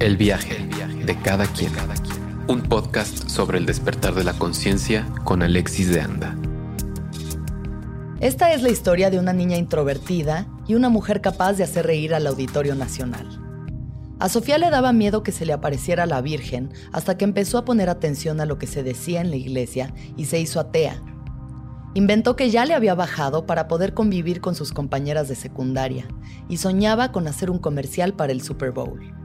El 0.00 0.16
viaje 0.16 0.66
de 1.04 1.14
cada 1.18 1.44
quien. 1.44 1.72
Un 2.48 2.62
podcast 2.62 3.28
sobre 3.28 3.58
el 3.58 3.66
despertar 3.66 4.14
de 4.14 4.24
la 4.24 4.32
conciencia 4.32 5.06
con 5.24 5.42
Alexis 5.42 5.90
de 5.92 6.00
Anda. 6.00 6.38
Esta 8.18 8.54
es 8.54 8.62
la 8.62 8.70
historia 8.70 9.10
de 9.10 9.18
una 9.18 9.34
niña 9.34 9.58
introvertida 9.58 10.46
y 10.66 10.74
una 10.74 10.88
mujer 10.88 11.20
capaz 11.20 11.52
de 11.52 11.64
hacer 11.64 11.84
reír 11.84 12.14
al 12.14 12.26
Auditorio 12.26 12.74
Nacional. 12.74 13.28
A 14.18 14.30
Sofía 14.30 14.56
le 14.56 14.70
daba 14.70 14.94
miedo 14.94 15.22
que 15.22 15.32
se 15.32 15.44
le 15.44 15.52
apareciera 15.52 16.06
la 16.06 16.22
Virgen 16.22 16.72
hasta 16.92 17.18
que 17.18 17.26
empezó 17.26 17.58
a 17.58 17.66
poner 17.66 17.90
atención 17.90 18.40
a 18.40 18.46
lo 18.46 18.56
que 18.56 18.66
se 18.66 18.82
decía 18.82 19.20
en 19.20 19.28
la 19.28 19.36
iglesia 19.36 19.92
y 20.16 20.24
se 20.24 20.40
hizo 20.40 20.60
atea. 20.60 21.02
Inventó 21.92 22.36
que 22.36 22.48
ya 22.48 22.64
le 22.64 22.72
había 22.72 22.94
bajado 22.94 23.44
para 23.44 23.68
poder 23.68 23.92
convivir 23.92 24.40
con 24.40 24.54
sus 24.54 24.72
compañeras 24.72 25.28
de 25.28 25.34
secundaria 25.34 26.08
y 26.48 26.56
soñaba 26.56 27.12
con 27.12 27.28
hacer 27.28 27.50
un 27.50 27.58
comercial 27.58 28.14
para 28.14 28.32
el 28.32 28.40
Super 28.40 28.70
Bowl. 28.70 29.19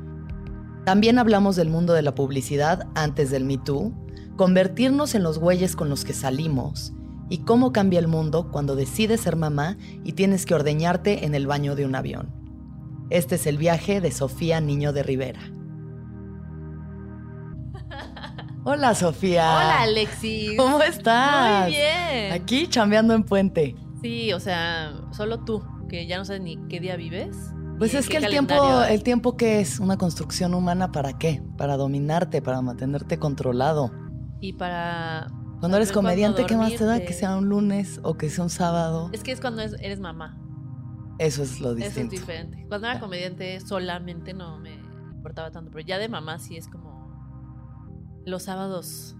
También 0.86 1.18
hablamos 1.18 1.56
del 1.56 1.70
mundo 1.70 1.94
de 1.94 2.04
la 2.04 2.14
publicidad 2.14 2.88
antes 2.94 3.32
del 3.32 3.44
Me 3.44 3.58
Too, 3.58 3.92
convertirnos 4.38 5.16
en 5.16 5.24
los 5.24 5.40
güeyes 5.40 5.76
con 5.76 5.90
los 5.90 6.06
que 6.06 6.14
salimos 6.14 6.94
y 7.28 7.40
cómo 7.40 7.74
cambia 7.74 7.98
el 7.98 8.08
mundo 8.08 8.52
cuando 8.52 8.76
decides 8.76 9.22
ser 9.22 9.36
mamá 9.36 9.78
y 10.04 10.14
tienes 10.14 10.46
que 10.46 10.54
ordeñarte 10.54 11.26
en 11.26 11.34
el 11.34 11.48
baño 11.48 11.76
de 11.76 11.86
un 11.86 11.96
avión. 11.96 12.32
Este 13.10 13.34
es 13.34 13.48
el 13.48 13.58
viaje 13.58 14.00
de 14.00 14.12
Sofía 14.12 14.62
Niño 14.62 14.94
de 14.94 15.02
Rivera. 15.02 15.40
Hola 18.64 18.94
Sofía. 18.94 19.56
Hola 19.56 19.82
Alexis. 19.82 20.56
¿Cómo 20.56 20.84
estás? 20.84 21.64
Muy 21.64 21.72
bien. 21.72 22.32
Aquí 22.32 22.68
chambeando 22.68 23.16
en 23.16 23.24
puente. 23.24 23.76
Sí, 24.04 24.34
o 24.34 24.40
sea, 24.40 24.94
solo 25.12 25.44
tú, 25.46 25.64
que 25.90 26.06
ya 26.06 26.20
no 26.20 26.26
sabes 26.26 26.44
ni 26.44 26.58
qué 26.68 26.80
día 26.80 26.96
vives. 26.96 27.36
Pues 27.78 27.94
es 27.94 28.08
que 28.08 28.18
el 28.18 28.28
tiempo, 28.30 28.84
el 28.84 29.04
tiempo 29.04 29.36
que 29.36 29.60
es 29.60 29.80
una 29.80 29.98
construcción 29.98 30.54
humana, 30.54 30.92
¿para 30.92 31.18
qué? 31.18 31.44
Para 31.58 31.76
dominarte, 31.78 32.42
para 32.42 32.62
mantenerte 32.62 33.20
controlado. 33.20 33.92
Y 34.40 34.54
para... 34.54 35.28
Cuando 35.60 35.78
eres 35.78 35.92
comediante, 35.92 36.46
¿qué 36.46 36.56
más 36.56 36.76
te 36.76 36.86
da? 36.86 37.00
Que 37.00 37.14
sea 37.14 37.36
un 37.38 37.50
lunes 37.50 38.00
o 38.04 38.16
que 38.16 38.30
sea 38.30 38.44
un 38.44 38.50
sábado. 38.50 39.10
Es 39.14 39.24
que 39.24 39.32
es 39.32 39.42
cuando 39.42 39.62
es- 39.62 39.76
eres 39.80 40.00
mamá. 40.00 40.38
Eso 41.18 41.44
es 41.44 41.60
lo 41.62 41.70
Eso 41.72 41.80
es 41.80 41.86
distinto. 41.96 42.12
diferente. 42.12 42.66
Cuando 42.68 42.88
era 42.88 43.00
comediante 43.00 43.60
solamente 43.62 44.34
no 44.34 44.58
me 44.60 44.76
importaba 45.16 45.52
tanto, 45.52 45.72
pero 45.72 45.86
ya 45.86 45.98
de 45.98 46.08
mamá 46.10 46.40
sí 46.40 46.56
es 46.58 46.68
como... 46.68 46.96
Los 48.26 48.44
sábados... 48.44 49.16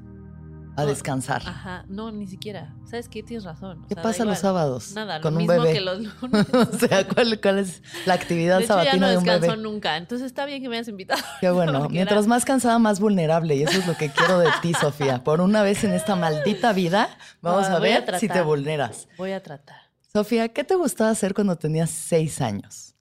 A 0.78 0.82
no, 0.84 0.88
descansar. 0.90 1.42
Ajá, 1.46 1.86
no, 1.88 2.12
ni 2.12 2.28
siquiera. 2.28 2.76
¿Sabes 2.86 3.08
qué? 3.08 3.24
Tienes 3.24 3.46
razón. 3.46 3.84
o 3.84 3.88
¿Qué 3.88 3.94
sea, 3.94 4.04
pasa 4.04 4.26
los 4.26 4.40
sábados? 4.40 4.92
Nada, 4.94 5.22
con 5.22 5.34
lo 5.34 5.40
un 5.40 5.48
mismo 5.48 5.62
bebé. 5.64 5.74
que 5.74 5.82
los 5.82 6.00
lunes. 6.22 6.46
o 6.54 6.78
sea, 6.78 7.08
¿cuál, 7.08 7.40
cuál 7.42 7.60
es 7.60 7.82
la 8.06 8.14
actividad 8.16 8.58
de 8.58 8.66
hecho, 8.66 8.74
ya 8.76 8.84
sabatina 8.84 9.06
no 9.08 9.12
de 9.12 9.18
un 9.20 9.24
bebé? 9.24 9.58
nunca. 9.58 9.96
Entonces 9.98 10.26
está 10.26 10.46
bien 10.46 10.62
que 10.62 10.68
me 10.70 10.76
hayas 10.76 10.88
invitado. 10.90 11.22
Qué 11.42 11.50
bueno. 11.50 11.88
Mientras 11.90 12.22
era- 12.26 12.28
más 12.30 12.44
cansada, 12.44 12.78
más 12.80 13.00
vulnerable. 13.00 13.56
Y 13.56 13.64
eso 13.64 13.80
es 13.80 13.88
lo 13.88 13.96
que 13.96 14.10
quiero 14.10 14.40
de 14.40 14.50
ti, 14.62 14.74
Sofía. 14.74 15.24
Por 15.24 15.40
una 15.42 15.62
vez 15.64 15.84
en 15.86 15.94
esta 15.94 16.16
maldita 16.16 16.74
vida, 16.74 17.10
vamos 17.42 17.70
No, 17.70 17.78
a 17.78 17.80
ver 17.80 18.20
si 18.20 18.28
te 18.28 18.42
vulneras. 18.42 19.08
Voy 19.18 19.32
a 19.32 19.42
tratar. 19.42 19.78
Sofía, 20.12 20.50
¿qué 20.50 20.64
te 20.64 20.76
gustaba 20.76 21.10
hacer 21.10 21.34
cuando 21.34 21.58
tenías 21.58 21.90
seis 21.90 22.42
años? 22.42 22.96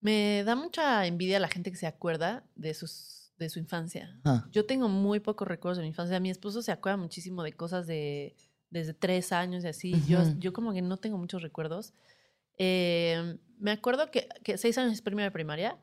Me 0.00 0.44
da 0.44 0.54
mucha 0.54 1.06
envidia 1.06 1.38
la 1.40 1.48
gente 1.48 1.70
que 1.70 1.76
se 1.78 1.86
acuerda 1.86 2.44
de 2.54 2.74
sus 2.74 3.13
de 3.38 3.48
su 3.50 3.58
infancia. 3.58 4.18
Ah, 4.24 4.46
Yo 4.52 4.64
tengo 4.66 4.88
muy 4.88 5.20
pocos 5.20 5.46
recuerdos 5.48 5.78
de 5.78 5.82
mi 5.82 5.88
infancia. 5.88 6.20
Mi 6.20 6.30
esposo 6.30 6.62
se 6.62 6.72
acuerda 6.72 6.96
muchísimo 6.96 7.42
de 7.42 7.52
cosas 7.52 7.86
de 7.86 8.36
desde 8.70 8.92
tres 8.94 9.32
años 9.32 9.64
y 9.64 9.68
así. 9.68 9.92
yo, 10.08 10.22
yo 10.38 10.52
como 10.52 10.72
que 10.72 10.82
no 10.82 10.96
tengo 10.96 11.16
muchos 11.18 11.42
recuerdos. 11.42 11.94
Eh, 12.58 13.36
me 13.58 13.70
acuerdo 13.72 14.10
que, 14.10 14.28
que 14.42 14.58
seis 14.58 14.76
años 14.78 14.92
es 14.92 15.02
primera 15.02 15.26
de 15.26 15.30
primaria. 15.32 15.78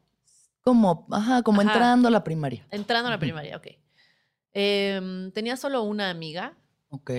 como, 0.61 1.07
ajá, 1.11 1.41
como 1.43 1.61
Ajá. 1.61 1.71
entrando 1.71 2.07
a 2.07 2.11
la 2.11 2.23
primaria. 2.23 2.65
Entrando 2.71 3.07
a 3.07 3.11
la 3.11 3.19
primaria, 3.19 3.57
ok. 3.57 3.67
Em, 4.53 5.31
tenía 5.31 5.55
solo 5.55 5.83
una 5.83 6.09
amiga 6.09 6.57
Ok. 6.89 7.11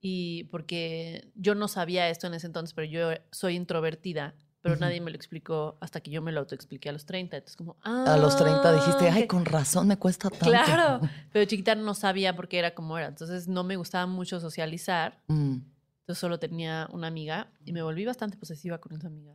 y 0.00 0.44
porque 0.44 1.30
yo 1.34 1.54
no 1.54 1.68
sabía 1.68 2.08
esto 2.08 2.26
en 2.26 2.34
ese 2.34 2.46
entonces, 2.46 2.74
pero 2.74 2.86
yo 2.86 3.10
soy 3.30 3.54
introvertida, 3.56 4.34
pero 4.64 4.76
nadie 4.76 4.98
me 5.00 5.10
lo 5.10 5.16
explicó 5.16 5.76
hasta 5.82 6.00
que 6.00 6.10
yo 6.10 6.22
me 6.22 6.32
lo 6.32 6.40
autoexpliqué 6.40 6.88
a 6.88 6.92
los 6.92 7.04
30. 7.04 7.36
Entonces 7.36 7.54
como, 7.56 7.76
A 7.82 8.16
los 8.16 8.34
30 8.36 8.72
dijiste, 8.72 9.08
ah, 9.10 9.12
ay, 9.14 9.22
ok". 9.24 9.28
con 9.28 9.44
razón 9.44 9.86
me 9.86 9.98
cuesta 9.98 10.30
tanto. 10.30 10.46
Claro, 10.46 11.00
pero 11.32 11.44
chiquita 11.44 11.74
no 11.74 11.92
sabía 11.92 12.34
por 12.34 12.48
qué 12.48 12.58
era 12.60 12.74
como 12.74 12.96
era. 12.96 13.08
Entonces 13.08 13.46
no 13.46 13.62
me 13.62 13.76
gustaba 13.76 14.06
mucho 14.06 14.40
socializar. 14.40 15.20
Mm, 15.28 15.56
Entonces 16.00 16.18
solo 16.18 16.38
tenía 16.38 16.88
una 16.92 17.08
amiga 17.08 17.52
y 17.64 17.72
me 17.74 17.82
volví 17.82 18.06
bastante 18.06 18.38
posesiva 18.38 18.78
con 18.78 18.94
esa 18.96 19.08
amiga. 19.08 19.34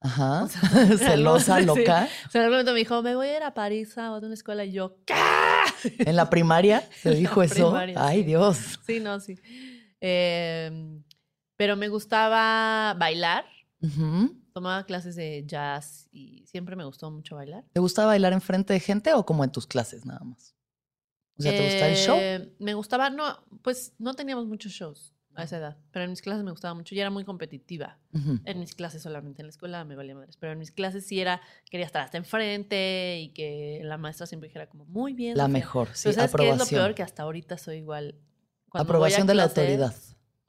Ajá. 0.00 0.42
O 0.44 0.48
sea, 0.48 0.60
Celosa, 0.98 1.60
loca. 1.62 2.08
O 2.26 2.30
sea, 2.30 2.40
en 2.40 2.46
algún 2.46 2.54
momento 2.56 2.72
me 2.72 2.78
dijo, 2.80 3.02
me 3.02 3.14
voy 3.14 3.28
a 3.28 3.36
ir 3.36 3.42
a 3.44 3.54
París 3.54 3.96
a 3.98 4.16
una 4.16 4.34
escuela 4.34 4.64
y 4.64 4.72
yo, 4.72 4.96
¿qué? 5.04 5.14
En 6.00 6.16
la 6.16 6.28
primaria 6.28 6.82
la 7.04 7.12
dijo 7.12 7.40
eso. 7.42 7.54
primaria, 7.54 7.94
Ay, 8.04 8.18
sí. 8.18 8.24
Dios. 8.24 8.80
Sí, 8.84 8.98
no, 8.98 9.20
sí. 9.20 9.38
Eh, 10.00 11.00
pero 11.56 11.76
me 11.76 11.86
gustaba 11.88 12.94
bailar. 12.94 13.44
Ujú. 13.80 14.36
Tomaba 14.56 14.84
clases 14.86 15.16
de 15.16 15.44
jazz 15.46 16.08
y 16.12 16.46
siempre 16.46 16.76
me 16.76 16.84
gustó 16.86 17.10
mucho 17.10 17.36
bailar. 17.36 17.62
¿Te 17.74 17.80
gustaba 17.80 18.06
bailar 18.06 18.32
enfrente 18.32 18.72
de 18.72 18.80
gente 18.80 19.12
o 19.12 19.26
como 19.26 19.44
en 19.44 19.52
tus 19.52 19.66
clases 19.66 20.06
nada 20.06 20.24
más? 20.24 20.56
O 21.38 21.42
sea, 21.42 21.54
¿te 21.54 21.62
gustaba 21.62 21.90
el 21.90 21.96
show? 21.98 22.16
Eh, 22.18 22.54
Me 22.58 22.72
gustaba, 22.72 23.10
no, 23.10 23.44
pues 23.60 23.92
no 23.98 24.14
teníamos 24.14 24.46
muchos 24.46 24.72
shows 24.72 25.12
a 25.34 25.42
esa 25.42 25.58
edad, 25.58 25.76
pero 25.90 26.06
en 26.06 26.10
mis 26.10 26.22
clases 26.22 26.42
me 26.42 26.52
gustaba 26.52 26.72
mucho 26.72 26.94
y 26.94 27.00
era 27.00 27.10
muy 27.10 27.22
competitiva. 27.26 27.98
En 28.46 28.58
mis 28.58 28.74
clases 28.74 29.02
solamente, 29.02 29.42
en 29.42 29.48
la 29.48 29.50
escuela 29.50 29.84
me 29.84 29.94
valía 29.94 30.14
madres, 30.14 30.38
pero 30.38 30.54
en 30.54 30.58
mis 30.58 30.70
clases 30.72 31.06
sí 31.06 31.20
era, 31.20 31.42
quería 31.70 31.84
estar 31.84 32.00
hasta 32.00 32.16
enfrente 32.16 33.18
y 33.20 33.34
que 33.34 33.80
la 33.84 33.98
maestra 33.98 34.24
siempre 34.26 34.48
dijera 34.48 34.70
como, 34.70 34.86
muy 34.86 35.12
bien. 35.12 35.36
La 35.36 35.42
Sofía". 35.44 35.52
mejor, 35.52 35.88
sí, 35.92 36.04
Pero 36.04 36.14
¿sabes 36.14 36.30
qué 36.34 36.42
es 36.44 36.48
lo 36.48 36.54
aprobación. 36.54 36.80
peor? 36.80 36.94
Que 36.94 37.02
hasta 37.02 37.24
ahorita 37.24 37.58
soy 37.58 37.76
igual. 37.76 38.14
Cuando 38.70 38.84
Aprobación 38.84 39.26
de 39.26 39.34
la 39.34 39.42
autoridad. 39.42 39.94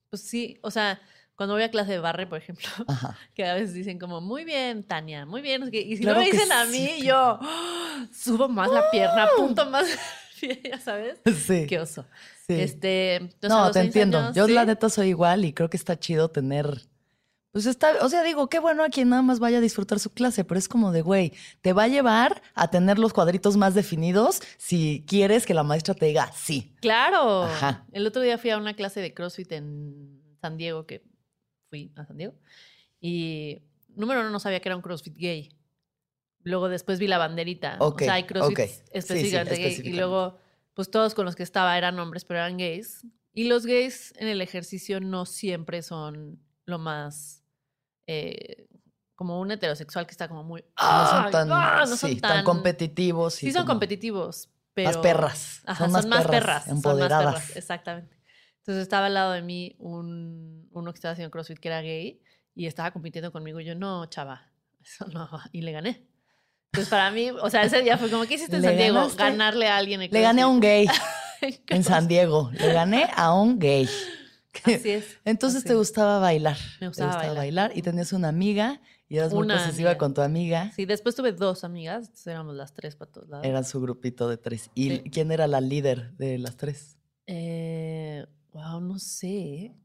Pues 0.09 0.21
sí, 0.21 0.57
o 0.63 0.71
sea, 0.71 1.01
cuando 1.37 1.53
voy 1.53 1.63
a 1.63 1.69
clase 1.71 1.91
de 1.91 1.99
barre, 1.99 2.25
por 2.27 2.39
ejemplo, 2.39 2.67
Ajá. 2.87 3.15
que 3.35 3.45
a 3.45 3.53
veces 3.53 3.73
dicen 3.73 3.99
como, 3.99 4.19
muy 4.19 4.43
bien, 4.43 4.83
Tania, 4.83 5.25
muy 5.25 5.41
bien. 5.41 5.69
Y 5.71 5.95
si 5.95 6.01
Claro 6.03 6.19
no 6.19 6.25
me 6.25 6.31
dicen 6.31 6.51
a 6.51 6.65
mí, 6.65 7.01
yo 7.03 7.37
¡ah! 7.41 8.07
subo 8.11 8.49
más 8.49 8.69
la 8.71 8.89
pierna, 8.89 9.23
apunto 9.25 9.69
más, 9.69 9.87
ya 10.63 10.79
sabes. 10.79 11.19
Sí. 11.45 11.67
Qué 11.67 11.79
oso. 11.79 12.05
sí. 12.47 12.53
Este, 12.59 13.15
entonces, 13.17 13.49
no, 13.49 13.71
te 13.71 13.79
entiendo. 13.81 14.17
años, 14.17 14.35
Yo 14.35 14.47
la 14.47 14.61
sí. 14.61 14.67
neta 14.67 14.89
soy 14.89 15.09
igual 15.09 15.45
y 15.45 15.53
creo 15.53 15.69
que 15.69 15.77
está 15.77 15.97
chido 15.97 16.29
tener. 16.29 16.81
Pues 17.51 17.65
está, 17.65 17.93
o 18.01 18.09
sea, 18.09 18.23
digo, 18.23 18.49
qué 18.49 18.59
bueno 18.59 18.83
a 18.83 18.89
quien 18.89 19.09
nada 19.09 19.21
más 19.21 19.39
vaya 19.39 19.59
a 19.59 19.61
disfrutar 19.61 19.99
su 19.99 20.09
clase, 20.11 20.43
pero 20.43 20.59
es 20.59 20.67
como 20.67 20.91
de, 20.91 21.01
güey, 21.01 21.33
te 21.61 21.71
va 21.73 21.83
a 21.83 21.87
llevar 21.87 22.41
a 22.55 22.69
tener 22.69 22.99
los 22.99 23.13
cuadritos 23.13 23.57
más 23.57 23.73
definidos 23.73 24.41
si 24.57 25.03
quieres 25.07 25.45
que 25.45 25.53
la 25.55 25.63
maestra 25.63 25.93
te 25.93 26.07
diga 26.07 26.31
sí. 26.35 26.75
Claro. 26.81 27.43
Ajá. 27.43 27.85
El 27.93 28.05
otro 28.07 28.21
día 28.21 28.37
fui 28.37 28.49
a 28.49 28.57
una 28.57 28.73
clase 28.75 28.99
de 29.01 29.13
CrossFit 29.13 29.51
en 29.53 30.19
San 30.41 30.57
Diego, 30.57 30.85
que 30.85 31.01
fui 31.69 31.91
a 31.95 32.05
San 32.05 32.17
Diego. 32.17 32.33
Y 32.99 33.61
número 33.95 34.21
uno 34.21 34.29
no 34.29 34.39
sabía 34.39 34.59
que 34.59 34.69
era 34.69 34.75
un 34.75 34.81
CrossFit 34.81 35.15
gay. 35.15 35.49
Luego 36.43 36.69
después 36.69 36.99
vi 36.99 37.07
la 37.07 37.17
banderita. 37.17 37.77
Ok, 37.79 38.01
o 38.01 38.05
sea, 38.05 38.13
hay 38.15 38.23
CrossFit 38.23 38.59
ok. 38.59 38.65
Sí, 38.65 38.71
sí, 38.73 38.83
específicamente 38.91 39.55
gay. 39.57 39.81
Y 39.83 39.93
luego, 39.93 40.37
pues 40.73 40.89
todos 40.89 41.13
con 41.13 41.25
los 41.25 41.35
que 41.35 41.43
estaba 41.43 41.77
eran 41.77 41.99
hombres, 41.99 42.25
pero 42.25 42.39
eran 42.39 42.57
gays. 42.57 43.05
Y 43.33 43.45
los 43.45 43.65
gays 43.65 44.13
en 44.17 44.27
el 44.27 44.41
ejercicio 44.41 44.99
no 44.99 45.25
siempre 45.25 45.81
son 45.81 46.39
lo 46.65 46.79
más. 46.79 47.43
eh, 48.07 48.67
como 49.15 49.39
un 49.41 49.49
heterosexual 49.51 50.05
que 50.05 50.11
está 50.11 50.27
como 50.27 50.43
muy. 50.43 50.61
No 50.61 50.67
"Ay, 50.77 51.07
son 51.23 51.31
tan, 51.31 51.51
ah", 51.51 51.85
no 51.89 51.97
son 51.97 52.09
sí, 52.11 52.21
tan 52.21 52.43
competitivos. 52.45 53.41
y 53.43 53.47
Sí, 53.47 53.51
son 53.51 53.65
competitivos, 53.65 54.49
pero. 54.75 54.89
Más 54.89 54.97
perras. 54.97 55.61
Ajá, 55.65 55.89
son 55.89 55.91
más 55.93 56.05
perras, 56.27 56.63
son 56.65 56.75
más 56.75 56.77
empoderadas. 56.77 57.33
perras, 57.33 57.55
exactamente. 57.57 58.16
Entonces 58.67 58.83
estaba 58.83 59.05
al 59.05 59.13
lado 59.13 59.31
de 59.31 59.41
mí 59.41 59.75
un, 59.79 60.67
uno 60.73 60.91
que 60.91 60.97
estaba 60.97 61.13
haciendo 61.13 61.31
CrossFit 61.31 61.57
que 61.57 61.69
era 61.69 61.81
gay 61.81 62.19
y 62.53 62.65
estaba 62.67 62.91
compitiendo 62.91 63.31
conmigo. 63.31 63.61
Y 63.61 63.65
yo, 63.65 63.75
no, 63.75 64.05
chava, 64.07 64.51
eso 64.83 65.05
no. 65.07 65.29
va". 65.31 65.45
Y 65.53 65.61
le 65.61 65.71
gané. 65.71 66.05
Entonces 66.73 66.89
para 66.89 67.09
mí, 67.11 67.29
o 67.31 67.49
sea, 67.49 67.63
ese 67.63 67.81
día 67.81 67.97
fue 67.97 68.09
como, 68.09 68.25
¿qué 68.25 68.33
hiciste 68.35 68.57
en 68.57 68.61
¿Le 68.63 68.67
San 68.67 68.77
Diego? 68.77 68.95
ganaste? 68.95 69.23
Ganarle 69.23 69.67
a 69.67 69.77
alguien 69.77 70.01
en 70.01 70.11
Le 70.11 70.21
gané 70.21 70.41
a 70.41 70.47
un 70.47 70.59
gay 70.59 70.85
en 71.69 71.83
San 71.85 72.09
Diego. 72.09 72.51
Le 72.51 72.73
gané 72.73 73.09
a 73.15 73.33
un 73.33 73.57
gay. 73.57 73.87
Así 74.65 74.89
es. 74.89 75.17
Entonces 75.23 75.59
así 75.59 75.67
te 75.69 75.75
gustaba 75.75 76.19
bailar. 76.19 76.57
Me 76.81 76.87
gustaba 76.87 77.11
te 77.11 77.15
gustaba 77.17 77.35
bailar. 77.35 77.69
bailar. 77.69 77.71
Y 77.77 77.81
tenías 77.83 78.11
una 78.11 78.27
amiga 78.27 78.81
y 79.07 79.17
eras 79.17 79.31
muy 79.33 79.43
Una 79.43 79.55
posesiva 79.59 79.91
amiga. 79.91 79.97
con 79.99 80.13
tu 80.13 80.21
amiga. 80.21 80.71
Sí, 80.75 80.85
después 80.85 81.15
tuve 81.15 81.31
dos 81.31 81.63
amigas, 81.63 82.09
éramos 82.27 82.55
las 82.55 82.73
tres 82.73 82.95
para 82.97 83.11
todos 83.11 83.29
lados. 83.29 83.45
Era 83.45 83.63
su 83.63 83.79
grupito 83.79 84.27
de 84.27 84.35
tres. 84.37 84.69
¿Y 84.75 84.89
Sí. 84.89 85.03
quién 85.11 85.31
era 85.31 85.47
la 85.47 85.61
líder 85.61 86.11
de 86.17 86.37
las 86.39 86.57
tres? 86.57 86.97
Eh, 87.27 88.25
wow, 88.57 88.81
no 88.81 88.97
sé. 88.99 89.75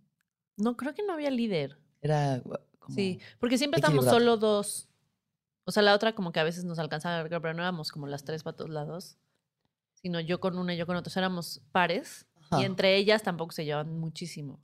No, 0.57 0.77
creo 0.77 0.95
que 0.95 1.03
no 1.03 1.13
había 1.13 1.31
líder. 1.31 1.79
Era 2.01 2.43
como... 2.79 2.95
Sí, 2.95 3.21
porque 3.39 3.59
siempre 3.59 3.79
estábamos 3.79 4.07
solo 4.07 4.37
dos. 4.37 4.89
O 5.65 5.71
sea, 5.71 5.83
la 5.83 5.95
otra 5.95 6.15
como 6.15 6.33
que 6.33 6.41
a 6.41 6.45
veces 6.45 6.65
nos 6.65 6.79
alcanzaba 6.79 7.21
a 7.21 7.25
pero 7.25 7.55
no 7.55 7.63
éramos 7.63 7.93
como 7.93 8.07
las 8.07 8.25
tres 8.25 8.43
para 8.43 8.57
todos 8.57 8.71
lados. 8.71 9.19
Sino 9.95 10.19
yo 10.21 10.41
con 10.41 10.59
una 10.59 10.75
y 10.75 10.77
yo 10.77 10.87
con 10.87 10.97
otra. 10.97 11.11
O 11.11 11.13
sea, 11.13 11.21
éramos 11.21 11.63
pares. 11.71 12.27
Ajá. 12.37 12.61
Y 12.61 12.65
entre 12.65 12.97
ellas 12.97 13.23
tampoco 13.23 13.53
se 13.53 13.65
llevaban 13.65 13.99
muchísimo. 13.99 14.61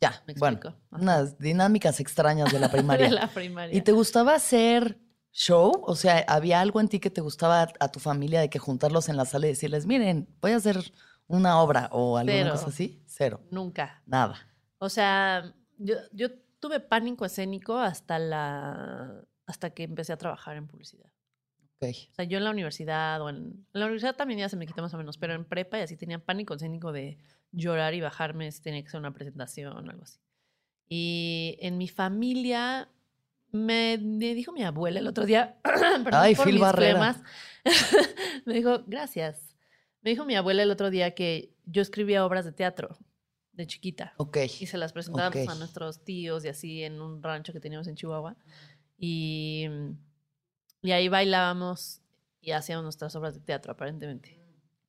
Ya, 0.00 0.22
¿Me 0.26 0.34
bueno. 0.34 0.56
explico? 0.56 0.78
Ajá. 0.90 1.02
Unas 1.02 1.38
dinámicas 1.38 2.00
extrañas 2.00 2.52
de 2.52 2.60
la 2.60 2.68
primaria. 2.72 3.06
De 3.06 3.12
la 3.12 3.28
primaria. 3.28 3.76
¿Y 3.76 3.80
te 3.80 3.92
gustaba 3.92 4.34
hacer 4.34 4.98
show? 5.32 5.72
O 5.86 5.96
sea, 5.96 6.24
¿había 6.28 6.60
algo 6.60 6.80
en 6.80 6.88
ti 6.88 7.00
que 7.00 7.10
te 7.10 7.20
gustaba 7.20 7.68
a 7.80 7.88
tu 7.90 7.98
familia 7.98 8.40
de 8.40 8.50
que 8.50 8.58
juntarlos 8.58 9.08
en 9.08 9.16
la 9.16 9.24
sala 9.24 9.46
y 9.46 9.50
decirles, 9.50 9.86
miren, 9.86 10.28
voy 10.40 10.52
a 10.52 10.56
hacer 10.56 10.92
una 11.28 11.60
obra 11.60 11.88
o 11.92 12.16
alguna 12.16 12.32
Cero. 12.38 12.50
cosa 12.52 12.66
así? 12.68 13.02
Cero. 13.06 13.40
Nunca. 13.50 14.02
Nada. 14.06 14.36
O 14.78 14.88
sea, 14.88 15.54
yo, 15.78 15.96
yo 16.12 16.28
tuve 16.58 16.80
pánico 16.80 17.24
escénico 17.24 17.78
hasta 17.78 18.18
la 18.18 19.24
hasta 19.46 19.70
que 19.70 19.84
empecé 19.84 20.12
a 20.12 20.18
trabajar 20.18 20.56
en 20.56 20.66
publicidad. 20.66 21.10
Ok. 21.80 21.88
O 22.10 22.14
sea, 22.14 22.24
yo 22.24 22.38
en 22.38 22.44
la 22.44 22.50
universidad 22.50 23.22
o 23.22 23.28
en, 23.30 23.36
en 23.36 23.66
la 23.72 23.86
universidad 23.86 24.16
también 24.16 24.40
ya 24.40 24.48
se 24.48 24.56
me 24.56 24.66
quitó 24.66 24.82
más 24.82 24.92
o 24.92 24.98
menos, 24.98 25.16
pero 25.16 25.34
en 25.34 25.44
prepa 25.44 25.78
y 25.78 25.82
así 25.82 25.96
tenía 25.96 26.18
pánico 26.18 26.54
escénico 26.54 26.92
de 26.92 27.18
llorar 27.52 27.94
y 27.94 28.00
bajarme 28.00 28.50
si 28.52 28.60
tenía 28.60 28.82
que 28.82 28.88
hacer 28.88 29.00
una 29.00 29.14
presentación 29.14 29.74
o 29.86 29.90
algo 29.90 30.02
así. 30.02 30.18
Y 30.88 31.56
en 31.60 31.78
mi 31.78 31.88
familia 31.88 32.88
me, 33.52 33.98
me 33.98 34.34
dijo 34.34 34.52
mi 34.52 34.64
abuela 34.64 35.00
el 35.00 35.06
otro 35.06 35.24
día, 35.24 35.58
perdón 35.62 36.06
Ay, 36.12 36.34
por 36.34 36.44
Phil 36.46 36.54
mis 36.54 36.62
Barrera. 36.62 37.16
me 38.44 38.54
dijo, 38.54 38.82
gracias. 38.86 39.47
Me 40.08 40.12
dijo 40.12 40.24
mi 40.24 40.36
abuela 40.36 40.62
el 40.62 40.70
otro 40.70 40.88
día 40.88 41.14
que 41.14 41.54
yo 41.66 41.82
escribía 41.82 42.24
obras 42.24 42.46
de 42.46 42.52
teatro 42.52 42.96
de 43.52 43.66
chiquita 43.66 44.14
Ok. 44.16 44.38
y 44.58 44.64
se 44.64 44.78
las 44.78 44.94
presentábamos 44.94 45.46
a 45.50 45.54
nuestros 45.56 46.02
tíos 46.02 46.46
y 46.46 46.48
así 46.48 46.82
en 46.82 47.02
un 47.02 47.22
rancho 47.22 47.52
que 47.52 47.60
teníamos 47.60 47.88
en 47.88 47.94
Chihuahua. 47.94 48.34
Y, 48.96 49.66
y 50.80 50.92
ahí 50.92 51.10
bailábamos 51.10 52.00
y 52.40 52.52
hacíamos 52.52 52.84
nuestras 52.84 53.14
obras 53.16 53.34
de 53.34 53.40
teatro, 53.40 53.70
aparentemente. 53.70 54.40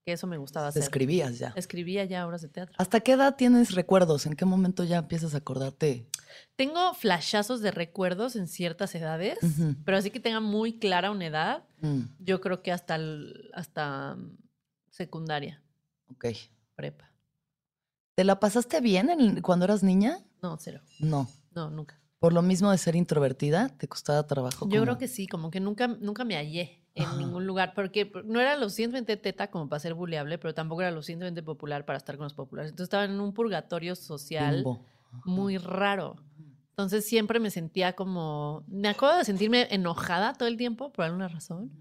Que 0.06 0.14
eso 0.14 0.26
me 0.26 0.38
gustaba 0.38 0.68
Te 0.68 0.80
hacer. 0.80 0.84
escribías 0.84 1.38
ya. 1.38 1.52
Escribía 1.58 2.06
ya 2.06 2.26
obras 2.26 2.42
de 2.42 2.48
teatro. 2.48 2.74
¿Hasta 2.78 3.02
qué 3.02 3.12
edad 3.12 3.36
tienes 3.36 3.76
recuerdos? 3.76 4.26
¿En 4.26 4.38
qué 4.38 4.46
momento 4.46 4.86
ya 4.86 5.00
empiezas 5.00 5.34
a 5.34 5.40
acordarte? 5.40 6.08
Tengo 6.56 6.94
flashazos 6.94 7.60
de 7.60 7.72
recuerdos 7.72 8.38
en 8.38 8.48
ciertas 8.48 8.96
edades, 8.96 9.38
pero 9.84 9.98
así 9.98 10.12
que 10.12 10.22
tenga 10.22 10.40
muy 10.40 10.80
clara 10.80 11.12
una 11.12 11.26
edad, 11.26 11.64
Mm, 11.82 12.04
yo 12.20 12.40
creo 12.40 12.62
que 12.62 12.72
hasta, 12.72 12.98
hasta 13.54 14.16
mm, 14.16 14.38
secundaria, 15.00 15.62
ok. 16.12 16.26
prepa. 16.76 17.10
¿Te 18.16 18.26
la 18.26 18.38
pasaste 18.40 18.82
bien 18.82 19.10
en- 19.10 19.42
cuando 19.42 19.64
eras 19.64 19.82
niña? 19.82 20.20
No, 20.42 20.58
cero. 20.60 20.82
No. 21.00 21.28
No, 21.56 21.70
nunca. 21.70 21.98
Por 22.20 22.34
lo 22.34 22.42
mismo 22.42 22.70
de 22.70 22.78
ser 22.78 22.98
introvertida, 22.98 23.70
¿te 23.70 23.88
costaba 23.88 24.28
trabajo? 24.28 24.66
Yo 24.66 24.82
creo 24.82 24.86
como- 24.88 24.98
que 24.98 25.08
sí, 25.08 25.26
como 25.26 25.50
que 25.52 25.62
nunca, 25.62 25.88
nunca 25.88 26.26
me 26.26 26.36
hallé 26.36 26.86
en 26.96 27.06
Ajá. 27.06 27.16
ningún 27.18 27.48
lugar, 27.48 27.72
porque 27.74 28.12
no 28.26 28.42
era 28.42 28.58
lo 28.58 28.66
suficientemente 28.68 29.16
teta 29.16 29.50
como 29.50 29.70
para 29.70 29.80
ser 29.80 29.94
buleable, 29.94 30.38
pero 30.38 30.54
tampoco 30.54 30.82
era 30.82 30.92
lo 30.92 30.98
suficientemente 31.02 31.42
popular 31.44 31.86
para 31.86 31.96
estar 31.98 32.18
con 32.18 32.26
los 32.26 32.34
populares. 32.34 32.72
Entonces 32.72 32.88
estaba 32.88 33.06
en 33.06 33.22
un 33.22 33.34
purgatorio 33.34 33.96
social 33.96 34.66
muy 35.24 35.58
raro. 35.58 36.18
Entonces 36.72 37.06
siempre 37.08 37.40
me 37.40 37.52
sentía 37.52 37.94
como, 37.94 38.66
me 38.68 38.90
acuerdo 38.90 39.18
de 39.20 39.24
sentirme 39.26 39.68
enojada 39.72 40.34
todo 40.34 40.50
el 40.50 40.58
tiempo 40.58 40.92
por 40.92 41.06
alguna 41.06 41.30
razón 41.30 41.72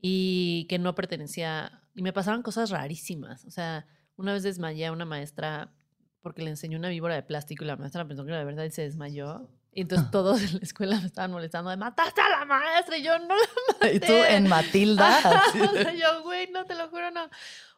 y 0.00 0.66
que 0.68 0.78
no 0.80 0.94
pertenecía, 0.96 1.82
y 1.98 2.02
me 2.02 2.12
pasaban 2.12 2.42
cosas 2.42 2.70
rarísimas. 2.70 3.44
O 3.44 3.50
sea, 3.50 3.84
una 4.16 4.32
vez 4.32 4.44
desmayé 4.44 4.86
a 4.86 4.92
una 4.92 5.04
maestra 5.04 5.74
porque 6.22 6.42
le 6.42 6.50
enseñó 6.50 6.78
una 6.78 6.88
víbora 6.90 7.16
de 7.16 7.24
plástico 7.24 7.64
y 7.64 7.66
la 7.66 7.76
maestra 7.76 8.06
pensó 8.06 8.24
que 8.24 8.30
era 8.30 8.38
de 8.38 8.44
verdad 8.44 8.62
y 8.64 8.70
se 8.70 8.82
desmayó. 8.82 9.50
Y 9.72 9.80
entonces 9.80 10.08
todos 10.12 10.40
en 10.42 10.52
la 10.54 10.60
escuela 10.62 11.00
me 11.00 11.06
estaban 11.06 11.32
molestando 11.32 11.70
de 11.70 11.76
mataste 11.76 12.20
a 12.20 12.28
la 12.28 12.44
maestra 12.44 12.98
y 12.98 13.02
yo 13.02 13.18
no 13.18 13.34
la 13.80 13.92
Y 13.92 13.98
tú 13.98 14.12
maté". 14.12 14.36
en 14.36 14.48
Matilda, 14.48 15.18
así 15.18 15.60
o 15.60 15.72
sea, 15.72 15.92
yo, 15.92 16.22
güey, 16.22 16.48
no 16.52 16.64
te 16.66 16.76
lo 16.76 16.88
juro, 16.88 17.10
no. 17.10 17.28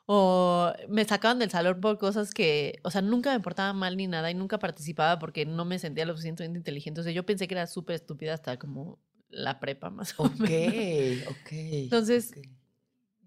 O 0.05 0.71
me 0.89 1.05
sacaban 1.07 1.39
del 1.39 1.51
salón 1.51 1.81
por 1.81 1.97
cosas 1.99 2.35
que, 2.35 2.79
o 2.85 2.91
sea, 2.91 3.01
nunca 3.01 3.33
me 3.33 3.41
portaba 3.41 3.73
mal 3.73 3.97
ni 3.97 4.07
nada 4.07 4.31
y 4.31 4.35
nunca 4.35 4.59
participaba 4.59 5.19
porque 5.19 5.47
no 5.47 5.65
me 5.65 5.79
sentía 5.79 6.05
lo 6.05 6.13
suficientemente 6.13 6.59
inteligente. 6.59 7.01
O 7.01 7.05
sea, 7.05 7.13
yo 7.13 7.25
pensé 7.25 7.49
que 7.49 7.55
era 7.55 7.67
súper 7.67 7.97
estúpida 7.97 8.35
hasta 8.35 8.59
como 8.59 8.99
la 9.31 9.61
prepa 9.61 9.89
más 9.89 10.13
o 10.19 10.25
menos. 10.39 11.27
ok. 11.29 11.53
Entonces, 11.53 12.33
ok. 12.37 12.47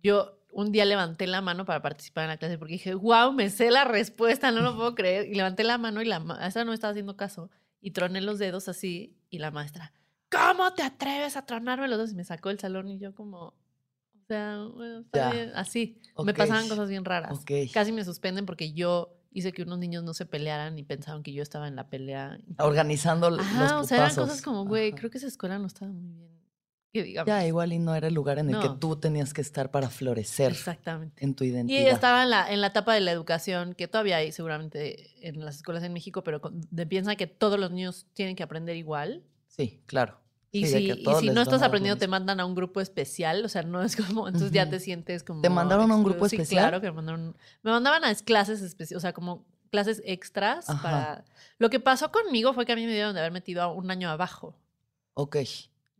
Yo 0.04 0.43
un 0.54 0.72
día 0.72 0.86
levanté 0.86 1.28
la 1.28 1.42
mano 1.42 1.66
para 1.66 1.82
participar 1.82 2.26
en 2.26 2.30
la 2.30 2.38
clase 2.38 2.58
porque 2.58 2.74
dije, 2.74 2.94
wow, 2.94 3.34
me 3.34 3.50
sé 3.50 3.72
la 3.72 3.84
respuesta, 3.86 4.52
no 4.52 4.62
lo 4.62 4.76
puedo 4.76 4.96
creer. 4.96 5.28
Y 5.28 5.36
levanté 5.36 5.64
la 5.64 5.78
mano 5.78 6.02
y 6.02 6.06
la 6.06 6.20
maestra 6.20 6.64
no 6.64 6.72
me 6.72 6.76
estaba 6.76 6.92
haciendo 6.92 7.18
caso. 7.18 7.50
Y 7.82 7.92
troné 7.92 8.22
los 8.22 8.40
dedos 8.40 8.70
así 8.70 9.18
y 9.30 9.40
la 9.40 9.52
maestra, 9.52 9.92
¿cómo 10.32 10.74
te 10.74 10.84
atreves 10.84 11.36
a 11.36 11.46
tronarme 11.46 11.88
los 11.88 11.98
dedos? 11.98 12.12
Y 12.12 12.16
me 12.16 12.24
sacó 12.24 12.50
del 12.50 12.60
salón 12.60 12.88
y 12.88 13.00
yo 13.00 13.14
como, 13.14 13.48
o 13.48 14.26
sea, 14.28 14.64
bueno, 14.74 15.00
está 15.00 15.32
bien, 15.32 15.52
así. 15.56 16.00
Me 16.24 16.34
pasaban 16.34 16.70
cosas 16.70 16.88
bien 16.88 17.04
raras. 17.04 17.44
Casi 17.74 17.92
me 17.92 18.06
suspenden 18.06 18.46
porque 18.46 18.72
yo 18.74 19.18
hice 19.32 19.52
que 19.52 19.64
unos 19.64 19.80
niños 19.80 20.04
no 20.04 20.14
se 20.14 20.26
pelearan 20.26 20.78
y 20.78 20.84
pensaban 20.84 21.24
que 21.24 21.34
yo 21.34 21.42
estaba 21.42 21.68
en 21.68 21.76
la 21.76 21.90
pelea. 21.90 22.38
Organizando 22.60 23.28
Ajá, 23.28 23.64
los 23.64 23.72
o 23.72 23.84
sea, 23.84 23.98
eran 23.98 24.16
cosas 24.16 24.42
como, 24.42 24.66
güey, 24.66 24.94
creo 24.94 25.10
que 25.10 25.18
esa 25.18 25.28
escuela 25.28 25.58
no 25.58 25.66
estaba 25.66 25.92
muy 25.92 26.14
bien. 26.14 26.33
Que 26.94 27.02
digamos. 27.04 27.28
Ya, 27.28 27.46
igual 27.48 27.74
y 27.74 27.80
no 27.80 27.96
era 27.96 28.08
el 28.08 28.14
lugar 28.14 28.38
en 28.38 28.52
el 28.52 28.60
que 28.62 28.68
No. 28.68 28.78
tú 28.78 28.96
tenías 28.98 29.34
que 29.34 29.42
estar 29.42 29.72
para 29.72 29.90
florecer 29.90 30.52
Exactamente. 30.52 31.26
en 31.26 31.34
tu 31.34 31.44
Y 31.44 31.48
identidad. 31.48 31.88
estaba 31.92 32.22
en 32.22 32.30
la, 32.30 32.52
en 32.54 32.62
la 32.62 32.68
etapa 32.68 32.94
de 32.94 33.02
la 33.02 33.12
educación, 33.12 33.74
que 33.74 33.88
todavía 33.88 34.18
hay 34.18 34.32
seguramente 34.32 35.10
en 35.28 35.44
las 35.44 35.56
escuelas 35.56 35.84
en 35.84 35.92
México, 35.92 36.24
pero 36.24 36.40
con- 36.40 36.62
de, 36.70 36.86
piensa 36.86 37.16
que 37.16 37.26
todos 37.26 37.60
los 37.60 37.72
niños 37.72 38.06
tienen 38.14 38.36
que 38.36 38.44
aprender 38.44 38.76
igual. 38.76 39.24
Sí, 39.48 39.82
claro. 39.88 40.20
Y 40.52 40.68
Sí, 40.68 40.74
si, 40.74 40.86
que 40.88 41.02
y 41.12 41.16
si 41.20 41.30
no 41.32 41.42
estás 41.42 41.64
aprendiendo, 41.64 41.98
te 41.98 42.08
mandan 42.08 42.40
a 42.40 42.46
un 42.46 42.54
grupo 42.54 42.80
especial. 42.80 43.44
O 43.44 43.50
sea, 43.50 43.64
no 43.64 43.82
es 43.82 43.96
como, 43.96 44.28
entonces 44.28 44.52
ya 44.52 44.62
Ujú. 44.62 44.72
te 44.74 44.80
sientes 44.80 45.24
como. 45.24 45.42
¿Te 45.42 45.50
mandaron 45.50 45.90
a 45.92 45.96
un 45.96 46.04
grupo. 46.04 46.30
Sí, 46.30 46.36
especial? 46.36 46.62
claro 46.66 46.80
que 46.80 46.88
me 46.92 46.98
mandaron. 46.98 47.36
Me 47.64 47.72
mandaban 47.72 48.04
a 48.04 48.12
es- 48.12 48.22
clases 48.22 48.62
especiales, 48.62 48.98
o 48.98 49.02
sea, 49.02 49.14
como 49.14 49.48
clases 49.72 50.00
extras 50.06 50.70
Ajá. 50.70 50.82
para. 50.84 51.26
Lo 51.58 51.72
que 51.72 51.80
pasó 51.80 52.12
conmigo 52.12 52.54
fue 52.54 52.68
que 52.68 52.74
a 52.74 52.76
mí 52.76 52.86
me 52.86 52.94
dieron 52.94 53.16
de 53.16 53.22
haber 53.22 53.32
metido 53.32 53.74
un 53.74 53.90
año 53.90 54.12
abajo. 54.12 54.56
Ok. 55.16 55.38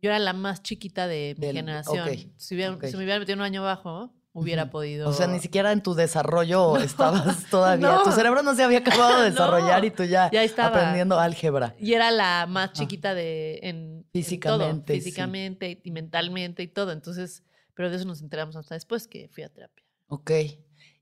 Yo 0.04 0.10
era 0.10 0.18
la 0.18 0.34
más 0.34 0.62
chiquita 0.62 1.06
de 1.06 1.34
mi 1.38 1.46
Del- 1.46 1.56
generación. 1.56 2.06
ok, 2.06 2.18
Si, 2.36 2.54
hubiera- 2.54 2.74
ok. 2.74 2.84
si 2.84 2.92
me 2.98 3.04
hubieran 3.04 3.20
metido 3.20 3.36
un 3.38 3.42
año 3.42 3.62
abajo, 3.62 4.12
hubiera 4.34 4.68
podido. 4.68 5.08
O 5.08 5.14
sea, 5.14 5.26
ni 5.28 5.40
siquiera 5.40 5.72
en 5.72 5.82
tu 5.82 5.94
desarrollo 5.94 6.76
estabas 6.76 7.48
todavía. 7.48 7.86
no. 7.90 8.02
Tu 8.02 8.12
cerebro 8.12 8.42
no 8.42 8.54
se 8.54 8.62
había 8.64 8.80
acabado 8.80 9.22
de 9.22 9.30
desarrollar 9.30 9.80
No, 9.80 9.86
y 9.86 9.90
tú 9.90 10.04
ya, 10.04 10.30
ya 10.30 10.42
estaba. 10.44 10.68
aprendiendo 10.76 11.18
álgebra. 11.18 11.74
Y 11.78 11.94
era 11.94 12.10
la 12.10 12.44
más 12.46 12.72
chiquita 12.72 13.14
de 13.14 13.60
en 13.62 13.66
en 13.66 14.02
todo, 14.02 14.12
Físicamente, 14.12 14.94
sí. 14.94 15.00
físicamente 15.00 15.80
y 15.82 15.90
mentalmente 15.90 16.62
y 16.62 16.68
todo. 16.68 16.92
Entonces, 16.92 17.42
pero 17.72 17.88
de 17.88 17.96
eso 17.96 18.04
nos 18.04 18.20
enteramos 18.20 18.56
hasta 18.56 18.74
después 18.74 19.08
que 19.08 19.30
fui 19.30 19.42
a 19.42 19.48
terapia. 19.48 19.86
Ok. 20.08 20.30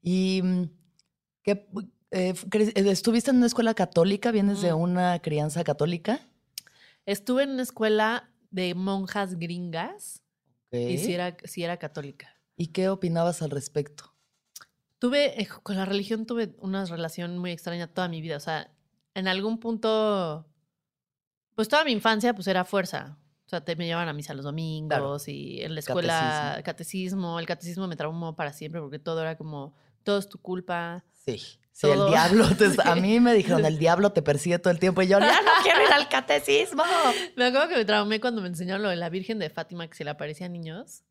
¿Y 0.01 0.43
mm, 0.45 0.63
qué, 1.43 1.67
eh, 2.13 2.35
eh, 2.43 2.73
estuviste 2.87 3.33
en 3.33 3.39
una 3.39 3.47
escuela 3.47 3.75
católica? 3.75 4.31
¿Vienes 4.31 4.63
de 4.63 4.73
una 4.75 5.19
crianza 5.19 5.65
católica? 5.65 6.21
Estuve 7.05 7.43
en 7.43 7.51
una 7.51 7.63
escuela 7.63 8.29
de 8.53 8.75
monjas 8.75 9.35
gringas 9.39 10.23
y 10.71 10.99
sí 10.99 11.13
era, 11.13 11.37
sí 11.45 11.65
era 11.65 11.77
católica. 11.79 12.41
¿Y 12.57 12.69
qué 12.69 12.89
opinabas 12.89 13.43
al 13.43 13.51
respecto? 13.51 14.15
Tuve, 14.99 15.41
eh, 15.41 15.49
con 15.63 15.77
la 15.77 15.85
religión 15.85 16.27
tuve 16.27 16.55
una 16.59 16.85
relación 16.85 17.37
muy 17.39 17.51
extraña 17.51 17.89
toda 17.89 18.09
mi 18.09 18.21
vida. 18.21 18.37
O 18.37 18.41
sea, 18.41 18.73
en 19.15 19.27
algún 19.27 19.59
punto, 19.59 20.47
pues 21.55 21.69
toda 21.69 21.85
mi 21.85 21.93
infancia, 21.93 22.35
pues 22.35 22.47
era 22.47 22.65
fuerza. 22.65 23.19
O 23.45 23.49
sea, 23.49 23.65
te 23.65 23.75
me 23.77 23.87
llevaban 23.87 24.09
a 24.09 24.13
misa 24.13 24.33
los 24.33 24.45
domingos 24.45 25.29
y 25.29 25.61
en 25.63 25.75
la 25.75 25.81
escuela 25.81 26.61
catecismo. 26.65 27.39
El 27.39 27.47
catecismo 27.47 27.89
me 27.89 27.97
traumó 27.97 28.37
para 28.37 28.53
siempre 28.53 28.81
porque 28.81 28.99
todo 28.99 29.21
era 29.21 29.37
como, 29.37 29.75
todo 30.05 30.19
es 30.19 30.29
tu 30.29 30.39
culpa. 30.39 31.05
Sí. 31.11 31.41
Sí, 31.73 31.89
el 31.89 32.07
diablo. 32.07 32.49
te- 32.57 32.67
a 32.85 32.95
Sí. 32.95 33.01
mí 33.01 33.19
me 33.21 33.33
dijeron, 33.35 33.65
el 33.65 33.79
diablo 33.79 34.13
te 34.13 34.23
persigue 34.23 34.59
todo 34.59 34.71
el 34.73 34.79
tiempo. 34.79 35.03
Y 35.03 35.09
yo, 35.09 35.19
ya 35.19 35.41
no 35.43 35.51
quiero 35.63 35.83
ir 35.83 35.93
al 35.93 36.09
catecismo. 36.09 36.83
Me 37.37 37.47
acuerdo 37.47 37.69
que 37.69 37.77
me 37.77 37.85
traumé 37.85 38.21
cuando 38.21 38.43
me 38.43 38.49
enseñaron 38.49 38.83
lo 38.83 38.89
de 38.91 38.97
la 38.97 39.09
Virgen 39.09 39.39
de 39.39 39.49
Fátima 39.51 39.89
que 39.89 39.95
se 39.95 40.05
le 40.05 40.11
aparecía 40.11 40.47
a 40.47 40.49
niños. 40.51 41.03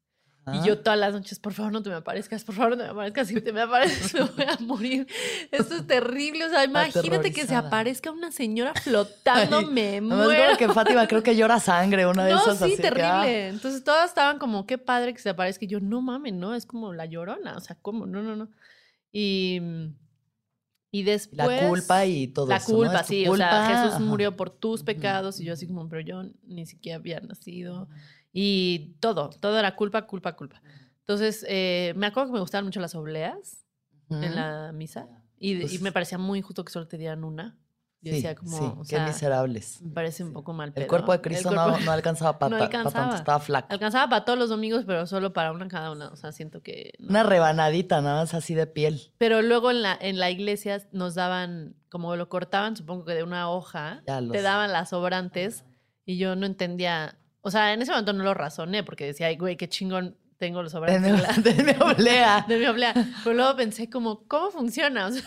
Ah, 0.45 0.55
Y 0.55 0.65
yo 0.67 0.79
todas 0.79 0.97
las 0.97 1.13
noches, 1.13 1.37
por 1.37 1.53
favor, 1.53 1.71
no 1.71 1.83
te 1.83 1.89
me 1.91 1.95
aparezcas, 1.97 2.43
por 2.43 2.55
favor, 2.55 2.71
no 2.71 2.77
te 2.77 2.83
me 2.85 2.89
aparezcas. 2.89 3.27
Si 3.27 3.39
te 3.41 3.53
me 3.53 3.61
apareces, 3.61 4.11
me 4.15 4.21
voy 4.21 4.45
a 4.45 4.57
morir. 4.61 5.07
Esto 5.51 5.75
es 5.75 5.85
terrible. 5.85 6.45
O 6.45 6.49
sea, 6.49 6.63
imagínate 6.63 7.31
que 7.31 7.45
se 7.45 7.53
aparezca 7.55 8.09
una 8.11 8.31
señora 8.31 8.73
flotando, 8.73 9.59
Ay, 9.59 9.65
me 9.65 10.01
muero. 10.01 10.57
que 10.57 10.67
Fátima 10.69 11.07
creo 11.07 11.21
que 11.21 11.35
llora 11.35 11.59
sangre, 11.59 12.07
una 12.07 12.25
de 12.25 12.33
no, 12.33 12.41
esas 12.41 12.57
sí, 12.57 12.63
así 12.63 12.75
que, 12.77 12.87
ah, 12.87 12.91
terrible. 12.91 13.47
Entonces 13.49 13.83
todas 13.83 14.09
estaban 14.09 14.39
como, 14.39 14.65
qué 14.65 14.77
padre 14.79 15.13
que 15.13 15.19
se 15.19 15.29
aparezca. 15.29 15.65
Y 15.65 15.67
yo, 15.67 15.79
no 15.79 16.01
mames, 16.01 16.33
no, 16.33 16.55
es 16.55 16.65
como 16.65 16.91
la 16.93 17.05
llorona. 17.05 17.55
O 17.55 17.59
sea, 17.59 17.77
¿cómo? 17.79 18.05
No, 18.07 18.23
no, 18.23 18.35
no. 18.35 18.49
Y, 19.11 19.59
Y 20.91 21.03
después... 21.03 21.37
La 21.61 21.69
culpa 21.69 22.05
y 22.05 22.27
todo 22.27 22.47
La 22.47 22.57
eso, 22.57 22.71
¿no? 22.73 22.77
culpa, 22.79 23.01
tu 23.03 23.07
sí. 23.07 23.27
O 23.27 23.35
sea, 23.37 23.49
culpa, 23.49 23.83
Jesús 23.91 23.99
murió 24.05 24.35
por 24.35 24.49
tus 24.49 24.83
pecados 24.83 25.39
y 25.39 25.45
yo 25.45 25.53
así 25.53 25.65
como, 25.65 25.87
pero 25.87 26.01
yo 26.01 26.23
ni 26.43 26.65
siquiera 26.65 26.97
había 26.97 27.19
nacido. 27.21 27.87
Y 28.33 28.95
todo, 28.99 29.29
todo 29.29 29.57
era 29.57 29.75
culpa, 29.75 30.05
culpa, 30.05 30.35
culpa. 30.35 30.61
Entonces, 30.99 31.45
eh, 31.47 31.93
me 31.95 32.07
acuerdo 32.07 32.29
que 32.29 32.33
me 32.33 32.39
gustaban 32.41 32.65
mucho 32.65 32.79
las 32.81 32.93
obleas 32.95 33.65
Ujú. 34.09 34.21
en 34.21 34.35
la 34.35 34.71
misa 34.73 35.07
y, 35.37 35.53
y 35.53 35.61
Pues- 35.61 35.81
me 35.81 35.91
parecía 35.91 36.17
muy 36.17 36.39
injusto 36.39 36.63
que 36.65 36.71
solo 36.71 36.87
te 36.87 36.97
dieran 36.97 37.23
una. 37.23 37.57
Yo 38.03 38.09
Sí, 38.09 38.15
decía 38.15 38.33
como, 38.35 38.57
sí, 38.57 38.63
o 38.63 38.79
qué 38.81 38.85
sea, 38.87 39.05
miserables. 39.05 39.79
me 39.81 39.91
parece 39.91 40.23
un 40.23 40.33
poco 40.33 40.53
mal 40.53 40.69
El 40.69 40.73
pedo. 40.73 40.87
cuerpo 40.87 41.11
de 41.11 41.17
El 41.17 41.21
Cristo 41.21 41.49
cuerpo- 41.49 41.71
no, 41.71 41.79
no 41.81 41.91
alcanzaba 41.91 42.39
para, 42.39 42.57
no 42.57 42.63
alcanzaba. 42.63 42.93
tanto, 43.05 43.15
estaba 43.17 43.39
flaco. 43.39 43.67
Alcanzaba 43.69 44.09
para 44.09 44.25
todos 44.25 44.39
los 44.39 44.49
domingos, 44.49 44.85
pero 44.87 45.05
solo 45.05 45.33
para 45.33 45.51
una 45.51 45.67
cada 45.67 45.91
una. 45.91 46.07
O 46.09 46.15
sea, 46.15 46.31
siento 46.31 46.61
que... 46.63 46.93
no. 46.97 47.09
Una 47.09 47.23
rebanadita 47.23 48.01
nada 48.01 48.21
más 48.21 48.33
así 48.33 48.55
de 48.55 48.65
piel. 48.65 49.11
Pero 49.19 49.43
luego 49.43 49.69
en 49.69 49.83
la, 49.83 49.95
en 50.01 50.17
la 50.19 50.31
iglesia 50.31 50.81
nos 50.91 51.13
daban, 51.13 51.75
como 51.89 52.15
lo 52.15 52.27
cortaban, 52.27 52.75
supongo 52.75 53.05
que 53.05 53.13
de 53.13 53.21
una 53.23 53.49
hoja, 53.51 54.01
te 54.05 54.41
daban 54.41 54.71
las 54.71 54.89
sobrantes 54.89 55.63
y 56.03 56.17
yo 56.17 56.35
no 56.35 56.47
entendía. 56.47 57.19
O 57.41 57.51
sea, 57.51 57.71
en 57.73 57.83
ese 57.83 57.91
momento 57.91 58.13
no 58.13 58.23
lo 58.23 58.33
razoné 58.33 58.83
porque 58.83 59.05
decía, 59.05 59.27
ay, 59.27 59.37
güey, 59.37 59.57
qué 59.57 59.69
chingón 59.69 60.17
tengo 60.39 60.63
los 60.63 60.71
sobrantes 60.71 61.43
De 61.43 61.53
de 61.53 61.63
mi 61.63 61.79
oblea. 61.83 62.45
de 62.47 62.57
mi 62.57 62.65
oblea. 62.65 62.93
Pero 63.23 63.35
luego 63.35 63.55
pensé 63.55 63.91
como, 63.91 64.23
¿cómo 64.27 64.49
funciona? 64.49 65.05
O 65.05 65.11
sea, 65.11 65.21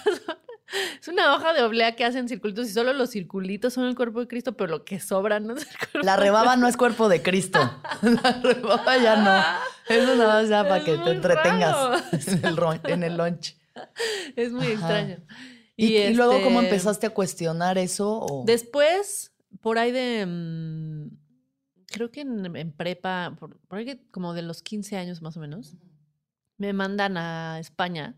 es 1.00 1.08
una 1.08 1.34
hoja 1.34 1.52
de 1.52 1.62
oblea 1.62 1.94
que 1.96 2.04
hacen 2.04 2.28
circulitos 2.28 2.68
y 2.68 2.72
solo 2.72 2.92
los 2.92 3.10
circulitos 3.10 3.72
son 3.74 3.84
el 3.84 3.94
cuerpo 3.94 4.20
de 4.20 4.28
Cristo, 4.28 4.56
pero 4.56 4.70
lo 4.70 4.84
que 4.84 4.98
sobra 5.00 5.38
no 5.40 5.54
es 5.56 5.62
el 5.70 5.76
cuerpo 5.78 5.98
La 6.02 6.16
rebaba 6.16 6.56
no 6.56 6.66
es 6.66 6.76
cuerpo 6.76 7.08
de 7.08 7.22
Cristo. 7.22 7.58
La 8.02 8.32
rebaba 8.42 8.96
ya 8.98 9.16
no. 9.16 9.94
Eso 9.94 10.16
nada 10.16 10.40
más 10.40 10.48
ya 10.48 10.62
para 10.62 10.78
Es 10.78 10.84
que 10.84 10.96
te 10.98 11.10
entretengas 11.10 11.76
en 12.28 12.44
el, 12.46 12.58
en 12.84 13.02
el 13.02 13.16
lunch. 13.16 13.56
Es 14.36 14.52
muy 14.52 14.64
Ajá. 14.66 14.72
extraño. 14.72 15.16
¿Y, 15.76 15.96
y 15.96 16.14
luego 16.14 16.40
cómo 16.42 16.60
este, 16.60 16.70
empezaste 16.74 17.06
a 17.06 17.10
cuestionar 17.10 17.76
eso? 17.78 18.20
o- 18.20 18.44
Después, 18.46 19.32
por 19.60 19.78
ahí 19.78 19.90
de. 19.92 20.24
mm, 20.26 21.08
creo 21.86 22.10
que 22.10 22.20
en, 22.22 22.54
en 22.56 22.72
prepa, 22.72 23.34
por, 23.38 23.58
por 23.66 23.78
ahí 23.78 23.84
que 23.84 24.00
como 24.10 24.32
de 24.34 24.42
los 24.42 24.62
15 24.62 24.96
años 24.96 25.20
más 25.20 25.36
o 25.36 25.40
menos, 25.40 25.74
me 26.56 26.72
mandan 26.72 27.16
a 27.16 27.58
España 27.58 28.14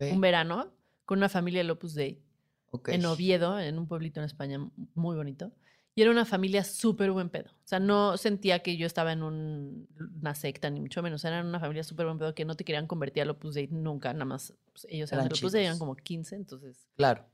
un 0.00 0.20
verano 0.20 0.72
con 1.10 1.18
una 1.18 1.28
familia 1.28 1.64
de 1.64 1.68
Opus 1.72 1.94
Dei 1.94 2.22
ok. 2.70 2.90
en 2.90 3.04
Oviedo, 3.04 3.58
en 3.58 3.80
un 3.80 3.88
pueblito 3.88 4.20
en 4.20 4.26
España 4.26 4.64
muy 4.94 5.16
bonito. 5.16 5.50
Y 5.96 6.02
era 6.02 6.12
una 6.12 6.24
familia 6.24 6.62
súper 6.62 7.10
buen 7.10 7.30
pedo. 7.30 7.50
O 7.50 7.66
sea, 7.66 7.80
no 7.80 8.16
sentía 8.16 8.60
que 8.60 8.76
yo 8.76 8.86
estaba 8.86 9.10
en 9.12 9.24
un- 9.24 9.88
una 10.20 10.36
secta, 10.36 10.70
ni 10.70 10.78
mucho 10.80 11.02
menos. 11.02 11.24
Eran 11.24 11.46
una 11.48 11.58
familia 11.58 11.82
súper 11.82 12.06
buen 12.06 12.16
pedo 12.16 12.32
que 12.32 12.44
no 12.44 12.54
te 12.54 12.64
querían 12.64 12.86
convertir 12.86 13.24
al 13.24 13.30
Opus 13.30 13.54
Dei 13.56 13.66
nunca. 13.72 14.12
Nada 14.12 14.24
más 14.24 14.54
pues, 14.72 14.86
ellos 14.88 15.10
eran 15.10 15.24
Eran 15.26 15.32
del 15.32 15.38
Opus 15.40 15.50
Dei, 15.50 15.64
eran 15.64 15.80
como 15.80 15.96
15, 15.96 16.36
entonces 16.36 16.86
Claro. 16.94 17.26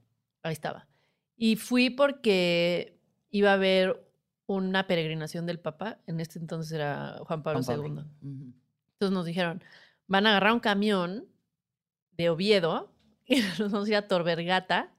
Ahí 0.43 0.55
estaba. 0.55 0.89
Y 1.37 1.57
fui 1.57 1.91
porque 1.91 2.99
iba 3.31 3.51
a 3.51 3.55
haber 3.55 4.11
una 4.47 4.87
peregrinación 4.87 5.45
del 5.45 5.61
Papa. 5.61 5.99
En 6.07 6.19
este 6.21 6.39
entonces 6.39 6.73
era 6.73 7.19
Juan 7.27 7.43
Pablo 7.43 7.63
Juan 7.63 7.79
II. 7.79 8.05
Entonces 8.95 9.13
nos 9.15 9.27
dijeron, 9.27 9.63
van 10.07 10.27
a 10.27 10.31
agarrar 10.31 10.55
un 10.55 10.61
camión 10.61 11.27
de 12.13 12.31
Oviedo 12.31 12.91
y 13.27 13.41
nos 13.59 13.73
vamos 13.73 13.87
a 13.89 13.91
ir 13.91 13.97
a 13.97 14.09
Torbergata, 14.09 14.93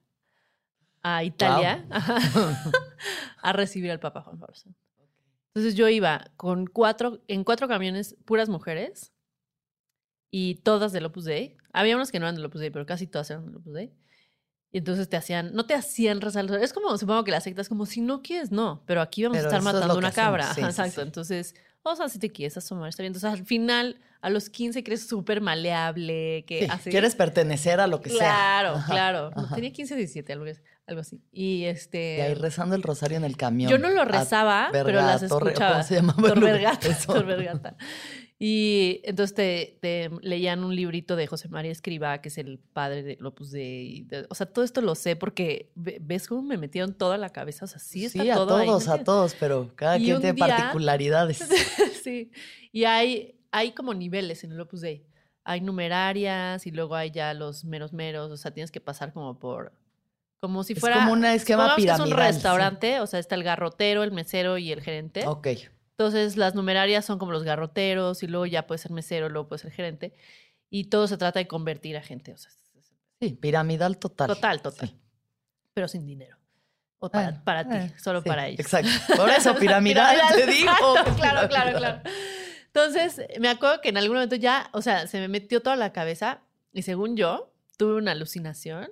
a 1.03 1.24
Italia, 1.24 1.86
a 3.41 3.53
recibir 3.53 3.91
al 3.91 4.00
Papa 4.00 4.22
Juan 4.22 4.38
Pablo 4.39 4.55
II. 4.65 4.74
Entonces 5.53 5.75
yo 5.75 5.88
iba 5.89 6.31
con 6.36 6.67
cuatro, 6.67 7.22
en 7.27 7.43
cuatro 7.43 7.67
camiones, 7.67 8.15
puras 8.25 8.50
mujeres 8.50 9.12
y 10.29 10.55
todas 10.55 10.91
del 10.91 11.05
Opus 11.05 11.25
Dei. 11.25 11.57
Había 11.74 11.96
unas 11.96 12.12
que 12.12 12.19
no 12.19 12.25
eran 12.25 12.36
del 12.36 12.46
Opus 12.46 12.62
Dei, 12.62 12.69
pero 12.69 12.86
casi 12.86 13.07
todas 13.07 13.29
eran 13.31 13.46
del 13.46 13.55
Opus 13.55 13.74
Dei. 13.74 13.91
Y 14.72 14.79
entonces 14.79 15.07
te 15.07 15.15
hacían, 15.15 15.53
no 15.53 15.65
te 15.65 15.74
hacían 15.74 16.19
rosario. 16.22 16.53
Es 16.57 16.74
como, 16.74 16.96
supongo 16.98 17.24
que 17.24 17.31
la 17.31 17.39
secta 17.41 17.62
es 17.62 17.69
como, 17.69 17.86
si 17.86 18.01
no 18.01 18.22
quieres, 18.22 18.51
no, 18.51 18.84
pero 18.86 19.01
aquí 19.01 19.24
vamos 19.24 19.38
Pero 19.38 19.48
a 19.48 19.50
estar 19.50 19.60
es 19.60 19.63
matando 19.63 19.93
que 19.93 20.00
una 20.00 20.12
cabra. 20.12 20.53
sí, 20.53 20.62
Ajá, 20.62 20.72
sí, 20.74 20.81
Exacto. 20.81 21.01
sí. 21.01 21.07
Entonces, 21.07 21.55
o 21.84 21.96
sea, 21.96 22.10
si 22.10 22.19
te 22.19 22.29
quieres 22.31 22.57
asomar, 22.57 22.89
está 22.89 23.01
bien. 23.01 23.13
Entonces, 23.15 23.39
al 23.39 23.46
final, 23.46 24.00
a 24.21 24.29
los 24.29 24.50
15 24.50 24.83
que 24.83 24.91
eres 24.91 25.07
súper 25.07 25.41
maleable, 25.41 26.43
que 26.47 26.62
Sí, 26.62 26.67
así. 26.69 26.89
Quieres 26.89 27.15
pertenecer 27.15 27.79
a 27.79 27.88
lo 27.88 28.01
que 28.01 28.09
sea. 28.09 28.19
Claro, 28.19 28.69
Ajá, 28.75 28.91
claro. 28.91 29.31
Ajá. 29.36 29.55
tenía 29.55 29.71
15, 29.71 29.95
17, 29.95 30.33
algo, 30.33 30.45
algo 30.88 31.01
así. 31.01 31.21
Y 31.31 31.63
este. 31.65 32.17
Y 32.17 32.21
ahí 32.21 32.33
rezando 32.33 32.75
el 32.75 32.83
rosario 32.83 33.17
en 33.17 33.24
el 33.25 33.38
camión. 33.38 33.69
Yo 33.69 33.77
no 33.77 33.89
lo 33.89 34.01
A 34.01 34.05
rezaba, 34.05 34.69
pero 34.71 34.91
las 34.91 35.27
Torre- 35.27 35.50
escuchaba. 35.51 35.71
¿Cómo 35.74 35.83
se 35.83 35.95
llamaba? 35.95 36.27
Torbergata. 36.29 36.97
Torbergata. 37.07 37.77
Y 38.39 39.01
entonces 39.03 39.33
te, 39.36 39.79
te 39.81 40.12
leían 40.21 40.63
un 40.63 40.75
librito 40.75 41.15
de 41.15 41.25
José 41.25 41.50
María 41.50 41.71
Escribá, 41.71 42.21
que 42.21 42.29
es 42.29 42.38
el 42.38 42.59
padre 42.59 43.01
de 43.01 43.17
Opus 43.24 43.50
Dei. 43.50 44.03
de- 44.03 44.27
o 44.29 44.36
sea, 44.36 44.45
todo 44.45 44.63
esto 44.63 44.81
lo 44.81 44.93
sé 44.93 45.15
porque 45.15 45.71
ve- 45.74 45.97
ves 46.01 46.27
cómo 46.27 46.43
me 46.43 46.55
metieron 46.57 46.93
toda 46.93 47.17
la 47.17 47.31
cabeza. 47.31 47.65
O 47.65 47.67
sea, 47.67 47.79
sí 47.79 48.05
está 48.05 48.21
Sí, 48.21 48.29
a 48.29 48.36
todo 48.36 48.57
ahí 48.57 48.67
todos, 48.67 48.88
a 48.89 49.03
todos, 49.03 49.36
pero 49.39 49.71
cada 49.75 49.97
Y 49.97 50.03
quien 50.05 50.21
tiene 50.21 50.33
día- 50.36 50.47
particularidades. 50.47 51.39
sí. 52.03 52.29
Y 52.71 52.83
hay, 52.83 53.37
hay 53.57 53.71
como 53.73 53.93
niveles 53.93 54.43
en 54.43 54.51
el 54.51 54.59
Opus 54.61 54.81
Dei. 54.81 55.05
Hay 55.43 55.61
numerarias 55.61 56.67
y 56.67 56.71
luego 56.71 56.95
hay 56.95 57.11
ya 57.11 57.33
los 57.33 57.63
meros 57.63 57.93
meros. 57.93 58.31
O 58.31 58.37
sea, 58.37 58.51
tienes 58.51 58.71
que 58.71 58.81
pasar 58.81 59.13
como 59.13 59.39
por. 59.39 59.73
Como 60.39 60.63
si 60.63 60.73
Es 60.73 60.79
fuera. 60.79 60.97
como 60.97 61.13
un 61.13 61.25
esquema 61.25 61.75
piramidal. 61.75 61.95
Es 62.07 62.13
un 62.13 62.17
sí. 62.19 62.23
restaurante, 62.27 62.99
o 62.99 63.07
sea, 63.07 63.19
está 63.19 63.35
el 63.35 63.43
garrotero, 63.43 64.03
el 64.03 64.11
mesero 64.11 64.57
y 64.57 64.71
el 64.71 64.81
gerente. 64.81 65.25
Ok. 65.27 65.47
Entonces, 65.97 66.37
las 66.37 66.53
numerarias 66.53 67.05
son 67.05 67.17
como 67.17 67.31
los 67.31 67.43
garroteros 67.43 68.21
y 68.21 68.27
luego 68.27 68.45
ya 68.45 68.67
puede 68.67 68.77
ser 68.77 68.91
mesero, 68.91 69.29
luego 69.29 69.47
puede 69.47 69.61
ser 69.63 69.71
gerente. 69.71 70.13
Y 70.69 70.85
todo 70.85 71.07
se 71.07 71.17
trata 71.17 71.39
de 71.39 71.47
convertir 71.47 71.97
a 71.97 72.01
gente. 72.03 72.33
O 72.33 72.37
sea, 72.37 72.51
es- 72.51 72.75
es- 72.75 72.91
Sí, 73.19 73.31
piramidal 73.33 73.97
total. 73.97 74.27
total, 74.27 74.61
total. 74.61 74.89
Sí. 74.89 74.95
Pero 75.73 75.87
sin 75.87 76.05
dinero. 76.05 76.37
O 76.99 77.09
para, 77.09 77.43
para 77.43 77.63
ti, 77.67 77.75
eh, 77.75 77.93
solo 77.99 78.21
sí, 78.21 78.27
para 78.29 78.47
ellos. 78.47 78.59
Exacto. 78.59 78.89
Por 79.17 79.29
eso, 79.29 79.55
piramidal, 79.55 80.17
te 80.35 80.45
digo. 80.47 80.69
Exacto, 80.71 81.13
claro, 81.15 81.47
claro, 81.47 81.47
piramidal. 81.47 82.01
claro. 82.03 82.17
Entonces, 82.77 83.25
me 83.39 83.50
acuerdo 83.50 83.81
que 83.81 83.89
en 83.89 83.98
algún 83.98 84.17
momento 84.17 84.36
ya, 84.36 84.69
o 84.72 84.84
sea, 84.84 85.07
se 85.07 85.19
me 85.19 85.27
metió 85.27 85.62
toda 85.62 85.75
la 85.75 85.91
cabeza 85.93 86.41
y 86.74 86.84
según 86.84 87.17
yo, 87.17 87.51
tuve 87.75 87.96
una 87.96 88.12
alucinación. 88.12 88.91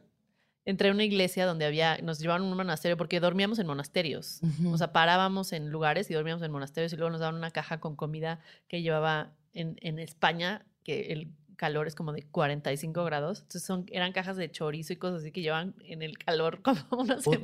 Entré 0.66 0.90
a 0.90 0.92
una 0.92 1.04
iglesia 1.04 1.46
donde 1.46 1.66
había, 1.66 2.00
nos 2.00 2.18
llevaron 2.18 2.48
a 2.48 2.50
un 2.50 2.58
monasterio 2.58 2.98
porque 2.98 3.20
dormíamos 3.20 3.60
en 3.60 3.68
monasterios. 3.68 4.42
O 4.66 4.78
sea, 4.80 4.92
parábamos 4.92 5.54
en 5.54 5.70
lugares 5.70 6.10
y 6.10 6.16
dormíamos 6.16 6.42
en 6.42 6.52
monasterios 6.52 6.94
y 6.94 6.96
luego 6.96 7.12
nos 7.12 7.20
daban 7.20 7.36
una 7.36 7.52
caja 7.52 7.80
con 7.80 7.96
comida 7.96 8.40
que 8.68 8.82
llevaba 8.82 9.36
en, 9.54 9.78
en 9.82 10.00
España, 10.00 10.66
que 10.84 11.14
el 11.14 11.32
calor 11.56 11.86
es 11.86 11.94
como 11.94 12.12
de 12.12 12.24
45 12.24 13.04
grados. 13.04 13.42
Entonces 13.42 13.64
son, 13.64 13.86
eran 13.92 14.12
cajas 14.14 14.38
de 14.38 14.50
chorizo 14.50 14.94
y 14.94 14.96
cosas 14.96 15.22
así 15.22 15.32
que 15.32 15.44
llevan 15.44 15.76
en 15.86 16.02
el 16.02 16.18
calor 16.18 16.64
como 16.64 16.82
una 16.98 17.22
semana. 17.22 17.40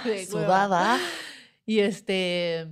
No, 0.04 0.10
de 0.10 0.16
hueva. 0.16 0.26
sudada. 0.26 0.98
Y 1.66 1.80
este... 1.80 2.68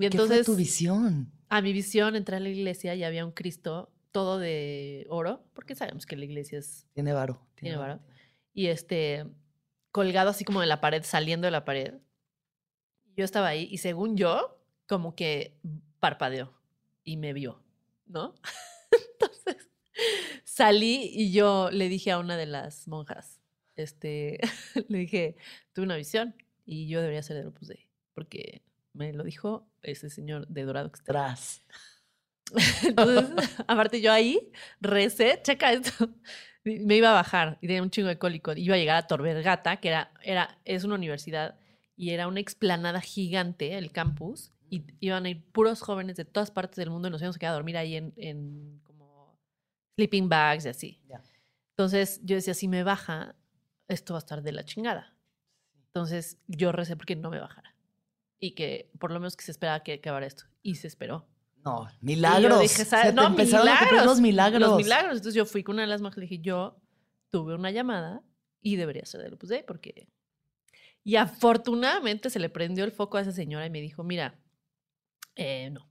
Y 0.00 0.08
¿Qué 0.08 0.16
fue 0.16 0.22
entonces, 0.22 0.46
tu 0.46 0.56
visión? 0.56 1.32
A 1.48 1.62
mi 1.62 1.72
visión, 1.72 2.16
entré 2.16 2.36
a 2.36 2.40
la 2.40 2.48
iglesia 2.48 2.94
y 2.94 3.04
había 3.04 3.24
un 3.24 3.32
Cristo 3.32 3.90
todo 4.10 4.38
de 4.38 5.06
oro, 5.08 5.44
porque 5.54 5.74
sabemos 5.74 6.06
que 6.06 6.16
la 6.16 6.24
iglesia 6.24 6.58
es 6.58 6.86
Tiene 6.94 7.12
varo. 7.12 7.46
Tiene 7.54 7.76
varo. 7.76 8.00
y 8.54 8.66
este 8.68 9.26
colgado 9.90 10.30
así 10.30 10.44
como 10.44 10.60
de 10.60 10.66
la 10.66 10.80
pared, 10.80 11.02
saliendo 11.04 11.46
de 11.46 11.50
la 11.50 11.64
pared. 11.64 11.94
Yo 13.16 13.24
estaba 13.24 13.48
ahí 13.48 13.68
y 13.70 13.78
según 13.78 14.16
yo, 14.16 14.62
como 14.86 15.14
que 15.14 15.58
parpadeó 16.00 16.54
y 17.02 17.16
me 17.16 17.32
vio, 17.32 17.62
¿no? 18.06 18.34
Entonces 18.92 19.68
salí 20.44 21.10
y 21.12 21.32
yo 21.32 21.70
le 21.72 21.88
dije 21.88 22.12
a 22.12 22.18
una 22.18 22.36
de 22.36 22.46
las 22.46 22.86
monjas, 22.88 23.40
este, 23.76 24.38
le 24.88 24.98
dije, 24.98 25.36
tuve 25.72 25.84
una 25.84 25.96
visión 25.96 26.34
y 26.64 26.88
yo 26.88 27.00
debería 27.00 27.22
ser 27.22 27.36
del 27.36 27.48
Opus 27.48 27.68
Dei, 27.68 27.88
porque 28.14 28.62
me 28.98 29.12
lo 29.12 29.22
dijo 29.22 29.70
ese 29.82 30.10
señor 30.10 30.46
de 30.48 30.64
Dorado 30.64 30.90
que 30.90 30.96
está 30.96 31.12
Tras. 31.12 31.62
entonces, 32.84 33.30
aparte 33.68 34.00
yo 34.00 34.12
ahí 34.12 34.50
recé, 34.80 35.40
checa 35.42 35.72
esto, 35.72 36.10
me 36.64 36.96
iba 36.96 37.10
a 37.10 37.14
bajar 37.14 37.58
y 37.60 37.68
tenía 37.68 37.82
un 37.82 37.90
chingo 37.90 38.08
de 38.08 38.18
cólico. 38.18 38.52
Iba 38.52 38.74
a 38.74 38.78
llegar 38.78 38.96
a 38.96 39.06
Torbergata, 39.06 39.76
que 39.76 39.88
era, 39.88 40.12
era, 40.22 40.58
es 40.64 40.84
una 40.84 40.96
universidad 40.96 41.58
y 41.96 42.10
era 42.10 42.26
una 42.26 42.40
explanada 42.40 43.00
gigante, 43.00 43.78
el 43.78 43.92
campus, 43.92 44.52
y 44.68 44.84
iban 45.00 45.24
a 45.24 45.30
ir 45.30 45.44
puros 45.52 45.80
jóvenes 45.80 46.16
de 46.16 46.24
todas 46.24 46.50
partes 46.50 46.76
del 46.76 46.90
mundo 46.90 47.08
y 47.08 47.10
nos 47.10 47.20
íbamos 47.22 47.36
a 47.36 47.38
quedar 47.38 47.52
a 47.52 47.54
dormir 47.54 47.76
ahí 47.76 47.94
en, 47.94 48.12
en 48.16 48.80
como 48.82 49.38
sleeping 49.94 50.28
bags 50.28 50.66
y 50.66 50.68
así. 50.68 51.00
Entonces 51.70 52.20
yo 52.24 52.34
decía, 52.34 52.54
si 52.54 52.66
me 52.66 52.82
baja, 52.82 53.36
esto 53.86 54.14
va 54.14 54.18
a 54.18 54.24
estar 54.26 54.42
de 54.42 54.52
la 54.52 54.64
chingada. 54.64 55.14
Entonces 55.86 56.38
yo 56.48 56.72
recé 56.72 56.96
porque 56.96 57.14
no 57.14 57.30
me 57.30 57.38
bajara. 57.38 57.77
Y 58.40 58.52
que 58.54 58.90
por 58.98 59.10
lo 59.12 59.18
menos 59.20 59.36
que 59.36 59.44
se 59.44 59.50
esperaba 59.50 59.82
que 59.82 59.94
acabara 59.94 60.26
esto. 60.26 60.44
Y 60.62 60.76
se 60.76 60.86
esperó. 60.86 61.26
No, 61.64 61.86
Y 61.90 61.92
yo 61.92 61.98
milagros. 62.02 62.60
dije, 62.60 62.84
¿sabes? 62.84 63.06
Se 63.06 63.10
te 63.12 63.16
no, 63.16 63.26
empezaron 63.26 63.68
a 63.68 63.78
cumplir 63.80 64.02
los 64.04 64.20
milagros. 64.20 64.60
Los 64.60 64.76
milagros. 64.76 65.12
Entonces 65.16 65.34
yo 65.34 65.44
fui 65.44 65.62
con 65.64 65.74
una 65.74 65.82
de 65.82 65.88
las 65.88 66.00
monjas 66.00 66.18
y 66.18 66.20
le 66.20 66.26
dije, 66.28 66.42
yo 66.42 66.80
tuve 67.30 67.54
una 67.54 67.70
llamada 67.70 68.22
y 68.62 68.76
debería 68.76 69.04
ser 69.04 69.22
del 69.22 69.34
Opus 69.34 69.48
Dei 69.50 69.62
porque... 69.64 70.08
Y 71.04 71.16
afortunadamente 71.16 72.28
se 72.30 72.38
le 72.38 72.48
prendió 72.50 72.84
el 72.84 72.92
foco 72.92 73.16
a 73.16 73.22
esa 73.22 73.32
señora 73.32 73.64
y 73.66 73.70
me 73.70 73.80
dijo, 73.80 74.04
mira, 74.04 74.38
eh, 75.36 75.70
no. 75.70 75.88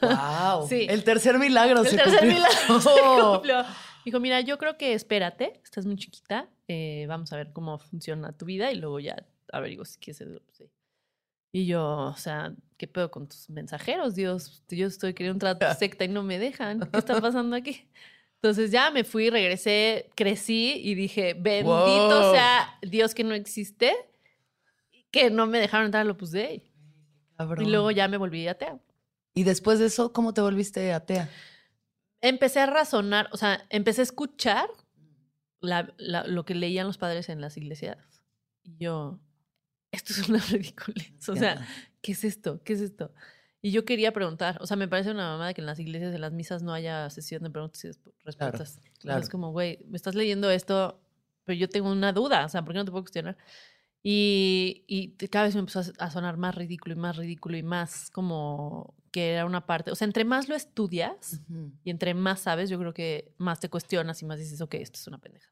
Wow. 0.00 0.66
Sí. 0.68 0.86
El 0.88 1.04
tercer 1.04 1.38
milagro 1.38 1.80
El 1.82 1.88
se 1.88 1.96
tercer 1.96 2.20
cumplió. 2.20 2.34
milagro 2.34 2.80
se 2.80 2.90
cumplió. 3.32 3.64
Dijo, 4.04 4.20
mira, 4.20 4.40
yo 4.40 4.58
creo 4.58 4.76
que 4.78 4.94
espérate, 4.94 5.60
estás 5.64 5.86
muy 5.86 5.96
chiquita, 5.96 6.48
eh, 6.66 7.04
vamos 7.08 7.32
a 7.32 7.36
ver 7.36 7.52
cómo 7.52 7.78
funciona 7.78 8.32
tu 8.32 8.44
vida 8.46 8.72
y 8.72 8.76
luego 8.76 9.00
ya 9.00 9.26
averiguo 9.52 9.84
si 9.84 9.98
quieres 9.98 10.18
ser 10.18 10.40
sí. 10.52 10.70
Y 11.52 11.66
yo, 11.66 11.84
o 11.84 12.16
sea, 12.16 12.54
¿qué 12.76 12.86
pedo 12.86 13.10
con 13.10 13.28
tus 13.28 13.48
mensajeros? 13.50 14.14
Dios, 14.14 14.62
yo 14.68 14.86
estoy 14.86 15.14
queriendo 15.14 15.34
entrar 15.46 15.56
a 15.56 15.72
tu 15.74 15.78
secta 15.78 16.04
y 16.04 16.08
no 16.08 16.22
me 16.22 16.38
dejan. 16.38 16.80
¿Qué 16.90 16.98
está 16.98 17.20
pasando 17.20 17.56
aquí? 17.56 17.88
Entonces 18.36 18.70
ya 18.70 18.90
me 18.90 19.02
fui, 19.04 19.30
regresé, 19.30 20.10
crecí 20.14 20.80
y 20.84 20.94
dije, 20.94 21.34
bendito 21.34 22.20
Wow. 22.22 22.32
sea 22.32 22.78
Dios 22.82 23.14
que 23.14 23.24
no 23.24 23.34
existe, 23.34 23.92
que 25.10 25.30
no 25.30 25.46
me 25.46 25.58
dejaron 25.58 25.86
entrar 25.86 26.02
al 26.02 26.10
Opus 26.10 26.30
Dei. 26.30 26.70
Cabrón. 27.36 27.66
Y 27.66 27.70
luego 27.70 27.90
ya 27.90 28.06
me 28.08 28.16
volví 28.16 28.46
atea. 28.46 28.78
Y 29.34 29.44
después 29.44 29.78
de 29.78 29.86
eso, 29.86 30.12
¿cómo 30.12 30.34
te 30.34 30.40
volviste 30.40 30.92
atea? 30.92 31.28
Empecé 32.20 32.60
a 32.60 32.66
razonar, 32.66 33.28
o 33.32 33.36
sea, 33.36 33.64
empecé 33.70 34.02
a 34.02 34.04
escuchar 34.04 34.68
la- 35.60 35.94
la- 35.98 36.26
lo 36.26 36.44
que 36.44 36.54
leían 36.54 36.86
los 36.86 36.98
padres 36.98 37.28
en 37.28 37.40
las 37.40 37.56
iglesias. 37.56 38.22
Y 38.64 38.76
yo, 38.78 39.18
esto 39.90 40.12
es 40.12 40.28
una 40.28 40.38
ridiculez. 40.50 41.28
O 41.28 41.36
sea, 41.36 41.66
¿qué 42.02 42.12
es 42.12 42.24
esto? 42.24 42.60
¿Qué 42.64 42.74
es 42.74 42.80
esto? 42.80 43.12
Y 43.60 43.72
yo 43.72 43.84
quería 43.84 44.12
preguntar, 44.12 44.58
o 44.60 44.66
sea, 44.66 44.76
me 44.76 44.86
parece 44.86 45.10
una 45.10 45.30
mamada 45.32 45.52
que 45.52 45.60
en 45.60 45.66
las 45.66 45.80
iglesias, 45.80 46.14
en 46.14 46.20
las 46.20 46.32
misas, 46.32 46.62
no 46.62 46.72
haya 46.72 47.10
sesión 47.10 47.42
de 47.42 47.50
preguntas 47.50 47.84
y 47.84 47.88
respuestas. 48.24 48.80
claro. 49.00 49.20
Es 49.20 49.28
como, 49.28 49.50
güey, 49.50 49.80
me 49.88 49.96
estás 49.96 50.14
leyendo 50.14 50.48
esto, 50.50 51.00
pero 51.44 51.58
yo 51.58 51.68
tengo 51.68 51.90
una 51.90 52.12
duda, 52.12 52.44
o 52.44 52.48
sea, 52.48 52.62
¿por 52.62 52.72
qué 52.72 52.78
no 52.78 52.84
te 52.84 52.92
puedo 52.92 53.02
cuestionar? 53.02 53.36
Y, 54.02 54.84
y 54.86 55.08
cada 55.28 55.46
vez 55.46 55.54
me 55.54 55.60
empezó 55.60 55.80
a, 55.98 56.10
sonar 56.10 56.36
más 56.36 56.54
ridículo 56.54 56.94
y 56.94 56.98
más 56.98 57.16
ridículo 57.16 57.56
y 57.56 57.64
más 57.64 58.10
como 58.10 58.94
que 59.10 59.32
era 59.32 59.44
una 59.44 59.66
parte, 59.66 59.90
o 59.90 59.96
sea, 59.96 60.06
entre 60.06 60.24
más 60.24 60.48
lo 60.48 60.54
estudias 60.54 61.40
y 61.82 61.90
entre 61.90 62.14
más 62.14 62.40
sabes, 62.40 62.70
yo 62.70 62.78
creo 62.78 62.94
que 62.94 63.32
más 63.38 63.58
te 63.58 63.68
cuestionas 63.68 64.22
y 64.22 64.26
más 64.26 64.38
dices, 64.38 64.60
ok, 64.60 64.74
esto 64.74 64.98
es 65.00 65.06
una 65.08 65.18
pendeja. 65.18 65.50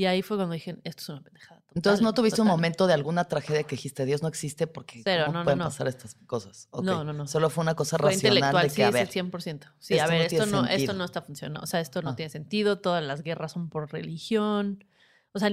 Y 0.00 0.06
ahí 0.06 0.22
fue 0.22 0.38
cuando 0.38 0.54
dije, 0.54 0.78
esto 0.84 1.02
es 1.02 1.08
una 1.10 1.20
pendejada. 1.20 1.62
Entonces, 1.74 2.00
¿no 2.00 2.08
total, 2.08 2.22
tuviste 2.22 2.40
un 2.40 2.46
total". 2.46 2.56
momento 2.56 2.86
de 2.86 2.94
alguna 2.94 3.24
tragedia 3.26 3.64
que 3.64 3.76
dijiste, 3.76 4.06
Dios 4.06 4.22
no 4.22 4.28
existe 4.28 4.66
porque 4.66 5.02
Cero, 5.04 5.24
¿cómo 5.26 5.40
no, 5.40 5.44
pueden 5.44 5.58
no. 5.58 5.66
pasar 5.66 5.88
estas 5.88 6.14
cosas? 6.26 6.70
No, 6.72 7.04
no, 7.04 7.12
no. 7.12 7.26
Solo 7.26 7.50
fue 7.50 7.60
una 7.60 7.74
cosa 7.74 7.98
Fue 7.98 8.12
racional 8.12 8.38
intelectual, 8.38 8.62
de 8.64 8.70
sí, 8.70 8.76
que, 8.76 8.84
a 8.84 8.88
es 8.88 8.94
ver, 8.94 9.02
el 9.02 9.10
100%. 9.10 9.66
Sí, 9.78 9.94
esto 9.94 10.04
a 10.06 10.08
ver, 10.08 10.20
no 10.20 10.24
esto, 10.38 10.46
no, 10.46 10.66
esto 10.66 10.92
no 10.94 11.04
está 11.04 11.20
funcionando. 11.20 11.60
O 11.62 11.66
sea, 11.66 11.80
esto 11.80 12.00
no 12.00 12.10
Ah. 12.10 12.16
tiene 12.16 12.30
sentido. 12.30 12.78
Todas 12.78 13.04
las 13.04 13.22
guerras 13.22 13.52
son 13.52 13.68
por 13.68 13.92
religión. 13.92 14.84
O 15.32 15.38
sea, 15.38 15.50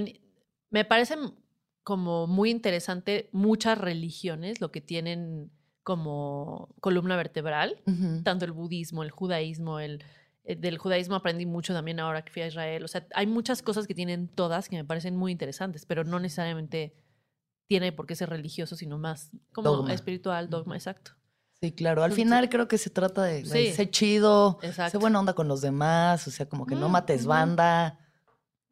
me 0.70 0.84
parece 0.86 1.12
m- 1.12 1.32
como 1.82 2.26
muy 2.26 2.48
interesante 2.50 3.28
muchas 3.32 3.76
religiones, 3.76 4.62
lo 4.62 4.70
que 4.72 4.80
tienen 4.80 5.50
como 5.82 6.74
columna 6.80 7.16
vertebral, 7.16 7.80
tanto 8.24 8.44
el 8.46 8.52
budismo, 8.52 9.02
el 9.02 9.10
judaísmo, 9.10 9.78
el, 9.78 10.02
del 10.56 10.78
judaísmo 10.78 11.14
aprendí 11.16 11.44
mucho 11.46 11.74
también 11.74 12.00
ahora 12.00 12.22
que 12.22 12.32
fui 12.32 12.42
a 12.42 12.46
Israel. 12.46 12.84
O 12.84 12.88
sea, 12.88 13.06
hay 13.14 13.26
muchas 13.26 13.60
cosas 13.62 13.86
que 13.86 13.94
tienen 13.94 14.28
todas 14.28 14.68
que 14.68 14.76
me 14.76 14.84
parecen 14.84 15.16
muy 15.16 15.32
interesantes, 15.32 15.84
pero 15.86 16.04
no 16.04 16.18
necesariamente 16.20 16.94
tiene 17.66 17.92
por 17.92 18.06
qué 18.06 18.14
ser 18.16 18.30
religioso, 18.30 18.76
sino 18.76 18.96
más 18.98 19.30
como 19.52 19.70
Dogma. 19.70 19.92
espiritual, 19.92 20.48
dogma, 20.48 20.74
exacto. 20.76 21.12
Sí, 21.60 21.72
claro. 21.72 22.02
Al 22.02 22.12
Entonces- 22.12 22.24
final 22.24 22.48
creo 22.48 22.68
que 22.68 22.78
se 22.78 22.88
trata 22.88 23.24
de 23.24 23.44
Sí. 23.44 23.72
sé 23.72 23.90
chido, 23.90 24.58
Exacto. 24.62 24.98
buena 25.00 25.18
onda 25.20 25.32
con 25.34 25.48
los 25.48 25.60
demás, 25.60 26.26
o 26.28 26.30
sea, 26.30 26.48
como 26.48 26.64
que 26.66 26.74
no 26.76 26.88
Mm, 26.88 26.92
mates 26.92 27.26
banda. 27.26 27.98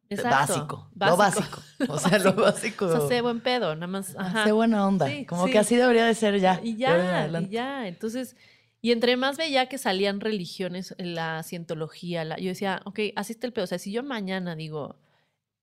Exacto. 0.09 0.37
Básico, 0.37 0.89
Lo 0.95 1.17
básico. 1.17 1.61
O 1.89 1.99
sea, 1.99 2.17
lo 2.19 2.33
básico. 2.35 2.85
O 2.85 2.91
sea, 2.91 3.07
sé 3.09 3.21
buen 3.21 3.41
pedo, 3.41 3.75
nada 3.75 3.87
más. 3.87 4.15
Ajá. 4.17 4.45
Sé 4.45 4.53
buena 4.53 4.87
onda. 4.87 5.05
Sí, 5.07 5.25
como 5.25 5.45
sí. 5.47 5.51
que 5.51 5.59
así 5.59 5.75
debería 5.75 6.05
de 6.05 6.15
ser 6.15 6.39
ya. 6.39 6.61
Y 6.63 6.77
ya, 6.77 7.27
y 7.41 7.49
ya. 7.49 7.87
Entonces, 7.89 8.35
y 8.81 8.91
entre 8.91 9.17
más 9.17 9.37
veía 9.37 9.67
que 9.67 9.77
salían 9.77 10.19
religiones, 10.19 10.93
la 10.97 11.43
cientología, 11.43 12.23
la, 12.23 12.37
yo 12.37 12.49
decía, 12.49 12.81
ok, 12.85 12.99
así 13.15 13.33
está 13.33 13.47
el 13.47 13.53
pedo. 13.53 13.63
O 13.65 13.67
sea, 13.67 13.79
si 13.79 13.91
yo 13.91 14.03
mañana 14.03 14.55
digo, 14.55 14.97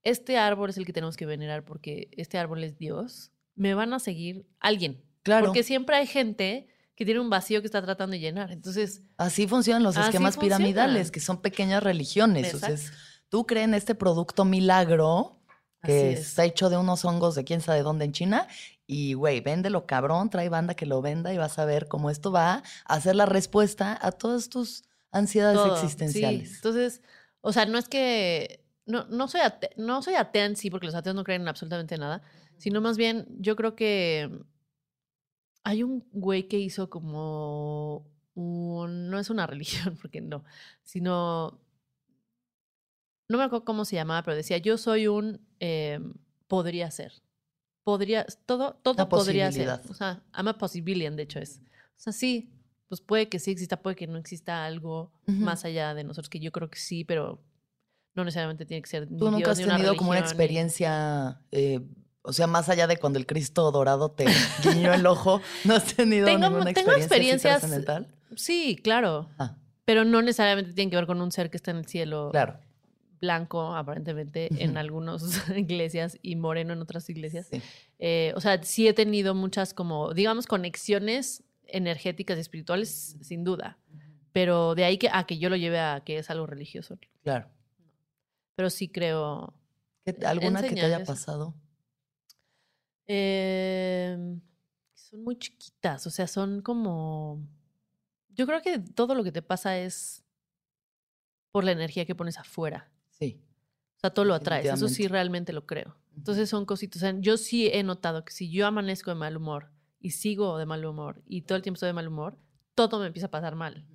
este 0.02 0.36
árbol 0.36 0.70
es 0.70 0.76
el 0.76 0.84
que 0.84 0.92
tenemos 0.92 1.16
que 1.16 1.26
venerar 1.26 1.64
porque 1.64 2.08
este 2.12 2.38
árbol 2.38 2.64
es 2.64 2.76
Dios, 2.78 3.30
me 3.54 3.74
van 3.74 3.92
a 3.92 3.98
seguir 3.98 4.46
alguien. 4.60 5.02
Claro. 5.22 5.46
Porque 5.46 5.62
siempre 5.62 5.96
hay 5.96 6.06
gente 6.06 6.68
que 6.96 7.04
tiene 7.04 7.20
un 7.20 7.30
vacío 7.30 7.60
que 7.60 7.66
está 7.66 7.82
tratando 7.82 8.12
de 8.12 8.20
llenar. 8.20 8.52
Entonces, 8.52 9.02
Así 9.16 9.46
funcionan 9.48 9.82
los 9.82 9.96
Así 9.96 10.08
esquemas 10.08 10.34
funcionan. 10.34 10.58
piramidales, 10.58 11.10
que 11.10 11.20
son 11.20 11.40
pequeñas 11.40 11.82
religiones. 11.82 12.52
O 12.54 12.58
sea, 12.58 12.68
es- 12.70 12.86
Exacto. 12.86 12.98
tú 13.30 13.46
crees 13.46 13.64
en 13.64 13.74
este 13.74 13.94
producto 13.94 14.44
milagro 14.44 15.40
que 15.82 16.12
es. 16.12 16.20
está 16.20 16.44
hecho 16.44 16.70
de 16.70 16.76
unos 16.76 17.04
hongos 17.04 17.34
de 17.34 17.44
quién 17.44 17.60
sabe 17.60 17.82
dónde 17.82 18.04
en 18.04 18.12
China. 18.12 18.46
Y, 18.86 19.14
güey, 19.14 19.40
véndelo 19.40 19.86
cabrón, 19.86 20.28
trae 20.28 20.48
banda 20.48 20.74
que 20.74 20.86
lo 20.86 21.00
venda 21.00 21.32
y 21.32 21.38
vas 21.38 21.58
a 21.58 21.64
ver 21.64 21.88
cómo 21.88 22.10
esto 22.10 22.30
va 22.30 22.62
a 22.84 23.00
ser 23.00 23.16
la 23.16 23.26
respuesta 23.26 23.98
a 24.00 24.12
todas 24.12 24.50
tus 24.50 24.84
ansiedades 25.10 25.56
todo, 25.56 25.74
existenciales. 25.74 26.48
sí. 26.50 26.54
Entonces, 26.56 27.02
o 27.40 27.52
sea, 27.52 27.66
no 27.66 27.78
es 27.78 27.88
que. 27.88 28.62
No, 28.86 29.06
no, 29.06 29.28
soy 29.28 29.40
atea, 29.40 29.70
no 29.78 30.02
soy 30.02 30.14
atea 30.14 30.44
en 30.44 30.56
sí, 30.56 30.68
porque 30.68 30.86
los 30.86 30.94
ateos 30.94 31.16
no 31.16 31.24
creen 31.24 31.42
en 31.42 31.48
absolutamente 31.48 31.96
nada, 31.96 32.20
sino 32.58 32.82
más 32.82 32.98
bien, 32.98 33.26
yo 33.38 33.56
creo 33.56 33.74
que 33.74 34.30
hay 35.62 35.82
un 35.82 36.06
güey 36.12 36.48
que 36.48 36.58
hizo 36.58 36.90
como 36.90 38.06
un. 38.34 39.08
No 39.08 39.18
es 39.18 39.30
una 39.30 39.46
religión, 39.46 39.96
porque 40.00 40.20
no, 40.20 40.44
sino. 40.82 41.60
No 43.26 43.38
me 43.38 43.44
acuerdo 43.44 43.64
cómo 43.64 43.86
se 43.86 43.96
llamaba, 43.96 44.22
pero 44.22 44.36
decía: 44.36 44.58
Yo 44.58 44.76
soy 44.76 45.06
un. 45.06 45.40
eh, 45.60 45.98
podría 46.46 46.90
ser. 46.90 47.12
Podría. 47.84 48.26
Todo, 48.46 48.74
todo 48.82 48.94
Una 48.94 49.08
podría 49.08 49.52
ser. 49.52 49.68
O 49.88 49.94
sea, 49.94 50.22
I'm 50.36 50.48
a 50.48 50.58
possibilian, 50.58 51.16
de 51.16 51.22
hecho 51.24 51.38
es. 51.38 51.60
O 51.96 52.00
sea, 52.00 52.12
sí, 52.12 52.50
pues 52.88 53.00
puede 53.00 53.28
que 53.28 53.38
sí 53.38 53.50
exista, 53.50 53.76
puede 53.82 53.94
que 53.96 54.06
no 54.06 54.18
exista 54.18 54.64
algo 54.64 55.12
más 55.26 55.64
allá 55.64 55.94
de 55.94 56.02
nosotros, 56.04 56.28
que 56.28 56.40
yo 56.40 56.50
creo 56.50 56.70
que 56.70 56.78
sí, 56.78 57.04
pero 57.04 57.42
no 58.14 58.24
necesariamente 58.24 58.64
tiene 58.66 58.82
que 58.82 58.88
ser. 58.88 59.10
ni 59.10 59.18
Tú 59.18 59.26
nunca 59.26 59.38
Dios, 59.38 59.48
has 59.50 59.58
ni 59.58 59.64
tenido 59.72 59.96
como 59.96 60.10
una 60.10 60.20
experiencia, 60.20 61.40
eh, 61.52 61.80
o 62.22 62.32
sea, 62.32 62.46
más 62.46 62.68
allá 62.68 62.86
de 62.86 62.96
cuando 62.96 63.18
el 63.18 63.26
Cristo 63.26 63.70
dorado 63.70 64.10
te 64.10 64.24
guiñó 64.62 64.94
el 64.94 65.06
ojo, 65.06 65.40
¿no 65.64 65.74
has 65.74 65.84
tenido 65.94 66.26
Tengo- 66.26 66.48
ninguna 66.48 66.72
tengo 66.72 66.92
experiencia 66.92 67.56
así 67.56 67.66
experiencias-? 67.66 68.06
Sí, 68.36 68.76
claro. 68.82 69.28
Ah, 69.38 69.56
Pero 69.84 70.04
no 70.04 70.22
necesariamente 70.22 70.72
tiene 70.72 70.90
que 70.90 70.96
ver 70.96 71.06
con 71.06 71.20
un 71.20 71.30
ser 71.32 71.50
que 71.50 71.56
está 71.58 71.70
en 71.70 71.76
el 71.78 71.86
cielo 71.86 72.30
claro. 72.30 72.58
Blanco, 73.20 73.74
aparentemente, 73.74 74.48
en 74.62 74.76
algunas 74.76 75.22
iglesias 75.56 76.18
y 76.22 76.36
moreno 76.36 76.72
en 76.72 76.80
otras 76.82 77.08
iglesias. 77.10 77.48
Sí. 77.50 77.60
Eh, 77.98 78.32
o 78.36 78.40
sea, 78.40 78.62
sí 78.62 78.86
he 78.88 78.92
tenido 78.94 79.34
muchas 79.34 79.74
como, 79.74 80.12
digamos, 80.14 80.46
conexiones 80.46 81.42
energéticas 81.66 82.36
y 82.38 82.40
espirituales, 82.40 83.16
sin 83.20 83.44
duda. 83.44 83.78
Pero 84.32 84.74
de 84.74 84.84
ahí 84.84 84.98
que, 84.98 85.08
a 85.12 85.24
que 85.26 85.38
yo 85.38 85.48
lo 85.48 85.56
lleve 85.56 85.78
a 85.80 86.02
que 86.04 86.18
es 86.18 86.28
algo 86.30 86.46
religioso. 86.46 86.98
Claro. 87.22 87.48
Pero 88.56 88.68
sí 88.70 88.88
creo. 88.88 89.54
¿Qué- 90.04 90.16
¿Alguna 90.26 90.62
que 90.62 90.74
te 90.74 90.82
haya 90.82 91.04
pasado? 91.04 91.54
Eh, 93.06 94.16
son 94.94 95.22
muy 95.22 95.36
chiquitas, 95.38 96.06
o 96.06 96.10
sea, 96.10 96.26
son 96.26 96.62
como... 96.62 97.46
Yo 98.30 98.46
creo 98.46 98.62
que 98.62 98.78
todo 98.78 99.14
lo 99.14 99.22
que 99.22 99.30
te 99.32 99.42
pasa 99.42 99.78
es 99.78 100.24
por 101.52 101.62
la 101.64 101.72
energía 101.72 102.04
que 102.04 102.14
pones 102.16 102.36
afuera. 102.38 102.90
Sí. 103.18 103.40
O 103.96 104.00
sea, 104.00 104.10
todo 104.10 104.24
lo 104.24 104.34
atraes. 104.34 104.66
Eso 104.66 104.88
sí 104.88 105.08
realmente 105.08 105.52
lo 105.52 105.66
creo. 105.66 105.96
Entonces 106.16 106.48
son 106.48 106.66
cositas. 106.66 106.98
O 106.98 107.00
sea, 107.00 107.14
yo 107.18 107.36
sí 107.36 107.68
he 107.72 107.82
notado 107.82 108.24
que 108.24 108.32
si 108.32 108.50
yo 108.50 108.66
amanezco 108.66 109.10
de 109.10 109.16
mal 109.16 109.36
humor 109.36 109.70
y 110.00 110.10
sigo 110.10 110.58
de 110.58 110.66
mal 110.66 110.84
humor 110.84 111.22
y 111.26 111.42
todo 111.42 111.56
el 111.56 111.62
tiempo 111.62 111.76
estoy 111.76 111.88
de 111.88 111.94
mal 111.94 112.08
humor, 112.08 112.38
todo 112.74 112.98
me 113.00 113.06
empieza 113.06 113.26
a 113.26 113.30
pasar 113.30 113.54
mal. 113.54 113.86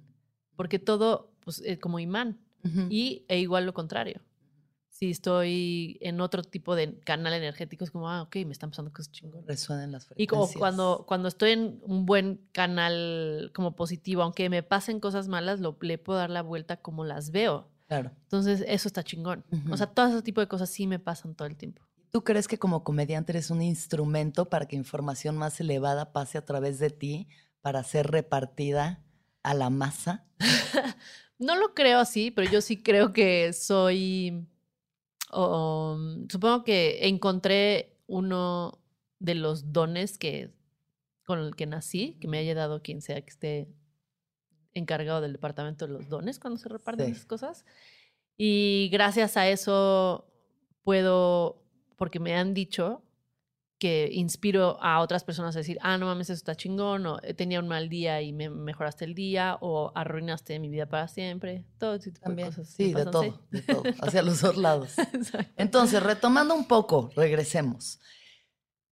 Porque 0.56 0.80
todo, 0.80 1.32
pues, 1.42 1.62
es 1.66 1.80
como 1.80 2.00
imán. 2.00 2.40
Y 2.90 3.24
e 3.30 3.40
igual 3.40 3.66
lo 3.66 3.74
contrario. 3.74 4.22
Si 4.90 5.12
estoy 5.12 5.98
en 6.02 6.20
otro 6.20 6.44
tipo 6.44 6.76
de 6.76 7.00
canal 7.00 7.32
energético, 7.32 7.86
es 7.86 7.92
como, 7.92 8.10
ah, 8.10 8.24
ok, 8.24 8.36
me 8.46 8.52
están 8.52 8.72
pasando 8.72 8.92
cosas 8.92 9.14
chingonas. 9.14 9.48
Resuenan 9.48 9.94
las 9.94 10.10
Y 10.18 10.28
como 10.28 10.46
frecuencias. 10.46 10.60
cuando, 10.60 11.06
cuando 11.08 11.30
estoy 11.30 11.52
en 11.52 11.80
un 11.84 12.06
buen 12.06 12.42
canal 12.52 13.52
como 13.56 13.78
positivo, 13.78 14.24
aunque 14.24 14.50
me 14.50 14.62
pasen 14.62 15.00
cosas 15.00 15.30
malas, 15.30 15.62
lo, 15.62 15.78
le 15.80 15.98
puedo 15.98 16.20
dar 16.20 16.30
la 16.30 16.42
vuelta 16.42 16.82
como 16.82 17.06
las 17.06 17.32
veo. 17.32 17.70
Claro. 17.90 18.12
Entonces, 18.22 18.64
eso 18.68 18.88
está 18.88 19.04
chingón. 19.04 19.44
O 19.72 19.76
sea, 19.76 19.88
todo 19.88 20.08
ese 20.08 20.22
tipo 20.22 20.40
de 20.42 20.48
cosas 20.48 20.70
sí 20.70 20.86
me 20.86 21.00
pasan 21.00 21.34
todo 21.34 21.48
el 21.48 21.58
tiempo. 21.58 21.82
¿Tú 22.12 22.24
crees 22.24 22.48
que 22.48 22.60
como 22.60 22.84
comediante 22.84 23.32
eres 23.32 23.50
un 23.50 23.64
instrumento 23.64 24.46
para 24.48 24.68
que 24.68 24.76
información 24.76 25.38
más 25.38 25.60
elevada 25.60 26.14
pase 26.14 26.38
a 26.38 26.46
través 26.46 26.78
de 26.78 26.92
ti 26.92 27.28
para 27.62 27.84
ser 27.84 28.08
repartida 28.12 29.04
a 29.44 29.54
la 29.56 29.70
masa? 29.70 30.26
No 31.42 31.56
lo 31.56 31.74
creo 31.74 32.00
así, 32.00 32.32
pero 32.32 32.52
yo 32.52 32.60
sí 32.60 32.84
creo 32.84 33.14
que 33.14 33.54
soy. 33.54 34.46
supongo 35.32 36.66
que 36.66 37.08
encontré 37.08 37.98
uno 38.08 38.82
de 39.20 39.36
los 39.36 39.72
dones 39.72 40.18
que 40.18 40.54
con 41.26 41.40
el 41.40 41.56
que 41.56 41.66
nací, 41.66 42.18
que 42.20 42.28
me 42.28 42.40
haya 42.40 42.56
dado 42.56 42.82
quien 42.82 43.02
sea 43.02 43.22
que 43.22 43.30
esté 43.30 43.70
encargado 44.80 45.22
del 45.22 45.34
departamento 45.34 45.86
de 45.88 45.94
los 45.94 46.10
dones 46.10 46.40
cuando 46.40 46.58
se 46.60 46.70
reparten 46.70 47.06
Sí. 47.08 47.12
esas 47.14 47.26
cosas. 47.26 47.66
Y 48.38 48.90
gracias 48.92 49.38
a 49.38 49.48
eso 49.50 50.26
puedo, 50.84 51.62
porque 51.98 52.20
me 52.20 52.36
han 52.36 52.54
dicho 52.54 53.04
que 53.78 54.10
inspiro 54.12 54.78
a 54.82 55.00
otras 55.00 55.24
personas 55.24 55.56
a 55.56 55.60
decir, 55.60 55.78
ah, 55.82 55.98
no 55.98 56.06
mames, 56.08 56.30
eso 56.30 56.34
está 56.38 56.54
chingón, 56.56 57.06
o 57.06 57.20
"Eh, 57.24 57.34
tenía 57.34 57.62
un 57.62 57.68
mal 57.70 57.88
día 57.88 58.22
y 58.22 58.34
me 58.34 58.50
mejoraste 58.50 59.06
el 59.06 59.14
día, 59.16 59.58
o 59.62 59.94
arruinaste 59.96 60.60
mi 60.60 60.68
vida 60.70 60.86
para 60.86 61.08
siempre. 61.08 61.64
Todo 61.78 61.96
ese 61.96 62.12
tipo 62.12 62.26
También. 62.26 62.50
de 62.50 62.56
cosas. 62.58 62.74
Sí, 62.74 62.94
de 62.94 63.06
todo, 63.06 63.42
de 63.52 63.62
todo. 63.62 63.84
Hacia 64.02 64.22
los 64.22 64.42
dos 64.42 64.58
lados. 64.58 64.98
Exacto. 65.14 65.54
Entonces, 65.56 66.04
retomando 66.04 66.56
un 66.56 66.68
poco, 66.68 67.10
regresemos. 67.16 68.00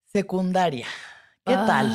Secundaria. 0.05 0.87
¿Qué 1.45 1.53
tal? 1.53 1.91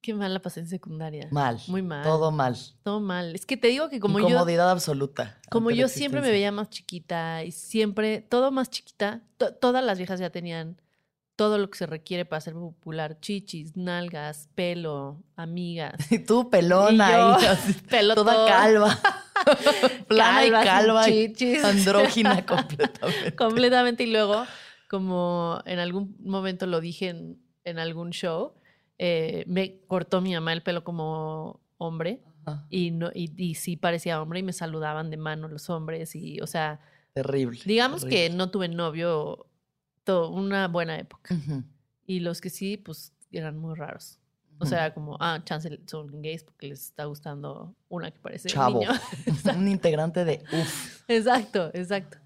Qué 0.00 0.14
mal 0.14 0.32
la 0.32 0.40
pasé 0.40 0.60
en 0.60 0.68
secundaria. 0.68 1.28
Mal. 1.30 1.58
Muy 1.66 1.82
mal. 1.82 2.02
Todo 2.04 2.30
mal. 2.30 2.56
Todo 2.82 3.00
mal. 3.00 3.34
Es 3.34 3.44
que 3.44 3.56
te 3.58 3.68
digo 3.68 3.88
que 3.90 4.00
como 4.00 4.18
yo, 4.18 4.28
Incomodidad 4.28 4.70
absoluta. 4.70 5.38
como 5.50 5.70
yo 5.70 5.88
siempre 5.88 6.20
me 6.22 6.30
veía 6.30 6.50
más 6.52 6.70
chiquita 6.70 7.44
y 7.44 7.52
siempre, 7.52 8.22
todo 8.22 8.50
más 8.50 8.70
chiquita, 8.70 9.22
to- 9.36 9.52
todas 9.54 9.84
las 9.84 9.98
viejas 9.98 10.18
ya 10.18 10.30
tenían 10.30 10.80
todo 11.36 11.58
lo 11.58 11.68
que 11.70 11.76
se 11.78 11.86
requiere 11.86 12.24
para 12.24 12.40
ser 12.40 12.54
popular. 12.54 13.18
Chichis, 13.20 13.76
nalgas, 13.76 14.48
pelo, 14.54 15.22
amigas. 15.36 15.94
Y 16.10 16.18
tú, 16.24 16.48
pelona, 16.48 17.08
Y 17.38 17.42
yo, 17.44 17.50
pelo 17.90 18.14
toda 18.14 18.32
todo. 18.34 18.46
calva. 18.46 18.98
Plana 20.08 20.46
y 20.46 20.50
Calva, 20.50 21.08
y 21.08 21.32
chichis. 21.32 21.64
Andrógina 21.64 22.44
completamente. 22.46 23.36
completamente. 23.36 24.02
Y 24.04 24.06
luego, 24.12 24.44
como 24.88 25.60
en 25.66 25.78
algún 25.78 26.16
momento 26.22 26.66
lo 26.66 26.80
dije 26.80 27.08
en, 27.08 27.38
en 27.64 27.78
algún 27.78 28.10
show, 28.10 28.54
eh, 29.02 29.44
me 29.46 29.78
cortó 29.86 30.20
mi 30.20 30.34
mamá 30.34 30.52
el 30.52 30.62
pelo 30.62 30.84
como 30.84 31.58
hombre 31.78 32.20
Ajá, 32.44 32.66
y, 32.68 32.90
no, 32.90 33.10
y, 33.14 33.32
y 33.42 33.54
sí 33.54 33.76
parecía 33.78 34.20
hombre 34.20 34.40
y 34.40 34.42
me 34.42 34.52
saludaban 34.52 35.08
de 35.10 35.16
mano 35.16 35.48
los 35.48 35.70
hombres. 35.70 36.14
Y, 36.14 36.38
o 36.42 36.46
sea, 36.46 36.80
Terrible. 37.14 37.60
digamos 37.64 38.04
que 38.04 38.28
no 38.28 38.50
tuve 38.50 38.68
novio 38.68 39.46
to- 40.04 40.28
una 40.30 40.68
buena 40.68 40.98
época. 40.98 41.34
Y 42.06 42.20
los 42.20 42.40
que 42.42 42.50
sí, 42.50 42.76
pues 42.76 43.12
eran 43.32 43.56
muy 43.56 43.74
raros. 43.74 44.18
O 44.58 44.66
sea, 44.66 44.92
como, 44.92 45.16
ah, 45.20 45.40
chance 45.44 45.80
son 45.86 46.20
gays 46.20 46.44
porque 46.44 46.66
les 46.66 46.84
está 46.84 47.06
gustando 47.06 47.74
una 47.88 48.10
que 48.10 48.18
parece 48.20 48.48
Chavo. 48.50 48.80
niño. 48.80 48.90
Un 49.56 49.68
integrante 49.68 50.26
de 50.26 50.42
UF. 50.52 51.04
Exacto, 51.08 51.70
exacto. 51.72 52.18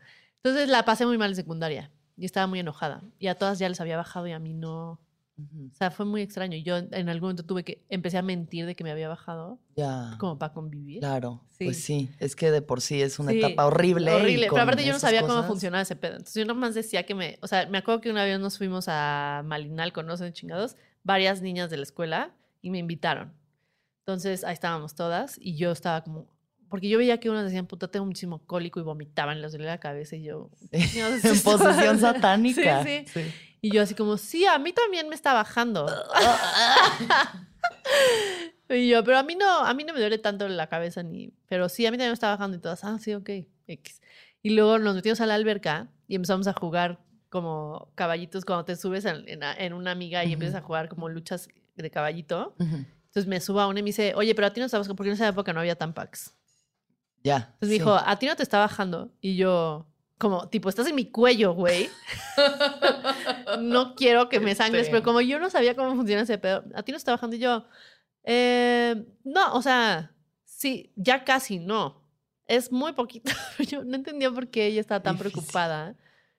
Entonces 0.43 0.69
la 0.69 0.85
pasé 0.85 1.07
muy 1.07 1.17
mal 1.17 1.31
en 1.31 1.37
secundaria 1.37 1.93
y 2.17 2.25
estaba 2.25 2.49
muy 2.49 2.59
enojada. 2.59 3.03
Y 3.21 3.29
a 3.29 3.37
todas 3.37 3.61
ya 3.61 3.69
les 3.69 3.81
había 3.81 3.97
bajado 3.97 4.27
y 4.27 4.33
a 4.33 4.41
mí 4.41 4.53
no. 4.53 4.99
O 5.37 5.75
sea, 5.75 5.90
fue 5.90 6.07
muy 6.07 6.23
extraño. 6.23 6.57
Yo 6.59 6.77
en 6.77 7.09
algún 7.09 7.23
momento 7.29 7.44
tuve 7.44 7.64
que, 7.64 7.85
empecé 7.88 8.18
a 8.18 8.23
mentir 8.23 8.66
de 8.66 8.77
que 8.77 8.85
me 8.85 8.92
había 8.92 9.09
bajado 9.09 9.59
Ya. 9.77 10.14
como 10.18 10.38
para 10.38 10.53
convivir. 10.53 11.01
Claro. 11.01 11.40
Pues 11.59 11.83
Sí. 11.83 12.07
sí, 12.07 12.11
es 12.20 12.37
que 12.37 12.53
de 12.53 12.62
por 12.62 12.81
sí 12.81 13.03
es 13.03 13.18
una 13.18 13.33
Sí, 13.33 13.38
etapa 13.40 13.66
horrible. 13.66 14.12
Horrible. 14.12 14.47
con 14.47 14.57
Pero 14.57 14.62
aparte 14.62 14.85
yo 14.85 14.92
no 14.92 15.01
sabía 15.01 15.23
cómo 15.23 15.35
cosas- 15.35 15.49
funcionaba 15.49 15.83
ese 15.83 15.97
pedo. 15.97 16.12
Entonces 16.12 16.35
yo 16.37 16.44
nomás 16.47 16.75
decía 16.77 17.05
que 17.05 17.16
me... 17.16 17.38
O 17.42 17.49
sea, 17.49 17.66
me 17.66 17.79
acuerdo 17.79 18.01
que 18.01 18.11
una 18.11 18.23
vez 18.25 18.38
nos 18.38 18.59
fuimos 18.59 18.85
a 18.88 19.42
Malinalco, 19.44 20.05
no 20.05 20.16
sé, 20.16 20.33
chingados, 20.33 20.77
varias 21.03 21.42
niñas 21.42 21.68
de 21.68 21.79
la 21.79 21.83
escuela 21.83 22.33
y 22.62 22.70
me 22.70 22.79
invitaron. 22.79 23.33
Entonces 24.07 24.44
ahí 24.44 24.53
estábamos 24.55 24.94
todas 24.94 25.37
y 25.40 25.57
yo 25.57 25.73
estaba 25.73 26.05
como... 26.05 26.33
Porque 26.68 26.88
yo 26.88 26.99
veía 26.99 27.18
que 27.20 27.31
unas 27.31 27.44
decían, 27.44 27.66
puta, 27.66 27.88
tengo 27.88 28.05
muchísimo 28.07 28.44
cólico 28.47 28.81
y 28.81 28.83
vomitaban, 28.83 29.40
les 29.40 29.53
dolía 29.53 29.66
la 29.68 29.79
cabeza 29.81 30.16
y 30.16 30.23
yo... 30.25 30.51
"Chingados, 30.73 31.25
En 31.25 31.33
esto". 31.33 31.51
posesión 31.59 31.99
satánica. 31.99 32.83
Sí, 32.85 33.05
sí. 33.12 33.20
Y 33.64 33.70
yo 33.70 33.81
así 33.81 33.94
como, 33.94 34.18
sí, 34.18 34.44
a 34.44 34.59
mí 34.59 34.74
también 34.74 35.09
me 35.09 35.14
está 35.14 35.33
bajando. 35.33 35.87
y 38.68 38.90
yo, 38.90 39.03
pero 39.03 39.16
a 39.16 39.22
mí 39.22 39.37
no, 39.37 39.64
a 39.64 39.72
mí 39.72 39.85
no 39.85 39.94
me 39.94 40.00
duele 40.00 40.18
tanto 40.18 40.46
la 40.48 40.66
cabeza 40.66 41.03
ni, 41.03 41.33
pero 41.48 41.70
sí, 41.70 41.87
a 41.87 41.90
mí 41.90 41.96
también 41.96 42.11
me 42.11 42.14
está 42.14 42.29
bajando 42.29 42.59
y 42.59 42.61
todas, 42.61 42.85
ah, 42.85 42.98
sí, 42.98 43.14
ok, 43.14 43.31
X. 43.66 44.03
Y 44.42 44.50
luego 44.50 44.79
nos 44.79 44.94
metimos 44.94 45.22
a 45.22 45.27
la 45.27 45.35
alberca 45.35 45.88
y 46.07 46.14
empezamos 46.14 46.46
a 46.46 46.53
jugar 46.53 47.00
como 47.31 47.90
caballitos 47.94 48.44
cuando 48.44 48.66
te 48.66 48.77
subes 48.77 49.07
en, 49.07 49.27
en, 49.27 49.42
en 49.42 49.72
una 49.72 49.92
amiga 49.92 50.22
y 50.27 50.35
empiezas 50.35 50.57
a 50.57 50.62
jugar 50.62 50.90
como 50.90 51.09
luchas 51.09 51.48
de 51.74 51.90
caballito. 51.90 52.55
Ujú, 52.59 52.85
Entonces 53.07 53.27
me 53.27 53.40
subo 53.40 53.61
a 53.61 53.66
una 53.66 53.81
y 53.81 53.83
me 53.83 53.88
dice, 53.88 54.12
oye, 54.14 54.35
pero 54.35 54.48
a 54.48 54.53
ti 54.53 54.61
no 54.61 54.68
bajando, 54.68 54.94
porque 54.94 55.09
en 55.09 55.14
esa 55.14 55.27
época 55.27 55.55
no 55.55 55.61
había 55.61 55.77
Tampax. 55.77 56.35
Ya. 57.22 57.55
Entonces 57.55 57.61
me 57.62 57.66
sí. 57.68 57.79
dijo, 57.79 57.94
a 57.94 58.18
ti 58.18 58.27
no 58.27 58.37
te 58.37 58.42
está 58.42 58.59
bajando. 58.59 59.11
Y 59.22 59.37
yo, 59.37 59.87
como, 60.18 60.48
tipo, 60.48 60.68
estás 60.68 60.87
en 60.88 60.94
mi 60.94 61.07
cuello, 61.11 61.55
güey. 61.55 61.88
no 63.61 63.94
quiero 63.96 64.29
que 64.29 64.40
me 64.40 64.55
sangres, 64.55 64.87
Sí. 64.87 64.90
pero 64.92 65.03
como 65.03 65.20
yo 65.20 65.38
no 65.38 65.50
sabía 65.50 65.74
cómo 65.74 65.94
funciona 65.94 66.22
ese 66.22 66.38
pedo, 66.38 66.64
a 66.74 66.83
ti 66.83 66.92
no 66.92 66.98
está 66.98 67.12
bajando. 67.12 67.37
Y 67.37 67.40
yo, 67.40 67.64
eh, 68.24 69.05
no, 69.24 69.55
o 69.55 69.62
sea, 69.62 70.12
sí, 70.44 70.92
ya 70.96 71.24
casi 71.24 71.59
no. 71.59 72.03
Es 72.46 72.70
muy 72.72 72.92
poquito. 72.92 73.33
yo 73.68 73.85
no 73.85 73.96
entendía 73.96 74.31
por 74.31 74.48
qué 74.48 74.66
ella 74.66 74.81
estaba 74.81 75.03
tan 75.03 75.16
Difícil. 75.16 75.33
preocupada. 75.33 75.96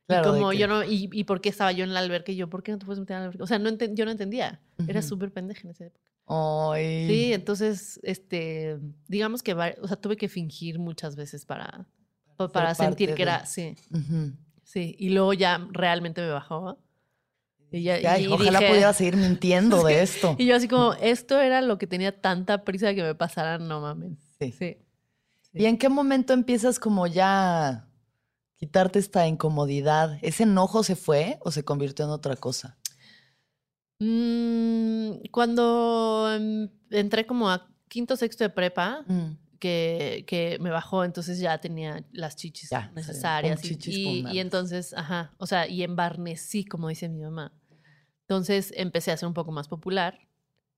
Claro, 0.07 0.29
y 0.29 0.39
como 0.39 0.49
que- 0.51 0.57
yo 0.59 0.67
no, 0.67 0.83
y, 0.83 1.09
y 1.11 1.23
por 1.23 1.41
qué 1.41 1.49
estaba 1.49 1.71
yo 1.71 1.83
en 1.83 1.93
la 1.93 1.99
alberca 1.99 2.31
y 2.31 2.35
yo, 2.35 2.47
¿por 2.47 2.61
qué 2.61 2.71
no 2.71 2.77
te 2.77 2.85
puedes 2.85 2.99
meter 2.99 3.15
en 3.15 3.21
la 3.21 3.25
alberca? 3.25 3.43
O 3.43 3.47
sea, 3.47 3.57
no 3.59 3.69
enten- 3.69 3.95
yo 3.95 4.05
no 4.05 4.11
entendía. 4.11 4.61
Era 4.87 5.01
súper 5.01 5.31
pendeja 5.31 5.61
en 5.63 5.71
esa 5.71 5.85
época. 5.85 6.03
Ay. 6.27 7.07
Sí, 7.07 7.33
entonces, 7.33 7.99
este, 8.03 8.77
digamos 9.07 9.41
que, 9.41 9.53
o 9.53 9.87
sea, 9.87 9.97
tuve 9.97 10.15
que 10.17 10.27
fingir 10.29 10.77
muchas 10.79 11.15
veces 11.15 11.45
para, 11.45 11.65
pa- 11.67 11.85
para 12.37 12.73
ser 12.75 12.87
sentir 12.87 13.13
que 13.15 13.21
era, 13.23 13.45
sí, 13.45 13.75
sí. 14.63 14.95
Y 14.99 15.09
luego 15.09 15.33
ya 15.33 15.65
realmente 15.71 16.21
me 16.21 16.29
bajó. 16.29 16.77
Y, 17.71 17.83
ya, 17.83 17.99
Ya, 17.99 18.19
y 18.19 18.27
ojalá 18.27 18.59
dije- 18.59 18.69
pudiera 18.69 18.93
seguir 18.93 19.17
mintiendo 19.17 19.83
de 19.83 20.01
esto. 20.03 20.35
Y 20.37 20.45
yo 20.45 20.55
así 20.55 20.67
como, 20.67 20.93
esto 20.93 21.39
era 21.41 21.61
lo 21.61 21.77
que 21.77 21.87
tenía 21.87 22.21
tanta 22.21 22.63
prisa 22.63 22.87
de 22.87 22.95
que 22.95 23.03
me 23.03 23.15
pasara, 23.15 23.57
no 23.57 23.81
mames. 23.81 24.17
Sí. 24.39 24.51
Sí. 24.51 24.77
¿Y 25.53 25.65
en 25.65 25.77
qué 25.77 25.89
momento 25.89 26.33
empiezas 26.33 26.79
como 26.79 27.07
ya 27.07 27.87
quitarte 28.57 28.99
esta 28.99 29.27
incomodidad? 29.27 30.17
¿Ese 30.21 30.43
enojo 30.43 30.83
se 30.83 30.95
fue 30.95 31.37
o 31.41 31.51
se 31.51 31.63
convirtió 31.63 32.05
en 32.05 32.11
otra 32.11 32.35
cosa? 32.35 32.77
Mm, 33.99 35.23
cuando 35.31 36.29
em, 36.33 36.69
entré 36.91 37.25
como 37.25 37.49
a 37.49 37.67
quinto, 37.87 38.17
sexto 38.17 38.43
de 38.43 38.49
prepa, 38.49 39.03
Mm, 39.07 39.37
que, 39.65 40.23
que 40.27 40.57
me 40.59 40.69
bajó, 40.69 41.03
entonces 41.03 41.39
ya 41.39 41.57
tenía 41.59 42.05
las 42.11 42.35
chichis 42.35 42.69
Ya, 42.69 42.91
necesarias. 42.93 43.63
y- 43.65 43.69
chichis, 43.69 43.97
y, 43.97 44.25
y 44.31 44.39
entonces, 44.39 44.93
ajá, 44.93 45.33
o 45.39 45.47
sea, 45.47 45.67
y 45.67 45.81
embarnecí, 45.81 46.65
como 46.65 46.89
dice 46.89 47.09
mi 47.09 47.21
mamá. 47.21 47.51
Entonces 48.27 48.71
empecé 48.75 49.11
a 49.11 49.17
ser 49.17 49.27
un 49.27 49.33
poco 49.33 49.51
más 49.51 49.67
popular 49.67 50.19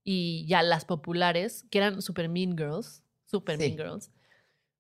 y 0.03 0.45
ya 0.47 0.63
las 0.63 0.85
populares, 0.85 1.65
que 1.69 1.79
eran 1.79 2.01
super 2.01 2.29
mean 2.29 2.57
girls, 2.57 3.03
super 3.25 3.57
Sí. 3.57 3.63
mean 3.63 3.77
girls, 3.77 4.11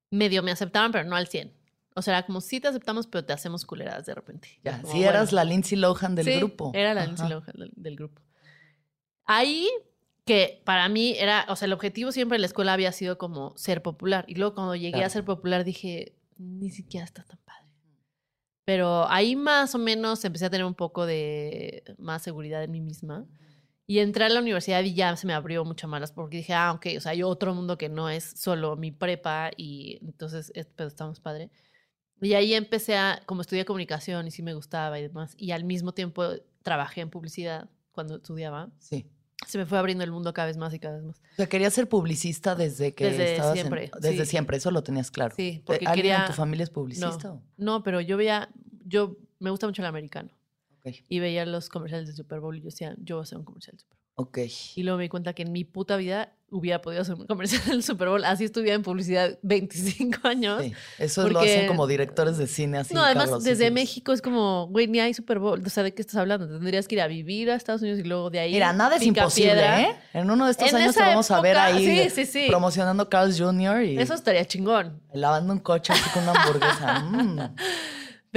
medio 0.09 0.41
me 0.43 0.51
aceptaban, 0.51 0.91
pero 0.93 1.03
no 1.03 1.15
al 1.17 1.27
100. 1.27 1.53
O 1.95 2.01
sea, 2.01 2.17
era 2.17 2.25
como, 2.25 2.39
sí 2.41 2.61
te 2.61 2.67
aceptamos, 2.69 3.07
pero 3.07 3.25
te 3.25 3.33
hacemos 3.33 3.65
culeradas 3.65 4.05
de 4.05 4.13
repente. 4.15 4.59
Ya, 4.63 4.81
Como, 4.81 4.93
sí, 4.93 5.03
eras 5.03 5.31
bueno. 5.31 5.35
la 5.35 5.43
Lindsay 5.43 5.77
Lohan 5.77 6.15
del 6.15 6.25
Sí, 6.25 6.37
grupo. 6.37 6.71
Era 6.73 6.93
la 6.93 7.01
Ajá. 7.01 7.07
Lindsay 7.07 7.29
Lohan 7.29 7.53
del, 7.57 7.71
del 7.75 7.95
grupo. 7.97 8.21
Ahí, 9.25 9.67
que 10.27 10.61
para 10.65 10.87
mí 10.89 11.15
era, 11.17 11.45
o 11.49 11.55
sea, 11.55 11.65
el 11.65 11.73
objetivo 11.73 12.11
siempre 12.11 12.35
en 12.35 12.41
la 12.41 12.47
escuela 12.47 12.73
había 12.73 12.91
sido 12.91 13.17
como 13.17 13.57
ser 13.57 13.81
popular. 13.81 14.25
Y 14.27 14.35
luego 14.35 14.53
cuando 14.53 14.75
llegué 14.75 14.91
Claro. 14.91 15.07
a 15.07 15.09
ser 15.09 15.25
popular 15.25 15.63
dije, 15.63 16.13
ni 16.37 16.69
siquiera 16.69 17.03
está 17.05 17.23
tan 17.23 17.39
padre. 17.39 17.65
Pero 18.65 19.07
ahí 19.09 19.35
más 19.35 19.73
o 19.75 19.77
menos 19.77 20.23
empecé 20.25 20.45
a 20.45 20.49
tener 20.49 20.65
un 20.65 20.75
poco 20.75 21.05
de 21.05 21.83
más 21.97 22.21
seguridad 22.21 22.63
en 22.63 22.71
mí 22.71 22.81
misma. 22.81 23.25
Y 23.89 23.99
entré 23.99 24.25
a 24.25 24.29
la 24.29 24.41
universidad 24.41 24.83
y 24.83 24.93
ya 24.93 25.15
se 25.15 25.25
me 25.25 25.33
abrió 25.33 25.63
mucho 25.63 25.87
más 25.87 26.01
las 26.01 26.11
porque 26.11 26.37
dije, 26.37 26.53
ah, 26.53 26.73
ok, 26.73 26.87
o 26.97 26.99
sea, 26.99 27.13
hay 27.13 27.23
otro 27.23 27.55
mundo 27.55 27.77
que 27.77 27.87
no 27.87 28.09
es 28.09 28.25
solo 28.25 28.75
mi 28.75 28.91
prepa 28.91 29.51
y 29.55 29.97
entonces, 30.01 30.51
es- 30.55 30.67
pero 30.75 30.89
estamos 30.89 31.21
padre. 31.21 31.49
Y 32.21 32.33
ahí 32.33 32.53
empecé 32.53 32.97
a, 32.97 33.21
como 33.25 33.39
estudié 33.41 33.63
comunicación 33.63 34.27
y 34.27 34.31
sí 34.31 34.43
me 34.43 34.53
gustaba 34.53 34.99
y 34.99 35.03
demás, 35.03 35.35
y 35.37 35.51
al 35.51 35.63
mismo 35.63 35.93
tiempo 35.93 36.23
trabajé 36.63 36.99
en 37.01 37.09
publicidad 37.09 37.69
cuando 37.93 38.15
estudiaba, 38.17 38.69
Sí. 38.79 39.05
Se 39.45 39.57
me 39.57 39.65
fue 39.65 39.77
abriendo 39.77 40.03
el 40.03 40.11
mundo 40.11 40.33
cada 40.33 40.47
vez 40.47 40.57
más 40.57 40.73
y 40.73 40.79
cada 40.79 40.95
vez 40.97 41.05
más. 41.05 41.17
O 41.33 41.35
sea, 41.35 41.47
querías 41.47 41.73
ser 41.73 41.87
publicista 41.87 42.55
desde 42.55 42.93
que 42.93 43.05
Desde 43.09 43.33
estabas 43.33 43.51
en- 43.57 43.61
siempre, 43.63 43.91
desde 44.01 44.25
sí. 44.25 44.31
siempre, 44.31 44.57
eso 44.57 44.71
lo 44.71 44.83
tenías 44.83 45.11
claro. 45.11 45.35
Sí, 45.35 45.61
porque 45.65 45.85
¿Alguien 45.85 45.95
quería... 45.95 46.21
en 46.21 46.27
tu 46.27 46.33
familia 46.33 46.63
es 46.63 46.69
publicista? 46.69 47.33
o? 47.33 47.41
No, 47.57 47.83
pero 47.83 48.01
yo 48.01 48.17
veía, 48.17 48.49
yo 48.85 49.17
me 49.39 49.49
gusta 49.51 49.67
mucho 49.67 49.81
el 49.83 49.85
americano 49.87 50.31
Ok. 50.83 50.95
y 51.07 51.19
veía 51.19 51.45
los 51.45 51.69
comerciales 51.69 52.07
de 52.07 52.13
Super 52.15 52.39
Bowl 52.39 52.55
y 52.57 52.61
yo 52.61 52.65
decía, 52.65 52.95
yo 52.99 53.17
voy 53.17 53.21
a 53.21 53.23
hacer 53.23 53.37
un 53.37 53.45
comercial 53.45 53.75
de 53.75 53.81
Super 53.81 53.97
Bowl. 54.15 54.27
Ok. 54.27 54.39
Y 54.75 54.83
luego 54.83 54.97
me 54.97 55.03
di 55.03 55.09
cuenta 55.09 55.33
que 55.33 55.43
en 55.43 55.51
mi 55.51 55.63
puta 55.63 55.95
vida 55.97 56.33
hubiera 56.49 56.81
podido 56.81 57.01
hacer 57.01 57.15
un 57.15 57.25
comercial 57.27 57.61
del 57.65 57.83
Super 57.83 58.07
Bowl. 58.07 58.23
Así 58.23 58.45
estudié 58.45 58.73
en 58.73 58.81
publicidad 58.83 59.37
25 59.41 60.27
años. 60.27 60.63
Sí, 60.63 60.73
Eso 60.97 61.27
lo 61.29 61.39
hacen 61.39 61.67
como 61.67 61.87
directores 61.87 62.37
de 62.37 62.47
cine 62.47 62.79
así. 62.79 62.93
no, 62.93 63.01
además 63.03 63.43
desde. 63.43 63.69
México 63.71 64.13
es 64.13 64.21
como, 64.21 64.67
güey, 64.67 64.87
ni 64.87 64.99
hay 64.99 65.13
Super 65.13 65.39
Bowl. 65.39 65.61
O 65.65 65.69
sea, 65.69 65.83
¿de 65.83 65.93
qué 65.93 66.01
estás 66.01 66.15
hablando? 66.15 66.47
Tendrías 66.47 66.87
que 66.87 66.95
ir 66.95 67.01
a 67.01 67.07
vivir 67.07 67.51
a 67.51 67.55
Estados 67.55 67.81
Unidos 67.81 67.99
y 67.99 68.03
luego 68.03 68.29
de 68.29 68.39
ahí. 68.39 68.53
Mira, 68.53 68.71
nada 68.73 68.95
es 68.95 69.03
imposible, 69.03 69.51
piedra. 69.53 69.81
¿eh? 69.81 69.95
En 70.13 70.31
uno 70.31 70.45
de 70.45 70.51
estos 70.51 70.69
En 70.69 70.75
años 70.77 70.95
te 70.95 71.01
vamos 71.01 71.29
a 71.31 71.41
ver 71.41 71.57
ahí 71.57 72.09
sí, 72.09 72.25
sí, 72.25 72.45
promocionando 72.47 73.09
Carl's 73.09 73.37
Jr. 73.39 73.83
y 73.83 73.99
Eso 73.99 74.13
estaría 74.13 74.45
chingón. 74.45 75.01
lavando 75.13 75.51
un 75.53 75.59
coche 75.59 75.93
así 75.93 76.09
con 76.11 76.23
una 76.23 76.31
hamburguesa. 76.41 76.99
Mm. 77.07 77.39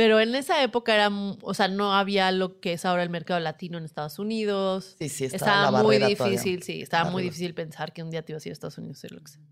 Pero 0.03 0.19
en 0.19 0.35
esa 0.35 0.63
época 0.63 0.95
era, 0.95 1.11
mu- 1.11 1.37
o 1.43 1.53
sea, 1.53 1.69
no 1.69 1.93
había 1.95 2.33
lo 2.33 2.59
que 2.59 2.73
es 2.73 2.87
ahora 2.87 3.03
el 3.03 3.11
mercado 3.11 3.39
latino 3.39 3.77
en 3.77 3.85
Estados 3.85 4.19
Unidos. 4.19 4.97
Sí, 4.99 5.11
sí, 5.11 5.27
estaba, 5.27 5.53
estaba 5.67 5.71
la 5.79 5.83
muy 5.83 5.99
todavía. 5.99 6.17
difícil, 6.31 6.63
sí, 6.63 6.81
estaba 6.81 7.11
muy 7.11 7.23
difícil 7.23 7.53
pensar 7.53 7.93
que 7.93 8.03
un 8.03 8.11
día 8.11 8.23
te 8.25 8.33
ibas 8.33 8.43
a 8.47 8.49
ir 8.49 8.53
a 8.53 8.55
Estados 8.55 8.79
Unidos 8.79 8.97
a 8.97 8.99
hacer 9.01 9.13
lo 9.13 9.21
que 9.21 9.31
sea. 9.33 9.43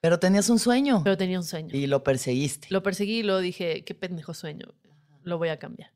Pero 0.00 0.20
tenías 0.20 0.48
un 0.48 0.60
sueño 0.60 1.00
Pero 1.02 1.16
tenía 1.16 1.38
un 1.40 1.44
sueño. 1.44 1.74
y 1.76 1.88
lo 1.88 2.04
perseguiste. 2.04 2.68
Lo 2.70 2.84
perseguí 2.84 3.18
y 3.18 3.22
luego 3.24 3.40
dije, 3.40 3.84
qué 3.84 3.96
pendejo 3.96 4.32
sueño, 4.32 4.66
lo 5.24 5.38
voy 5.38 5.48
a 5.48 5.58
cambiar. 5.58 5.90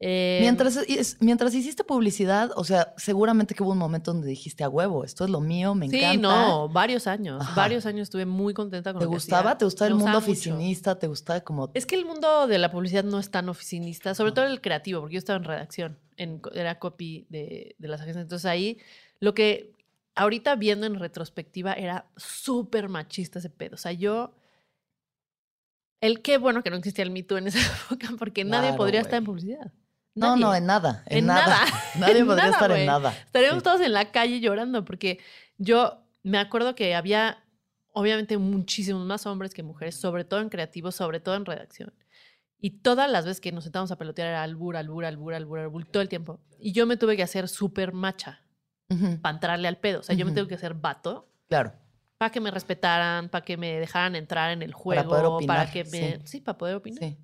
Eh, 0.00 0.38
Mientras, 0.42 0.76
es- 0.76 1.16
mientras 1.20 1.52
hiciste 1.54 1.82
publicidad, 1.82 2.52
o 2.54 2.62
sea, 2.62 2.94
seguramente 2.96 3.54
que 3.56 3.64
hubo 3.64 3.72
un 3.72 3.78
momento 3.78 4.12
donde 4.12 4.28
dijiste 4.28 4.62
a 4.62 4.68
huevo, 4.68 5.02
esto 5.02 5.24
es 5.24 5.30
lo 5.30 5.40
mío, 5.40 5.74
me 5.74 5.88
sí, 5.88 5.96
encanta. 5.96 6.16
no, 6.46 6.68
varios 6.68 7.08
años. 7.08 7.40
Ajá. 7.42 7.54
Varios 7.56 7.84
años 7.84 8.02
estuve 8.04 8.24
muy 8.24 8.54
contenta 8.54 8.92
con 8.92 9.00
¿Te 9.00 9.06
lo 9.06 9.10
gustaba? 9.10 9.58
¿Te 9.58 9.64
gustaba 9.64 9.88
el 9.88 9.94
mundo 9.94 10.06
mucho. 10.12 10.18
oficinista? 10.18 10.96
¿Te 11.00 11.08
gustaba 11.08 11.40
como 11.40 11.70
Es 11.74 11.84
que 11.84 11.96
el 11.96 12.04
mundo 12.04 12.46
de 12.46 12.58
la 12.58 12.70
publicidad 12.70 13.02
no 13.02 13.18
es 13.18 13.30
tan 13.32 13.48
oficinista, 13.48 14.14
sobre 14.14 14.30
todo 14.30 14.46
el 14.46 14.60
creativo, 14.60 15.00
porque 15.00 15.14
yo 15.14 15.18
estaba 15.18 15.38
en 15.38 15.44
redacción, 15.44 15.98
en, 16.16 16.40
era 16.54 16.78
copy 16.78 17.26
de, 17.28 17.74
de 17.78 17.88
las 17.88 18.00
agencias. 18.00 18.22
Entonces 18.22 18.46
ahí 18.46 18.78
lo 19.18 19.34
que 19.34 19.72
ahorita 20.14 20.54
viendo 20.54 20.86
en 20.86 20.94
retrospectiva 21.00 21.72
era 21.72 22.06
súper 22.16 22.88
machista 22.88 23.40
ese 23.40 23.50
pedo. 23.50 23.74
O 23.74 23.78
sea, 23.78 23.90
yo... 23.90 24.32
El 26.00 26.22
qué 26.22 26.38
bueno 26.38 26.62
que 26.62 26.70
no 26.70 26.76
existía 26.76 27.02
el 27.02 27.10
Me 27.10 27.24
Too 27.24 27.38
en 27.38 27.48
esa 27.48 27.58
época, 27.90 28.10
porque 28.16 28.44
nadie 28.44 28.72
podría 28.74 29.00
estar 29.00 29.18
en 29.18 29.24
publicidad. 29.24 29.72
No, 30.18 30.30
Nadie. 30.30 30.40
no, 30.44 30.54
en 30.54 30.66
nada, 30.66 31.02
en, 31.06 31.18
En 31.18 31.26
nada. 31.26 31.46
nada, 31.46 31.66
Nadie 31.98 32.18
en 32.18 32.26
podría 32.26 32.44
nada, 32.44 32.56
estar 32.56 32.70
en 32.72 32.86
nada. 32.86 33.10
Estaríamos 33.26 33.58
Sí. 33.58 33.64
todos 33.64 33.80
en 33.80 33.92
la 33.92 34.10
calle 34.10 34.40
llorando 34.40 34.84
porque 34.84 35.18
yo 35.58 36.02
me 36.22 36.38
acuerdo 36.38 36.74
que 36.74 36.94
había 36.94 37.44
obviamente 37.92 38.36
muchísimos 38.38 39.04
más 39.06 39.26
hombres 39.26 39.54
que 39.54 39.62
mujeres, 39.62 39.96
sobre 39.96 40.24
todo 40.24 40.40
en 40.40 40.48
creativos, 40.50 40.94
sobre 40.94 41.20
todo 41.20 41.34
en 41.36 41.44
redacción. 41.44 41.92
Y 42.60 42.70
todas 42.80 43.10
las 43.10 43.24
veces 43.24 43.40
que 43.40 43.52
nos 43.52 43.64
sentábamos 43.64 43.90
a 43.92 43.96
pelotear 43.96 44.28
era 44.28 44.42
albur, 44.42 44.76
albur, 44.76 45.04
albur, 45.04 45.34
albur, 45.34 45.58
albur, 45.60 45.84
todo 45.86 46.02
el 46.02 46.08
tiempo. 46.08 46.40
Y 46.58 46.72
yo 46.72 46.86
me 46.86 46.96
tuve 46.96 47.16
que 47.16 47.22
hacer 47.22 47.48
súper 47.48 47.92
macha 47.92 48.42
para 49.22 49.34
entrarle 49.34 49.68
al 49.68 49.76
pedo. 49.78 50.00
O 50.00 50.02
sea, 50.02 50.14
yo 50.16 50.26
me 50.26 50.32
tuve 50.32 50.48
que 50.48 50.54
hacer 50.56 50.74
vato 50.74 51.28
Claro. 51.48 51.72
para 52.18 52.30
que 52.32 52.40
me 52.40 52.50
respetaran, 52.50 53.28
para 53.28 53.44
que 53.44 53.56
me 53.56 53.78
dejaran 53.78 54.16
entrar 54.16 54.50
en 54.50 54.62
el 54.62 54.70
Para 54.72 54.82
juego, 54.82 55.08
poder 55.08 55.22
para, 55.22 55.28
opinar, 55.62 55.70
que 55.72 55.84
me... 55.84 55.90
sí. 55.90 56.22
Sí, 56.24 56.40
para 56.40 56.58
poder 56.58 56.74
opinar. 56.76 56.98
Sí. 57.00 57.16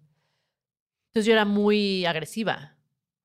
Entonces 1.09 1.27
yo 1.27 1.33
era 1.33 1.45
muy 1.45 2.05
agresiva. 2.07 2.77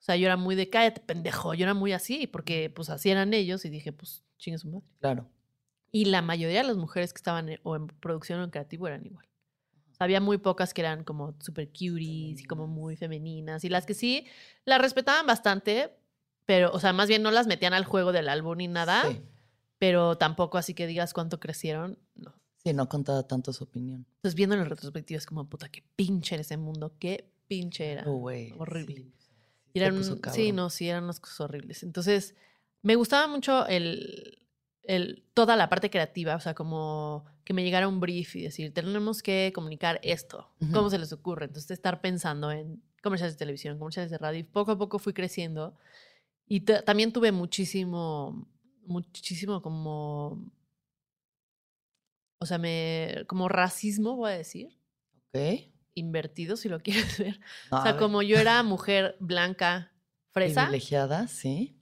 O 0.09 0.11
sea, 0.11 0.17
yo 0.17 0.25
era 0.25 0.37
muy 0.37 0.55
de 0.55 0.71
cállate, 0.71 1.01
pendejo. 1.01 1.53
Yo 1.53 1.65
era 1.65 1.75
muy 1.75 1.91
así, 1.93 2.25
porque 2.25 2.71
pues 2.71 2.89
así 2.89 3.11
eran 3.11 3.31
ellos 3.35 3.63
y 3.63 3.69
dije, 3.69 3.91
pues 3.93 4.23
chingue 4.39 4.57
su 4.57 4.67
madre. 4.67 4.87
Claro. 4.99 5.29
Y 5.91 6.05
la 6.05 6.23
mayoría 6.23 6.61
de 6.63 6.67
las 6.67 6.77
mujeres 6.77 7.13
que 7.13 7.17
estaban 7.17 7.47
en- 7.49 7.59
o 7.61 7.75
en 7.75 7.85
producción 7.85 8.39
o 8.39 8.43
en 8.43 8.49
creativo 8.49 8.87
eran 8.87 9.05
igual. 9.05 9.27
O 9.91 9.93
sea, 9.95 10.05
había 10.05 10.19
muy 10.19 10.39
pocas 10.39 10.73
que 10.73 10.81
eran 10.81 11.03
como 11.03 11.35
super 11.41 11.67
cuties 11.67 12.41
y 12.41 12.43
como 12.45 12.65
muy 12.65 12.95
femeninas. 12.95 13.63
Y 13.63 13.69
las 13.69 13.85
que 13.85 13.93
sí, 13.93 14.25
las 14.65 14.81
respetaban 14.81 15.27
bastante, 15.27 15.91
pero, 16.47 16.71
o 16.73 16.79
sea, 16.79 16.91
más 16.91 17.07
bien 17.07 17.21
no 17.21 17.29
las 17.29 17.45
metían 17.45 17.75
al 17.75 17.85
juego 17.85 18.11
del 18.11 18.29
álbum 18.29 18.57
ni 18.57 18.67
nada, 18.67 19.03
Sí. 19.11 19.21
pero 19.77 20.17
tampoco 20.17 20.57
así 20.57 20.73
que 20.73 20.87
digas 20.87 21.13
cuánto 21.13 21.39
crecieron, 21.39 21.99
no. 22.15 22.33
Sí, 22.63 22.73
no 22.73 22.89
contaba 22.89 23.27
tanto 23.27 23.53
su 23.53 23.63
opinión. 23.65 24.07
Entonces, 24.15 24.33
viendo 24.33 24.55
en 24.55 24.65
retrospectiva, 24.65 25.19
es 25.19 25.27
como, 25.27 25.47
puta, 25.47 25.69
qué 25.69 25.83
pinche 25.95 26.33
era 26.33 26.41
ese 26.41 26.57
mundo, 26.57 26.95
qué 26.97 27.29
pinche 27.47 27.91
era. 27.91 28.03
Oh, 28.07 28.17
güey. 28.17 28.53
horrible. 28.57 28.95
sí, 28.95 29.13
Y 29.73 29.79
eran, 29.79 29.91
sí, 30.33 30.51
no, 30.51 30.69
sí, 30.69 30.89
eran 30.89 31.03
unas 31.03 31.19
cosas 31.19 31.41
horribles. 31.41 31.83
Entonces, 31.83 32.35
me 32.81 32.95
gustaba 32.95 33.27
mucho 33.27 33.67
el, 33.67 34.47
el, 34.83 35.23
toda 35.33 35.55
la 35.55 35.69
parte 35.69 35.89
creativa, 35.89 36.35
o 36.35 36.39
sea, 36.39 36.53
como 36.53 37.25
que 37.43 37.53
me 37.53 37.63
llegara 37.63 37.87
un 37.87 37.99
brief 37.99 38.35
y 38.35 38.41
decir, 38.43 38.73
tenemos 38.73 39.21
que 39.23 39.51
comunicar 39.53 39.99
esto. 40.03 40.49
Ujú. 40.61 40.71
¿Cómo 40.73 40.89
se 40.89 40.97
les 40.99 41.11
ocurre? 41.13 41.45
Entonces, 41.45 41.71
estar 41.71 42.01
pensando 42.01 42.51
en 42.51 42.81
comerciales 43.01 43.35
de 43.35 43.39
televisión, 43.39 43.77
comerciales 43.77 44.11
de 44.11 44.17
radio, 44.17 44.39
y 44.39 44.43
poco 44.43 44.71
a 44.71 44.77
poco 44.77 44.99
fui 44.99 45.13
creciendo. 45.13 45.77
Y 46.47 46.61
ta- 46.61 46.81
también 46.83 47.11
tuve 47.13 47.31
muchísimo, 47.31 48.47
muchísimo 48.85 49.61
como, 49.61 50.51
o 52.39 52.45
sea, 52.45 52.57
me, 52.57 53.23
como 53.27 53.49
racismo, 53.49 54.15
voy 54.15 54.31
a 54.31 54.37
decir, 54.37 54.77
Ok. 55.33 55.69
Invertido, 55.99 56.57
si 56.57 56.69
lo 56.69 56.79
quieres 56.83 57.17
ver. 57.17 57.39
O 57.69 57.81
sea, 57.81 57.93
ver, 57.93 58.01
como 58.01 58.21
yo 58.21 58.37
era 58.37 58.61
mujer 58.63 59.15
blanca, 59.19 59.91
fresa, 60.31 60.63
Privilegiada, 60.63 61.27
sí. 61.27 61.77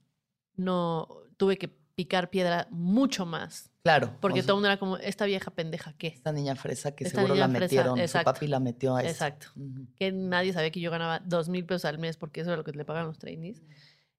no 0.56 1.08
tuve 1.36 1.58
que 1.58 1.68
picar 1.94 2.30
piedra 2.30 2.68
mucho 2.70 3.26
más. 3.26 3.70
Claro. 3.82 4.16
Porque 4.20 4.40
o 4.40 4.42
sea, 4.42 4.46
todo 4.48 4.56
el 4.56 4.56
mundo 4.58 4.68
era 4.68 4.78
como, 4.78 4.98
esta 4.98 5.24
vieja 5.24 5.50
pendeja, 5.50 5.94
¿qué? 5.96 6.08
Esta 6.08 6.30
niña 6.30 6.54
fresa 6.54 6.94
que 6.94 7.04
Esta 7.04 7.22
seguro 7.22 7.34
la 7.34 7.48
fresa, 7.48 7.60
metieron, 7.60 7.98
exacto. 7.98 8.30
su 8.30 8.34
papi 8.34 8.46
la 8.46 8.60
metió 8.60 8.94
a 8.94 9.00
eso. 9.00 9.10
Exacto. 9.10 9.48
Que 9.96 10.12
nadie 10.12 10.52
sabía 10.52 10.70
que 10.70 10.80
yo 10.80 10.90
ganaba 10.90 11.20
dos 11.20 11.48
mil 11.48 11.64
pesos 11.64 11.86
al 11.86 11.98
mes 11.98 12.16
porque 12.16 12.42
eso 12.42 12.50
era 12.50 12.58
lo 12.58 12.64
que 12.64 12.72
le 12.72 12.84
pagaban 12.84 13.08
los 13.08 13.18
trainees. 13.18 13.62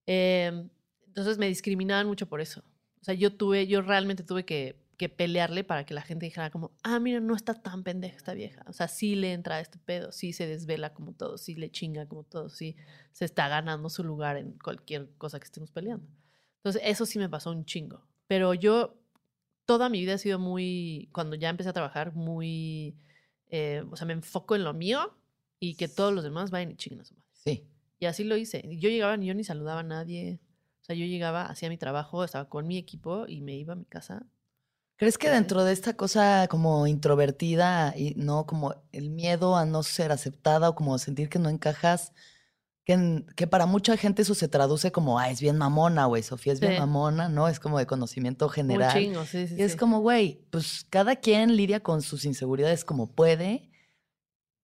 Eh, 0.08 0.68
entonces 1.08 1.38
me 1.38 1.48
discriminaban 1.48 2.08
mucho 2.08 2.28
por 2.28 2.42
eso. 2.42 2.64
O 3.02 3.04
sea, 3.04 3.14
yo 3.14 3.34
tuve, 3.34 3.68
yo 3.68 3.82
realmente 3.82 4.24
tuve 4.24 4.44
que, 4.44 4.76
que 5.00 5.08
pelearle 5.08 5.64
para 5.64 5.86
que 5.86 5.94
la 5.94 6.02
gente 6.02 6.26
dijera 6.26 6.52
como, 6.52 6.74
ah, 6.84 7.00
mira, 7.00 7.22
no 7.22 7.34
está 7.34 7.54
tan 7.54 7.84
pendeja 7.84 8.18
esta 8.18 8.34
vieja. 8.34 8.66
O 8.68 8.74
sea, 8.74 8.90
sí 8.90 9.16
le 9.16 9.32
entra 9.32 9.56
a 9.56 9.62
este 9.62 9.80
pedo, 9.80 10.12
sí 10.12 10.34
se 10.34 10.46
desvela 10.46 10.94
como 10.94 11.14
todo, 11.14 11.38
sí 11.38 11.56
le 11.56 11.72
chinga 11.72 12.06
como 12.06 12.26
todo, 12.26 12.50
sí 12.50 12.76
se 13.14 13.24
está 13.24 13.48
ganando 13.48 13.90
su 13.90 14.04
lugar 14.04 14.36
en 14.36 14.60
cualquier 14.60 15.10
cosa 15.18 15.40
que 15.40 15.46
estemos 15.46 15.72
peleando. 15.72 16.06
Entonces, 16.58 16.82
eso 16.84 17.06
sí 17.06 17.18
me 17.18 17.30
pasó 17.30 17.50
un 17.50 17.64
chingo. 17.64 18.06
Pero 18.28 18.54
yo, 18.54 19.00
toda 19.66 19.88
mi 19.88 20.02
vida 20.02 20.16
he 20.16 20.18
sido 20.18 20.38
muy, 20.38 21.08
cuando 21.14 21.38
ya 21.38 21.48
empecé 21.48 21.70
a 21.70 21.74
trabajar, 21.74 22.14
muy, 22.14 22.98
eh, 23.48 23.86
o 23.90 23.96
sea, 23.96 24.06
me 24.06 24.12
enfoco 24.12 24.58
en 24.58 24.66
lo 24.66 24.74
mío 24.74 25.16
y 25.62 25.76
que 25.76 25.88
todos 25.88 26.14
los 26.14 26.26
demás 26.26 26.52
vayan 26.52 26.72
y 26.72 26.76
chinguen 26.76 27.00
a 27.00 27.06
su 27.06 27.16
madre. 27.16 27.30
Sí. 27.32 27.68
Y 28.00 28.06
así 28.06 28.26
lo 28.26 28.36
hice. 28.36 28.68
Yo 28.78 28.90
llegaba 28.90 29.16
yo 29.16 29.34
ni 29.34 29.46
saludaba 29.46 29.80
a 29.80 29.84
nadie. 29.84 30.42
O 30.82 30.84
sea, 30.84 30.94
yo 30.94 31.06
llegaba, 31.06 31.46
hacía 31.46 31.70
mi 31.70 31.78
trabajo, 31.78 32.26
estaba 32.26 32.50
con 32.50 32.68
mi 32.68 32.78
equipo 32.78 33.28
y 33.30 33.40
me 33.40 33.56
iba 33.56 33.72
a 33.72 33.78
mi 33.78 33.86
casa. 33.86 34.28
¿Crees 35.00 35.18
que 35.18 35.30
dentro 35.30 35.64
de 35.64 35.72
esta 35.72 35.94
cosa 35.96 36.48
como 36.50 36.86
introvertida 36.86 37.94
y 37.96 38.16
no 38.16 38.46
como 38.46 38.76
el 38.92 39.10
miedo 39.12 39.56
a 39.56 39.66
no 39.66 39.82
ser 39.82 40.12
aceptada 40.12 40.68
o 40.68 40.76
como 40.76 40.98
sentir 40.98 41.30
que 41.30 41.40
no 41.40 41.48
encajas, 41.48 42.12
que, 42.84 42.94
en- 42.94 43.26
que 43.38 43.48
para 43.48 43.66
mucha 43.66 43.96
gente 43.96 44.24
eso 44.24 44.36
se 44.36 44.50
traduce 44.50 44.92
como, 44.92 45.18
ah, 45.18 45.30
es 45.30 45.40
bien 45.40 45.58
mamona, 45.58 46.06
güey, 46.06 46.22
Sofía 46.22 46.52
es 46.52 46.60
bien 46.60 46.74
mamona, 46.80 47.30
¿no? 47.30 47.48
Es 47.48 47.62
como 47.62 47.80
de 47.80 47.86
conocimiento 47.86 48.50
general. 48.50 48.98
Un 48.98 49.04
chingo, 49.04 49.26
sí, 49.26 49.48
sí. 49.48 49.56
Y 49.58 49.62
es 49.62 49.78
como, 49.78 50.02
güey, 50.02 50.46
pues 50.52 50.86
cada 50.90 51.16
quien 51.16 51.56
lidia 51.56 51.80
con 51.80 52.02
sus 52.02 52.26
inseguridades 52.26 52.84
como 52.84 53.08
puede, 53.08 53.70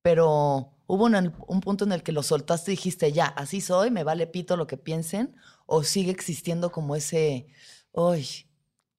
pero 0.02 0.74
hubo 0.88 1.06
un, 1.06 1.34
un 1.48 1.62
punto 1.62 1.86
en 1.86 1.92
el 1.94 2.04
que 2.04 2.12
lo 2.12 2.24
soltaste 2.24 2.72
y 2.72 2.76
dijiste, 2.76 3.12
ya, 3.14 3.26
así 3.28 3.62
soy, 3.62 3.90
me 3.90 4.04
vale 4.04 4.28
pito 4.28 4.58
lo 4.58 4.68
que 4.68 4.78
piensen, 4.78 5.36
o 5.66 5.84
sigue 5.84 6.12
existiendo 6.12 6.72
como 6.72 6.96
ese, 6.96 7.48
uy, 7.92 8.28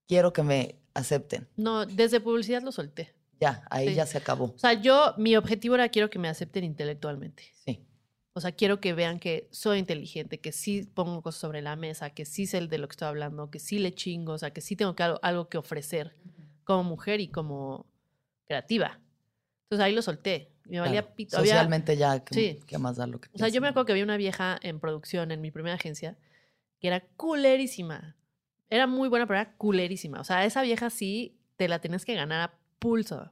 quiero 0.09 0.33
que 0.33 0.43
me 0.43 0.81
acepten. 0.97 1.49
No, 1.57 1.87
desde 1.87 2.21
publicidad 2.21 2.63
lo 2.63 2.73
solté. 2.73 3.15
Ya, 3.41 3.65
ahí 3.71 3.89
Sí. 3.91 3.95
ya 3.95 4.07
se 4.07 4.19
acabó. 4.19 4.47
O 4.47 4.59
sea, 4.59 4.73
yo, 4.73 5.15
mi 5.19 5.37
objetivo 5.37 5.75
era 5.75 5.89
quiero 5.91 6.09
que 6.11 6.19
me 6.19 6.29
acepten 6.29 6.65
intelectualmente. 6.65 7.45
Sí. 7.65 7.85
O 8.33 8.41
sea, 8.41 8.53
quiero 8.53 8.81
que 8.81 8.93
vean 8.95 9.19
que 9.19 9.49
soy 9.51 9.79
inteligente, 9.79 10.41
que 10.41 10.53
sí 10.53 10.83
pongo 10.95 11.23
cosas 11.23 11.41
sobre 11.41 11.63
la 11.63 11.77
mesa, 11.77 12.11
que 12.11 12.25
sí 12.25 12.47
sé 12.47 12.67
de 12.67 12.79
lo 12.79 12.89
que 12.89 12.93
estoy 12.93 13.09
hablando, 13.09 13.51
que 13.51 13.59
sí 13.59 13.79
le 13.79 13.95
chingo, 13.95 14.33
o 14.33 14.39
sea, 14.39 14.51
que 14.53 14.61
sí 14.61 14.77
tengo 14.77 14.95
que 14.95 15.03
algo, 15.03 15.19
algo 15.23 15.49
que 15.49 15.59
ofrecer 15.59 16.17
como 16.65 16.85
mujer 16.85 17.21
y 17.21 17.29
como 17.29 17.87
creativa. 18.47 19.01
Entonces 19.65 19.85
ahí 19.85 19.95
lo 19.95 20.03
solté. 20.03 20.51
Me 20.65 20.81
valía 20.81 21.03
claro. 21.03 21.15
pito. 21.17 21.37
Había- 21.39 21.53
Socialmente 21.53 21.97
ya, 21.97 22.25
¿qué, 22.25 22.35
Sí. 22.35 22.61
qué 22.67 22.79
más 22.79 22.97
da 22.97 23.07
lo 23.07 23.21
que 23.21 23.29
O 23.35 23.39
sea, 23.39 23.49
yo 23.49 23.61
me 23.61 23.69
acuerdo 23.69 23.87
que 23.87 23.93
había 23.93 24.05
una 24.05 24.17
vieja 24.17 24.59
en 24.63 24.81
producción 24.81 25.31
en 25.31 25.41
mi 25.41 25.51
primera 25.51 25.75
agencia 25.77 26.17
que 26.81 26.89
era 26.89 27.01
culerísima. 27.17 28.16
Era 28.71 28.87
muy 28.87 29.09
buena, 29.09 29.27
pero 29.27 29.39
era 29.41 29.53
culerísima. 29.57 30.21
O 30.21 30.25
sea, 30.25 30.45
esa 30.45 30.63
vieja 30.63 30.91
sí 30.91 31.39
te 31.57 31.69
la 31.69 31.79
tenías 31.79 32.05
que 32.05 32.15
ganar 32.15 32.41
a 32.41 32.55
pulso. 32.79 33.31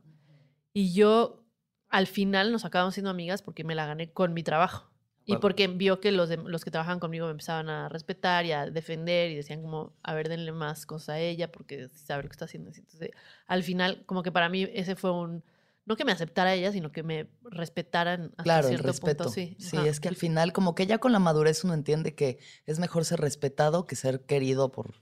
Y 0.73 0.93
yo, 0.93 1.45
al 1.89 2.07
final, 2.07 2.53
nos 2.53 2.65
acabamos 2.65 2.95
siendo 2.95 3.11
amigas 3.11 3.43
porque 3.43 3.65
me 3.65 3.75
la 3.75 3.87
gané 3.87 4.11
con 4.13 4.33
mi 4.35 4.43
trabajo. 4.43 4.91
Y 5.27 5.33
Huevo. 5.33 5.41
porque 5.41 5.69
vio 5.69 6.01
que 6.01 6.13
los, 6.13 6.29
de- 6.29 6.37
los 6.37 6.65
que 6.65 6.71
trabajaban 6.71 7.01
conmigo 7.01 7.25
me 7.27 7.31
empezaban 7.33 7.69
a 7.71 7.89
respetar 7.89 8.45
y 8.45 8.53
a 8.53 8.67
defender 8.69 9.31
y 9.31 9.37
decían 9.37 9.63
como, 9.63 9.95
a 10.03 10.13
ver, 10.15 10.29
denle 10.29 10.53
más 10.53 10.85
cosas 10.85 11.11
a 11.11 11.19
ella 11.19 11.51
porque 11.51 11.89
sabe 11.95 12.25
lo 12.25 12.29
que 12.29 12.33
está 12.35 12.45
haciendo. 12.45 12.71
Entonces, 12.75 13.11
al 13.47 13.63
final, 13.63 14.05
como 14.05 14.23
que 14.23 14.31
para 14.33 14.49
mí 14.49 14.69
ese 14.75 14.97
fue 14.97 15.13
un... 15.13 15.43
No 15.87 15.97
que 15.97 16.05
me 16.05 16.13
aceptara 16.13 16.55
ella, 16.55 16.73
sino 16.73 16.93
que 16.93 17.03
me 17.03 17.27
respetaran 17.43 18.27
hasta 18.33 18.43
Claro, 18.43 18.69
el 18.69 18.75
cierto 18.75 18.87
respeto. 18.89 19.25
punto. 19.25 19.35
Sí, 19.35 19.57
sí, 19.59 19.77
ajá. 19.77 19.87
es 19.89 20.01
que 20.01 20.09
al 20.09 20.17
final, 20.17 20.53
como 20.53 20.75
que 20.75 20.87
ya 20.87 20.99
con 20.99 21.13
la 21.13 21.19
madurez 21.19 21.63
uno 21.65 21.75
entiende 21.75 22.15
que 22.15 22.39
es 22.67 22.79
mejor 22.79 23.05
ser 23.05 23.21
respetado 23.21 23.87
que 23.87 23.95
ser 23.97 24.21
querido 24.27 24.73
por 24.73 24.95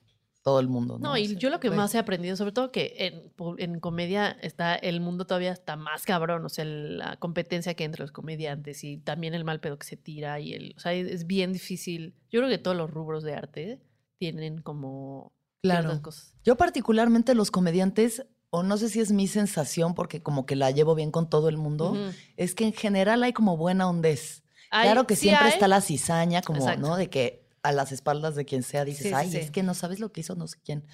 todo 0.42 0.58
el 0.60 0.68
mundo. 0.68 0.98
No, 0.98 1.08
No, 1.08 1.12
O 1.12 1.16
y 1.16 1.28
sea, 1.28 1.38
yo 1.38 1.50
lo 1.50 1.60
que 1.60 1.70
más 1.70 1.94
he 1.94 1.98
aprendido, 1.98 2.36
sobre 2.36 2.52
todo 2.52 2.72
que 2.72 2.94
en, 2.98 3.32
en 3.58 3.78
comedia 3.80 4.30
está 4.42 4.74
el 4.74 5.00
mundo 5.00 5.24
todavía 5.26 5.52
está 5.52 5.76
más 5.76 6.04
cabrón, 6.04 6.44
o 6.44 6.48
sea, 6.48 6.64
la 6.64 7.16
competencia 7.18 7.74
que 7.74 7.84
hay 7.84 7.86
entre 7.86 8.02
los 8.02 8.10
comediantes 8.12 8.82
y 8.84 8.98
también 8.98 9.34
el 9.34 9.44
mal 9.44 9.60
pedo 9.60 9.78
que 9.78 9.86
se 9.86 9.96
tira 9.96 10.40
y 10.40 10.52
el, 10.52 10.74
o 10.76 10.80
sea, 10.80 10.92
es 10.94 11.26
bien 11.26 11.52
difícil. 11.52 12.14
Yo 12.30 12.40
creo 12.40 12.48
que 12.50 12.58
todos 12.58 12.76
los 12.76 12.90
rubros 12.90 13.22
de 13.22 13.34
arte 13.34 13.80
tienen 14.18 14.60
como 14.62 15.32
Claro. 15.62 16.02
cosas. 16.02 16.34
Yo 16.44 16.56
particularmente 16.56 17.34
los 17.36 17.52
comediantes, 17.52 18.26
o 18.50 18.64
no 18.64 18.76
sé 18.78 18.88
si 18.88 18.98
es 18.98 19.12
mi 19.12 19.28
sensación, 19.28 19.94
porque 19.94 20.22
como 20.22 20.44
que 20.44 20.56
la 20.56 20.72
llevo 20.72 20.96
bien 20.96 21.12
con 21.12 21.30
todo 21.30 21.48
el 21.48 21.56
mundo, 21.56 21.96
es 22.36 22.54
que 22.56 22.64
en 22.64 22.72
general 22.72 23.22
hay 23.22 23.32
como 23.32 23.56
buena 23.56 23.88
ondez. 23.88 24.42
Hay- 24.72 24.86
claro 24.86 25.06
que 25.06 25.14
sí 25.14 25.26
siempre 25.28 25.46
hay, 25.46 25.52
está 25.52 25.68
la 25.68 25.80
cizaña, 25.80 26.42
como, 26.42 26.58
Exacto. 26.58 26.80
¿no? 26.88 26.96
De 26.96 27.08
que 27.10 27.41
a 27.62 27.72
las 27.72 27.92
espaldas 27.92 28.34
de 28.34 28.44
quien 28.44 28.62
sea 28.62 28.84
dices, 28.84 29.08
Sí, 29.08 29.12
ay, 29.14 29.30
sí. 29.30 29.36
es 29.38 29.50
que 29.50 29.62
no 29.62 29.74
sabes 29.74 30.00
lo 30.00 30.12
que 30.12 30.20
hizo 30.22 30.34
no 30.34 30.46
sé 30.48 30.58
quién. 30.64 30.86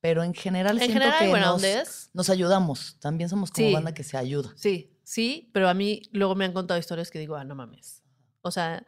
Pero 0.00 0.22
en 0.22 0.34
general 0.34 0.76
En 0.76 0.84
siento 0.84 0.94
general 1.00 1.18
que 1.18 1.24
hay 1.24 1.30
buena 1.30 1.46
nos, 1.46 2.10
nos 2.12 2.30
ayudamos. 2.30 2.98
También 3.00 3.28
somos 3.30 3.50
como 3.50 3.68
Sí. 3.68 3.72
banda 3.72 3.94
que 3.94 4.04
se 4.04 4.16
ayuda. 4.16 4.52
Sí, 4.56 4.98
sí, 5.02 5.50
pero 5.52 5.68
a 5.68 5.74
mí 5.74 6.02
luego 6.12 6.34
me 6.34 6.44
han 6.44 6.52
contado 6.52 6.78
historias 6.78 7.10
que 7.10 7.18
digo, 7.18 7.36
ah, 7.36 7.44
no 7.44 7.54
mames. 7.54 8.02
O 8.42 8.50
sea, 8.50 8.86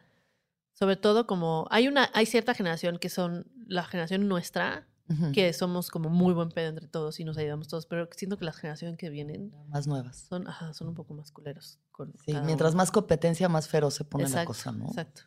sobre 0.73 0.95
todo 0.95 1.25
como 1.25 1.67
hay 1.71 1.87
una 1.87 2.09
hay 2.13 2.25
cierta 2.27 2.53
generación 2.53 2.99
que 2.99 3.09
son 3.09 3.47
la 3.65 3.83
generación 3.83 4.27
nuestra 4.27 4.87
Ujú. 5.09 5.31
que 5.31 5.53
somos 5.53 5.89
como 5.89 6.09
muy 6.09 6.33
buen 6.33 6.49
pedo 6.49 6.67
entre 6.69 6.87
todos 6.87 7.19
y 7.19 7.23
nos 7.23 7.37
ayudamos 7.37 7.67
todos, 7.67 7.85
pero 7.87 8.07
siento 8.15 8.37
que 8.37 8.45
la 8.45 8.51
generación 8.53 8.97
que 8.97 9.09
vienen 9.09 9.53
Más 9.69 9.87
nuevas. 9.87 10.25
son, 10.29 10.47
ajá, 10.47 10.73
son 10.73 10.89
un 10.89 10.93
poco 10.95 11.13
más 11.13 11.31
culeros. 11.31 11.79
Con 11.91 12.13
Sí, 12.25 12.33
mientras 12.43 12.71
uno. 12.73 12.77
más 12.77 12.91
competencia, 12.91 13.47
más 13.49 13.67
feroz 13.69 13.93
se 13.95 14.03
pone 14.03 14.25
la 14.25 14.29
Exacto, 14.29 14.47
cosa, 14.49 14.71
¿no? 14.73 14.85
Exacto. 14.87 15.21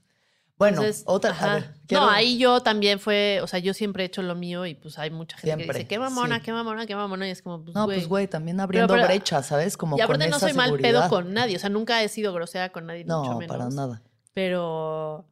Bueno, 0.61 0.77
Entonces, 0.83 1.05
otra. 1.07 1.31
A 1.41 1.55
ver, 1.55 1.75
quiero- 1.89 2.05
No, 2.05 2.11
ahí 2.11 2.37
yo 2.39 2.61
también 2.63 3.01
fue, 3.01 3.41
o 3.43 3.47
sea, 3.49 3.59
yo 3.61 3.73
siempre 3.75 4.05
he 4.05 4.07
hecho 4.07 4.23
lo 4.23 4.35
mío 4.35 4.67
y 4.67 4.75
pues 4.75 4.99
hay 4.99 5.11
mucha 5.11 5.37
gente 5.39 5.57
que 5.57 5.57
Siempre, 5.63 5.79
dice, 5.79 5.89
qué 5.89 5.99
mamona, 5.99 6.37
sí. 6.37 6.43
qué 6.43 6.53
mamona, 6.53 6.87
qué 6.87 6.95
mamona, 6.95 7.27
y 7.27 7.31
es 7.31 7.41
como, 7.41 7.65
pues, 7.65 7.75
No, 7.75 7.87
güey. 7.87 7.97
pues 7.97 8.09
güey, 8.09 8.27
también 8.29 8.61
abriendo 8.61 8.93
pero- 8.95 9.07
brechas, 9.07 9.47
¿sabes? 9.47 9.77
Como 9.79 9.97
y 9.97 10.03
aparte 10.03 10.25
con 10.25 10.31
no 10.31 10.37
esa 10.37 10.47
soy 10.49 10.57
mal 10.57 10.79
pedo 10.79 11.09
con 11.09 11.33
nadie, 11.33 11.57
o 11.57 11.59
sea, 11.59 11.71
nunca 11.71 12.03
he 12.03 12.09
sido 12.11 12.33
grosera 12.35 12.69
con 12.71 12.87
nadie, 12.87 13.05
mucho 13.05 13.25
No, 13.33 13.39
menos. 13.39 13.57
para 13.57 13.71
nada. 13.71 14.03
Pero 14.35 15.25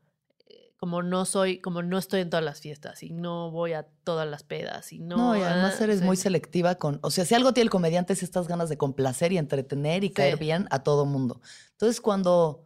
eh, 0.49 0.73
como 0.79 1.03
no 1.03 1.25
soy, 1.25 1.61
como 1.61 1.83
no 1.83 1.99
estoy 1.99 2.21
en 2.23 2.31
todas 2.31 2.45
las 2.45 2.61
fiestas 2.61 3.03
y 3.03 3.11
no 3.11 3.51
voy 3.51 3.75
a 3.75 3.87
todas 4.05 4.27
las 4.27 4.45
pedas 4.45 4.93
y 4.93 4.99
no. 4.99 5.17
No, 5.19 5.37
y 5.37 5.43
además 5.43 5.77
ah, 5.81 5.85
eres 5.85 5.99
sí. 5.99 6.05
muy 6.07 6.17
selectiva 6.17 6.77
con, 6.77 7.01
o 7.03 7.11
sea, 7.11 7.25
si 7.25 7.35
algo 7.35 7.53
tiene 7.53 7.65
el 7.67 7.71
comediante 7.71 8.13
es 8.15 8.23
estas 8.23 8.49
ganas 8.49 8.69
de 8.71 8.79
complacer 8.79 9.33
y 9.33 9.39
entretener 9.39 10.05
y 10.05 10.11
caer 10.11 10.39
bien 10.39 10.67
a 10.71 10.83
todo 10.83 11.05
mundo. 11.05 11.41
Entonces, 11.73 12.01
cuando, 12.01 12.65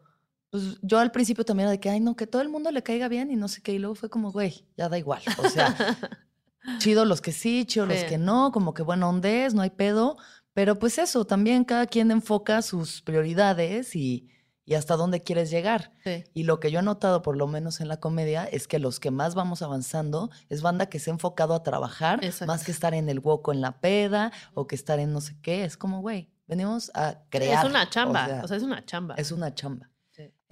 pues 0.53 0.79
yo 0.83 0.99
al 0.99 1.11
principio 1.11 1.47
también 1.47 1.65
era 1.65 1.71
de 1.71 1.81
que, 1.81 1.89
ay, 1.89 1.99
no, 1.99 2.15
que 2.15 2.27
todo 2.27 2.43
el 2.43 2.51
mundo 2.51 2.71
le 2.71 2.83
caiga 2.83 3.09
bien 3.09 3.31
y 3.31 3.37
no 3.37 3.49
sé 3.49 3.63
qué, 3.63 3.73
y 3.73 3.79
luego 3.79 3.95
fue 3.95 4.11
como, 4.11 4.31
güey, 4.31 4.67
ya 4.77 4.91
da 4.91 4.99
igual. 4.99 5.23
O 5.43 5.49
sea, 5.49 5.75
chido 6.79 7.07
los 7.07 7.23
que 7.23 7.33
sí, 7.33 7.65
chido 7.65 7.87
los 7.87 8.05
que 8.05 8.19
no, 8.19 8.53
como 8.53 8.75
que 8.75 8.83
buena 8.83 9.09
onda 9.09 9.31
es, 9.31 9.55
no 9.55 9.63
hay 9.63 9.71
pedo, 9.71 10.19
pero 10.53 10.79
pues 10.79 10.99
eso, 10.99 11.25
también 11.25 11.65
cada 11.65 11.87
quien 11.87 12.11
enfoca 12.11 12.61
sus 12.61 13.01
prioridades 13.01 13.97
y, 13.97 14.29
y 14.67 14.75
hasta 14.75 14.95
dónde 14.97 15.23
quieres 15.23 15.51
llegar. 15.51 15.91
Sí. 16.05 16.25
Y 16.35 16.43
lo 16.43 16.61
que 16.61 16.71
yo 16.71 16.81
he 16.81 16.83
notado, 16.83 17.23
por 17.23 17.39
lo 17.39 17.47
menos 17.47 17.81
en 17.81 17.89
la 17.89 17.97
comedia, 17.97 18.45
es 18.45 18.69
que 18.69 18.79
los 18.79 19.01
que 19.01 19.11
más 19.11 19.35
vamos 19.35 19.63
avanzando 19.63 20.29
es 20.51 20.61
banda 20.61 20.91
que 20.91 20.99
se 20.99 21.09
ha 21.09 21.15
enfocado 21.15 21.55
a 21.55 21.63
trabajar, 21.63 22.19
más 22.19 22.43
Exacto. 22.43 22.65
que 22.67 22.73
estar 22.73 22.93
en 22.93 23.09
el 23.09 23.21
hueco 23.21 23.53
en 23.53 23.63
la 23.63 23.81
peda 23.81 24.33
o 24.53 24.67
que 24.67 24.75
estar 24.75 24.99
en 24.99 25.15
no 25.15 25.23
sé 25.23 25.39
qué. 25.41 25.65
Es 25.65 25.79
como, 25.79 26.03
güey, 26.03 26.29
venimos 26.47 26.91
a 26.93 27.23
crear. 27.31 27.65
Es 27.65 27.71
una 27.71 27.89
chamba, 27.89 28.25
o 28.25 28.29
sea, 28.29 28.49
sea, 28.49 28.57
es 28.59 28.63
una 28.63 28.85
chamba. 28.85 29.15
es 29.17 29.33
una 29.33 29.55
chamba. 29.55 29.89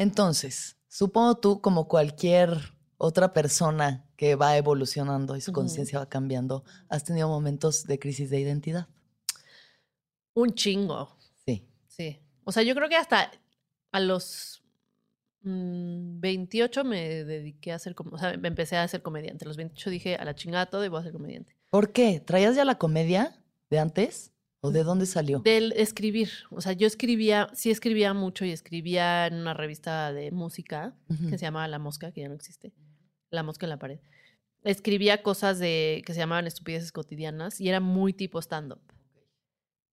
Entonces, 0.01 0.79
supongo 0.89 1.37
tú, 1.37 1.61
como 1.61 1.87
cualquier 1.87 2.73
otra 2.97 3.35
persona 3.35 4.09
que 4.17 4.35
va 4.35 4.57
evolucionando 4.57 5.37
y 5.37 5.43
su 5.43 5.53
conciencia 5.53 5.99
va 5.99 6.09
cambiando, 6.09 6.65
has 6.89 7.05
tenido 7.05 7.29
momentos 7.29 7.85
de 7.85 7.99
crisis 7.99 8.31
de 8.31 8.41
identidad. 8.41 8.89
Un 10.33 10.55
chingo, 10.55 11.19
Sí. 11.45 11.69
sí. 11.87 12.19
O 12.45 12.53
sea, 12.53 12.63
yo 12.63 12.75
creo 12.75 12.89
que 12.89 12.97
hasta 12.97 13.31
a 13.93 14.01
los 14.01 14.63
mm, 15.43 16.19
28 16.19 16.83
me 16.85 17.25
dediqué 17.25 17.73
a 17.73 17.79
ser, 17.79 17.95
o 18.11 18.17
sea, 18.17 18.39
me 18.39 18.49
empecé 18.49 18.79
a 18.79 18.89
ser 18.89 19.03
comediante. 19.03 19.45
A 19.45 19.49
los 19.49 19.59
28 19.59 19.91
dije, 19.91 20.17
a 20.17 20.25
la 20.25 20.35
chingada 20.35 20.65
todo 20.65 20.83
y 20.83 20.89
voy 20.89 21.01
a 21.01 21.03
ser 21.05 21.13
comediante. 21.13 21.55
¿Por 21.69 21.93
qué? 21.93 22.21
¿Traías 22.21 22.57
ya 22.57 22.65
la 22.65 22.79
comedia 22.79 23.39
de 23.69 23.79
antes? 23.79 24.30
¿O 24.63 24.71
de 24.71 24.85
dónde 24.85 25.07
salió? 25.07 25.41
Del 25.41 25.73
escribir. 25.73 26.31
O 26.51 26.61
sea, 26.61 26.73
yo 26.73 26.87
escribía, 26.87 27.49
sí 27.55 27.71
escribía 27.71 28.13
mucho 28.13 28.45
y 28.45 28.51
escribía 28.51 29.27
en 29.27 29.35
una 29.35 29.55
revista 29.55 30.13
de 30.13 30.31
música 30.31 30.95
que 31.09 31.39
se 31.39 31.47
llamaba 31.47 31.67
La 31.69 31.79
Mosca, 31.79 32.13
que 32.13 32.21
ya 32.21 32.29
no 32.29 32.35
existe. 32.35 32.73
La 33.31 33.43
Mosca 33.43 33.65
en 33.67 33.71
la 33.71 33.79
pared. 33.79 34.01
Escribía 34.63 35.23
cosas 35.23 35.59
de 35.59 36.03
que 36.05 36.13
se 36.13 36.19
llamaban 36.19 36.47
estupideces 36.47 36.93
cotidianas 36.93 37.61
y 37.61 37.69
era 37.71 37.81
muy 37.81 38.13
tipo 38.13 38.39
stand-up. 38.39 38.83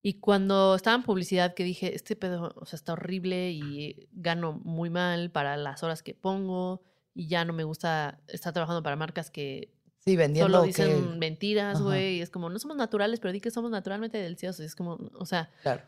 Y 0.01 0.19
cuando 0.19 0.75
estaba 0.75 0.97
en 0.97 1.03
publicidad 1.03 1.53
que 1.53 1.63
dije, 1.63 1.95
este 1.95 2.15
pedo, 2.15 2.53
o 2.56 2.65
sea, 2.65 2.77
está 2.77 2.93
horrible 2.93 3.51
y 3.51 4.10
gano 4.12 4.53
muy 4.63 4.89
mal 4.89 5.32
para 5.32 5.56
las 5.56 5.84
horas 5.84 6.03
que 6.03 6.13
pongo 6.13 6.82
y 7.13 7.27
ya 7.27 7.45
no 7.45 7.53
me 7.53 7.63
gusta 7.63 8.21
estar 8.27 8.53
trabajando 8.53 8.84
para 8.84 8.95
marcas 8.95 9.32
que 9.32 9.73
Sí, 10.08 10.15
vendiendo. 10.15 10.50
solo 10.52 10.62
que- 10.63 10.67
dicen 10.67 11.20
mentiras, 11.20 11.76
Ajá. 11.76 11.84
güey. 11.86 12.22
Es 12.22 12.30
como, 12.30 12.50
no 12.50 12.58
somos 12.60 12.78
naturales, 12.78 13.20
pero 13.20 13.32
di 13.34 13.41
que 13.41 13.52
somos 13.52 13.70
naturalmente 13.72 14.17
deliciosos. 14.17 14.62
Y 14.62 14.65
es 14.65 14.76
como, 14.76 14.98
o 15.13 15.26
sea, 15.26 15.52
Claro, 15.62 15.84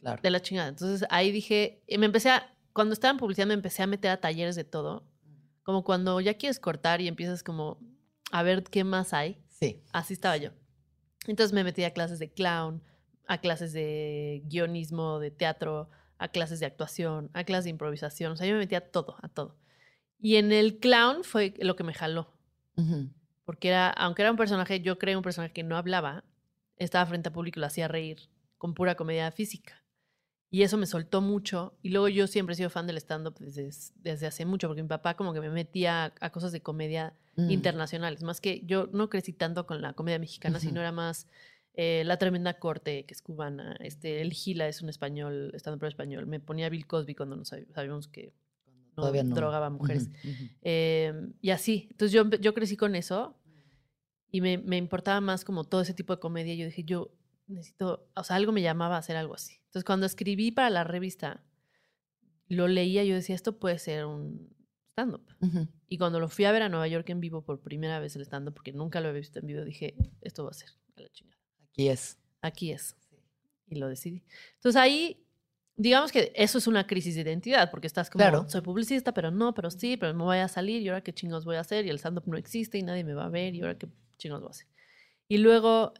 claro. 0.00 0.20
de 0.22 0.30
la 0.30 0.40
chingada. 0.40 0.68
Entonces 0.68 1.06
ahí 1.10 1.30
dije, 1.30 1.82
y 1.86 1.98
me 1.98 2.06
empecé 2.06 2.30
a, 2.30 2.54
cuando 2.72 2.92
estaba 2.94 3.12
en 3.12 3.18
publicidad 3.18 3.46
me 3.46 3.54
empecé 3.54 3.82
a 3.82 3.86
meter 3.86 4.10
a 4.10 4.20
talleres 4.20 4.56
de 4.56 4.64
todo. 4.64 5.04
Como 5.62 5.84
cuando 5.84 6.20
ya 6.20 6.34
quieres 6.34 6.58
cortar 6.58 7.00
y 7.00 7.08
empiezas 7.08 7.42
como 7.42 7.78
a 8.32 8.42
ver 8.42 8.62
qué 8.64 8.82
más 8.84 9.12
hay. 9.12 9.38
Sí. 9.48 9.82
Así 9.92 10.14
estaba 10.14 10.36
yo. 10.36 10.50
Entonces 11.26 11.52
me 11.52 11.64
metí 11.64 11.84
a 11.84 11.92
clases 11.92 12.18
de 12.18 12.30
clown, 12.32 12.82
a 13.26 13.38
clases 13.38 13.72
de 13.72 14.42
guionismo, 14.46 15.18
de 15.20 15.30
teatro, 15.30 15.90
a 16.18 16.28
clases 16.28 16.60
de 16.60 16.66
actuación, 16.66 17.30
a 17.34 17.44
clases 17.44 17.64
de 17.64 17.70
improvisación. 17.70 18.32
O 18.32 18.36
sea, 18.36 18.46
yo 18.46 18.54
me 18.54 18.60
metí 18.60 18.74
a 18.74 18.90
todo, 18.90 19.16
a 19.22 19.28
todo. 19.28 19.56
Y 20.18 20.36
en 20.36 20.50
el 20.52 20.78
clown 20.78 21.24
fue 21.24 21.54
lo 21.60 21.76
que 21.76 21.84
me 21.84 21.92
jaló. 21.94 22.32
Ujú. 22.76 23.10
Porque 23.50 23.66
era, 23.66 23.90
aunque 23.90 24.22
era 24.22 24.30
un 24.30 24.36
personaje, 24.36 24.78
yo 24.80 24.96
creé 24.96 25.16
un 25.16 25.24
personaje 25.24 25.52
que 25.52 25.64
no 25.64 25.76
hablaba, 25.76 26.22
estaba 26.76 27.04
frente 27.06 27.30
a 27.30 27.32
público 27.32 27.58
y 27.58 27.62
lo 27.62 27.66
hacía 27.66 27.88
reír 27.88 28.28
con 28.58 28.74
pura 28.74 28.94
comedia 28.94 29.32
física. 29.32 29.82
Y 30.52 30.62
eso 30.62 30.76
me 30.76 30.86
soltó 30.86 31.20
mucho. 31.20 31.74
Y 31.82 31.88
luego 31.88 32.06
yo 32.06 32.28
siempre 32.28 32.52
he 32.52 32.56
sido 32.56 32.70
fan 32.70 32.86
del 32.86 32.96
stand-up 32.98 33.34
desde, 33.40 33.70
desde 33.96 34.28
hace 34.28 34.44
mucho, 34.46 34.68
porque 34.68 34.82
mi 34.84 34.88
papá 34.88 35.14
como 35.14 35.32
que 35.34 35.40
me 35.40 35.50
metía 35.50 36.04
a, 36.04 36.12
a 36.20 36.30
cosas 36.30 36.52
de 36.52 36.60
comedia 36.60 37.12
Mm. 37.36 37.50
internacionales. 37.50 38.22
Más 38.22 38.40
que 38.40 38.60
yo 38.66 38.88
no 38.92 39.08
crecí 39.08 39.32
tanto 39.32 39.66
con 39.66 39.82
la 39.82 39.94
comedia 39.94 40.20
mexicana, 40.20 40.58
Ujú. 40.58 40.68
sino 40.68 40.80
era 40.80 40.92
más 40.92 41.26
eh, 41.74 42.04
La 42.06 42.18
Tremenda 42.18 42.54
Corte, 42.54 43.04
que 43.04 43.14
es 43.14 43.20
cubana. 43.20 43.76
Este, 43.80 44.20
el 44.20 44.32
Gila 44.32 44.68
es 44.68 44.80
un 44.80 44.88
español, 44.90 45.50
stand-up 45.56 45.84
español. 45.88 46.26
Me 46.26 46.38
ponía 46.38 46.68
Bill 46.68 46.86
Cosby 46.86 47.16
cuando 47.16 47.34
no 47.34 47.42
sab- 47.42 47.66
sabíamos 47.74 48.06
que 48.06 48.32
no, 48.96 49.10
no. 49.10 49.34
drogaba 49.34 49.66
a 49.66 49.70
mujeres. 49.70 50.08
Ujú, 50.22 50.30
ujú. 50.32 50.44
Eh, 50.62 51.12
y 51.40 51.50
así. 51.50 51.86
Entonces 51.92 52.12
yo, 52.12 52.28
yo 52.28 52.52
crecí 52.52 52.76
con 52.76 52.94
eso 52.96 53.36
y 54.30 54.40
me, 54.40 54.58
me 54.58 54.76
importaba 54.76 55.20
más 55.20 55.44
como 55.44 55.64
todo 55.64 55.80
ese 55.80 55.94
tipo 55.94 56.14
de 56.14 56.20
comedia. 56.20 56.54
Yo 56.54 56.66
dije, 56.66 56.84
yo 56.84 57.10
necesito, 57.46 58.08
o 58.14 58.24
sea, 58.24 58.36
algo 58.36 58.52
me 58.52 58.62
llamaba 58.62 58.96
a 58.96 58.98
hacer 59.00 59.16
algo 59.16 59.34
así. 59.34 59.54
Entonces 59.66 59.84
cuando 59.84 60.06
escribí 60.06 60.50
para 60.52 60.70
la 60.70 60.84
revista, 60.84 61.42
lo 62.48 62.68
leía, 62.68 63.04
yo 63.04 63.14
decía, 63.14 63.34
esto 63.34 63.58
puede 63.58 63.78
ser 63.78 64.04
un 64.06 64.54
stand-up. 64.88 65.24
Ujú. 65.40 65.68
Y 65.88 65.98
cuando 65.98 66.18
lo 66.20 66.28
fui 66.28 66.44
a 66.44 66.52
ver 66.52 66.62
a 66.62 66.68
Nueva 66.68 66.88
York 66.88 67.08
en 67.10 67.20
vivo 67.20 67.42
por 67.44 67.60
primera 67.60 67.98
vez 68.00 68.16
el 68.16 68.22
stand-up, 68.22 68.54
porque 68.54 68.72
nunca 68.72 69.00
lo 69.00 69.08
había 69.08 69.20
visto 69.20 69.38
en 69.38 69.46
vivo, 69.46 69.64
dije, 69.64 69.94
esto 70.20 70.44
va 70.44 70.50
a 70.50 70.54
ser 70.54 70.68
a 70.96 71.00
la 71.02 71.08
chingada. 71.10 71.38
Aquí 71.72 71.88
es. 71.88 72.18
Aquí 72.42 72.72
es. 72.72 72.96
Y 73.66 73.76
lo 73.76 73.88
decidí. 73.88 74.24
Entonces 74.56 74.80
ahí, 74.80 75.24
digamos 75.76 76.10
que 76.10 76.32
eso 76.34 76.58
es 76.58 76.66
una 76.66 76.86
crisis 76.88 77.14
de 77.14 77.20
identidad, 77.22 77.70
porque 77.70 77.86
estás 77.86 78.10
como, 78.10 78.22
Claro. 78.24 78.48
soy 78.48 78.60
publicista, 78.62 79.14
pero 79.14 79.30
no, 79.30 79.54
pero 79.54 79.70
sí, 79.70 79.96
pero 79.96 80.12
me 80.14 80.24
voy 80.24 80.38
a 80.38 80.48
salir 80.48 80.82
y 80.82 80.88
ahora 80.88 81.02
qué 81.02 81.12
chingos 81.12 81.44
voy 81.44 81.54
a 81.56 81.60
hacer 81.60 81.86
y 81.86 81.90
el 81.90 81.96
stand-up 82.00 82.24
no 82.26 82.36
existe 82.36 82.78
y 82.78 82.82
nadie 82.82 83.04
me 83.04 83.14
va 83.14 83.26
a 83.26 83.28
ver 83.28 83.54
y 83.54 83.60
ahora 83.60 83.78
qué 83.78 83.88
chingos 84.20 84.42
hacer. 84.48 84.68
Y 85.28 85.38
luego 85.38 85.94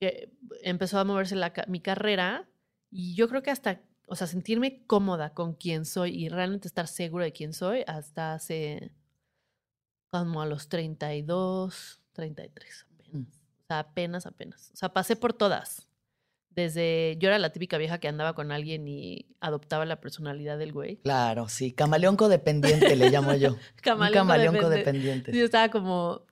que 0.00 0.30
empezó 0.62 0.98
a 0.98 1.04
moverse 1.04 1.36
la 1.36 1.52
mi 1.66 1.80
carrera 1.80 2.48
y 2.90 3.14
yo 3.14 3.28
creo 3.28 3.42
que 3.42 3.50
hasta, 3.50 3.82
o 4.06 4.16
sea, 4.16 4.26
sentirme 4.26 4.84
cómoda 4.86 5.34
con 5.34 5.54
quién 5.54 5.84
soy 5.84 6.14
y 6.14 6.28
realmente 6.28 6.68
estar 6.68 6.86
segura 6.86 7.24
de 7.24 7.32
quién 7.32 7.52
soy 7.52 7.84
hasta 7.86 8.34
hace 8.34 8.92
como 10.10 10.40
a 10.40 10.46
los 10.46 10.68
32, 10.68 12.00
33 12.12 12.86
apenas. 12.90 13.28
O 13.34 13.66
sea, 13.66 13.78
apenas, 13.80 14.26
apenas. 14.26 14.70
O 14.72 14.76
sea, 14.76 14.92
pasé 14.92 15.16
por 15.16 15.32
todas. 15.32 15.87
Desde, 16.58 17.16
yo 17.20 17.28
era 17.28 17.38
la 17.38 17.50
típica 17.52 17.78
vieja 17.78 17.98
que 17.98 18.08
andaba 18.08 18.34
con 18.34 18.50
alguien 18.50 18.88
y 18.88 19.26
adoptaba 19.38 19.84
la 19.86 20.00
personalidad 20.00 20.58
del 20.58 20.72
güey. 20.72 20.96
Claro, 20.96 21.48
sí. 21.48 21.70
Camaleón 21.72 22.16
codependiente 22.16 22.96
le 22.96 23.10
llamo 23.10 23.32
yo. 23.34 23.50
Un 23.52 23.58
Camaleón 23.80 24.12
camaleón 24.26 24.54
codepende- 24.56 24.62
codependiente. 24.62 25.32
Yo 25.38 25.44
estaba 25.44 25.68
como, 25.68 26.22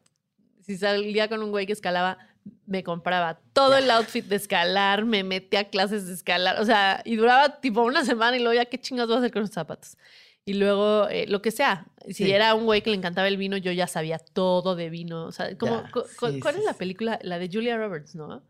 si 0.62 0.76
salía 0.78 1.28
con 1.28 1.44
un 1.44 1.52
güey 1.52 1.64
que 1.64 1.72
escalaba, 1.74 2.18
me 2.66 2.82
compraba 2.82 3.38
todo 3.52 3.76
el 3.76 3.88
outfit 3.92 4.24
de 4.26 4.34
escalar, 4.34 5.04
me 5.04 5.22
metía 5.22 5.60
a 5.60 5.64
clases 5.70 6.08
de 6.08 6.14
escalar, 6.14 6.60
o 6.60 6.64
sea, 6.64 7.02
y 7.04 7.14
duraba 7.14 7.60
tipo 7.60 7.82
una 7.82 8.04
semana 8.04 8.36
y 8.36 8.40
luego 8.40 8.54
ya, 8.54 8.64
¿qué 8.64 8.80
chingas 8.80 9.06
voy 9.06 9.14
a 9.14 9.18
hacer 9.20 9.30
con 9.32 9.42
los 9.42 9.50
zapatos? 9.50 9.96
Y 10.44 10.54
luego, 10.54 11.08
eh, 11.08 11.26
lo 11.28 11.40
que 11.40 11.52
sea, 11.52 11.86
si 12.06 12.14
Sí. 12.14 12.32
era 12.32 12.54
un 12.56 12.64
güey 12.64 12.82
que 12.82 12.90
le 12.90 12.96
encantaba 12.96 13.28
el 13.28 13.36
vino, 13.36 13.56
yo 13.56 13.70
ya 13.70 13.86
sabía 13.86 14.18
todo 14.18 14.74
de 14.74 14.90
vino, 14.90 15.26
o 15.26 15.32
sea, 15.32 15.56
como, 15.56 15.84
sí, 15.86 16.40
¿cuál 16.40 16.54
sí, 16.54 16.60
es 16.60 16.64
la 16.64 16.74
película? 16.74 17.18
La 17.22 17.38
de 17.38 17.48
Julia 17.52 17.76
Roberts, 17.76 18.16
¿no? 18.16 18.42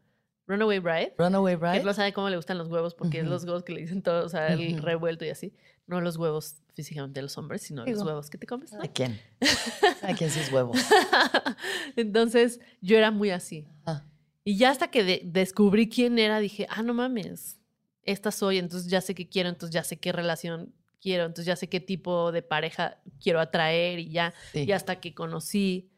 Runaway 0.47 0.79
Bride. 0.79 1.15
Runaway 1.19 1.55
Que 1.55 1.61
Bride. 1.61 1.83
no 1.85 1.93
sabe 1.95 2.13
cómo 2.13 2.29
le 2.31 2.37
gustan 2.37 2.57
los 2.59 2.69
huevos 2.69 2.95
porque 2.95 3.21
es 3.21 3.27
los 3.27 3.45
huevos 3.45 3.65
que 3.65 3.73
le 3.73 3.81
dicen 3.81 4.03
todo, 4.03 4.25
o 4.25 4.29
sea, 4.29 4.49
el 4.49 4.81
revuelto 4.83 5.25
y 5.25 5.31
así. 5.31 5.53
No 5.87 6.01
los 6.01 6.17
huevos 6.17 6.57
físicamente 6.75 7.19
de 7.19 7.23
los 7.23 7.37
hombres, 7.38 7.63
sino 7.63 7.85
los 7.87 8.03
huevos 8.03 8.29
que 8.31 8.38
te 8.38 8.47
comes. 8.47 8.73
¿no? 8.73 8.83
¿A 8.83 8.87
quién? 8.88 9.21
¿A 10.03 10.15
quién 10.15 10.31
sus 10.31 10.51
huevos? 10.53 10.77
Entonces 11.97 12.61
yo 12.81 12.97
era 12.97 13.11
muy 13.11 13.31
así. 13.31 13.67
Ah, 13.85 14.05
Y 14.44 14.57
ya 14.57 14.71
hasta 14.71 14.88
que 14.90 15.05
de- 15.05 15.23
descubrí 15.25 15.88
quién 15.88 16.19
era, 16.19 16.38
dije, 16.38 16.67
ah, 16.71 16.83
no 16.83 16.94
mames, 16.94 17.59
esta 18.03 18.31
soy, 18.31 18.59
entonces 18.59 18.90
ya 18.90 19.01
sé 19.01 19.15
qué 19.15 19.29
quiero, 19.29 19.49
entonces 19.49 19.75
ya 19.75 19.83
sé 19.85 19.97
qué 19.99 20.13
relación 20.13 20.73
quiero, 21.01 21.25
entonces 21.25 21.47
ya 21.47 21.57
sé 21.57 21.69
qué 21.69 21.81
tipo 21.81 22.31
de 22.33 22.42
pareja 22.42 22.99
quiero 23.21 23.40
atraer 23.40 23.99
y 23.99 24.11
ya. 24.11 24.33
sí. 24.53 24.65
Y 24.65 24.73
hasta 24.73 25.01
que 25.01 25.15
conocí 25.15 25.90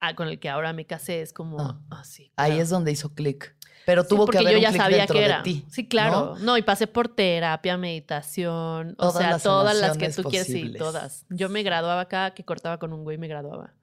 a- 0.00 0.14
con 0.14 0.28
el 0.28 0.38
que 0.38 0.48
ahora 0.48 0.72
me 0.72 0.86
casé 0.86 1.22
es 1.22 1.32
como 1.32 1.60
Ah. 1.60 1.80
así. 1.90 2.32
Ahí 2.36 2.58
es 2.58 2.68
donde 2.70 2.92
hizo 2.92 3.14
clic. 3.14 3.54
Pero 3.86 4.02
Sí, 4.02 4.08
tuvo 4.10 4.26
porque 4.26 4.38
que 4.38 4.44
haber 4.44 4.54
yo 4.54 4.60
ya 4.60 4.72
sabía 4.72 5.06
que 5.06 5.24
era. 5.24 5.42
ti. 5.42 5.64
Sí, 5.70 5.88
claro. 5.88 6.34
¿no? 6.36 6.44
¿no? 6.44 6.58
y 6.58 6.62
pasé 6.62 6.86
por 6.86 7.08
terapia, 7.08 7.76
meditación, 7.76 8.94
o 8.98 9.10
sea, 9.10 9.30
las 9.32 9.42
todas 9.42 9.76
las 9.80 9.96
que 9.96 10.10
tú 10.10 10.22
quieres, 10.24 10.46
sí, 10.46 10.52
posibles. 10.54 10.78
todas. 10.78 11.26
Yo 11.30 11.48
me 11.48 11.62
graduaba 11.62 12.02
acá, 12.02 12.32
que 12.34 12.44
cortaba 12.44 12.78
con 12.78 12.92
un 12.92 13.04
güey, 13.04 13.18
me 13.18 13.28
graduaba. 13.28 13.74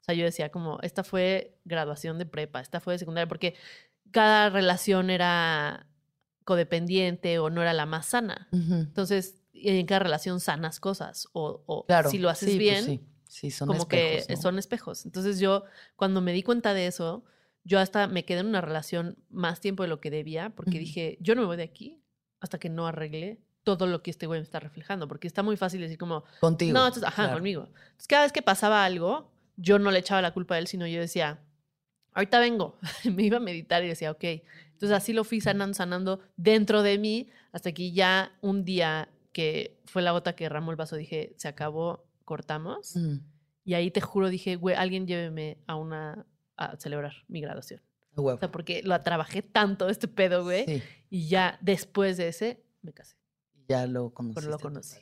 O 0.00 0.04
sea, 0.04 0.14
yo 0.14 0.24
decía 0.24 0.50
como, 0.50 0.78
esta 0.82 1.04
fue 1.04 1.58
graduación 1.64 2.18
de 2.18 2.26
prepa, 2.26 2.60
esta 2.60 2.80
fue 2.80 2.94
de 2.94 2.98
secundaria, 3.00 3.28
porque 3.28 3.54
cada 4.12 4.48
relación 4.50 5.10
era 5.10 5.86
codependiente 6.44 7.38
o 7.38 7.50
no 7.50 7.62
era 7.62 7.72
la 7.72 7.86
más 7.86 8.06
sana. 8.06 8.48
Ujú. 8.52 8.74
Entonces, 8.74 9.36
en 9.52 9.86
cada 9.86 10.00
relación 10.00 10.40
sanas 10.40 10.80
cosas. 10.80 11.28
O, 11.32 11.62
o 11.66 11.86
Claro. 11.86 12.10
si 12.10 12.18
lo 12.18 12.28
haces 12.30 12.50
sí, 12.50 12.56
pues 12.56 12.58
bien, 12.58 12.84
sí. 12.84 13.00
Sí, 13.28 13.50
son 13.52 13.68
como 13.68 13.80
espejos, 13.82 14.26
que 14.26 14.34
¿no? 14.34 14.40
son 14.42 14.58
espejos. 14.58 15.04
Entonces 15.06 15.38
yo, 15.38 15.64
cuando 15.94 16.20
me 16.20 16.32
di 16.32 16.42
cuenta 16.42 16.74
de 16.74 16.86
eso, 16.88 17.22
yo 17.64 17.78
hasta 17.78 18.06
me 18.08 18.24
quedé 18.24 18.40
en 18.40 18.46
una 18.46 18.60
relación 18.60 19.16
más 19.28 19.60
tiempo 19.60 19.82
de 19.82 19.88
lo 19.88 20.00
que 20.00 20.10
debía, 20.10 20.50
porque 20.50 20.78
dije, 20.78 21.18
yo 21.20 21.34
no 21.34 21.42
me 21.42 21.46
voy 21.46 21.56
de 21.56 21.62
aquí 21.64 22.02
hasta 22.40 22.58
que 22.58 22.68
no 22.70 22.86
arregle 22.86 23.38
todo 23.64 23.86
lo 23.86 24.02
que 24.02 24.10
este 24.10 24.26
güey 24.26 24.40
me 24.40 24.44
está 24.44 24.58
reflejando, 24.60 25.06
porque 25.06 25.26
está 25.28 25.42
muy 25.42 25.56
fácil 25.56 25.80
decir 25.80 25.98
como, 25.98 26.24
Contigo. 26.40 26.72
no, 26.72 26.86
esto 26.86 27.00
es- 27.00 27.04
ajá, 27.06 27.24
claro. 27.24 27.34
conmigo. 27.38 27.64
Entonces 27.66 28.06
cada 28.08 28.22
vez 28.22 28.32
que 28.32 28.40
pasaba 28.42 28.84
algo, 28.84 29.30
yo 29.56 29.78
no 29.78 29.90
le 29.90 29.98
echaba 29.98 30.22
la 30.22 30.32
culpa 30.32 30.54
a 30.54 30.58
él, 30.58 30.66
sino 30.66 30.86
yo 30.86 30.98
decía, 31.00 31.40
ahorita 32.14 32.40
vengo, 32.40 32.78
me 33.14 33.22
iba 33.24 33.36
a 33.36 33.40
meditar 33.40 33.84
y 33.84 33.88
decía, 33.88 34.10
ok. 34.10 34.24
Entonces 34.24 34.92
así 34.96 35.12
lo 35.12 35.24
fui 35.24 35.42
sanando, 35.42 35.74
sanando 35.74 36.20
dentro 36.36 36.82
de 36.82 36.96
mí, 36.98 37.28
hasta 37.52 37.72
que 37.72 37.92
ya 37.92 38.32
un 38.40 38.64
día 38.64 39.10
que 39.32 39.78
fue 39.84 40.00
la 40.00 40.12
gota 40.12 40.34
que 40.34 40.44
derramó 40.44 40.70
el 40.70 40.76
vaso, 40.78 40.96
dije, 40.96 41.34
se 41.36 41.46
acabó, 41.48 42.06
cortamos. 42.24 42.96
Mm, 42.96 43.18
Y 43.66 43.74
ahí 43.74 43.90
te 43.90 44.00
juro, 44.00 44.30
dije, 44.30 44.56
güey, 44.56 44.74
alguien 44.74 45.06
lléveme 45.06 45.58
a 45.66 45.74
una, 45.76 46.24
a 46.60 46.76
celebrar 46.76 47.12
mi 47.28 47.40
graduación. 47.40 47.80
huevo. 48.16 48.36
O 48.36 48.38
sea, 48.38 48.50
porque 48.52 48.82
lo 48.82 49.00
trabajé 49.02 49.40
tanto 49.42 49.88
este 49.88 50.06
pedo, 50.08 50.44
güey. 50.44 50.66
Sí, 50.66 50.82
Y 51.08 51.28
ya 51.28 51.58
después 51.62 52.16
de 52.16 52.28
ese, 52.28 52.62
me 52.82 52.92
casé. 52.92 53.16
ya 53.68 53.86
lo 53.86 54.10
conocí. 54.12 54.34
Cuando 54.34 54.50
lo 54.50 54.58
conocí. 54.58 54.96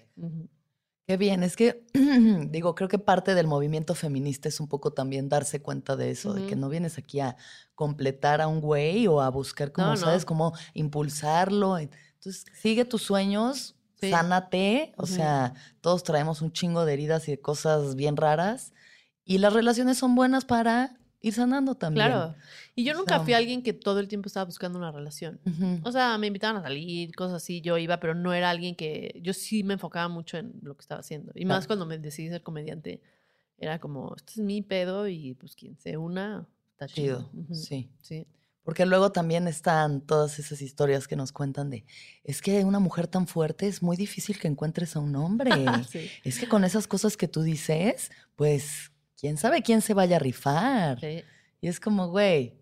Qué 1.07 1.17
bien, 1.17 1.43
es 1.43 1.57
que, 1.57 1.87
digo, 2.51 2.75
creo 2.75 2.89
que 2.89 2.99
parte 2.99 3.35
del 3.35 3.47
movimiento 3.47 3.95
feminista 3.95 4.47
es 4.49 4.61
un 4.61 4.69
poco 4.69 4.93
también 4.93 5.31
darse 5.31 5.63
cuenta 5.63 5.97
de 5.97 6.11
eso, 6.11 6.35
de 6.35 6.47
que 6.47 6.55
no 6.55 6.69
vienes 6.69 6.99
aquí 6.99 7.19
a 7.21 7.37
completar 7.75 8.43
a 8.43 8.47
un 8.49 8.61
güey 8.61 9.07
o 9.07 9.23
a 9.23 9.31
buscar, 9.31 9.73
como, 9.73 9.87
No, 9.89 9.95
no. 9.95 9.97
¿sabes? 10.01 10.27
Cómo 10.27 10.53
impulsarlo. 10.75 11.79
Entonces, 11.79 12.45
sigue 12.61 12.85
tus 12.85 13.03
sueños, 13.03 13.75
Sí. 14.01 14.11
sánate, 14.11 14.93
o 14.97 15.05
Ujú. 15.05 15.15
sea, 15.15 15.55
todos 15.81 16.03
traemos 16.05 16.41
un 16.43 16.53
chingo 16.53 16.85
de 16.85 16.93
heridas 16.93 17.27
y 17.27 17.33
de 17.33 17.41
cosas 17.41 17.97
bien 17.97 18.17
raras, 18.17 18.73
y 19.25 19.39
las 19.39 19.53
relaciones 19.55 19.99
son 19.99 20.15
buenas 20.15 20.45
para 20.45 20.98
ir 21.21 21.35
sanando 21.35 21.75
también. 21.75 22.07
Claro. 22.07 22.35
Y 22.75 22.85
yo 22.85 22.95
nunca 22.95 23.17
sea, 23.17 23.25
fui 23.25 23.33
alguien 23.35 23.63
que 23.63 23.73
todo 23.73 23.99
el 24.01 24.09
tiempo 24.09 24.29
estaba 24.29 24.45
buscando 24.45 24.79
una 24.79 24.93
relación. 24.93 25.41
O 25.83 25.93
sea, 25.93 26.17
me 26.19 26.29
invitaban 26.29 26.57
a 26.57 26.63
salir, 26.63 27.15
cosas 27.15 27.37
así, 27.43 27.61
yo 27.61 27.77
iba, 27.79 27.99
pero 28.01 28.15
no 28.15 28.33
era 28.33 28.51
alguien 28.51 28.75
que. 28.75 29.19
Yo 29.23 29.33
sí 29.33 29.65
me 29.65 29.75
enfocaba 29.75 30.09
mucho 30.09 30.37
en 30.39 30.55
lo 30.63 30.77
que 30.77 30.83
estaba 30.83 31.01
haciendo. 31.01 31.33
Y 31.35 31.45
más 31.45 31.67
Claro. 31.67 31.67
cuando 31.69 31.87
me 31.87 31.99
decidí 31.99 32.29
ser 32.29 32.43
comediante, 32.43 33.01
era 33.59 33.79
como, 33.81 34.15
este 34.17 34.33
es 34.33 34.39
mi 34.39 34.63
pedo 34.63 35.09
y 35.09 35.35
pues 35.35 35.57
quien 35.57 35.77
se 35.79 35.97
una, 35.97 36.47
está 36.73 36.87
chido. 36.87 37.29
Sí. 37.53 37.91
Sí. 38.01 38.27
Porque 38.63 38.85
luego 38.85 39.11
también 39.13 39.49
están 39.49 40.03
todas 40.03 40.39
esas 40.39 40.61
historias 40.61 41.09
que 41.09 41.17
nos 41.17 41.33
cuentan 41.33 41.71
de, 41.71 41.87
es 42.23 42.43
que 42.43 42.65
una 42.67 42.79
mujer 42.81 43.07
tan 43.07 43.27
fuerte 43.27 43.67
es 43.67 43.83
muy 43.83 43.97
difícil 43.97 44.39
que 44.39 44.47
encuentres 44.47 44.95
a 44.95 45.01
un 45.01 45.17
hombre. 45.17 45.51
Sí. 45.91 46.09
es 46.23 46.39
que 46.39 46.49
con 46.49 46.65
esas 46.65 46.87
cosas 46.87 47.17
que 47.17 47.27
tú 47.29 47.41
dices, 47.43 48.11
pues, 48.37 48.93
quién 49.19 49.37
sabe 49.37 49.63
quién 49.63 49.81
se 49.83 49.95
vaya 49.95 50.17
a 50.17 50.19
rifar. 50.19 51.01
sí. 51.01 51.23
Y 51.61 51.67
es 51.69 51.81
como, 51.81 52.09
güey. 52.09 52.55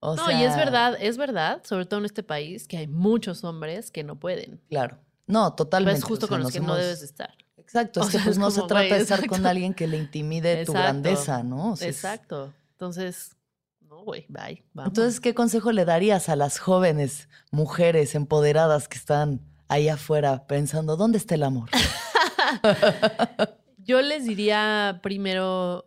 O 0.00 0.16
no, 0.16 0.30
y 0.30 0.42
es 0.42 0.54
sea, 0.54 0.64
verdad, 0.64 0.96
es 0.98 1.16
verdad, 1.18 1.60
sobre 1.64 1.84
todo 1.84 2.00
en 2.00 2.06
este 2.06 2.22
país, 2.22 2.66
que 2.66 2.78
hay 2.78 2.86
muchos 2.88 3.44
hombres 3.44 3.90
que 3.90 4.02
no 4.02 4.18
pueden. 4.18 4.60
Claro. 4.70 4.98
No, 5.26 5.42
Pero 5.50 5.54
totalmente. 5.56 5.98
es 5.98 6.04
justo 6.04 6.24
o 6.26 6.28
sea, 6.28 6.34
con 6.36 6.42
los 6.42 6.52
que 6.52 6.60
no 6.60 6.74
debes 6.74 7.00
de 7.00 7.06
estar. 7.06 7.34
Exacto, 7.58 8.00
o 8.00 8.02
es 8.04 8.08
que 8.08 8.16
sea, 8.16 8.24
pues 8.24 8.36
es 8.36 8.40
no 8.40 8.50
se 8.50 8.60
trata 8.62 8.74
güey, 8.74 8.90
de 8.90 8.96
estar 8.98 9.24
con 9.26 9.46
alguien 9.46 9.74
que 9.74 9.86
le 9.86 9.98
intimide 9.98 10.54
tu 10.64 10.72
Exacto. 10.72 10.80
grandeza, 10.80 11.42
¿no? 11.42 11.72
O 11.72 11.76
sea, 11.76 11.88
es- 11.88 11.96
Exacto. 11.96 12.52
Entonces, 12.72 13.36
no, 13.80 14.02
güey, 14.02 14.26
bye. 14.28 14.64
Vamos. 14.72 14.88
Entonces, 14.90 15.20
¿qué 15.20 15.34
consejo 15.34 15.70
le 15.72 15.84
darías 15.84 16.28
a 16.28 16.36
las 16.36 16.58
jóvenes 16.58 17.28
mujeres 17.52 18.14
empoderadas 18.16 18.88
que 18.88 18.98
están 18.98 19.40
ahí 19.68 19.88
afuera 19.88 20.46
pensando, 20.48 20.96
¿dónde 20.96 21.18
está 21.18 21.34
el 21.36 21.42
amor? 21.44 21.68
Yo 23.84 24.00
les 24.00 24.24
diría 24.24 25.00
primero, 25.02 25.84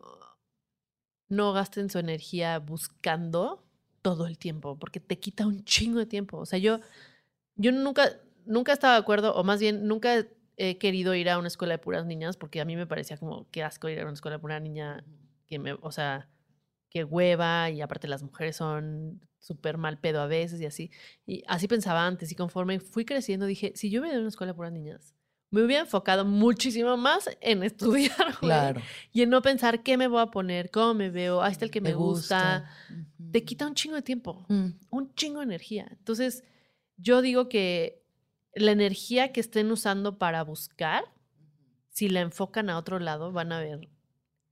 no 1.29 1.53
gasten 1.53 1.89
su 1.89 1.97
energía 1.97 2.59
buscando 2.59 3.63
todo 4.01 4.27
el 4.27 4.37
tiempo, 4.37 4.77
porque 4.77 4.99
te 4.99 5.17
quita 5.19 5.47
un 5.47 5.63
chingo 5.63 5.99
de 5.99 6.05
tiempo. 6.05 6.37
O 6.37 6.45
sea, 6.45 6.59
yo, 6.59 6.79
yo 7.55 7.71
nunca, 7.71 8.19
nunca 8.45 8.73
estaba 8.73 8.95
de 8.95 8.99
acuerdo, 8.99 9.33
o 9.35 9.43
más 9.43 9.59
bien, 9.59 9.87
nunca 9.87 10.27
he 10.57 10.77
querido 10.77 11.15
ir 11.15 11.29
a 11.29 11.37
una 11.39 11.47
escuela 11.47 11.73
de 11.73 11.79
puras 11.79 12.05
niñas, 12.05 12.37
porque 12.37 12.61
a 12.61 12.65
mí 12.65 12.75
me 12.75 12.85
parecía 12.87 13.17
como 13.17 13.49
que 13.49 13.63
asco 13.63 13.89
ir 13.89 13.99
a 13.99 14.03
una 14.03 14.13
escuela 14.13 14.37
de 14.37 14.41
pura 14.41 14.59
niña, 14.59 15.03
que 15.47 15.57
me, 15.59 15.73
o 15.73 15.91
sea, 15.91 16.29
que 16.89 17.03
hueva, 17.03 17.69
y 17.69 17.81
aparte 17.81 18.07
las 18.07 18.23
mujeres 18.23 18.57
son 18.57 19.25
súper 19.39 19.77
mal 19.77 19.99
pedo 19.99 20.21
a 20.21 20.27
veces 20.27 20.61
y 20.61 20.65
así. 20.65 20.91
Y 21.25 21.43
así 21.47 21.67
pensaba 21.67 22.05
antes, 22.05 22.31
y 22.31 22.35
conforme 22.35 22.79
fui 22.79 23.05
creciendo 23.05 23.45
dije, 23.45 23.71
si 23.75 23.89
yo 23.89 24.05
ido 24.05 24.17
a 24.17 24.19
una 24.19 24.29
escuela 24.29 24.53
de 24.53 24.57
puras 24.57 24.73
niñas, 24.73 25.14
me 25.55 25.63
hubiera 25.63 25.83
enfocado 25.83 26.25
muchísimo 26.25 26.97
más 26.97 27.29
en 27.39 27.63
estudiar, 27.63 28.37
Claro. 28.39 28.81
y 29.13 29.21
en 29.21 29.29
no 29.29 29.41
pensar 29.41 29.83
qué 29.83 29.95
me 29.97 30.07
voy 30.07 30.21
a 30.21 30.25
poner, 30.25 30.69
cómo 30.69 30.93
me 30.93 31.09
veo, 31.09 31.41
ahí 31.41 31.53
está 31.53 31.63
el 31.63 31.71
que 31.71 31.79
me, 31.79 31.93
gusta. 31.93 32.69
Te 33.31 33.45
quita 33.45 33.65
un 33.65 33.73
chingo 33.73 33.95
de 33.95 34.01
tiempo, 34.01 34.45
Mm, 34.49 34.71
un 34.89 35.13
chingo 35.15 35.39
de 35.39 35.45
energía. 35.45 35.87
Entonces, 35.91 36.43
yo 36.97 37.21
digo 37.21 37.47
que 37.47 38.03
la 38.53 38.71
energía 38.71 39.31
que 39.31 39.39
estén 39.39 39.71
usando 39.71 40.17
para 40.17 40.43
buscar, 40.43 41.05
si 41.87 42.09
la 42.09 42.19
enfocan 42.19 42.69
a 42.69 42.77
otro 42.77 42.99
lado, 42.99 43.31
van 43.31 43.53
a 43.53 43.59
ver 43.61 43.87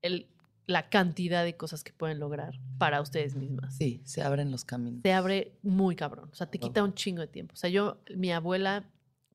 el, 0.02 0.30
la 0.68 0.90
cantidad 0.90 1.44
de 1.44 1.58
cosas 1.58 1.84
que 1.84 1.92
pueden 1.92 2.20
lograr 2.20 2.62
para 2.78 3.02
ustedes 3.02 3.36
mismas. 3.36 3.76
Sí, 3.76 4.02
se 4.06 4.22
abren 4.22 4.52
los 4.52 4.64
caminos. 4.64 5.02
Te 5.04 5.12
abre 5.12 5.58
muy 5.64 5.98
cabrón. 5.98 6.30
O 6.32 6.36
sea, 6.36 6.48
te 6.50 6.60
quita 6.60 6.82
un 6.82 6.94
chingo 6.94 7.20
de 7.20 7.28
tiempo. 7.28 7.54
O 7.56 7.58
sea, 7.58 7.70
yo, 7.70 8.02
mi 8.16 8.32
abuela, 8.32 8.86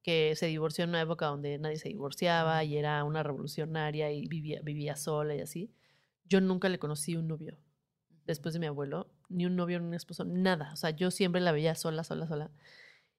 que 0.03 0.35
se 0.37 0.47
divorció 0.47 0.85
en 0.85 0.91
una 0.91 1.01
época 1.01 1.27
donde 1.27 1.59
nadie 1.59 1.77
se 1.79 1.89
divorciaba 1.89 2.65
y 2.65 2.77
era 2.77 3.05
una 3.05 3.23
revolucionaria 3.23 4.11
y 4.13 4.27
vivía, 4.27 4.61
vivía 4.63 4.97
sola 4.97 5.35
y 5.35 5.41
así, 5.41 5.73
yo 6.25 6.41
nunca 6.41 6.69
le 6.69 6.79
conocí 6.79 7.17
un 7.17 7.29
novio 7.29 7.59
después 8.29 8.53
de 8.53 8.61
mi 8.61 8.67
abuelo, 8.67 9.11
ni 9.29 9.47
un 9.47 9.57
novio, 9.57 9.81
ni 9.81 9.87
un 9.87 9.95
esposo, 9.95 10.25
nada. 10.25 10.73
O 10.73 10.77
sea, 10.77 10.91
yo 10.91 11.11
siempre 11.11 11.41
la 11.41 11.51
veía 11.51 11.75
sola, 11.75 12.05
sola, 12.05 12.29
sola. 12.29 12.51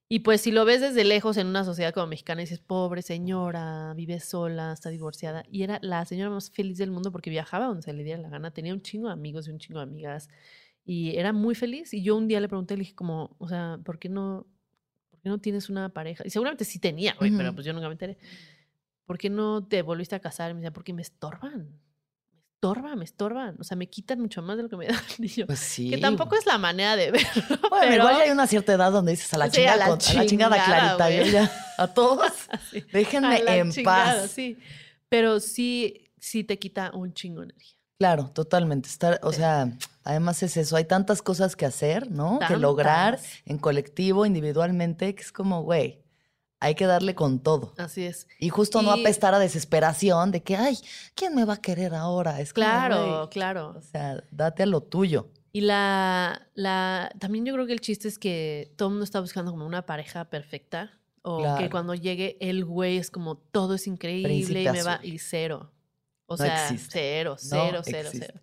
Y 0.08 0.20
pues 0.20 0.42
si 0.42 0.52
lo 0.52 0.66
ves 0.66 0.82
desde 0.82 1.04
lejos 1.04 1.38
en 1.38 1.48
una 1.48 1.64
sociedad 1.64 1.94
como 1.94 2.08
mexicana, 2.08 2.42
dices, 2.42 2.60
pobre 2.60 3.02
señora, 3.04 3.94
vive 3.96 4.20
sola, 4.20 4.74
está 4.74 4.90
divorciada. 4.90 5.44
Y 5.52 5.64
era 5.64 5.80
la 5.84 6.06
señora 6.06 6.32
más 6.32 6.50
feliz 6.50 6.78
del 6.78 6.92
mundo 6.92 7.12
porque 7.12 7.30
viajaba 7.30 7.66
donde 7.66 7.84
se 7.84 7.94
le 7.94 8.04
diera 8.04 8.22
la 8.22 8.30
gana, 8.30 8.52
tenía 8.52 8.74
un 8.74 8.82
chingo 8.82 9.08
de 9.08 9.14
amigos 9.14 9.48
y 9.48 9.52
un 9.52 9.60
chingo 9.60 9.80
de 9.80 9.84
amigas. 9.84 10.30
Y 10.86 11.18
era 11.18 11.34
muy 11.34 11.54
feliz. 11.56 11.94
Y 11.94 12.02
yo 12.02 12.16
un 12.16 12.28
día 12.28 12.40
le 12.40 12.48
pregunté, 12.48 12.76
le 12.76 12.82
dije 12.82 12.96
como, 12.96 13.36
o 13.40 13.48
sea, 13.48 13.80
¿por 13.84 14.00
qué 14.00 14.10
no, 14.10 14.48
por 15.20 15.24
qué 15.24 15.30
no 15.30 15.38
tienes 15.40 15.70
una 15.70 15.90
pareja? 15.90 16.24
Y 16.26 16.30
seguramente 16.30 16.66
sí 16.66 16.80
tenía, 16.80 17.14
güey, 17.20 17.32
pero 17.32 17.50
Ujú. 17.50 17.56
pues 17.56 17.66
yo 17.66 17.74
nunca 17.74 17.88
me 17.88 17.94
enteré. 17.94 18.18
¿Por 19.06 19.18
qué 19.18 19.30
no 19.30 19.66
te 19.68 19.82
volviste 19.82 20.16
a 20.16 20.20
casar? 20.20 20.52
Y 20.52 20.54
me 20.54 20.60
decía, 20.62 20.72
porque 20.72 20.94
me 20.94 21.02
estorban. 21.02 21.70
Me 22.32 22.40
estorban, 22.56 22.98
me 23.00 23.06
estorban. 23.06 23.56
O 23.60 23.64
sea, 23.64 23.76
me 23.78 23.88
quitan 23.90 24.20
mucho 24.20 24.42
más 24.42 24.58
de 24.58 24.64
lo 24.64 24.70
que 24.70 24.78
me 24.78 24.88
dan. 24.88 25.00
Yo, 25.20 25.48
Pues 25.48 25.60
sí. 25.60 25.90
que 25.90 25.98
tampoco 25.98 26.36
es 26.36 26.46
la 26.46 26.58
manera 26.58 26.96
de 26.96 27.12
verlo. 27.12 27.30
Bueno, 27.70 27.78
pero 27.80 27.96
igual 27.96 28.16
hay 28.22 28.30
una 28.32 28.48
cierta 28.48 28.74
edad 28.74 28.92
donde 28.92 29.12
dices 29.12 29.34
a 29.34 29.38
la, 29.38 29.46
Sí, 29.52 29.62
a 29.66 29.76
chingada, 29.76 29.78
la 29.78 29.86
con- 29.88 29.94
a 29.94 30.14
la 30.14 30.26
chingada 30.26 30.56
chingada, 30.58 30.96
clarita, 30.98 31.12
yo 31.12 31.32
ya, 31.32 31.52
a 31.78 31.88
todos, 31.94 32.32
así, 32.50 32.82
déjenme 32.94 33.36
a 33.38 33.44
la 33.44 33.56
en 33.58 33.72
chingada, 33.72 34.22
paz. 34.22 34.32
Sí. 34.32 34.58
Pero 35.10 35.40
sí, 35.40 36.12
sí 36.20 36.44
te 36.44 36.60
quita 36.60 36.92
un 36.94 37.14
chingo 37.14 37.42
de 37.42 37.46
energía. 37.48 37.76
Claro, 37.98 38.30
totalmente. 38.30 38.88
Estar, 38.88 39.20
o 39.24 39.32
Sí. 39.32 39.38
sea, 39.40 39.72
además 40.10 40.42
es 40.44 40.58
eso, 40.58 40.76
hay 40.76 40.86
tantas 40.86 41.22
cosas 41.22 41.56
que 41.56 41.66
hacer, 41.66 42.10
¿no? 42.10 42.40
Que 42.48 42.58
lograr 42.58 43.20
en 43.46 43.58
colectivo, 43.60 44.26
individualmente, 44.26 45.14
que 45.14 45.22
es 45.22 45.32
como, 45.32 45.62
güey, 45.62 46.02
hay 46.60 46.76
que 46.76 46.86
darle 46.88 47.14
con 47.16 47.40
todo. 47.40 47.74
Así 47.78 48.04
es. 48.04 48.28
Y 48.40 48.50
justo 48.50 48.82
no 48.82 48.92
apestar 48.92 49.34
a 49.34 49.40
desesperación 49.40 50.32
de 50.32 50.42
que, 50.42 50.58
ay, 50.58 50.78
¿quién 51.16 51.36
me 51.36 51.46
va 51.46 51.54
a 51.54 51.62
querer 51.62 51.94
ahora? 51.94 52.42
Es 52.42 52.54
como, 52.54 52.66
Claro, 52.66 53.18
güey, 53.18 53.30
claro. 53.30 53.76
O 53.78 53.82
sea, 53.82 54.24
date 54.32 54.64
a 54.64 54.66
lo 54.66 54.82
tuyo. 54.82 55.30
Y 55.52 55.62
la, 55.62 56.48
la, 56.56 57.12
también 57.20 57.46
yo 57.46 57.54
creo 57.54 57.66
que 57.66 57.74
el 57.74 57.82
chiste 57.82 58.08
es 58.08 58.20
que 58.20 58.74
todo 58.78 58.90
el 58.90 58.94
mundo 58.94 59.04
está 59.06 59.20
buscando 59.20 59.52
como 59.52 59.66
una 59.66 59.86
pareja 59.86 60.26
perfecta. 60.26 60.92
O 61.22 61.58
que 61.58 61.70
cuando 61.70 61.94
llegue 61.94 62.38
el 62.40 62.66
güey 62.66 62.98
es 62.98 63.12
como 63.12 63.36
todo 63.38 63.76
es 63.76 63.88
increíble 63.88 64.30
Príncipe 64.30 64.64
y 64.64 64.70
me 64.70 64.84
va. 64.84 65.00
Y 65.04 65.20
cero. 65.20 65.72
O 66.26 66.34
No 66.34 66.38
sea, 66.38 66.64
existe. 66.64 66.90
cero, 66.92 67.32
No 67.32 67.38
cero, 67.38 67.82
cero, 67.84 68.08
existe. 68.08 68.28
cero. 68.32 68.40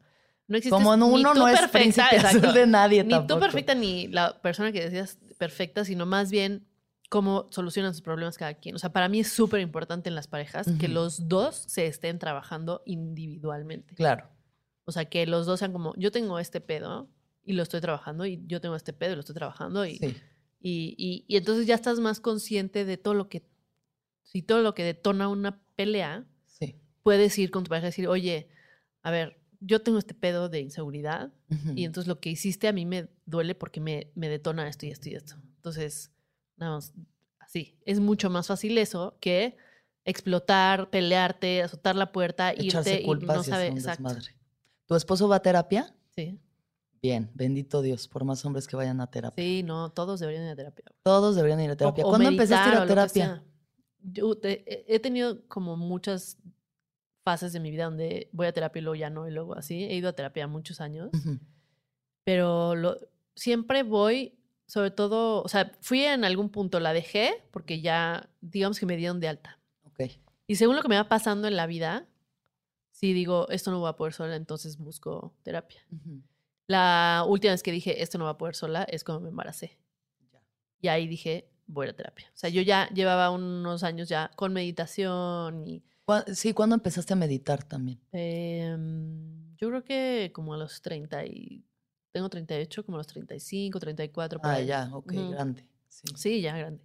No 0.48 0.56
existe. 0.56 0.70
Como 0.70 0.96
no- 0.96 1.08
ni 1.08 1.14
uno 1.20 1.32
tú 1.32 1.38
no 1.40 1.48
es 1.48 1.58
perfecta, 1.60 2.06
azul 2.06 2.18
exacto. 2.18 2.52
de 2.52 2.66
nadie 2.66 3.02
Ni 3.04 3.10
tampoco. 3.10 3.34
tú 3.34 3.40
perfecta 3.40 3.74
ni 3.74 4.06
la 4.08 4.40
persona 4.40 4.70
que 4.72 4.82
decías 4.84 5.18
perfecta, 5.38 5.84
sino 5.84 6.06
más 6.06 6.30
bien 6.30 6.66
cómo 7.08 7.46
solucionan 7.50 7.92
sus 7.94 8.02
problemas 8.02 8.36
cada 8.38 8.54
quien. 8.54 8.74
O 8.74 8.78
sea, 8.78 8.90
para 8.92 9.08
mí 9.08 9.20
es 9.20 9.28
súper 9.32 9.60
importante 9.60 10.08
en 10.08 10.14
las 10.14 10.26
parejas 10.28 10.66
que 10.80 10.88
los 10.88 11.28
dos 11.28 11.54
se 11.68 11.86
estén 11.86 12.18
trabajando 12.18 12.82
individualmente. 12.86 13.94
Claro. 13.94 14.28
O 14.84 14.92
sea, 14.92 15.04
que 15.06 15.26
los 15.26 15.46
dos 15.46 15.58
sean 15.60 15.72
como, 15.72 15.94
yo 15.96 16.10
tengo 16.12 16.38
este 16.38 16.60
pedo 16.60 17.08
y 17.44 17.52
lo 17.54 17.62
estoy 17.62 17.80
trabajando 17.80 18.24
y 18.26 18.42
yo 18.46 18.60
tengo 18.60 18.76
este 18.76 18.92
pedo 18.92 19.12
y 19.12 19.14
lo 19.16 19.20
estoy 19.20 19.34
trabajando 19.34 19.84
y, 19.86 19.96
Sí. 19.98 20.16
y, 20.60 20.94
y- 20.98 21.24
y 21.28 21.36
entonces 21.36 21.66
ya 21.66 21.74
estás 21.74 21.98
más 22.00 22.20
consciente 22.20 22.84
de 22.84 22.96
todo 22.96 23.14
lo 23.14 23.28
que, 23.28 23.44
si 24.22 24.42
todo 24.42 24.62
lo 24.62 24.74
que 24.74 24.82
detona 24.84 25.28
una 25.28 25.60
pelea, 25.76 26.24
Sí. 26.46 26.76
puedes 27.02 27.36
ir 27.38 27.50
con 27.50 27.64
tu 27.64 27.68
pareja 27.68 27.86
y 27.88 27.90
decir, 27.90 28.08
oye, 28.08 28.48
a 29.02 29.10
ver, 29.10 29.38
yo 29.60 29.82
tengo 29.82 29.98
este 29.98 30.14
pedo 30.14 30.48
de 30.48 30.60
inseguridad 30.60 31.32
y 31.74 31.84
entonces 31.84 32.08
lo 32.08 32.20
que 32.20 32.30
hiciste 32.30 32.68
a 32.68 32.72
mí 32.72 32.84
me 32.86 33.08
duele 33.24 33.54
porque 33.54 33.80
me, 33.80 34.10
me 34.14 34.28
detona 34.28 34.68
esto 34.68 34.86
y 34.86 34.90
esto 34.90 35.08
y 35.08 35.14
esto. 35.14 35.36
Entonces, 35.56 36.10
nada 36.56 36.74
más, 36.76 36.92
así. 37.38 37.78
Es 37.84 38.00
mucho 38.00 38.30
más 38.30 38.46
fácil 38.46 38.76
eso 38.78 39.16
que 39.20 39.56
explotar, 40.04 40.88
pelearte, 40.90 41.62
azotar 41.62 41.96
la 41.96 42.12
puerta, 42.12 42.52
Echarse 42.52 43.00
irte 43.00 43.02
y 43.24 43.26
no 43.26 43.32
hacer 43.40 43.52
sabe 43.54 43.66
exacto. 43.68 44.16
¿Tu 44.86 44.94
esposo 44.94 45.28
va 45.28 45.36
a 45.36 45.40
terapia? 45.42 45.94
Sí, 46.14 46.38
Bien, 47.02 47.30
bendito 47.34 47.82
Dios, 47.82 48.08
por 48.08 48.24
más 48.24 48.44
hombres 48.44 48.66
que 48.66 48.74
vayan 48.74 49.00
a 49.00 49.10
terapia. 49.10 49.42
sí, 49.44 49.62
no, 49.62 49.90
todos 49.90 50.18
deberían 50.18 50.44
ir 50.44 50.50
a 50.50 50.56
terapia. 50.56 50.84
Todos 51.02 51.36
deberían 51.36 51.60
ir 51.60 51.70
a 51.70 51.76
terapia. 51.76 52.04
O- 52.04 52.08
o 52.08 52.10
¿Cuándo 52.10 52.28
empezaste 52.28 52.68
a 52.70 52.72
ir 52.72 52.78
a 52.78 52.86
terapia? 52.86 53.44
Yo 54.02 54.36
te- 54.36 54.64
he 54.92 54.98
tenido 54.98 55.46
como 55.48 55.76
muchas 55.76 56.38
fases 57.26 57.52
de 57.52 57.58
mi 57.58 57.72
vida 57.72 57.86
donde 57.86 58.28
voy 58.30 58.46
a 58.46 58.52
terapia 58.52 58.78
y 58.78 58.82
luego 58.84 58.94
ya 58.94 59.10
no, 59.10 59.26
y 59.26 59.32
luego 59.32 59.56
así. 59.56 59.82
He 59.82 59.96
ido 59.96 60.08
a 60.08 60.12
terapia 60.12 60.46
muchos 60.46 60.80
años. 60.80 61.10
Ujú. 61.12 61.40
pero 62.24 62.74
lo, 62.76 62.96
siempre 63.34 63.82
voy, 63.82 64.38
sobre 64.68 64.92
todo, 64.92 65.42
o 65.42 65.48
sea, 65.48 65.72
fui 65.80 66.02
en 66.04 66.24
algún 66.24 66.50
punto, 66.50 66.78
la 66.78 66.92
dejé 66.92 67.42
porque 67.50 67.80
ya, 67.80 68.28
digamos 68.40 68.78
que 68.78 68.86
me 68.86 68.96
dieron 68.96 69.18
de 69.18 69.26
alta. 69.28 69.58
Ok. 69.84 70.10
Y 70.46 70.54
según 70.56 70.76
lo 70.76 70.82
que 70.82 70.88
me 70.88 70.94
va 70.96 71.08
pasando 71.08 71.48
en 71.48 71.56
la 71.56 71.66
vida, 71.66 72.06
si 72.92 73.12
digo, 73.12 73.48
esto 73.50 73.70
no 73.72 73.80
voy 73.80 73.88
a 73.90 73.94
poder 73.96 74.12
sola, 74.12 74.36
entonces 74.36 74.78
busco 74.78 75.34
terapia. 75.42 75.80
Ujú. 75.92 76.22
La 76.68 77.24
última 77.26 77.52
vez 77.52 77.62
que 77.64 77.72
dije, 77.72 78.02
esto 78.02 78.18
no 78.18 78.24
va 78.24 78.30
a 78.30 78.38
poder 78.38 78.54
sola, 78.54 78.84
es 78.84 79.02
cuando 79.04 79.20
me 79.22 79.28
embaracé. 79.30 79.78
Ya. 80.32 80.40
Y 80.80 80.88
ahí 80.88 81.06
dije, 81.08 81.48
voy 81.66 81.88
a 81.88 81.94
terapia. 81.96 82.26
O 82.34 82.36
sea, 82.38 82.50
yo 82.50 82.62
ya 82.62 82.88
llevaba 82.90 83.30
unos 83.30 83.82
años 83.82 84.08
ya 84.08 84.30
con 84.36 84.52
meditación 84.52 85.66
y 85.66 85.80
¿Cuá- 85.80 85.95
Sí, 86.34 86.52
¿cuándo 86.52 86.74
empezaste 86.74 87.12
a 87.14 87.16
meditar 87.16 87.64
también? 87.64 87.98
em, 88.12 89.54
yo 89.56 89.68
creo 89.68 89.84
que 89.84 90.30
como 90.34 90.54
a 90.54 90.56
los 90.56 90.80
30 90.82 91.24
y... 91.24 91.64
Tengo 92.12 92.30
38, 92.30 92.84
como 92.84 92.96
a 92.96 93.00
los 93.00 93.06
35, 93.06 93.78
34, 93.78 94.40
por 94.40 94.48
Ah, 94.50 94.54
ahí. 94.54 94.66
ya, 94.66 94.88
ok, 94.92 95.12
grande. 95.30 95.68
Sí. 95.88 96.08
Sí, 96.16 96.40
ya 96.40 96.56
grande. 96.56 96.82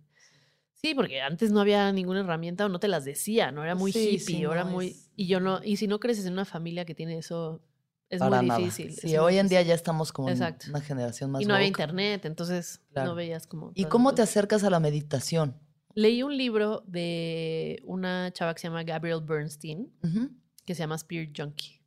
Sí, 0.73 0.93
porque 0.95 1.21
antes 1.21 1.51
no 1.51 1.61
había 1.61 1.91
ninguna 1.93 2.21
herramienta 2.21 2.65
o 2.65 2.69
no 2.69 2.79
te 2.79 2.87
las 2.87 3.05
decía, 3.05 3.51
no 3.51 3.63
era 3.63 3.75
muy 3.75 3.91
Sí, 3.93 4.13
hippie, 4.15 4.19
sí, 4.19 4.41
no, 4.41 4.65
muy 4.65 4.87
es- 4.87 5.09
y 5.15 5.27
yo 5.27 5.39
no 5.39 5.63
y 5.63 5.77
si 5.77 5.87
no 5.87 5.99
creces 5.99 6.25
en 6.25 6.33
una 6.33 6.43
familia 6.43 6.83
que 6.85 6.95
tiene 6.95 7.17
eso 7.19 7.61
es 8.09 8.19
Para 8.19 8.39
muy 8.41 8.47
nada. 8.47 8.59
difícil. 8.59 8.89
Sí, 8.97 9.15
hoy 9.17 9.37
en 9.37 9.47
día 9.47 9.61
ya 9.61 9.73
estamos 9.75 10.11
como 10.11 10.29
en 10.29 10.37
una 10.69 10.81
generación 10.81 11.31
más 11.31 11.43
y 11.43 11.45
no 11.45 11.53
había 11.53 11.67
internet, 11.67 12.25
entonces 12.25 12.81
Claro. 12.91 13.09
no 13.11 13.15
veías 13.15 13.47
como 13.47 13.71
¿Y 13.75 13.85
cómo 13.85 14.13
te 14.15 14.21
acercas 14.23 14.63
a 14.63 14.69
la 14.69 14.79
meditación? 14.79 15.55
Leí 15.95 16.23
un 16.23 16.37
libro 16.37 16.83
de 16.87 17.81
una 17.85 18.31
chava 18.33 18.53
que 18.53 18.59
se 18.61 18.67
llama 18.67 18.83
Gabrielle 18.83 19.23
Bernstein, 19.25 19.91
Ujú. 20.03 20.29
que 20.65 20.75
se 20.75 20.79
llama 20.79 20.95
Spirit 20.95 21.33
Junkie. 21.37 21.81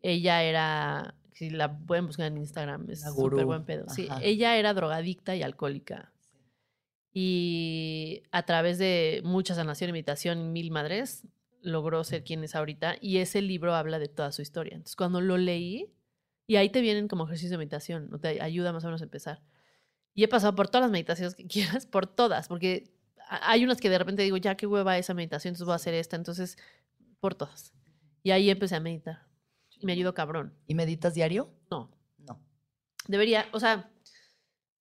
Ella 0.00 0.42
era 0.42 1.14
si 1.32 1.50
la 1.50 1.76
pueden 1.78 2.06
buscar 2.06 2.26
en 2.26 2.38
Instagram, 2.38 2.88
es 2.90 3.02
súper 3.02 3.44
buen 3.44 3.64
pedo. 3.64 3.88
Sí, 3.88 4.06
ella 4.20 4.56
era 4.56 4.74
drogadicta 4.74 5.34
y 5.34 5.42
alcohólica. 5.42 6.12
Y 7.12 8.22
a 8.30 8.44
través 8.44 8.78
de 8.78 9.20
mucha 9.24 9.54
sanación 9.54 9.94
y 9.94 10.34
mil 10.44 10.70
madres, 10.70 11.26
logró 11.60 12.04
ser 12.04 12.24
quien 12.24 12.42
es 12.44 12.54
ahorita. 12.54 12.96
Y 13.00 13.18
ese 13.18 13.42
libro 13.42 13.74
habla 13.74 13.98
de 13.98 14.08
toda 14.08 14.32
su 14.32 14.42
historia. 14.42 14.74
Entonces, 14.74 14.96
cuando 14.96 15.20
lo 15.20 15.36
leí, 15.36 15.92
y 16.46 16.56
ahí 16.56 16.70
te 16.70 16.80
vienen 16.80 17.08
como 17.08 17.24
ejercicios 17.24 17.50
de 17.50 17.58
meditación, 17.58 18.10
te 18.20 18.40
ayuda 18.40 18.72
más 18.72 18.84
o 18.84 18.88
menos 18.88 19.00
a 19.00 19.04
empezar. 19.04 19.42
Y 20.14 20.24
he 20.24 20.28
pasado 20.28 20.54
por 20.54 20.68
todas 20.68 20.82
las 20.84 20.90
meditaciones 20.90 21.34
que 21.34 21.46
quieras, 21.46 21.86
por 21.86 22.06
todas, 22.06 22.48
porque 22.48 22.91
hay 23.40 23.64
unas 23.64 23.78
que 23.78 23.90
de 23.90 23.98
repente 23.98 24.22
digo, 24.22 24.36
ya 24.36 24.56
qué 24.56 24.66
hueva 24.66 24.98
esa 24.98 25.14
meditación, 25.14 25.52
entonces 25.52 25.66
voy 25.66 25.72
a 25.72 25.76
hacer 25.76 25.94
esta, 25.94 26.16
entonces, 26.16 26.56
por 27.20 27.34
todas. 27.34 27.72
Y 28.22 28.30
ahí 28.30 28.50
empecé 28.50 28.76
a 28.76 28.80
meditar. 28.80 29.26
Y 29.70 29.86
me 29.86 29.92
ayudó 29.92 30.14
cabrón. 30.14 30.54
¿Y 30.66 30.74
meditas 30.74 31.14
diario? 31.14 31.52
No, 31.70 31.90
No. 32.18 32.40
Debería, 33.08 33.46
o 33.52 33.60
sea, 33.60 33.90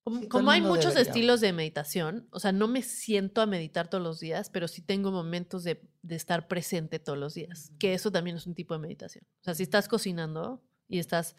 como, 0.02 0.20
Sí, 0.20 0.28
hay 0.48 0.60
muchos 0.60 0.94
debería, 0.94 1.02
estilos 1.02 1.40
de 1.40 1.52
meditación, 1.52 2.26
o 2.32 2.40
sea, 2.40 2.52
no 2.52 2.68
me 2.68 2.82
siento 2.82 3.42
a 3.42 3.46
meditar 3.46 3.88
todos 3.88 4.02
los 4.02 4.18
días, 4.18 4.50
pero 4.50 4.66
sí 4.66 4.82
tengo 4.82 5.12
momentos 5.12 5.62
de, 5.62 5.88
de 6.02 6.16
estar 6.16 6.48
presente 6.48 6.98
todos 6.98 7.18
los 7.18 7.34
días, 7.34 7.70
que 7.78 7.94
eso 7.94 8.10
también 8.10 8.36
es 8.36 8.46
un 8.46 8.54
tipo 8.54 8.74
de 8.74 8.80
meditación. 8.80 9.24
O 9.40 9.44
sea, 9.44 9.54
si 9.54 9.62
estás 9.62 9.88
cocinando 9.88 10.62
y 10.88 10.98
estás 10.98 11.36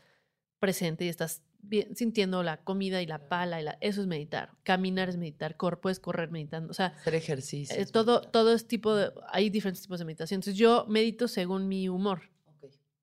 presente 0.62 1.04
y 1.04 1.10
estás 1.10 1.42
bien- 1.62 1.94
sintiendo 1.98 2.42
la 2.44 2.64
comida 2.64 3.02
y 3.02 3.06
la 3.08 3.28
pala, 3.28 3.60
y 3.60 3.66
la, 3.66 3.78
eso 3.82 4.00
es 4.00 4.08
meditar. 4.08 4.52
Caminar 4.64 5.10
es 5.10 5.18
meditar, 5.18 5.58
cor, 5.58 5.82
puedes 5.82 6.00
correr 6.00 6.32
meditando. 6.32 6.72
O 6.72 6.74
sea, 6.74 6.88
Hacer 6.88 7.16
ejercicio. 7.16 7.76
eh, 7.78 7.86
todo, 7.88 8.22
todo 8.22 8.54
es 8.54 8.66
tipo 8.68 8.96
de, 8.96 9.12
hay 9.30 9.50
diferentes 9.50 9.82
tipos 9.84 10.00
de 10.00 10.06
meditación. 10.06 10.38
Entonces 10.38 10.56
yo 10.58 10.86
medito 10.88 11.28
según 11.28 11.68
mi 11.68 11.90
humor. 11.90 12.22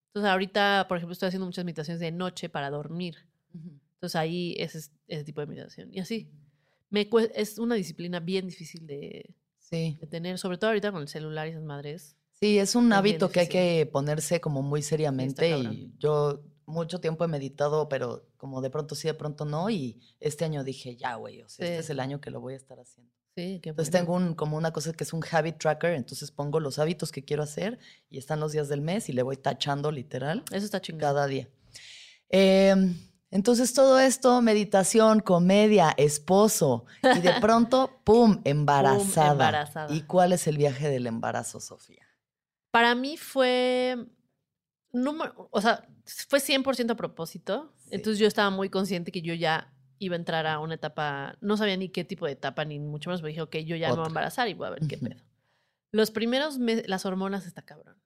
Entonces 0.08 0.30
ahorita, 0.32 0.86
por 0.88 0.96
ejemplo, 0.96 1.12
estoy 1.12 1.26
haciendo 1.28 1.44
muchas 1.46 1.64
meditaciones 1.66 2.00
de 2.00 2.10
noche 2.10 2.48
para 2.48 2.70
dormir. 2.70 3.26
Entonces 3.52 4.16
ahí 4.16 4.54
ese 4.58 4.78
es 4.78 4.92
ese 5.06 5.24
tipo 5.24 5.40
de 5.42 5.46
meditación. 5.48 5.92
Y 5.92 5.98
así. 6.00 6.30
Me 6.90 7.10
cue- 7.10 7.30
es 7.34 7.58
una 7.58 7.74
disciplina 7.74 8.18
bien 8.18 8.46
difícil 8.46 8.86
de, 8.86 9.34
Sí. 9.58 9.98
de 10.00 10.06
tener, 10.06 10.38
sobre 10.38 10.56
todo 10.56 10.70
ahorita 10.70 10.90
con 10.90 11.02
el 11.02 11.08
celular 11.08 11.46
y 11.46 11.50
esas 11.50 11.62
madres. 11.62 12.16
Sí, 12.40 12.58
es 12.58 12.74
un 12.74 12.90
hábito 12.94 13.30
que 13.30 13.40
hay 13.40 13.48
que 13.48 13.86
ponerse 13.92 14.40
como 14.40 14.62
muy 14.62 14.80
seriamente 14.80 15.58
y 15.58 15.92
yo 15.98 16.40
mucho 16.68 17.00
tiempo 17.00 17.24
he 17.24 17.28
meditado, 17.28 17.88
pero 17.88 18.26
como 18.36 18.60
de 18.60 18.70
pronto 18.70 18.94
sí, 18.94 19.08
de 19.08 19.14
pronto 19.14 19.44
no 19.44 19.68
y 19.70 20.00
este 20.20 20.44
año 20.44 20.62
dije, 20.64 20.94
ya, 20.96 21.16
güey, 21.16 21.42
o 21.42 21.48
sea, 21.48 21.66
este 21.66 21.78
es 21.78 21.90
el 21.90 21.98
año 22.00 22.20
que 22.20 22.30
lo 22.30 22.40
voy 22.40 22.54
a 22.54 22.56
estar 22.56 22.78
haciendo. 22.78 23.12
Sí, 23.34 23.60
qué 23.62 23.70
Entonces 23.70 23.92
tengo 23.92 24.14
un, 24.14 24.34
como 24.34 24.56
una 24.56 24.72
cosa 24.72 24.92
que 24.92 25.04
es 25.04 25.12
un 25.12 25.22
habit 25.30 25.58
tracker, 25.58 25.94
entonces 25.94 26.30
pongo 26.30 26.58
los 26.60 26.78
hábitos 26.78 27.10
que 27.12 27.24
quiero 27.24 27.42
hacer 27.42 27.78
y 28.10 28.18
están 28.18 28.40
los 28.40 28.52
días 28.52 28.68
del 28.68 28.80
mes 28.80 29.08
y 29.08 29.12
le 29.12 29.22
voy 29.22 29.36
tachando 29.36 29.90
literal 29.92 30.44
Eso 30.50 30.64
está 30.64 30.80
chingado. 30.80 31.14
cada 31.14 31.26
día. 31.28 31.48
Em, 32.28 32.96
entonces 33.30 33.72
todo 33.74 33.98
esto, 33.98 34.40
meditación, 34.42 35.20
comedia, 35.20 35.94
esposo 35.96 36.84
y 37.02 37.20
de 37.20 37.32
pronto, 37.40 38.00
¡pum!, 38.04 38.40
embarazada. 38.44 39.32
embarazada. 39.32 39.94
¿Y 39.94 40.02
cuál 40.02 40.32
es 40.32 40.46
el 40.46 40.56
viaje 40.58 40.88
del 40.88 41.06
embarazo, 41.06 41.60
Sofía? 41.60 42.06
Para 42.70 42.94
mí 42.94 43.16
fue, 43.16 43.96
número- 44.92 45.48
o 45.50 45.60
sea, 45.60 45.86
fue 46.28 46.40
100% 46.40 46.90
a 46.90 46.96
propósito. 46.96 47.72
Sí. 47.76 47.90
Entonces 47.92 48.18
yo 48.18 48.26
estaba 48.26 48.50
muy 48.50 48.70
consciente 48.70 49.12
que 49.12 49.22
yo 49.22 49.34
ya 49.34 49.72
iba 49.98 50.14
a 50.14 50.18
entrar 50.18 50.46
a 50.46 50.60
una 50.60 50.74
etapa, 50.74 51.36
no 51.40 51.56
sabía 51.56 51.76
ni 51.76 51.88
qué 51.88 52.04
tipo 52.04 52.26
de 52.26 52.32
etapa, 52.32 52.64
ni 52.64 52.78
mucho 52.78 53.10
menos, 53.10 53.20
pero 53.20 53.28
dije, 53.28 53.42
ok, 53.42 53.56
yo 53.58 53.76
ya 53.76 53.88
me 53.88 53.94
voy 53.94 54.00
Otra. 54.00 54.04
a 54.04 54.08
embarazar 54.08 54.48
y 54.48 54.54
voy 54.54 54.68
a 54.68 54.70
ver 54.70 54.80
qué 54.88 54.96
pedo. 54.96 55.20
Los 55.90 56.10
primeros 56.10 56.58
meses, 56.58 56.88
las 56.88 57.04
hormonas 57.06 57.46
está 57.46 57.62
cabrón. 57.62 57.96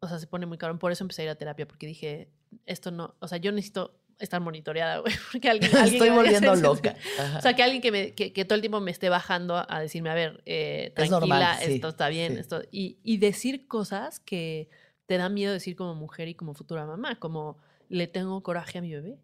O 0.00 0.08
sea, 0.08 0.18
se 0.18 0.26
pone 0.26 0.46
muy 0.46 0.58
cabrón. 0.58 0.78
Por 0.78 0.92
eso 0.92 1.04
empecé 1.04 1.22
a 1.22 1.24
ir 1.26 1.30
a 1.30 1.34
terapia, 1.36 1.66
porque 1.66 1.86
dije, 1.86 2.30
esto 2.66 2.90
no, 2.90 3.14
o 3.20 3.28
sea, 3.28 3.38
yo 3.38 3.52
necesito 3.52 4.00
estar 4.18 4.40
monitoreada, 4.40 4.98
güey, 5.00 5.14
porque 5.30 5.48
alguien, 5.48 5.70
alguien 5.76 6.02
Estoy 6.02 6.10
volviendo 6.10 6.54
loca. 6.56 6.96
Ajá. 7.18 7.38
O 7.38 7.42
sea, 7.42 7.54
que 7.54 7.62
alguien 7.62 7.82
que, 7.82 7.92
me, 7.92 8.14
que, 8.14 8.32
que 8.32 8.44
todo 8.44 8.54
el 8.54 8.60
tiempo 8.60 8.80
me 8.80 8.90
esté 8.90 9.08
bajando 9.08 9.64
a 9.68 9.80
decirme, 9.80 10.10
a 10.10 10.14
ver, 10.14 10.42
eh, 10.46 10.86
Es 10.88 10.94
tranquila, 10.94 11.20
normal, 11.20 11.56
sí, 11.60 11.74
esto 11.74 11.88
está 11.88 12.08
bien, 12.08 12.34
sí. 12.34 12.40
esto. 12.40 12.62
Y, 12.70 12.98
y 13.02 13.18
decir 13.18 13.66
cosas 13.66 14.20
que 14.20 14.68
te 15.06 15.16
da 15.18 15.28
miedo 15.28 15.52
decir 15.52 15.76
como 15.76 15.94
mujer 15.94 16.28
y 16.28 16.34
como 16.34 16.54
futura 16.54 16.84
mamá, 16.86 17.16
como 17.18 17.56
le 17.88 18.06
tengo 18.06 18.42
coraje 18.42 18.78
a 18.78 18.82
mi 18.82 18.92
bebé 18.92 19.18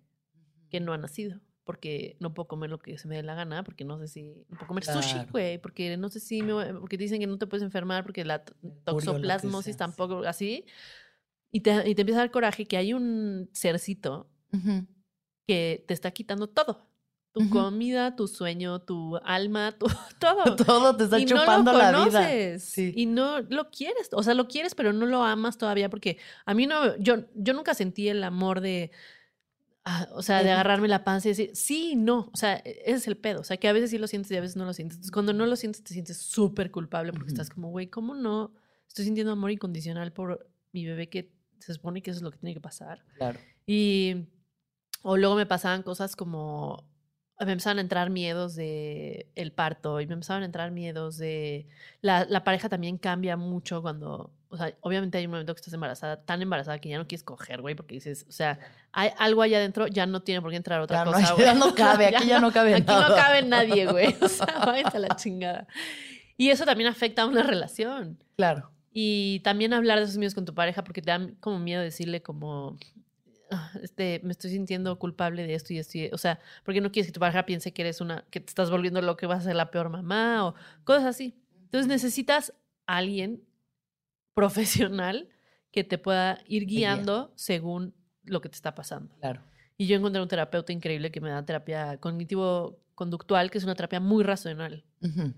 que 0.70 0.80
no 0.80 0.92
ha 0.92 0.98
nacido, 0.98 1.40
porque 1.64 2.16
no 2.20 2.32
puedo 2.34 2.48
comer 2.48 2.70
lo 2.70 2.78
que 2.78 2.96
se 2.98 3.06
me 3.08 3.16
dé 3.16 3.22
la 3.22 3.34
gana, 3.34 3.62
porque 3.64 3.84
no 3.84 3.98
sé 3.98 4.06
si. 4.08 4.22
No 4.48 4.56
puedo 4.56 4.68
comer 4.68 4.84
sushi, 4.84 5.12
Claro. 5.14 5.28
güey, 5.32 5.58
porque 5.58 5.96
no 5.96 6.08
sé 6.08 6.20
si. 6.20 6.42
Me, 6.42 6.72
porque 6.74 6.96
dicen 6.96 7.20
que 7.20 7.26
no 7.26 7.36
te 7.38 7.46
puedes 7.46 7.62
enfermar, 7.64 8.04
porque 8.04 8.24
la 8.24 8.42
toxoplasmosis 8.84 9.76
tampoco, 9.76 10.20
así. 10.26 10.64
Y 11.50 11.60
te, 11.60 11.88
y 11.88 11.94
te 11.94 12.02
empieza 12.02 12.20
a 12.20 12.24
dar 12.24 12.30
coraje 12.30 12.64
que 12.64 12.76
hay 12.78 12.94
un 12.94 13.50
cercito 13.52 14.30
que 15.46 15.84
te 15.86 15.94
está 15.94 16.10
quitando 16.12 16.48
todo. 16.48 16.86
Tu 17.32 17.48
comida, 17.48 18.14
tu 18.14 18.28
sueño, 18.28 18.80
tu 18.80 19.16
alma, 19.24 19.72
tu, 19.78 19.86
todo. 20.20 20.56
Todo 20.56 20.96
te 20.96 21.04
está 21.04 21.18
y 21.18 21.24
chupando 21.24 21.72
no 21.72 21.78
lo 21.78 21.78
la 21.78 21.90
vida. 21.90 22.04
conoces. 22.20 22.62
Sí. 22.64 22.92
Y 22.94 23.06
no 23.06 23.40
lo 23.40 23.70
quieres. 23.70 24.10
O 24.12 24.22
sea, 24.22 24.34
lo 24.34 24.48
quieres, 24.48 24.74
pero 24.74 24.92
no 24.92 25.06
lo 25.06 25.22
amas 25.24 25.56
todavía 25.56 25.88
porque 25.88 26.18
a 26.44 26.52
mí 26.54 26.66
no, 26.66 26.96
yo, 26.98 27.24
yo 27.34 27.54
nunca 27.54 27.72
sentí 27.74 28.08
el 28.08 28.22
amor 28.22 28.60
de, 28.60 28.90
ah, 29.84 30.08
o 30.12 30.22
sea, 30.22 30.42
de 30.42 30.50
agarrarme 30.50 30.88
la 30.88 31.04
panza 31.04 31.28
y 31.28 31.30
decir, 31.30 31.50
sí, 31.54 31.94
no. 31.96 32.28
O 32.32 32.36
sea, 32.36 32.56
e- 32.56 32.82
ese 32.84 32.96
es 32.96 33.08
el 33.08 33.16
pedo. 33.16 33.40
O 33.40 33.44
sea, 33.44 33.56
que 33.56 33.66
a 33.68 33.72
veces 33.72 33.90
sí 33.90 33.96
lo 33.98 34.06
sientes 34.08 34.30
y 34.30 34.36
a 34.36 34.40
veces 34.42 34.56
no 34.56 34.66
lo 34.66 34.74
sientes. 34.74 34.96
Entonces, 34.96 35.12
cuando 35.12 35.32
no 35.32 35.46
lo 35.46 35.56
sientes, 35.56 35.82
te 35.82 35.94
sientes 35.94 36.18
súper 36.18 36.70
culpable 36.70 37.12
porque 37.12 37.28
estás 37.30 37.48
como, 37.48 37.70
güey, 37.70 37.86
¿cómo 37.88 38.14
no? 38.14 38.52
Estoy 38.88 39.06
sintiendo 39.06 39.32
amor 39.32 39.50
incondicional 39.50 40.12
por 40.12 40.50
mi 40.72 40.84
bebé 40.84 41.08
que 41.08 41.32
se 41.60 41.72
supone 41.72 42.02
que 42.02 42.10
eso 42.10 42.18
es 42.18 42.22
lo 42.22 42.30
que 42.30 42.36
tiene 42.36 42.52
que 42.52 42.60
pasar. 42.60 43.02
Claro. 43.16 43.38
Y, 43.66 44.26
o 45.02 45.16
luego 45.16 45.34
me 45.34 45.46
pasaban 45.46 45.82
cosas 45.82 46.14
como, 46.14 46.84
me 47.47 47.53
empezaban 47.53 47.78
a 47.78 47.80
entrar 47.82 48.11
miedos 48.11 48.55
de 48.55 49.26
el 49.34 49.53
parto 49.53 50.01
y 50.01 50.07
me 50.07 50.14
empezaban 50.14 50.43
a 50.43 50.47
entrar 50.47 50.70
miedos 50.70 51.16
de, 51.18 51.66
la, 52.01 52.24
la 52.28 52.45
pareja 52.45 52.68
también 52.68 52.99
cambia 52.99 53.36
mucho 53.36 53.82
cuando, 53.82 54.30
o 54.49 54.57
sea, 54.57 54.74
obviamente 54.80 55.18
hay 55.18 55.24
un 55.26 55.32
momento 55.32 55.55
que 55.55 55.61
estás 55.61 55.74
embarazada, 55.74 56.16
tan 56.22 56.43
embarazada 56.43 56.78
que 56.78 56.88
ya 56.88 56.99
no 56.99 57.07
quieres 57.07 57.22
coger, 57.24 57.61
güey, 57.61 57.74
porque 57.74 57.95
dices, 57.97 58.24
o 58.28 58.32
sea, 58.32 58.59
hay 58.93 59.11
algo 59.18 59.43
allá 59.43 59.59
adentro, 59.59 59.86
ya 59.86 60.07
no 60.07 60.22
tiene 60.22 60.40
por 60.40 60.51
qué 60.51 60.57
entrar 60.57 60.80
otra 60.80 60.99
Ya 60.99 61.05
no, 61.05 61.12
cosa, 61.12 61.28
hay- 61.28 61.34
güey. 61.34 61.47
ya 61.47 61.55
no 61.55 61.74
cabe, 61.74 62.07
aquí 62.16 62.26
ya 62.26 62.40
no 62.40 62.53
cabe 62.53 62.74
Aquí 62.74 62.86
nada. 62.86 63.09
no 63.09 63.14
cabe 63.14 63.43
nadie, 63.43 63.86
güey. 63.86 64.14
O 64.20 64.28
sea, 64.28 64.47
a 64.93 64.99
la 64.99 65.16
chingada. 65.16 65.66
Y 66.36 66.51
eso 66.51 66.64
también 66.64 66.88
afecta 66.90 67.22
a 67.22 67.26
una 67.26 67.43
relación. 67.43 68.18
Claro. 68.36 68.70
Y 68.93 69.40
también 69.40 69.72
hablar 69.72 69.99
de 69.99 70.05
esos 70.05 70.18
miedos 70.18 70.34
con 70.34 70.45
tu 70.45 70.55
pareja, 70.55 70.84
porque 70.84 71.01
te 71.03 71.11
da 71.11 71.28
como 71.40 71.59
miedo 71.59 71.80
decirle 71.82 72.22
como, 72.22 72.76
"Ah, 72.78 73.01
este, 73.82 74.20
me 74.22 74.32
estoy 74.32 74.50
sintiendo 74.50 74.98
culpable 74.98 75.46
de 75.46 75.55
esto 75.55 75.72
y 75.72 75.78
esto. 75.78 75.98
y-". 75.98 76.11
O 76.12 76.18
sea, 76.18 76.38
porque 76.64 76.80
no 76.80 76.90
quieres 76.92 77.09
que 77.09 77.12
tu 77.12 77.20
pareja 77.20 77.44
piense 77.46 77.72
que 77.72 77.82
eres 77.82 78.00
una, 78.00 78.24
que 78.30 78.40
te 78.40 78.50
estás 78.50 78.70
volviendo 78.70 79.00
lo 79.03 79.16
que 79.16 79.26
vas 79.26 79.40
a 79.40 79.44
ser 79.44 79.57
la 79.57 79.70
peor 79.70 79.88
mamá 79.88 80.46
o 80.46 80.55
cosas 80.84 81.05
así. 81.05 81.34
Entonces 81.64 81.86
necesitas 81.88 82.53
a 82.86 82.96
alguien 82.98 83.42
profesional 84.34 85.28
que 85.70 85.84
te 85.84 85.98
pueda 85.98 86.40
ir 86.46 86.66
guía. 86.66 86.94
guiando 86.94 87.32
según 87.36 87.94
lo 88.24 88.40
que 88.40 88.48
te 88.48 88.57
está 88.57 88.74
pasando. 88.74 89.14
Claro. 89.20 89.42
Y 89.78 89.86
yo 89.86 89.96
encontré 89.96 90.20
un 90.22 90.28
terapeuta 90.28 90.72
increíble 90.72 91.11
que 91.11 91.20
me 91.20 91.30
da 91.30 91.44
terapia 91.44 91.96
cognitivo-conductual, 91.98 93.50
que 93.50 93.59
es 93.59 93.64
una 93.64 93.74
terapia 93.74 94.00
muy 94.00 94.22
racional, 94.22 94.84
Ujú. 95.00 95.32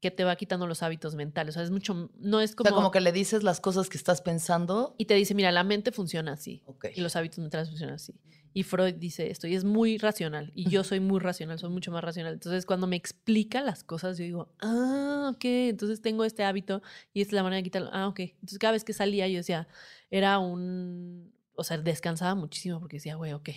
Que 0.00 0.10
te 0.10 0.24
va 0.24 0.36
quitando 0.36 0.66
los 0.66 0.82
hábitos 0.82 1.14
mentales. 1.14 1.54
O 1.54 1.58
sea, 1.58 1.62
es 1.64 1.70
mucho, 1.70 2.10
no 2.18 2.40
es 2.40 2.52
O 2.52 2.56
como... 2.56 2.68
sea, 2.68 2.74
como 2.74 2.90
que 2.90 3.00
le 3.00 3.12
dices 3.12 3.42
las 3.42 3.60
cosas 3.60 3.88
que 3.88 3.96
estás 3.96 4.20
pensando. 4.20 4.94
Y 4.98 5.06
te 5.06 5.14
dice, 5.14 5.34
mira, 5.34 5.50
la 5.52 5.64
mente 5.64 5.92
funciona 5.92 6.32
así. 6.32 6.62
Ok. 6.66 6.86
Y 6.94 7.00
los 7.00 7.16
hábitos 7.16 7.38
mentales 7.38 7.68
funcionan 7.68 7.96
así. 7.96 8.14
Y 8.52 8.62
Freud 8.62 8.94
dice 8.94 9.30
esto, 9.30 9.46
y 9.46 9.54
es 9.54 9.64
muy 9.64 9.98
racional. 9.98 10.50
Y 10.54 10.70
yo 10.70 10.82
soy 10.82 10.98
muy 10.98 11.20
racional, 11.20 11.58
soy 11.58 11.68
mucho 11.68 11.90
más 11.92 12.02
racional. 12.02 12.32
Entonces, 12.32 12.64
cuando 12.64 12.86
me 12.86 12.96
explica 12.96 13.60
las 13.62 13.84
cosas, 13.84 14.16
yo 14.16 14.24
digo, 14.24 14.54
ah, 14.60 15.30
ok, 15.34 15.44
entonces 15.44 16.00
tengo 16.00 16.24
este 16.24 16.42
hábito 16.42 16.80
y 17.12 17.20
esta 17.20 17.32
es 17.32 17.34
la 17.34 17.42
manera 17.42 17.58
de 17.58 17.64
quitarlo. 17.64 17.90
Ah, 17.92 18.08
ok. 18.08 18.20
Entonces, 18.20 18.58
cada 18.58 18.72
vez 18.72 18.82
que 18.82 18.94
salía, 18.94 19.28
yo 19.28 19.36
decía, 19.36 19.68
era 20.10 20.38
un. 20.38 21.34
O 21.54 21.64
sea, 21.64 21.76
descansaba 21.78 22.34
muchísimo 22.34 22.80
porque 22.80 22.96
decía, 22.96 23.16
güey, 23.16 23.34
ok. 23.34 23.50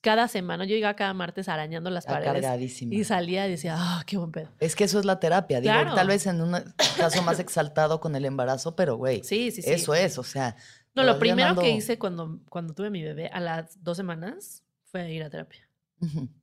Cada 0.00 0.28
semana 0.28 0.64
yo 0.64 0.74
llegaba 0.76 0.94
cada 0.94 1.12
martes 1.12 1.48
arañando 1.48 1.90
las 1.90 2.04
Está 2.06 2.20
paredes 2.20 2.82
y 2.82 3.02
salía 3.04 3.48
y 3.48 3.50
decía, 3.50 3.74
ah, 3.76 4.04
qué 4.06 4.16
buen 4.16 4.30
pedo. 4.30 4.48
Es 4.60 4.76
que 4.76 4.84
eso 4.84 4.98
es 5.00 5.04
la 5.04 5.18
terapia. 5.18 5.60
Digo, 5.60 5.72
Claro. 5.74 5.94
tal 5.94 6.06
vez 6.06 6.26
en 6.26 6.40
un 6.40 6.56
caso 6.96 7.22
más 7.22 7.40
exaltado 7.40 8.00
con 8.00 8.14
el 8.14 8.24
embarazo, 8.24 8.76
pero 8.76 8.96
güey, 8.96 9.24
Sí, 9.24 9.50
sí, 9.50 9.60
sí. 9.62 9.70
eso 9.72 9.94
es, 9.94 10.16
o 10.18 10.22
sea. 10.22 10.54
No, 10.94 11.02
lo 11.02 11.18
primero 11.18 11.56
que 11.56 11.70
hice 11.70 11.98
cuando, 11.98 12.40
cuando 12.48 12.74
tuve 12.74 12.88
a 12.88 12.90
mi 12.90 13.02
bebé 13.02 13.28
a 13.28 13.40
las 13.40 13.82
dos 13.82 13.96
semanas 13.96 14.62
fue 14.84 15.12
ir 15.12 15.22
a 15.24 15.30
terapia. 15.30 15.68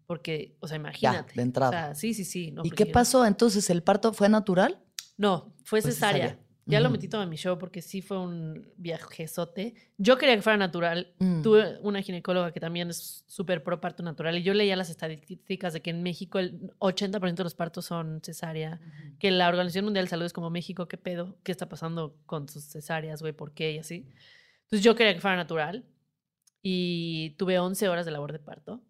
Porque, 0.06 0.58
o 0.60 0.68
sea, 0.68 0.76
imagínate. 0.78 1.34
de 1.34 1.42
entrada. 1.42 1.70
O 1.70 1.72
sea, 1.72 1.96
sí, 1.96 2.14
sí, 2.14 2.26
sí. 2.26 2.52
no, 2.52 2.62
¿Y 2.66 2.70
porque 2.70 2.86
qué 2.86 2.92
pasó? 2.92 3.26
Entonces, 3.26 3.70
¿el 3.70 3.84
parto 3.84 4.12
fue 4.14 4.28
natural? 4.30 4.80
No, 5.18 5.54
fue 5.64 5.82
Fue 5.82 5.92
cesárea. 5.92 6.24
cesárea. 6.30 6.45
Ya 6.68 6.80
lo 6.80 6.90
metí 6.90 7.08
todo 7.08 7.22
en 7.22 7.30
mi 7.30 7.36
show 7.36 7.60
porque 7.60 7.82
sí 7.82 8.02
fue 8.02 8.18
un 8.18 8.68
viajezote. 8.78 9.76
Yo 9.98 10.18
quería 10.18 10.36
que 10.36 10.42
fuera 10.42 10.58
natural. 10.58 11.14
Mm. 11.20 11.42
Tuve 11.44 11.78
una 11.82 12.02
ginecóloga 12.02 12.52
que 12.52 12.60
también 12.60 12.90
es 12.90 13.24
súper 13.28 13.64
pro 13.64 13.80
parto 13.80 14.02
natural 14.02 14.38
y 14.38 14.44
yo 14.44 14.54
leía 14.56 14.76
las 14.76 14.90
estadísticas 14.90 15.74
de 15.74 15.82
que 15.82 15.92
en 15.92 16.02
México 16.02 16.40
el 16.40 16.72
80% 16.80 17.36
de 17.36 17.44
los 17.44 17.54
partos 17.54 17.86
son 17.86 18.20
cesárea, 18.24 18.82
que 19.20 19.30
la 19.30 19.48
Organización 19.48 19.86
Mundial 19.86 20.06
de 20.06 20.10
Salud 20.10 20.26
es 20.26 20.34
como 20.34 20.50
México, 20.50 20.88
¿qué 20.88 20.98
pedo? 20.98 21.38
¿Qué 21.44 21.52
está 21.52 21.70
pasando 21.70 22.18
con 22.26 22.50
sus 22.50 22.64
cesáreas, 22.64 23.22
güey? 23.22 23.34
¿Por 23.34 23.54
qué? 23.54 23.74
Y 23.74 23.78
así. 23.78 24.08
Entonces 24.64 24.84
yo 24.84 24.96
quería 24.96 25.14
que 25.14 25.22
fuera 25.22 25.38
natural 25.38 25.86
y 26.64 27.36
tuve 27.38 27.60
11 27.60 27.90
horas 27.90 28.08
de 28.08 28.12
labor 28.12 28.32
de 28.32 28.40
parto. 28.40 28.82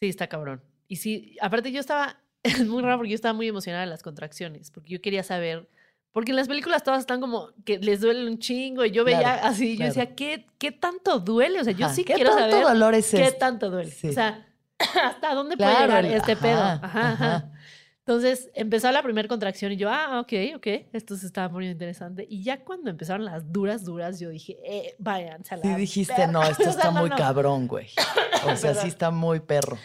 Sí, 0.00 0.08
está 0.08 0.26
cabrón. 0.26 0.60
Y 0.88 0.96
sí, 0.96 1.36
aparte 1.40 1.70
yo 1.70 1.78
estaba, 1.78 2.20
es 2.42 2.66
muy 2.66 2.82
raro 2.82 2.96
porque 2.96 3.10
yo 3.10 3.14
estaba 3.14 3.34
muy 3.34 3.46
emocionada 3.46 3.84
de 3.84 3.90
las 3.90 4.02
contracciones, 4.02 4.72
porque 4.72 4.90
yo 4.90 5.00
quería 5.00 5.22
saber, 5.22 5.68
porque 6.12 6.32
en 6.32 6.36
las 6.36 6.48
películas 6.48 6.82
todas 6.82 7.00
están 7.00 7.20
como 7.20 7.50
que 7.64 7.78
les 7.78 8.00
duele 8.00 8.26
un 8.28 8.38
chingo 8.38 8.84
y 8.84 8.90
yo 8.90 9.04
veía 9.04 9.20
Claro, 9.20 9.40
así, 9.46 9.72
yo 9.72 9.76
claro. 9.78 9.92
decía, 9.94 10.14
¿qué, 10.14 10.46
¿qué 10.58 10.72
tanto 10.72 11.20
duele? 11.20 11.60
O 11.60 11.64
sea, 11.64 11.72
yo 11.72 11.86
Ajá, 11.86 11.94
sí 11.94 12.04
¿Qué 12.04 12.14
quiero 12.14 12.30
tanto 12.34 12.50
saber 12.50 12.66
dolor 12.66 12.94
es 12.94 13.10
qué 13.10 13.24
este? 13.24 13.38
tanto 13.38 13.70
duele. 13.70 13.90
Sí. 13.90 14.08
O 14.08 14.12
sea, 14.12 14.46
¿hasta 15.04 15.34
dónde 15.34 15.56
Claro, 15.56 15.86
puede 15.92 16.02
llegar 16.02 16.04
este 16.06 16.36
pedo? 16.36 16.60
ajá, 16.60 16.80
Ajá, 16.82 17.10
ajá. 17.12 17.34
ajá. 17.36 17.52
Entonces 18.00 18.50
empezó 18.54 18.90
la 18.90 19.02
primera 19.02 19.28
contracción 19.28 19.70
y 19.72 19.76
yo, 19.76 19.90
ah, 19.90 20.20
ok, 20.20 20.32
ok, 20.56 20.66
esto 20.94 21.14
se 21.14 21.26
estaba 21.26 21.50
poniendo 21.52 21.72
interesante. 21.74 22.26
Y 22.26 22.42
ya 22.42 22.64
cuando 22.64 22.88
empezaron 22.88 23.26
las 23.26 23.52
duras, 23.52 23.84
duras, 23.84 24.18
yo 24.18 24.30
dije, 24.30 24.56
eh, 24.64 24.94
váyanse 24.98 25.52
a 25.54 25.58
la 25.58 25.62
Sí 25.64 25.74
dijiste, 25.74 26.14
verga". 26.16 26.32
no, 26.32 26.42
esto 26.42 26.62
O 26.62 26.64
sea, 26.64 26.70
está 26.70 26.90
no, 26.90 27.00
muy 27.00 27.10
no. 27.10 27.16
cabrón, 27.16 27.66
güey. 27.68 27.88
O 28.50 28.56
sea, 28.56 28.74
sí 28.74 28.88
está 28.88 29.10
muy 29.10 29.40
perro. 29.40 29.76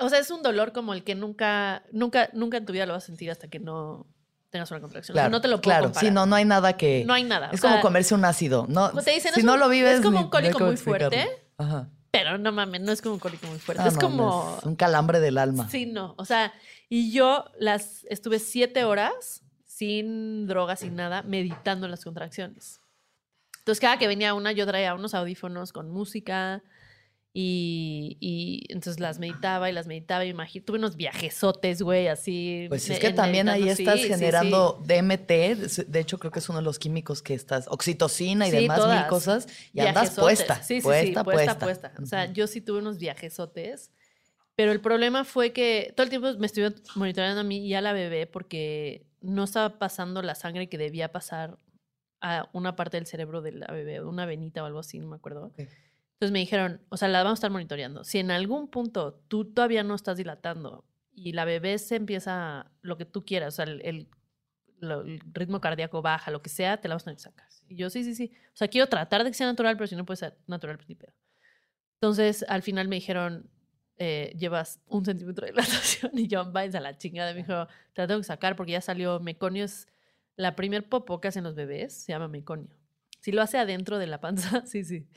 O 0.00 0.08
sea, 0.08 0.20
es 0.20 0.30
un 0.30 0.42
dolor 0.42 0.72
como 0.72 0.94
el 0.94 1.04
que 1.04 1.14
nunca, 1.14 1.82
nunca, 1.92 2.30
nunca 2.32 2.56
en 2.56 2.64
tu 2.64 2.72
vida 2.72 2.86
lo 2.86 2.94
vas 2.94 3.02
a 3.02 3.06
sentir 3.08 3.30
hasta 3.30 3.48
que 3.48 3.58
no 3.58 4.06
tengas 4.50 4.70
una 4.70 4.80
contracción. 4.80 5.14
O 5.14 5.16
sea, 5.16 5.22
Claro, 5.24 5.30
no 5.30 5.40
te 5.40 5.48
lo 5.48 5.56
puedo 5.56 5.62
claro. 5.62 5.84
comparar. 5.86 6.04
Sí, 6.08 6.12
no, 6.12 6.26
no 6.26 6.36
hay 6.36 6.44
nada 6.44 6.76
que... 6.76 7.04
No 7.06 7.14
hay 7.14 7.24
nada. 7.24 7.50
Es 7.52 7.60
o 7.60 7.62
sea, 7.62 7.70
como 7.70 7.82
comerse 7.82 8.14
un 8.14 8.24
ácido. 8.24 8.66
No, 8.68 8.90
te 8.92 9.10
dicen, 9.12 9.32
si 9.34 9.42
no 9.42 9.54
un- 9.54 9.60
lo 9.60 9.68
vives... 9.68 9.96
es 9.96 10.00
como 10.00 10.20
un 10.20 10.30
cólico 10.30 10.58
muy 10.60 10.76
fuerte. 10.76 11.28
Ajá. 11.56 11.88
Pero 12.10 12.38
no 12.38 12.50
mames, 12.50 12.80
no 12.80 12.90
es 12.90 13.00
como 13.02 13.14
un 13.14 13.20
cólico 13.20 13.46
muy 13.46 13.58
fuerte. 13.60 13.82
Ah, 13.84 13.88
es 13.88 13.94
no, 13.94 14.00
como... 14.00 14.56
es 14.58 14.64
un 14.64 14.74
calambre 14.76 15.20
del 15.20 15.38
alma. 15.38 15.68
Sí, 15.70 15.86
no. 15.86 16.14
O 16.18 16.24
sea, 16.24 16.52
y 16.88 17.12
yo 17.12 17.44
las 17.58 18.04
estuve 18.10 18.40
siete 18.40 18.84
horas 18.84 19.42
sin 19.64 20.46
drogas, 20.48 20.80
sin 20.80 20.96
nada, 20.96 21.22
meditando 21.22 21.86
en 21.86 21.92
las 21.92 22.02
contracciones. 22.04 22.80
Entonces, 23.60 23.80
cada 23.80 23.98
que 23.98 24.08
venía 24.08 24.34
una, 24.34 24.52
yo 24.52 24.66
traía 24.66 24.94
unos 24.94 25.14
audífonos 25.14 25.72
con 25.72 25.90
música 25.90 26.62
y, 27.32 28.16
y 28.20 28.64
entonces 28.72 28.98
las 29.00 29.18
meditaba 29.20 29.70
y 29.70 29.72
las 29.72 29.86
meditaba. 29.86 30.24
Y 30.24 30.32
imagi- 30.32 30.64
tuve 30.64 30.78
unos 30.78 30.96
viajesotes, 30.96 31.80
güey, 31.82 32.08
así. 32.08 32.66
Pues 32.68 32.88
es 32.90 32.98
que 32.98 33.10
también 33.10 33.48
ahí 33.48 33.68
estás 33.68 33.94
Sí, 33.96 34.02
sí, 34.02 34.02
sí. 34.02 34.08
generando 34.08 34.82
DMT, 34.84 35.28
de 35.86 36.00
hecho 36.00 36.18
creo 36.18 36.32
que 36.32 36.40
es 36.40 36.48
uno 36.48 36.58
de 36.58 36.64
los 36.64 36.78
químicos 36.78 37.22
que 37.22 37.34
estás, 37.34 37.66
oxitocina 37.68 38.48
y 38.48 38.50
demás 38.50 38.78
mil 38.78 38.86
todas. 38.86 39.06
cosas, 39.08 39.48
y 39.72 39.80
andas 39.80 40.18
puesta, 40.18 40.56
Sí, 40.62 40.76
sí, 40.76 40.80
sí, 40.80 40.82
puesta, 40.82 41.24
puesta, 41.24 41.58
puesta. 41.58 41.58
puesta. 41.92 42.02
O 42.02 42.06
sea, 42.06 42.32
yo 42.32 42.46
sí 42.46 42.60
tuve 42.60 42.78
unos 42.80 42.98
viajesotes, 42.98 43.92
pero 44.56 44.72
el 44.72 44.80
problema 44.80 45.24
fue 45.24 45.52
que 45.52 45.92
todo 45.96 46.04
el 46.04 46.10
tiempo 46.10 46.28
me 46.38 46.46
estuve 46.46 46.74
monitoreando 46.96 47.40
a 47.40 47.44
mí 47.44 47.58
y 47.66 47.74
a 47.74 47.80
la 47.80 47.92
bebé 47.92 48.26
porque 48.26 49.06
no 49.20 49.44
estaba 49.44 49.78
pasando 49.78 50.20
la 50.22 50.34
sangre 50.34 50.68
que 50.68 50.78
debía 50.78 51.12
pasar 51.12 51.58
a 52.20 52.48
una 52.52 52.74
parte 52.76 52.96
del 52.96 53.06
cerebro 53.06 53.40
de 53.40 53.52
la 53.52 53.66
bebé, 53.68 54.02
una 54.02 54.26
venita 54.26 54.62
o 54.62 54.66
algo 54.66 54.80
así, 54.80 54.98
no 54.98 55.06
me 55.08 55.16
acuerdo. 55.16 55.46
Ok. 55.46 55.60
Entonces 56.20 56.32
me 56.32 56.40
dijeron, 56.40 56.82
o 56.90 56.96
sea, 56.98 57.08
la 57.08 57.22
vamos 57.22 57.38
a 57.38 57.40
estar 57.40 57.50
monitoreando. 57.50 58.04
Si 58.04 58.18
en 58.18 58.30
algún 58.30 58.68
punto 58.68 59.14
tú 59.28 59.46
todavía 59.46 59.82
no 59.82 59.94
estás 59.94 60.18
dilatando 60.18 60.84
y 61.14 61.32
la 61.32 61.44
bebé 61.46 61.78
se 61.78 61.96
empieza 61.96 62.70
lo 62.82 62.98
que 62.98 63.06
tú 63.06 63.24
quieras, 63.24 63.54
o 63.54 63.56
sea, 63.56 63.64
el, 63.64 63.80
el- 63.84 64.08
el 64.82 65.20
ritmo 65.34 65.60
cardíaco 65.60 66.02
baja, 66.02 66.30
lo 66.30 66.42
que 66.42 66.48
sea, 66.50 66.80
te 66.80 66.88
la 66.88 66.94
vas 66.94 67.02
a 67.02 67.06
tener 67.06 67.16
que 67.18 67.22
sacar. 67.22 67.48
Y 67.68 67.76
yo, 67.76 67.90
sí, 67.90 68.02
sí, 68.04 68.14
sí. 68.14 68.32
O 68.48 68.56
sea, 68.56 68.68
quiero 68.68 68.88
tratar 68.88 69.24
de 69.24 69.30
que 69.30 69.34
sea 69.36 69.46
natural, 69.46 69.76
pero 69.76 69.86
si 69.86 69.96
no 69.96 70.06
puede 70.06 70.16
ser 70.18 70.38
natural, 70.46 70.76
pues 70.78 70.88
ni 70.88 70.94
pedo. 70.94 71.12
Entonces, 72.00 72.44
al 72.48 72.62
final 72.62 72.88
me 72.88 72.96
dijeron, 72.96 73.50
eh, 73.98 74.34
llevas 74.38 74.80
un 74.86 75.04
centímetro 75.04 75.44
de 75.46 75.52
dilatación 75.52 76.12
y 76.18 76.26
yo, 76.28 76.50
váyanse 76.50 76.78
a 76.78 76.80
la 76.80 76.96
chingada. 76.98 77.32
Me 77.34 77.40
dijo, 77.42 77.66
te 77.92 78.02
la 78.02 78.06
tengo 78.08 78.20
que 78.20 78.24
sacar 78.24 78.56
porque 78.56 78.72
ya 78.72 78.80
salió 78.80 79.20
meconio. 79.20 79.64
Es 79.64 79.88
la 80.36 80.56
primer 80.56 80.88
popó 80.88 81.20
que 81.20 81.28
hacen 81.28 81.44
los 81.44 81.54
bebés, 81.54 81.92
se 81.94 82.12
llama 82.12 82.28
meconio. 82.28 82.70
Si 83.20 83.32
lo 83.32 83.42
hace 83.42 83.58
adentro 83.58 83.98
de 83.98 84.06
la 84.06 84.20
panza, 84.20 84.64
sí, 84.66 84.84
sí. 84.84 85.08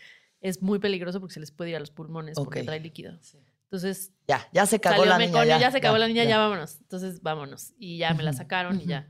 Es 0.44 0.62
muy 0.62 0.78
peligroso 0.78 1.20
porque 1.20 1.34
se 1.34 1.40
les 1.40 1.50
puede 1.52 1.72
ir 1.72 1.76
a 1.78 1.80
los 1.80 1.90
pulmones 1.90 2.36
porque 2.38 2.62
trae 2.64 2.80
líquido. 2.80 3.18
Entonces, 3.64 4.12
Ya, 4.28 4.48
ya 4.54 4.68
se 4.68 4.80
cagó 4.80 5.04
la 5.06 5.18
meconio, 5.18 5.46
niña. 5.46 5.60
ya, 5.60 5.72
se 5.72 5.78
acabó 5.80 5.98
la 5.98 6.08
niña, 6.08 6.26
ya. 6.26 6.38
vámonos. 6.38 6.78
Entonces, 6.82 7.24
vámonos. 7.24 7.74
Y 7.80 7.98
ya 7.98 8.14
me 8.14 8.22
la 8.22 8.34
sacaron 8.34 8.80
y 8.80 8.86
ya. 8.86 9.10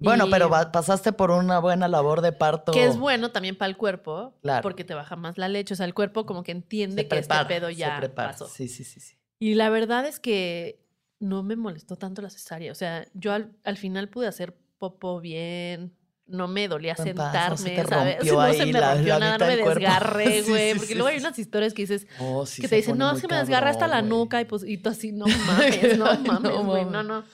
Bueno, 0.00 0.26
Y- 0.26 0.30
pero 0.32 0.50
pasaste 0.50 1.12
por 1.12 1.30
una 1.30 1.60
buena 1.60 1.86
labor 1.86 2.20
de 2.20 2.32
parto. 2.32 2.72
Que 2.72 2.84
es 2.86 2.98
bueno 2.98 3.30
también 3.30 3.56
para 3.56 3.68
el 3.68 3.76
cuerpo, 3.76 4.36
Claro. 4.42 4.62
porque 4.62 4.82
te 4.84 4.94
baja 4.94 5.14
más 5.14 5.38
la 5.38 5.48
leche. 5.48 5.74
O 5.74 5.76
sea, 5.76 5.86
el 5.86 5.94
cuerpo 5.94 6.26
como 6.26 6.42
que 6.42 6.50
entiende 6.50 7.02
se 7.02 7.08
que 7.08 7.16
prepara, 7.16 7.42
este 7.42 7.54
pedo 7.54 7.68
se 7.68 7.76
ya 7.76 7.96
prepara. 8.00 8.30
pasó. 8.32 8.48
Sí, 8.48 8.66
sí, 8.66 8.82
sí, 8.82 8.98
sí. 9.00 9.16
Y 9.38 9.54
la 9.54 9.68
verdad 9.70 10.04
es 10.06 10.18
que 10.18 10.80
no 11.20 11.42
me 11.44 11.54
molestó 11.56 11.96
tanto 11.96 12.20
la 12.22 12.30
cesárea. 12.30 12.72
O 12.72 12.74
sea, 12.74 13.06
yo 13.14 13.32
al, 13.32 13.54
al 13.64 13.76
final 13.76 14.08
pude 14.08 14.26
hacer 14.26 14.56
popo 14.78 15.20
bien. 15.20 15.94
No 16.26 16.48
me 16.48 16.68
dolía 16.68 16.96
sentarme, 16.96 17.50
no 17.50 17.56
se 17.56 17.84
¿sabes? 17.84 18.16
no 18.24 18.52
se 18.54 18.66
me 18.66 18.80
rompió 18.80 19.18
la 19.18 19.18
nada, 19.18 19.38
no 19.38 19.46
me 19.46 19.56
desgarré, 19.64 20.42
Sí, 20.42 20.48
güey. 20.50 20.68
sí, 20.72 20.78
porque 20.78 20.88
sí, 20.88 20.94
luego 20.94 21.08
hay 21.08 21.18
sí. 21.18 21.24
unas 21.26 21.38
historias 21.38 21.74
que 21.74 21.82
dices, 21.82 22.06
Oh, 22.18 22.46
sí 22.46 22.62
que 22.62 22.68
se 22.68 22.70
te 22.70 22.76
dicen, 22.76 22.96
no, 22.96 23.14
que 23.16 23.28
me 23.28 23.36
desgarra 23.36 23.70
hasta 23.70 23.86
la 23.86 24.00
nuca. 24.02 24.40
Y, 24.40 24.46
pues, 24.46 24.64
y 24.64 24.78
tú 24.78 24.88
así, 24.88 25.12
no 25.12 25.26
mames, 25.46 25.98
no 25.98 26.06
mames, 26.20 26.52
güey. 26.64 26.84
No, 26.86 27.02
no. 27.02 27.24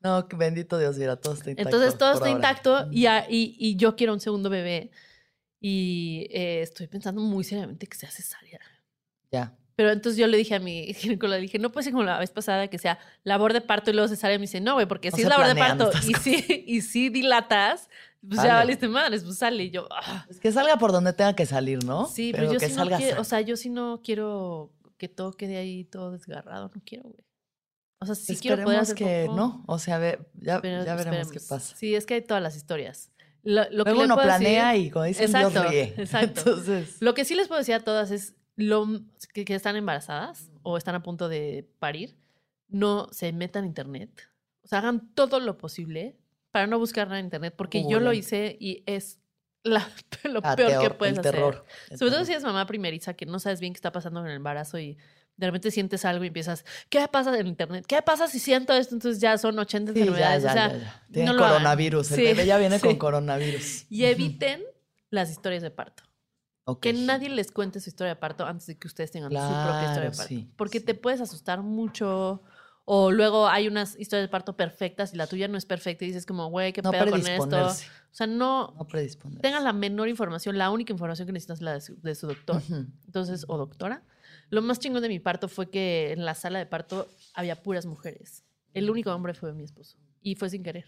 No, 0.00 0.28
bendito 0.36 0.78
Dios, 0.78 0.96
mira, 0.96 1.16
todo 1.16 1.34
está 1.34 1.50
intacto. 1.50 1.68
Entonces 1.76 1.98
todo 1.98 2.12
está 2.14 2.30
intacto 2.30 2.86
y, 2.92 3.06
a- 3.06 3.26
y, 3.28 3.56
y 3.58 3.74
yo 3.76 3.96
quiero 3.96 4.12
un 4.12 4.20
segundo 4.20 4.48
bebé. 4.50 4.92
Y 5.60 6.28
eh, 6.30 6.62
estoy 6.62 6.86
pensando 6.86 7.20
muy 7.20 7.42
seriamente 7.42 7.86
que 7.88 7.96
sea 7.96 8.10
cesárea. 8.10 8.60
Ya. 9.32 9.54
Pero 9.74 9.90
entonces 9.90 10.18
yo 10.18 10.26
le 10.26 10.36
dije 10.36 10.54
a 10.54 10.60
mi 10.60 10.92
ginecóloga, 10.94 11.36
le 11.36 11.42
dije, 11.42 11.58
no 11.58 11.70
puede 11.72 11.84
ser 11.84 11.92
como 11.92 12.04
la 12.04 12.18
vez 12.18 12.30
pasada 12.30 12.68
que 12.68 12.78
sea 12.78 12.98
labor 13.24 13.52
de 13.52 13.60
parto 13.60 13.90
y 13.90 13.94
luego 13.94 14.08
cesárea. 14.08 14.36
Y 14.36 14.38
me 14.38 14.42
dice, 14.44 14.60
no, 14.60 14.74
güey, 14.74 14.86
porque 14.86 15.10
si 15.10 15.16
se 15.18 15.22
es 15.22 15.28
labor 15.28 15.46
de 15.46 15.54
parto 15.56 15.90
y 16.06 16.14
si, 16.14 16.64
y 16.66 16.80
si 16.80 17.08
dilatas, 17.10 17.88
pues 18.20 18.36
Sale. 18.36 18.48
ya 18.48 18.54
valiste 18.56 18.88
madres, 18.88 19.22
pues 19.24 19.38
sale. 19.38 19.64
Y 19.64 19.70
yo, 19.70 19.86
ah, 19.90 20.24
Pues 20.26 20.40
que 20.40 20.50
salga 20.52 20.76
por 20.78 20.92
donde 20.92 21.12
tenga 21.12 21.34
que 21.34 21.46
salir, 21.46 21.84
¿no? 21.84 22.06
sí, 22.06 22.32
pero, 22.32 22.52
yo 22.52 22.58
que 22.58 22.66
sí 22.66 22.72
no 22.72 22.78
salga 22.78 22.96
quiero, 22.96 23.10
sano. 23.12 23.20
o 23.22 23.24
sea, 23.24 23.40
yo 23.40 23.56
sí 23.56 23.68
no 23.70 24.00
quiero 24.02 24.72
que 24.96 25.08
todo 25.08 25.32
quede 25.32 25.56
ahí 25.56 25.84
todo 25.84 26.10
desgarrado, 26.12 26.70
no 26.74 26.82
quiero, 26.84 27.04
güey. 27.04 27.24
O 28.00 28.06
sea, 28.06 28.14
sí 28.14 28.36
quiero 28.36 28.62
poder 28.62 28.80
hacer 28.80 28.94
que 28.94 29.24
popó. 29.26 29.36
no. 29.36 29.64
O 29.66 29.78
sea, 29.78 29.98
ve- 29.98 30.18
ya, 30.40 30.60
Pero 30.60 30.84
ya 30.84 30.94
veremos 30.94 31.30
qué 31.32 31.38
esperemos. 31.38 31.48
pasa. 31.48 31.76
Sí, 31.76 31.94
es 31.94 32.06
que 32.06 32.14
hay 32.14 32.22
todas 32.22 32.42
las 32.42 32.54
historias. 32.56 33.10
Lo, 33.42 33.62
lo 33.70 33.84
que 33.84 33.90
Luego 33.90 34.00
le 34.00 34.04
uno 34.06 34.16
planea 34.16 34.72
decir- 34.72 34.86
y 34.86 34.90
como 34.90 35.04
dicen, 35.04 35.24
Exacto, 35.26 35.50
Dios 35.60 35.70
ríe. 35.70 35.82
exacto. 35.98 36.40
Entonces, 36.50 36.96
Lo 37.00 37.14
que 37.14 37.24
sí 37.24 37.34
les 37.34 37.48
puedo 37.48 37.58
decir 37.60 37.74
a 37.74 37.80
todas 37.80 38.10
es 38.10 38.34
lo, 38.56 38.86
que, 39.32 39.44
que 39.44 39.54
están 39.54 39.74
embarazadas 39.76 40.50
o 40.62 40.76
están 40.76 40.94
a 40.96 41.02
punto 41.02 41.28
de 41.28 41.68
parir, 41.78 42.16
no 42.68 43.08
se 43.12 43.32
metan 43.32 43.64
a 43.64 43.66
internet. 43.68 44.10
O 44.62 44.68
sea, 44.68 44.78
hagan 44.78 45.12
todo 45.14 45.40
lo 45.40 45.56
posible 45.58 46.16
para 46.58 46.66
no 46.66 46.78
buscar 46.80 47.06
nada 47.06 47.20
en 47.20 47.26
internet, 47.26 47.54
porque 47.56 47.84
yo 47.88 48.00
lo 48.00 48.12
hice 48.12 48.56
y 48.58 48.82
es 48.86 49.20
la- 49.62 49.88
lo 50.24 50.40
ah, 50.42 50.56
peor 50.56 50.70
que 50.70 50.76
terror, 50.78 50.98
puedes 50.98 51.14
el 51.14 51.20
hacer. 51.20 51.32
terror. 51.34 51.64
el 51.90 51.98
Sobre 51.98 52.10
todo 52.12 52.24
si 52.24 52.32
eres 52.32 52.42
mamá 52.42 52.66
primeriza, 52.66 53.14
que 53.14 53.26
no 53.26 53.38
sabes 53.38 53.60
bien 53.60 53.72
qué 53.72 53.78
está 53.78 53.92
pasando 53.92 54.20
en 54.20 54.26
el 54.26 54.32
embarazo 54.36 54.76
y 54.78 54.98
de 55.36 55.46
repente 55.46 55.70
sientes 55.70 56.04
algo 56.04 56.24
y 56.24 56.26
empiezas, 56.26 56.64
¿qué 56.90 57.06
pasa 57.06 57.38
en 57.38 57.46
internet? 57.46 57.84
¿Qué 57.86 58.02
pasa 58.02 58.26
si 58.26 58.40
siento 58.40 58.72
esto? 58.72 58.96
Entonces 58.96 59.20
ya 59.20 59.38
son 59.38 59.56
80 59.56 59.92
Sí, 59.92 59.98
ya, 60.00 60.04
enfermedades. 60.06 60.42
ya, 60.42 60.50
o 60.50 60.52
sea, 60.52 60.72
ya, 60.72 60.78
ya. 60.78 61.02
Tiene 61.12 61.32
no 61.32 61.38
coronavirus. 61.38 62.10
El 62.10 62.16
Sí, 62.16 62.22
bebé 62.24 62.44
ya 62.46 62.58
viene 62.58 62.80
con 62.80 62.90
sí. 62.90 62.98
coronavirus. 62.98 63.84
Y 63.88 64.04
eviten 64.06 64.64
las 65.10 65.30
historias 65.30 65.62
de 65.62 65.70
parto. 65.70 66.02
Ok. 66.64 66.80
Que 66.80 66.92
nadie 66.92 67.28
les 67.28 67.52
cuente 67.52 67.78
su 67.78 67.88
historia 67.88 68.14
de 68.14 68.20
parto 68.20 68.44
antes 68.46 68.66
de 68.66 68.76
que 68.78 68.88
ustedes 68.88 69.12
tengan 69.12 69.30
su 69.30 69.36
propia 69.38 69.84
historia 69.84 70.10
de 70.10 70.16
Claro, 70.16 70.28
parto. 70.28 70.52
Porque 70.56 70.80
te 70.80 70.94
puedes 70.94 71.20
asustar 71.20 71.62
mucho. 71.62 72.42
O 72.90 73.10
luego 73.10 73.46
hay 73.48 73.68
unas 73.68 73.98
historias 73.98 74.24
de 74.24 74.30
parto 74.30 74.56
perfectas 74.56 75.12
y 75.12 75.18
la 75.18 75.26
tuya 75.26 75.46
no 75.46 75.58
es 75.58 75.66
perfecta 75.66 76.06
y 76.06 76.08
dices 76.08 76.24
como, 76.24 76.48
güey, 76.48 76.72
qué 76.72 76.80
No 76.80 76.90
pedo 76.90 77.10
con 77.10 77.26
esto. 77.26 77.66
O 77.66 78.14
sea, 78.14 78.26
no, 78.26 78.74
No 79.34 79.40
tengan 79.40 79.62
la 79.62 79.74
menor 79.74 80.08
información. 80.08 80.56
La 80.56 80.70
única 80.70 80.94
información 80.94 81.26
que 81.26 81.32
necesitas 81.32 81.58
es 81.58 81.62
la 81.62 81.74
de 81.74 81.82
su, 81.82 82.00
de 82.00 82.14
su 82.14 82.26
doctor. 82.28 82.62
Entonces, 83.04 83.44
o 83.46 83.58
doctora. 83.58 84.04
Lo 84.48 84.62
más 84.62 84.78
chingón 84.78 85.02
de 85.02 85.10
mi 85.10 85.18
parto 85.18 85.48
fue 85.48 85.68
que 85.68 86.12
en 86.12 86.24
la 86.24 86.34
sala 86.34 86.60
de 86.60 86.64
parto 86.64 87.08
había 87.34 87.62
puras 87.62 87.84
mujeres. 87.84 88.42
El 88.72 88.88
único 88.88 89.14
hombre 89.14 89.34
fue 89.34 89.52
mi 89.52 89.64
esposo. 89.64 89.98
Y 90.22 90.36
fue 90.36 90.48
sin 90.48 90.62
querer. 90.62 90.86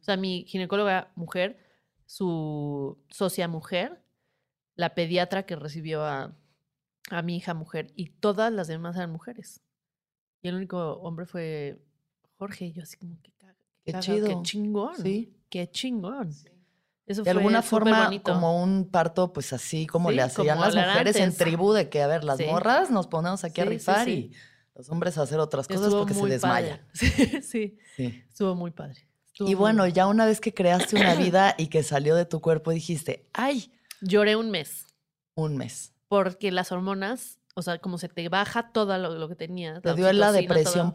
O 0.00 0.04
sea, 0.04 0.16
mi 0.16 0.46
ginecóloga 0.48 1.12
mujer, 1.16 1.58
su 2.06 2.98
socia 3.10 3.46
mujer, 3.46 4.02
la 4.74 4.94
pediatra 4.94 5.42
que 5.42 5.56
recibió 5.56 6.02
a, 6.02 6.34
a 7.10 7.20
mi 7.20 7.36
hija 7.36 7.52
mujer 7.52 7.92
y 7.94 8.06
todas 8.06 8.50
las 8.50 8.68
demás 8.68 8.96
eran 8.96 9.10
mujeres. 9.10 9.60
Y 10.42 10.48
el 10.48 10.56
único 10.56 10.94
hombre 11.00 11.26
fue 11.26 11.80
Jorge. 12.38 12.66
Y 12.66 12.72
yo 12.72 12.82
así 12.82 12.96
como, 12.96 13.16
qué, 13.22 13.32
caga- 13.38 13.56
Qué 13.84 13.98
chido. 14.00 14.26
Qué 14.28 14.36
chingón. 14.42 14.96
Sí. 14.96 15.32
Qué 15.48 15.70
chingón. 15.70 16.30
Eso 17.04 17.22
De 17.22 17.32
fue 17.32 17.40
alguna 17.40 17.62
forma, 17.62 18.04
bonito. 18.04 18.32
como 18.32 18.62
un 18.62 18.88
parto, 18.90 19.32
pues 19.32 19.52
así 19.52 19.86
como 19.86 20.10
Sí, 20.10 20.16
le 20.16 20.22
hacían 20.22 20.56
como 20.58 20.70
las 20.70 20.74
mujeres 20.88 21.16
en 21.16 21.34
tribu, 21.34 21.72
de 21.72 21.88
que, 21.88 22.00
a 22.00 22.06
ver, 22.06 22.22
las 22.24 22.38
Sí. 22.38 22.44
morras 22.44 22.90
nos 22.90 23.06
ponemos 23.08 23.42
aquí 23.44 23.60
a 23.60 23.64
Sí, 23.64 23.70
sí, 23.70 23.74
rifar 23.76 24.04
sí. 24.04 24.10
y 24.12 24.32
los 24.76 24.88
hombres 24.88 25.18
a 25.18 25.22
hacer 25.22 25.38
otras 25.40 25.66
cosas 25.66 25.82
Estuvo 25.84 26.00
porque 26.00 26.14
se 26.14 26.26
desmayan. 26.26 26.80
Sí, 26.94 27.10
sí, 27.42 27.78
Sí. 27.96 28.22
estuvo 28.28 28.54
muy 28.54 28.70
padre. 28.70 29.08
Estuvo 29.26 29.48
Y 29.48 29.54
muy 29.54 29.60
bueno, 29.60 29.86
ya 29.88 30.06
una 30.06 30.26
vez 30.26 30.40
que 30.40 30.54
creaste 30.54 30.94
una 30.96 31.14
vida 31.16 31.54
y 31.58 31.66
que 31.66 31.82
salió 31.82 32.14
de 32.14 32.24
tu 32.24 32.40
cuerpo, 32.40 32.70
dijiste, 32.70 33.28
ay, 33.32 33.72
Lloré 34.00 34.36
un 34.36 34.50
mes 34.50 34.86
un 35.34 35.56
mes. 35.56 35.92
porque 36.08 36.50
las 36.52 36.70
hormonas, 36.72 37.40
o 37.54 37.62
sea, 37.62 37.78
como 37.78 37.98
se 37.98 38.08
te 38.08 38.28
baja 38.28 38.72
todo 38.72 38.96
lo, 38.98 39.14
lo 39.18 39.28
que 39.28 39.34
tenías. 39.36 39.82
¿Te 39.82 39.94
dio 39.94 40.12
la 40.12 40.32
depresión? 40.32 40.92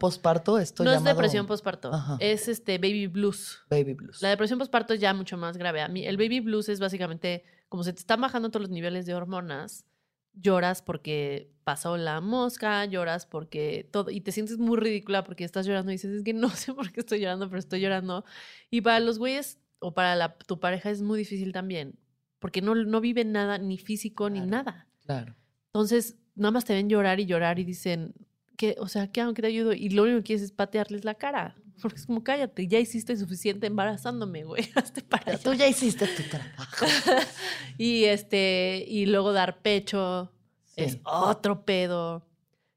Esto 0.58 0.84
No 0.84 0.90
es 0.92 1.04
depresión 1.04 1.46
postparto, 1.46 1.92
Ajá. 1.92 2.16
es 2.20 2.48
este 2.48 2.78
baby 2.78 3.06
blues. 3.06 3.60
Baby 3.70 3.94
blues. 3.94 4.20
La 4.22 4.30
depresión 4.30 4.58
postparto 4.58 4.94
es 4.94 5.00
ya 5.00 5.14
mucho 5.14 5.36
más 5.36 5.56
grave. 5.56 5.80
A 5.82 5.88
mí, 5.88 6.04
el 6.04 6.16
baby 6.16 6.40
blues 6.40 6.68
es 6.68 6.80
básicamente 6.80 7.44
como 7.68 7.84
se 7.84 7.92
te 7.92 8.00
están 8.00 8.20
bajando 8.20 8.50
todos 8.50 8.62
los 8.62 8.70
niveles 8.70 9.06
de 9.06 9.14
hormonas, 9.14 9.84
lloras 10.32 10.82
porque 10.82 11.52
pasó 11.64 11.96
la 11.96 12.20
mosca, 12.20 12.84
lloras 12.86 13.26
porque 13.26 13.88
todo, 13.92 14.10
y 14.10 14.20
te 14.20 14.32
sientes 14.32 14.58
muy 14.58 14.78
ridícula 14.78 15.22
porque 15.24 15.44
estás 15.44 15.66
llorando 15.66 15.90
y 15.92 15.96
dices, 15.96 16.10
es 16.12 16.22
que 16.24 16.32
no 16.32 16.48
sé 16.50 16.72
por 16.74 16.90
qué 16.92 17.00
estoy 17.00 17.20
llorando, 17.20 17.48
pero 17.48 17.58
estoy 17.58 17.80
llorando. 17.80 18.24
Y 18.70 18.80
para 18.80 19.00
los 19.00 19.18
güeyes 19.18 19.58
o 19.80 19.94
para 19.94 20.16
la- 20.16 20.36
tu 20.38 20.58
pareja 20.60 20.90
es 20.90 21.02
muy 21.02 21.18
difícil 21.18 21.52
también, 21.52 21.98
porque 22.38 22.62
no, 22.62 22.74
no 22.74 23.00
viven 23.00 23.32
nada, 23.32 23.58
ni 23.58 23.78
físico, 23.78 24.30
ni 24.30 24.40
nada. 24.40 24.86
Claro. 25.04 25.34
Entonces, 25.66 26.16
nada 26.38 26.52
más 26.52 26.64
te 26.64 26.72
ven 26.74 26.88
llorar 26.88 27.20
y 27.20 27.26
llorar 27.26 27.58
y 27.58 27.64
dicen, 27.64 28.14
que, 28.56 28.76
o 28.78 28.88
sea, 28.88 29.12
¿qué 29.12 29.20
hago? 29.20 29.34
¿Qué 29.34 29.42
te 29.42 29.48
ayudo? 29.48 29.72
Y 29.72 29.90
lo 29.90 30.02
único 30.04 30.18
que 30.18 30.24
quieres 30.24 30.42
es 30.44 30.52
patearles 30.52 31.04
la 31.04 31.14
cara. 31.14 31.56
Porque 31.80 31.98
es 31.98 32.06
como, 32.06 32.24
cállate, 32.24 32.66
ya 32.66 32.80
hiciste 32.80 33.16
suficiente 33.16 33.66
embarazándome, 33.68 34.42
güey. 34.44 34.68
Hazte 34.74 35.02
para 35.02 35.32
allá. 35.32 35.38
tú 35.42 35.52
ya 35.54 35.68
hiciste 35.68 36.06
tu 36.08 36.22
trabajo. 36.24 36.86
y 37.78 38.04
este, 38.04 38.84
y 38.88 39.06
luego 39.06 39.32
dar 39.32 39.60
pecho 39.62 40.32
es 40.76 40.94
Sí. 40.94 41.00
otro 41.04 41.64
pedo. 41.64 42.26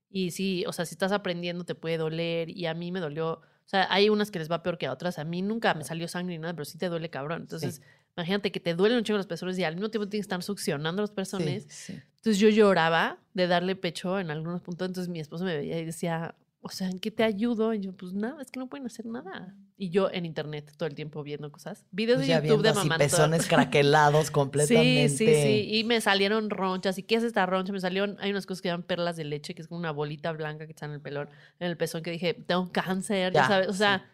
Y 0.09 0.31
sí, 0.31 0.63
o 0.67 0.73
sea, 0.73 0.85
si 0.85 0.93
estás 0.93 1.11
aprendiendo 1.11 1.63
te 1.63 1.73
puede 1.75 1.97
doler. 1.97 2.49
Y 2.49 2.65
a 2.67 2.73
mí 2.73 2.91
me 2.91 2.99
dolió. 2.99 3.33
O 3.33 3.69
sea, 3.71 3.87
hay 3.91 4.09
unas 4.09 4.29
que 4.29 4.37
les 4.39 4.51
va 4.51 4.61
peor 4.61 4.77
que 4.77 4.85
a 4.85 4.91
otras. 4.93 5.17
A 5.17 5.23
mí 5.23 5.41
nunca 5.41 5.73
me 5.73 5.83
salió 5.83 6.07
sangre 6.07 6.35
ni 6.35 6.39
nada, 6.41 6.53
pero 6.53 6.65
sí 6.65 6.77
te 6.77 6.89
duele 6.89 7.09
cabrón. 7.09 7.41
Entonces, 7.41 7.81
imagínate 8.17 8.51
que 8.51 8.59
te 8.59 8.73
duelen 8.75 8.97
un 8.99 9.03
chingo 9.03 9.17
los 9.17 9.27
pezones 9.27 9.57
y 9.59 9.63
al 9.63 9.75
mismo 9.75 9.89
tiempo 9.89 10.07
tienes 10.07 10.25
que 10.25 10.29
estar 10.33 10.43
succionando 10.43 11.01
los 11.01 11.11
pezones. 11.11 11.63
Sí, 11.69 11.93
sí. 11.93 11.99
Entonces 12.17 12.39
yo 12.39 12.49
lloraba 12.49 13.17
de 13.33 13.47
darle 13.47 13.75
pecho 13.75 14.19
en 14.19 14.29
algunos 14.31 14.61
puntos. 14.61 14.87
Entonces 14.87 15.09
mi 15.09 15.19
esposo 15.19 15.43
me 15.43 15.55
veía 15.57 15.79
y 15.79 15.85
decía, 15.85 16.35
o 16.61 16.69
sea, 16.69 16.89
¿en 16.89 16.99
qué 16.99 17.09
te 17.09 17.23
ayudo? 17.23 17.73
Y 17.73 17.79
yo, 17.79 17.93
pues 17.93 18.13
nada, 18.13 18.39
es 18.41 18.51
que 18.51 18.59
no 18.59 18.67
pueden 18.67 18.85
hacer 18.85 19.07
nada. 19.07 19.55
Y 19.77 19.89
yo 19.89 20.11
en 20.11 20.25
internet 20.27 20.71
todo 20.77 20.87
el 20.87 20.93
tiempo 20.93 21.23
viendo 21.23 21.51
cosas. 21.51 21.83
Videos 21.89 22.17
Pues 22.19 22.27
de 22.27 22.47
YouTube 22.47 22.61
de 22.61 22.73
mamá. 22.73 22.99
pezones 22.99 23.47
craquelados 23.47 24.29
completamente. 24.31 25.09
Sí, 25.09 25.25
sí, 25.25 25.33
sí. 25.33 25.69
Y 25.77 25.83
me 25.85 25.99
salieron 26.01 26.51
ronchas. 26.51 26.99
¿Y 26.99 27.03
qué 27.03 27.15
es 27.15 27.23
esta 27.23 27.47
roncha? 27.47 27.73
Me 27.73 27.79
salieron, 27.79 28.15
hay 28.19 28.29
unas 28.29 28.45
cosas 28.45 28.61
que 28.61 28.67
llaman 28.67 28.83
perlas 28.83 29.15
de 29.15 29.23
leche, 29.23 29.55
que 29.55 29.63
es 29.63 29.67
como 29.67 29.79
una 29.79 29.89
bolita 29.91 30.31
blanca 30.33 30.67
que 30.67 30.73
está 30.73 30.85
en 30.85 30.91
el 30.91 31.01
pelón, 31.01 31.29
en 31.59 31.67
el 31.67 31.77
pezón, 31.77 32.03
que 32.03 32.11
dije, 32.11 32.35
tengo 32.35 32.71
cáncer, 32.71 33.33
ya, 33.33 33.41
Ya, 33.41 33.47
sabes. 33.47 33.67
O 33.69 33.73
sea, 33.73 34.05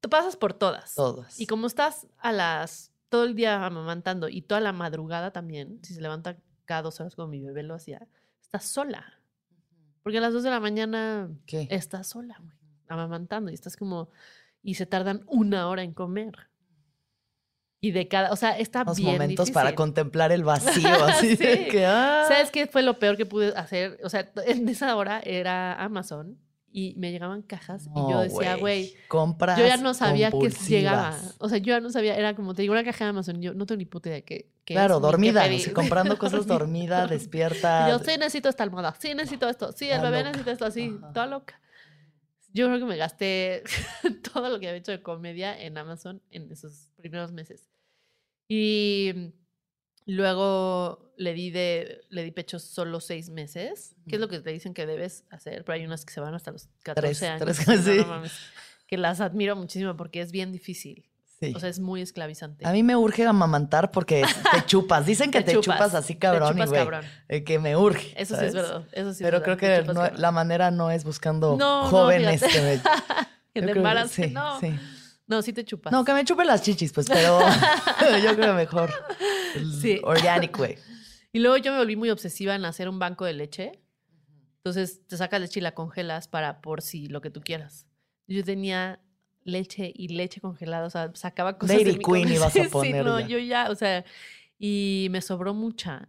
tú 0.00 0.10
pasas 0.10 0.36
por 0.36 0.52
todas. 0.52 0.94
Todas. 0.94 1.40
Y 1.40 1.46
como 1.46 1.66
estás 1.66 2.06
a 2.18 2.30
las, 2.32 2.92
todo 3.08 3.24
el 3.24 3.34
día 3.34 3.64
amamantando 3.64 4.28
y 4.28 4.42
toda 4.42 4.60
la 4.60 4.72
madrugada 4.72 5.30
también, 5.30 5.80
si 5.82 5.94
se 5.94 6.00
levanta 6.00 6.36
cada 6.64 6.82
dos 6.82 7.00
horas 7.00 7.14
como 7.14 7.28
mi 7.28 7.40
bebé 7.40 7.62
lo 7.62 7.74
hacía, 7.74 8.06
estás 8.40 8.64
sola. 8.64 9.20
Porque 10.02 10.18
a 10.18 10.20
las 10.20 10.32
dos 10.32 10.42
de 10.42 10.50
la 10.50 10.60
mañana 10.60 11.30
¿Qué? 11.46 11.68
estás 11.70 12.08
sola, 12.08 12.36
güey, 12.40 12.56
amamantando 12.88 13.50
y 13.50 13.54
estás 13.54 13.76
como, 13.76 14.10
y 14.62 14.74
se 14.74 14.86
tardan 14.86 15.24
una 15.26 15.68
hora 15.68 15.82
en 15.82 15.92
comer. 15.92 16.48
Y 17.80 17.90
de 17.92 18.08
cada, 18.08 18.32
o 18.32 18.36
sea, 18.36 18.58
está 18.58 18.82
Unos 18.82 18.96
bien 18.96 19.12
momentos 19.12 19.50
para 19.50 19.74
contemplar 19.74 20.32
el 20.32 20.44
vacío, 20.44 20.88
así 21.04 21.36
de 21.36 21.68
que, 21.68 21.86
ah. 21.86 22.24
¿Sabes 22.26 22.50
qué 22.50 22.66
fue 22.66 22.82
lo 22.82 22.98
peor 22.98 23.16
que 23.16 23.26
pude 23.26 23.48
hacer? 23.56 24.00
O 24.02 24.08
sea, 24.08 24.32
en 24.46 24.68
esa 24.68 24.96
hora 24.96 25.20
era 25.20 25.74
Amazon 25.74 26.38
y 26.76 26.92
me 26.98 27.10
llegaban 27.10 27.40
cajas 27.40 27.86
y 27.86 28.00
yo 28.00 28.02
No, 28.02 28.20
decía, 28.20 28.56
güey, 28.56 28.92
compras 29.08 29.58
yo 29.58 29.66
ya 29.66 29.78
no 29.78 29.94
sabía 29.94 30.30
compulsivas. 30.30 30.68
llegaba. 30.68 31.18
O 31.38 31.48
sea, 31.48 31.56
yo 31.56 31.68
ya 31.68 31.80
no 31.80 31.88
sabía, 31.88 32.14
era 32.16 32.36
como, 32.36 32.52
te 32.52 32.60
digo 32.60 32.72
una 32.72 32.84
caja 32.84 33.04
de 33.04 33.10
Amazon, 33.10 33.40
yo 33.40 33.54
no 33.54 33.64
tengo 33.64 33.78
ni 33.78 33.86
puta 33.86 34.10
idea 34.10 34.20
qué, 34.20 34.50
qué 34.66 34.74
es, 34.74 34.76
Claro, 34.76 34.96
qué 34.96 35.06
dormida, 35.06 35.44
así, 35.44 35.72
comprando 35.72 36.18
cosas 36.18 36.46
dormida, 36.46 37.06
despierta. 37.06 37.88
Yo, 37.88 37.98
sí 37.98 38.18
necesito 38.18 38.50
esta 38.50 38.62
almohada, 38.62 38.94
sí 39.00 39.14
necesito 39.14 39.48
esto, 39.48 39.72
sí, 39.72 39.88
el 39.88 40.02
bebé 40.02 40.22
necesita 40.22 40.50
esto, 40.50 40.66
así, 40.66 40.94
Ajá. 40.98 41.12
toda 41.14 41.26
loca. 41.28 41.58
Yo 42.52 42.66
creo 42.66 42.78
que 42.78 42.84
me 42.84 42.98
gasté 42.98 43.62
todo 44.34 44.50
lo 44.50 44.60
que 44.60 44.68
había 44.68 44.78
hecho 44.78 44.92
de 44.92 45.00
comedia 45.00 45.58
en 45.58 45.78
Amazon 45.78 46.20
en 46.30 46.52
esos 46.52 46.90
primeros 46.96 47.32
meses. 47.32 47.70
Y 48.48 49.32
luego 50.06 51.12
le 51.16 51.32
di 51.34 51.50
de 51.50 52.00
le 52.10 52.22
di 52.24 52.30
pecho 52.30 52.58
solo 52.58 53.00
seis 53.00 53.28
meses, 53.30 53.96
que 54.08 54.16
es 54.16 54.20
lo 54.20 54.28
que 54.28 54.40
te 54.40 54.50
dicen 54.50 54.74
que 54.74 54.86
debes 54.86 55.24
hacer, 55.30 55.64
pero 55.64 55.74
hay 55.76 55.84
unas 55.86 56.04
que 56.04 56.12
se 56.12 56.20
van 56.20 56.34
hasta 56.34 56.52
los 56.52 56.68
14 56.82 57.00
Tres, 57.00 57.22
años. 57.22 57.40
tres, 57.42 57.66
no, 57.66 57.74
no 57.74 57.82
sí. 58.02 58.08
mames, 58.08 58.32
que 58.86 58.96
las 58.98 59.20
admiro 59.20 59.56
muchísimo 59.56 59.96
porque 59.96 60.20
es 60.20 60.32
bien 60.32 60.52
difícil. 60.52 61.04
Sí. 61.38 61.52
O 61.54 61.60
sea, 61.60 61.68
es 61.68 61.80
muy 61.80 62.00
esclavizante. 62.00 62.66
a 62.66 62.72
mí 62.72 62.82
me 62.82 62.96
urge 62.96 63.26
amamantar 63.26 63.90
porque 63.90 64.24
te 64.52 64.64
chupas. 64.64 65.04
Dicen 65.04 65.30
que 65.30 65.42
te, 65.42 65.52
chupas, 65.60 65.94
así 65.94 66.14
te 66.14 66.20
cabrón, 66.20 66.48
y 66.48 66.52
chupas 66.52 66.68
güey, 66.70 66.80
cabrón. 66.80 67.04
eh, 67.28 67.44
que 67.44 67.58
me 67.58 67.76
urge. 67.76 68.14
Eso 68.20 68.36
sí 68.38 68.46
es 68.46 68.54
verdad. 68.54 68.84
Eso 68.92 69.12
sí 69.12 69.22
es 69.22 69.26
Pero 69.30 69.40
verdad, 69.40 69.58
creo 69.58 69.82
te 69.82 69.86
que 69.86 69.92
no- 69.92 70.10
la 70.18 70.30
manera 70.30 70.70
no 70.70 70.90
es 70.90 71.04
buscando 71.04 71.56
No, 71.58 71.82
no, 71.82 71.88
jóvenes 71.90 72.40
fíjate. 72.42 72.52
que 72.54 72.62
me. 72.62 72.80
que 73.52 73.74
te 73.74 74.08
sí, 74.08 74.30
no. 74.32 74.60
sí. 74.60 74.74
No, 75.26 75.42
sí 75.42 75.52
te 75.52 75.64
chupas. 75.64 75.92
No, 75.92 76.04
que 76.04 76.12
me 76.12 76.24
chupe 76.24 76.44
las 76.44 76.62
chichis, 76.62 76.92
pues, 76.92 77.06
pero 77.08 77.40
yo 78.22 78.36
creo 78.36 78.54
mejor. 78.54 78.92
Sí. 79.80 80.00
Organic 80.04 80.58
way. 80.58 80.76
Y 81.32 81.40
luego 81.40 81.56
yo 81.56 81.72
me 81.72 81.78
volví 81.78 81.96
muy 81.96 82.10
obsesiva 82.10 82.54
en 82.54 82.64
hacer 82.64 82.88
un 82.88 82.98
banco 82.98 83.24
de 83.24 83.32
leche. 83.32 83.82
Entonces 84.58 85.06
te 85.06 85.16
sacas 85.16 85.40
leche 85.40 85.60
y 85.60 85.62
la 85.62 85.74
congelas 85.74 86.28
para 86.28 86.60
por 86.60 86.82
si 86.82 87.08
lo 87.08 87.20
que 87.20 87.30
tú 87.30 87.40
quieras. 87.40 87.86
Yo 88.26 88.42
tenía 88.42 89.00
leche 89.44 89.92
y 89.94 90.08
leche 90.08 90.40
congelada, 90.40 90.86
o 90.86 90.90
sea, 90.90 91.12
sacaba 91.14 91.56
cosas 91.56 91.78
de 91.78 91.84
mi 91.84 91.98
Queen 91.98 92.28
ibas 92.28 92.48
a 92.48 92.50
Sí, 92.50 92.64
sí, 92.64 92.68
poner 92.68 93.04
no, 93.04 93.20
ya. 93.20 93.26
yo 93.26 93.38
ya, 93.38 93.70
o 93.70 93.74
sea, 93.76 94.04
y 94.58 95.08
me 95.10 95.20
sobró 95.20 95.54
mucha. 95.54 96.08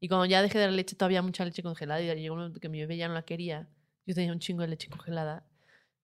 Y 0.00 0.08
cuando 0.08 0.26
ya 0.26 0.42
dejé 0.42 0.58
de 0.58 0.64
dar 0.64 0.72
leche, 0.72 0.96
todavía 0.96 1.22
mucha 1.22 1.44
leche 1.44 1.62
congelada 1.62 2.00
y 2.00 2.06
llegó 2.06 2.34
un 2.34 2.40
momento 2.40 2.60
que 2.60 2.68
mi 2.68 2.80
bebé 2.80 2.96
ya 2.96 3.08
no 3.08 3.14
la 3.14 3.22
quería. 3.22 3.68
Yo 4.06 4.14
tenía 4.14 4.32
un 4.32 4.40
chingo 4.40 4.62
de 4.62 4.68
leche 4.68 4.88
congelada. 4.90 5.46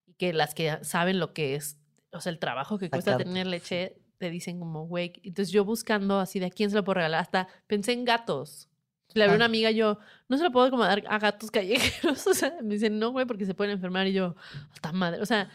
Y 0.07 0.13
que 0.13 0.33
las 0.33 0.53
que 0.55 0.79
saben 0.83 1.19
lo 1.19 1.33
que 1.33 1.55
es, 1.55 1.77
o 2.13 2.19
sea, 2.21 2.31
el 2.31 2.39
trabajo 2.39 2.77
que 2.77 2.89
cuesta 2.89 3.17
tener 3.17 3.47
leche, 3.47 3.97
te 4.17 4.29
dicen 4.29 4.59
como, 4.59 4.85
güey. 4.87 5.13
Entonces 5.23 5.51
yo 5.51 5.65
buscando 5.65 6.19
así 6.19 6.39
de 6.39 6.45
a 6.47 6.49
quién 6.49 6.69
se 6.69 6.75
lo 6.75 6.83
puedo 6.83 6.95
regalar, 6.95 7.21
hasta 7.21 7.47
pensé 7.67 7.93
en 7.93 8.05
gatos. 8.05 8.67
Le 9.13 9.23
hablé 9.23 9.33
a 9.33 9.35
una 9.37 9.45
Ah. 9.45 9.47
amiga 9.47 9.71
y 9.71 9.75
yo, 9.75 9.97
no 10.29 10.37
se 10.37 10.43
lo 10.43 10.51
puedo 10.51 10.69
como 10.69 10.83
dar 10.85 11.03
a 11.07 11.19
gatos 11.19 11.51
callejeros. 11.51 12.25
O 12.27 12.33
sea, 12.33 12.53
me 12.61 12.75
dicen, 12.75 12.97
no, 12.99 13.11
güey, 13.11 13.25
porque 13.25 13.45
se 13.45 13.53
pueden 13.53 13.73
enfermar. 13.73 14.07
Y 14.07 14.13
yo, 14.13 14.35
hasta 14.71 14.91
madre. 14.93 15.21
O 15.21 15.25
sea, 15.25 15.49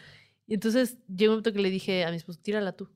y 0.45 0.53
entonces 0.55 0.97
llegó 1.07 1.31
un 1.31 1.37
momento 1.37 1.53
que 1.53 1.59
le 1.59 1.69
dije 1.69 2.05
a 2.05 2.11
mi 2.11 2.17
esposo, 2.17 2.39
tírala 2.41 2.71
tú. 2.73 2.89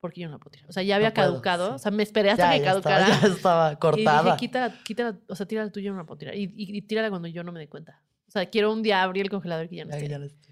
porque 0.00 0.20
yo 0.20 0.26
no 0.28 0.32
la 0.34 0.38
puedo 0.38 0.50
tirar. 0.52 0.68
O 0.68 0.72
sea, 0.72 0.82
ya 0.82 0.96
había 0.96 1.08
No 1.10 1.14
puedo, 1.14 1.28
caducado. 1.30 1.68
sí. 1.70 1.74
O 1.74 1.78
sea, 1.78 1.90
me 1.92 2.02
esperé 2.02 2.30
hasta 2.30 2.50
Ya, 2.52 2.58
que 2.58 2.64
ya 2.64 2.72
estaba, 2.72 2.96
caducara. 2.98 3.20
ya 3.20 3.28
estaba 3.34 3.72
Y 3.72 3.76
cortada. 3.76 4.22
dije, 4.24 4.36
quítala, 4.36 4.74
quítala, 4.84 5.18
o 5.28 5.36
sea, 5.36 5.46
tírala 5.46 5.70
tuya, 5.70 5.86
yo 5.86 5.92
no 5.92 5.98
la 5.98 6.04
puedo 6.06 6.18
tirar. 6.18 6.34
Y, 6.34 6.44
y, 6.56 6.76
y 6.76 6.82
tírala 6.82 7.08
cuando 7.10 7.28
yo 7.28 7.44
no 7.44 7.52
me 7.52 7.60
dé 7.60 7.68
cuenta. 7.68 8.02
O 8.26 8.30
sea, 8.32 8.46
quiero 8.46 8.72
un 8.72 8.82
día 8.82 9.02
abrir 9.02 9.24
el 9.24 9.30
congelador 9.30 9.66
y 9.66 9.68
que 9.68 9.76
ya 9.76 9.84
no 9.84 9.90
Ya, 9.90 9.96
esté. 9.98 10.08
ya 10.08 10.18
lo 10.18 10.24
estoy. 10.26 10.51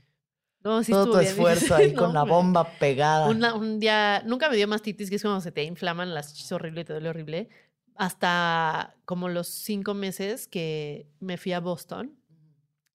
No, 0.62 0.82
sí 0.84 0.92
Todo 0.92 1.04
tu 1.06 1.18
bien 1.18 1.26
esfuerzo 1.30 1.74
ahí 1.76 1.94
con 1.94 2.12
la 2.12 2.24
bomba 2.24 2.64
pegada. 2.78 3.28
Una- 3.28 3.54
un 3.54 3.80
día, 3.80 4.22
nunca 4.26 4.48
me 4.50 4.56
dio 4.56 4.68
mastitis, 4.68 5.08
que 5.08 5.16
es 5.16 5.22
cuando 5.22 5.40
se 5.40 5.52
te 5.52 5.64
inflaman 5.64 6.12
las 6.14 6.34
chichis 6.34 6.52
horrible 6.52 6.82
y 6.82 6.84
te 6.84 6.92
duele 6.92 7.08
horrible. 7.08 7.48
Hasta 7.96 8.96
como 9.04 9.28
los 9.28 9.46
cinco 9.48 9.94
meses 9.94 10.48
que 10.48 11.06
me 11.20 11.36
fui 11.36 11.52
a 11.52 11.60
Boston 11.60 12.16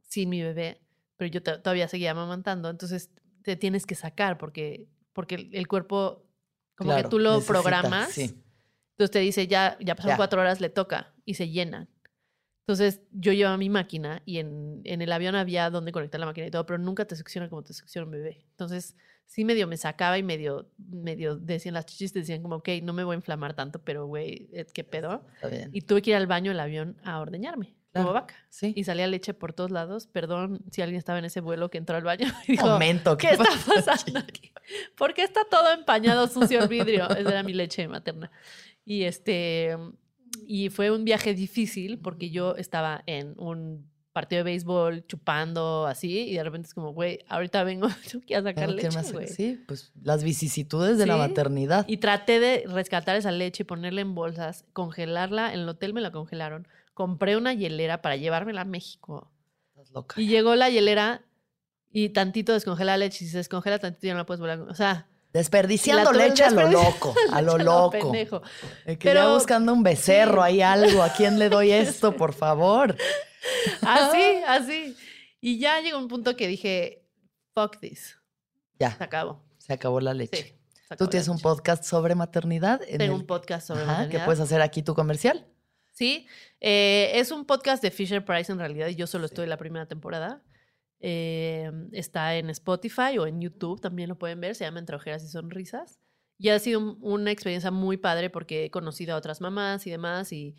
sin 0.08 0.30
mi 0.30 0.42
bebé, 0.42 0.82
pero 1.18 1.30
yo 1.32 1.44
to- 1.44 1.62
todavía 1.62 1.88
seguía 1.88 2.12
amamantando. 2.12 2.70
Entonces 2.70 3.10
te 3.44 3.56
tienes 3.56 3.86
que 3.86 3.96
sacar 3.96 4.38
porque, 4.38 4.88
porque 5.14 5.50
el- 5.52 5.68
cuerpo, 5.68 6.24
como 6.76 6.90
Claro, 6.92 7.04
que 7.04 7.10
tú 7.10 7.20
lo 7.20 7.32
necesita, 7.36 7.54
programas. 7.54 8.12
sí. 8.12 8.42
Entonces 8.92 9.12
te 9.12 9.20
dice, 9.20 9.48
ya, 9.48 9.78
ya 9.80 9.96
pasaron 9.96 10.14
Ya. 10.14 10.18
cuatro 10.18 10.42
horas, 10.42 10.62
le 10.62 10.70
toca 10.70 11.14
y 11.26 11.34
se 11.36 11.50
llenan. 11.50 11.90
Entonces 12.68 13.02
yo 13.12 13.32
llevaba 13.32 13.58
mi 13.58 13.70
máquina 13.70 14.24
y 14.26 14.40
en, 14.40 14.82
en 14.86 15.04
el 15.04 15.12
avión 15.12 15.36
había 15.36 15.70
donde 15.70 15.92
conectar 15.92 16.20
la 16.20 16.26
máquina 16.26 16.48
y 16.48 16.52
todo, 16.52 16.66
pero 16.66 16.80
nunca 16.80 17.06
te 17.06 17.16
succiona 17.16 17.48
como 17.48 17.62
te 17.62 17.74
succiona 17.74 18.06
un 18.06 18.12
bebé. 18.12 18.44
Entonces 18.50 18.96
sí 19.28 19.46
medio 19.46 19.68
me 19.68 19.78
sacaba 19.78 20.18
y 20.18 20.24
medio, 20.24 20.68
medio 20.80 21.36
decían 21.36 21.76
las 21.76 21.86
chichis, 21.86 22.12
decían 22.12 22.42
como, 22.42 22.56
ok, 22.56 22.70
no 22.82 22.94
me 22.94 23.04
voy 23.04 23.14
a 23.14 23.18
inflamar 23.18 23.54
tanto, 23.54 23.84
pero 23.84 24.08
güey, 24.08 24.50
eh, 24.52 24.66
¿qué 24.74 24.84
pedo? 24.84 25.28
Está 25.36 25.48
bien. 25.50 25.70
Y 25.74 25.82
tuve 25.82 26.02
que 26.02 26.10
ir 26.10 26.16
al 26.16 26.26
baño 26.26 26.50
del 26.50 26.60
avión 26.60 26.98
a 27.04 27.20
ordeñarme, 27.20 27.76
Claro. 27.92 28.08
como 28.08 28.14
vaca. 28.20 28.34
Sí. 28.50 28.74
Y 28.76 28.84
salía 28.84 29.06
leche 29.06 29.36
por 29.36 29.54
todos 29.54 29.70
lados. 29.70 30.08
Perdón 30.08 30.62
si 30.72 30.82
alguien 30.82 30.98
estaba 30.98 31.20
en 31.20 31.26
ese 31.26 31.42
vuelo 31.42 31.70
que 31.70 31.78
entró 31.78 31.96
al 31.96 32.04
baño 32.04 32.26
y 32.48 32.54
dijo, 32.54 32.66
Momento, 32.66 33.16
¿qué 33.16 33.30
está 33.30 33.46
pasando 33.68 34.20
aquí? 34.20 34.52
¿Por 34.98 35.14
qué 35.14 35.22
está 35.24 35.42
todo 35.52 35.72
empañado, 35.72 36.26
sucio 36.28 36.64
el 36.64 36.68
vidrio? 36.68 37.08
Esa 37.12 37.30
era 37.30 37.44
mi 37.44 37.54
leche 37.54 37.88
materna. 37.88 38.32
Y 38.84 39.04
este 39.04 39.78
y 40.48 40.70
fue 40.70 40.92
un 40.92 41.06
viaje 41.06 41.34
difícil 41.34 42.00
porque 42.00 42.30
yo 42.30 42.56
estaba 42.56 43.04
en 43.06 43.34
un 43.38 43.90
partido 44.14 44.40
de 44.40 44.44
béisbol 44.52 45.06
chupando 45.08 45.86
así 45.88 46.20
y 46.30 46.36
de 46.36 46.44
repente 46.46 46.68
es 46.68 46.74
como, 46.74 46.94
güey, 46.94 47.20
ahorita 47.28 47.64
vengo 47.66 47.88
ir 48.28 48.38
a 48.38 48.44
sacar 48.44 48.70
leche, 48.70 48.90
más- 48.92 49.12
güey. 49.12 49.28
Sí, 49.28 49.62
pues 49.68 49.92
las 50.02 50.24
vicisitudes 50.24 50.98
de 50.98 51.06
la 51.06 51.18
maternidad. 51.18 51.86
Y 51.88 51.98
traté 51.98 52.40
de 52.40 52.64
rescatar 52.68 53.18
esa 53.18 53.32
leche 53.32 53.64
y 53.64 53.66
ponerla 53.66 54.00
en 54.02 54.16
bolsas, 54.16 54.64
congelarla. 54.72 55.54
En 55.54 55.62
el 55.62 55.70
hotel 55.70 55.94
me 55.94 56.00
la 56.02 56.12
congelaron. 56.12 56.66
Compré 56.94 57.36
una 57.36 57.54
hielera 57.54 58.02
para 58.02 58.16
llevármela 58.16 58.62
a 58.62 58.66
México. 58.66 59.30
Estás 59.72 59.92
loca. 59.92 60.22
Y 60.22 60.28
llegó 60.28 60.56
la 60.56 60.70
hielera 60.70 61.26
y 61.92 62.10
tantito 62.10 62.54
descongela 62.54 62.94
la 62.94 62.98
leche. 63.06 63.26
Y 63.26 63.28
si 63.28 63.32
se 63.34 63.38
descongela 63.40 63.80
tantito 63.80 64.08
ya 64.08 64.14
no 64.14 64.20
la 64.20 64.26
puedes 64.26 64.40
volver 64.40 64.60
a... 64.60 64.64
O 64.64 64.74
sea, 64.76 65.10
Desperdiciando 65.36 66.14
leche 66.14 66.46
a 66.46 66.50
lo 66.50 66.70
loco, 66.72 67.14
a 67.34 67.42
lo 67.42 67.58
loco. 67.58 67.92
pendejo. 67.92 68.42
Que 68.86 68.94
ya 68.94 69.00
Pero- 69.00 69.34
buscando 69.34 69.74
un 69.74 69.84
becerro, 69.84 70.42
hay 70.42 70.62
algo. 70.62 71.04
¿A 71.04 71.10
quién 71.12 71.38
le 71.40 71.50
doy 71.50 71.72
esto, 71.72 72.16
por 72.16 72.34
favor? 72.34 72.96
Así, 73.82 74.42
así. 74.48 74.96
Y 75.42 75.60
ya 75.60 75.82
llegó 75.82 75.98
un 76.00 76.08
punto 76.08 76.36
que 76.38 76.48
dije, 76.48 77.06
fuck 77.54 77.80
this. 77.82 78.16
Ya, 78.80 78.96
Se 78.98 79.04
acabó. 79.04 79.44
se 79.58 79.74
acabó 79.74 80.00
la 80.00 80.14
leche. 80.14 80.58
Tú 80.88 80.94
acabó 80.94 81.10
tienes 81.10 81.28
un 81.28 81.36
leche. 81.36 81.44
podcast 81.44 81.84
sobre 81.84 82.16
maternidad. 82.16 82.82
en 82.88 82.98
Tengo 82.98 83.16
el- 83.16 83.22
un 83.22 83.28
podcast 83.28 83.68
sobre 83.68 83.82
Ajá, 83.84 83.92
que 83.92 83.98
maternidad. 83.98 84.26
puedes 84.26 84.40
hacer 84.40 84.62
aquí 84.62 84.82
tu 84.84 84.96
comercial. 84.96 85.46
Sí, 85.94 86.28
eh, 86.62 87.12
es 87.16 87.32
un 87.32 87.46
podcast 87.46 87.84
de 87.84 87.92
Fisher 87.92 88.24
Price 88.24 88.52
en 88.52 88.58
realidad. 88.60 88.88
y 88.88 88.96
Yo 88.96 89.06
solo 89.06 89.26
estoy 89.26 89.44
en 89.44 89.50
la 89.50 89.58
primera 89.58 89.86
temporada. 89.86 90.42
Eh, 91.00 91.72
está 91.92 92.36
en 92.36 92.50
Spotify 92.50 93.18
o 93.20 93.28
en 93.28 93.42
YouTube, 93.42 93.80
también 93.82 94.10
lo 94.10 94.18
pueden 94.18 94.40
ver. 94.42 94.56
Se 94.56 94.64
llama 94.64 94.80
Entre 94.80 94.96
Ojeras 94.96 95.24
y 95.24 95.28
Sonrisas. 95.28 96.00
Y 96.38 96.50
ha 96.50 96.60
sido 96.60 96.80
un- 96.80 96.98
una 97.02 97.32
experiencia 97.32 97.72
muy 97.72 97.98
padre 97.98 98.30
porque 98.30 98.66
he 98.66 98.70
conocido 98.72 99.14
a 99.14 99.18
otras 99.18 99.40
mamás 99.42 99.86
y 99.88 99.92
demás 99.92 100.32
y 100.34 100.56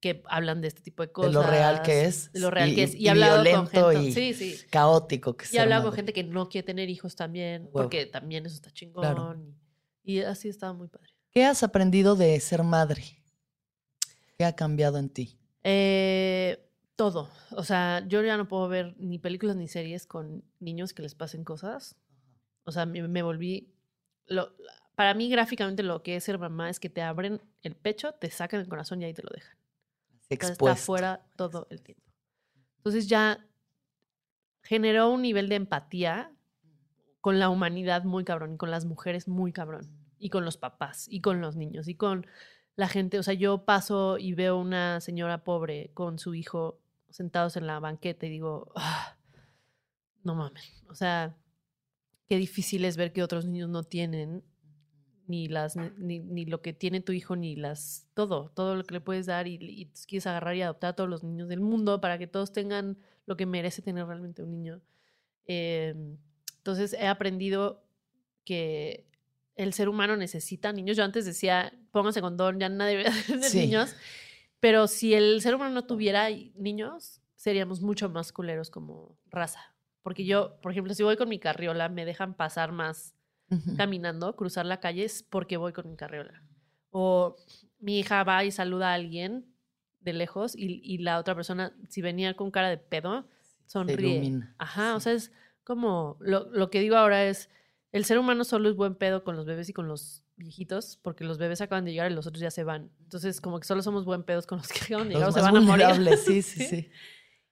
que 0.00 0.22
hablan 0.26 0.60
de 0.60 0.68
este 0.68 0.82
tipo 0.82 1.02
de 1.02 1.12
cosas. 1.12 1.32
De 1.32 1.34
lo 1.38 1.42
real 1.42 1.82
que 1.82 2.04
es. 2.04 2.30
De 2.32 2.40
lo 2.40 2.50
real 2.50 2.70
y- 2.70 2.74
que 2.74 2.82
es. 2.82 2.94
Y, 2.94 3.04
y 3.04 3.08
hablado 3.08 3.42
con 3.44 3.66
gente. 3.68 4.02
y 4.02 4.12
Sí, 4.12 4.34
sí. 4.34 4.66
caótico 4.70 5.36
que 5.36 5.46
Y 5.52 5.58
hablado 5.58 5.84
con 5.84 5.92
gente 5.92 6.12
que 6.12 6.24
no 6.24 6.48
quiere 6.48 6.66
tener 6.66 6.88
hijos 6.90 7.16
también, 7.16 7.62
Huevo. 7.62 7.72
porque 7.72 8.06
también 8.06 8.44
eso 8.46 8.54
está 8.56 8.70
chingón. 8.70 9.02
Claro. 9.02 9.36
Y, 10.02 10.18
y 10.18 10.22
así 10.22 10.48
estaba 10.48 10.72
muy 10.72 10.88
padre. 10.88 11.10
¿Qué 11.30 11.44
has 11.44 11.62
aprendido 11.62 12.16
de 12.16 12.38
ser 12.40 12.62
madre? 12.62 13.02
¿Qué 14.36 14.44
ha 14.44 14.54
cambiado 14.54 14.98
en 14.98 15.08
ti? 15.08 15.38
Eh, 15.62 16.58
todo. 16.96 17.30
O 17.50 17.64
sea, 17.64 18.04
yo 18.06 18.22
ya 18.22 18.36
no 18.36 18.48
puedo 18.48 18.68
ver 18.68 18.94
ni 18.98 19.18
películas 19.18 19.56
ni 19.56 19.68
series 19.68 20.06
con 20.06 20.44
niños 20.60 20.92
que 20.94 21.02
les 21.02 21.14
pasen 21.14 21.44
cosas. 21.44 21.96
O 22.64 22.72
sea, 22.72 22.86
me, 22.86 23.06
me 23.06 23.22
volví... 23.22 23.72
Lo, 24.26 24.52
para 24.94 25.14
mí, 25.14 25.28
gráficamente, 25.28 25.82
lo 25.82 26.02
que 26.02 26.16
es 26.16 26.24
ser 26.24 26.38
mamá 26.38 26.70
es 26.70 26.78
que 26.78 26.88
te 26.88 27.02
abren 27.02 27.40
el 27.62 27.74
pecho, 27.74 28.12
te 28.12 28.30
sacan 28.30 28.60
el 28.60 28.68
corazón 28.68 29.02
y 29.02 29.04
ahí 29.04 29.14
te 29.14 29.22
lo 29.22 29.30
dejan. 29.34 29.56
Entonces, 30.28 30.52
está 30.52 30.72
afuera 30.72 31.26
todo 31.36 31.66
el 31.70 31.82
tiempo. 31.82 32.02
Entonces 32.78 33.08
ya 33.08 33.46
generó 34.62 35.10
un 35.10 35.22
nivel 35.22 35.48
de 35.48 35.56
empatía 35.56 36.32
con 37.20 37.38
la 37.38 37.48
humanidad 37.48 38.04
muy 38.04 38.24
cabrón 38.24 38.54
y 38.54 38.56
con 38.56 38.70
las 38.70 38.84
mujeres 38.84 39.28
muy 39.28 39.52
cabrón 39.52 39.90
y 40.18 40.30
con 40.30 40.44
los 40.44 40.56
papás 40.56 41.06
y 41.08 41.20
con 41.20 41.40
los 41.40 41.56
niños 41.56 41.88
y 41.88 41.94
con 41.94 42.26
la 42.76 42.88
gente. 42.88 43.18
O 43.18 43.22
sea, 43.22 43.34
yo 43.34 43.64
paso 43.64 44.18
y 44.18 44.34
veo 44.34 44.58
una 44.58 45.00
señora 45.00 45.44
pobre 45.44 45.90
con 45.94 46.18
su 46.18 46.34
hijo 46.34 46.80
sentados 47.14 47.56
en 47.56 47.66
la 47.68 47.78
banqueta 47.78 48.26
y 48.26 48.30
digo, 48.30 48.72
"Ah, 48.74 49.16
no 50.24 50.34
mames. 50.34 50.84
O 50.88 50.94
sea, 50.96 51.36
qué 52.28 52.36
difícil 52.36 52.84
es 52.84 52.96
ver 52.96 53.12
que 53.12 53.22
otros 53.22 53.46
niños 53.46 53.68
no 53.70 53.84
tienen 53.84 54.42
ni 55.26 55.46
las 55.48 55.76
ni, 55.76 56.18
ni 56.18 56.44
lo 56.44 56.60
que 56.60 56.72
tiene 56.74 57.00
tu 57.00 57.12
hijo 57.12 57.34
ni 57.36 57.56
las 57.56 58.06
todo 58.14 58.50
todo 58.50 58.74
lo 58.76 58.84
que 58.84 58.94
le 58.94 59.00
puedes 59.00 59.24
dar 59.26 59.46
y, 59.46 59.90
quieres 60.06 60.26
agarrar 60.26 60.54
y 60.56 60.60
adoptar 60.62 60.90
a 60.90 60.96
todos 60.96 61.08
los 61.08 61.22
niños 61.24 61.48
del 61.48 61.60
mundo 61.60 62.00
para 62.00 62.18
que 62.18 62.26
todos 62.26 62.52
tengan 62.52 62.98
lo 63.24 63.36
que 63.36 63.46
merece 63.46 63.80
tener 63.80 64.06
realmente 64.06 64.42
un 64.42 64.50
niño 64.50 64.82
Eh, 65.46 65.94
entonces 66.58 66.92
he 66.94 67.06
aprendido 67.06 67.84
que 68.44 69.06
el 69.56 69.72
ser 69.72 69.88
humano 69.88 70.16
necesita 70.16 70.72
niños 70.72 70.96
yo 70.98 71.04
antes 71.04 71.24
decía 71.24 71.72
pónganse 71.90 72.20
condón 72.20 72.58
ya 72.60 72.68
nadie 72.68 72.96
debería 72.98 73.12
tener 73.26 73.50
Sí. 73.50 73.60
niños 73.60 73.94
pero 74.64 74.86
si 74.86 75.12
el 75.12 75.42
ser 75.42 75.54
humano 75.54 75.74
no 75.74 75.84
tuviera 75.84 76.28
niños 76.54 77.20
seríamos 77.36 77.82
mucho 77.82 78.08
más 78.08 78.32
culeros 78.32 78.70
como 78.70 79.18
raza 79.30 79.74
porque 80.02 80.24
yo 80.24 80.58
por 80.62 80.72
ejemplo 80.72 80.94
si 80.94 81.02
voy 81.02 81.16
con 81.16 81.28
mi 81.28 81.38
carriola 81.38 81.88
me 81.88 82.04
dejan 82.04 82.34
pasar 82.34 82.72
más 82.72 83.14
caminando, 83.76 84.34
cruzar 84.36 84.66
la 84.66 84.80
calle 84.80 85.04
es 85.04 85.22
porque 85.22 85.56
voy 85.56 85.72
con 85.72 85.88
mi 85.88 85.96
carriola. 85.96 86.42
O 86.90 87.36
mi 87.78 87.98
hija 87.98 88.24
va 88.24 88.44
y 88.44 88.50
saluda 88.50 88.90
a 88.90 88.94
alguien 88.94 89.46
de 90.00 90.12
lejos 90.12 90.54
y, 90.56 90.80
y 90.82 90.98
la 90.98 91.18
otra 91.18 91.34
persona, 91.34 91.72
si 91.88 92.02
venía 92.02 92.34
con 92.34 92.50
cara 92.50 92.68
de 92.68 92.78
pedo, 92.78 93.26
sonríe. 93.66 94.40
Ajá, 94.58 94.96
o 94.96 95.00
sea, 95.00 95.12
es 95.12 95.32
como 95.64 96.16
lo, 96.20 96.50
lo 96.50 96.70
que 96.70 96.80
digo 96.80 96.96
ahora 96.96 97.24
es, 97.24 97.50
el 97.92 98.04
ser 98.04 98.18
humano 98.18 98.44
solo 98.44 98.68
es 98.68 98.76
buen 98.76 98.94
pedo 98.96 99.24
con 99.24 99.36
los 99.36 99.46
bebés 99.46 99.68
y 99.68 99.72
con 99.72 99.88
los 99.88 100.23
viejitos, 100.36 100.98
porque 101.02 101.24
los 101.24 101.38
bebés 101.38 101.60
acaban 101.60 101.84
de 101.84 101.92
llegar 101.92 102.10
y 102.10 102.14
los 102.14 102.26
otros 102.26 102.40
ya 102.40 102.50
se 102.50 102.64
van. 102.64 102.90
Entonces, 103.02 103.40
como 103.40 103.60
que 103.60 103.66
solo 103.66 103.82
somos 103.82 104.04
buen 104.04 104.22
pedos 104.24 104.46
con 104.46 104.58
los 104.58 104.68
que 104.68 104.80
acaban 104.84 105.08
de 105.08 105.14
llegar 105.14 105.28
o 105.28 105.32
se 105.32 105.40
van 105.40 105.56
a 105.56 105.60
morir. 105.60 105.86
sí, 106.18 106.42
sí, 106.42 106.58
Sí. 106.60 106.66
sí. 106.66 106.90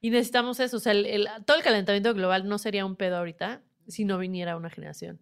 Y 0.00 0.10
necesitamos 0.10 0.58
eso. 0.60 0.78
O 0.78 0.80
sea, 0.80 0.92
el- 0.92 1.06
el- 1.06 1.28
todo 1.46 1.56
el 1.56 1.62
calentamiento 1.62 2.12
global 2.12 2.48
no 2.48 2.58
sería 2.58 2.84
un 2.84 2.96
pedo 2.96 3.16
ahorita 3.18 3.62
si 3.86 4.04
no 4.04 4.18
viniera 4.18 4.56
una 4.56 4.68
generación. 4.70 5.20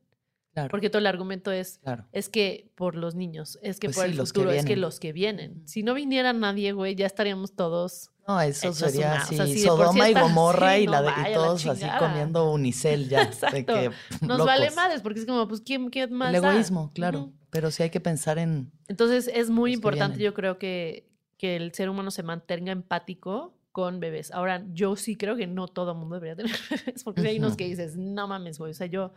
Claro, 0.52 0.68
Porque 0.70 0.90
todo 0.90 0.98
el 0.98 1.06
argumento 1.06 1.52
es, 1.52 1.78
claro. 1.84 2.06
es 2.10 2.28
que 2.28 2.72
por 2.74 2.96
los 2.96 3.14
niños, 3.14 3.56
es 3.62 3.78
que 3.78 3.86
Pues 3.86 3.96
por 3.96 4.04
sí, 4.06 4.10
el 4.10 4.16
los 4.16 4.32
que 4.32 4.40
futuro, 4.40 4.50
es 4.52 4.64
que 4.64 4.74
los 4.76 4.98
que 4.98 5.12
vienen. 5.12 5.62
Si 5.68 5.84
no 5.84 5.94
viniera 5.94 6.32
nadie, 6.32 6.72
güey, 6.72 6.96
ya 6.96 7.06
estaríamos 7.06 7.54
todos. 7.54 8.10
No, 8.26 8.40
eso 8.40 8.72
sería 8.72 9.06
una- 9.12 9.14
o 9.14 9.18
así, 9.18 9.36
sea, 9.36 9.46
si 9.46 9.52
de 9.60 9.68
por 9.68 9.76
sí 9.76 9.82
Sodoma 9.84 10.08
y 10.10 10.14
Gomorra 10.14 10.78
y, 10.78 10.86
la 10.88 11.02
de, 11.02 11.08
vaya 11.10 11.28
y 11.28 11.30
la 11.30 11.36
todos 11.36 11.66
así 11.66 11.86
comiendo 12.00 12.50
unicel 12.50 13.08
ya. 13.08 13.30
de 13.52 13.64
que, 13.66 13.90
Nos 14.22 14.38
locos. 14.38 14.46
vale 14.46 14.70
madres, 14.72 15.02
porque 15.02 15.20
es 15.20 15.26
como, 15.26 15.46
pues, 15.46 15.60
¿quién, 15.60 15.88
qué 15.88 16.08
más 16.08 16.34
El 16.34 16.40
da? 16.42 16.50
egoísmo, 16.50 16.90
claro. 16.94 17.32
Pero 17.50 17.70
sí 17.70 17.82
hay 17.82 17.90
que 17.90 18.00
pensar 18.00 18.38
en... 18.38 18.70
Entonces, 18.88 19.28
es 19.32 19.50
muy 19.50 19.72
importante, 19.72 20.18
yo 20.20 20.34
creo 20.34 20.58
que, 20.58 21.08
que 21.36 21.56
el 21.56 21.72
ser 21.74 21.88
humano 21.90 22.10
se 22.10 22.22
mantenga 22.22 22.72
empático 22.72 23.56
con 23.72 24.00
bebés. 24.00 24.30
Ahora, 24.32 24.64
yo 24.72 24.96
sí 24.96 25.16
creo 25.16 25.36
que 25.36 25.46
no 25.46 25.68
todo 25.68 25.94
mundo 25.94 26.14
debería 26.16 26.36
tener 26.36 26.52
bebés, 26.70 27.04
porque 27.04 27.28
hay 27.28 27.38
unos 27.38 27.56
que 27.56 27.64
dices, 27.66 27.96
no 27.96 28.26
mames, 28.28 28.58
güey. 28.58 28.70
O 28.72 28.74
sea, 28.74 28.86
yo 28.86 29.12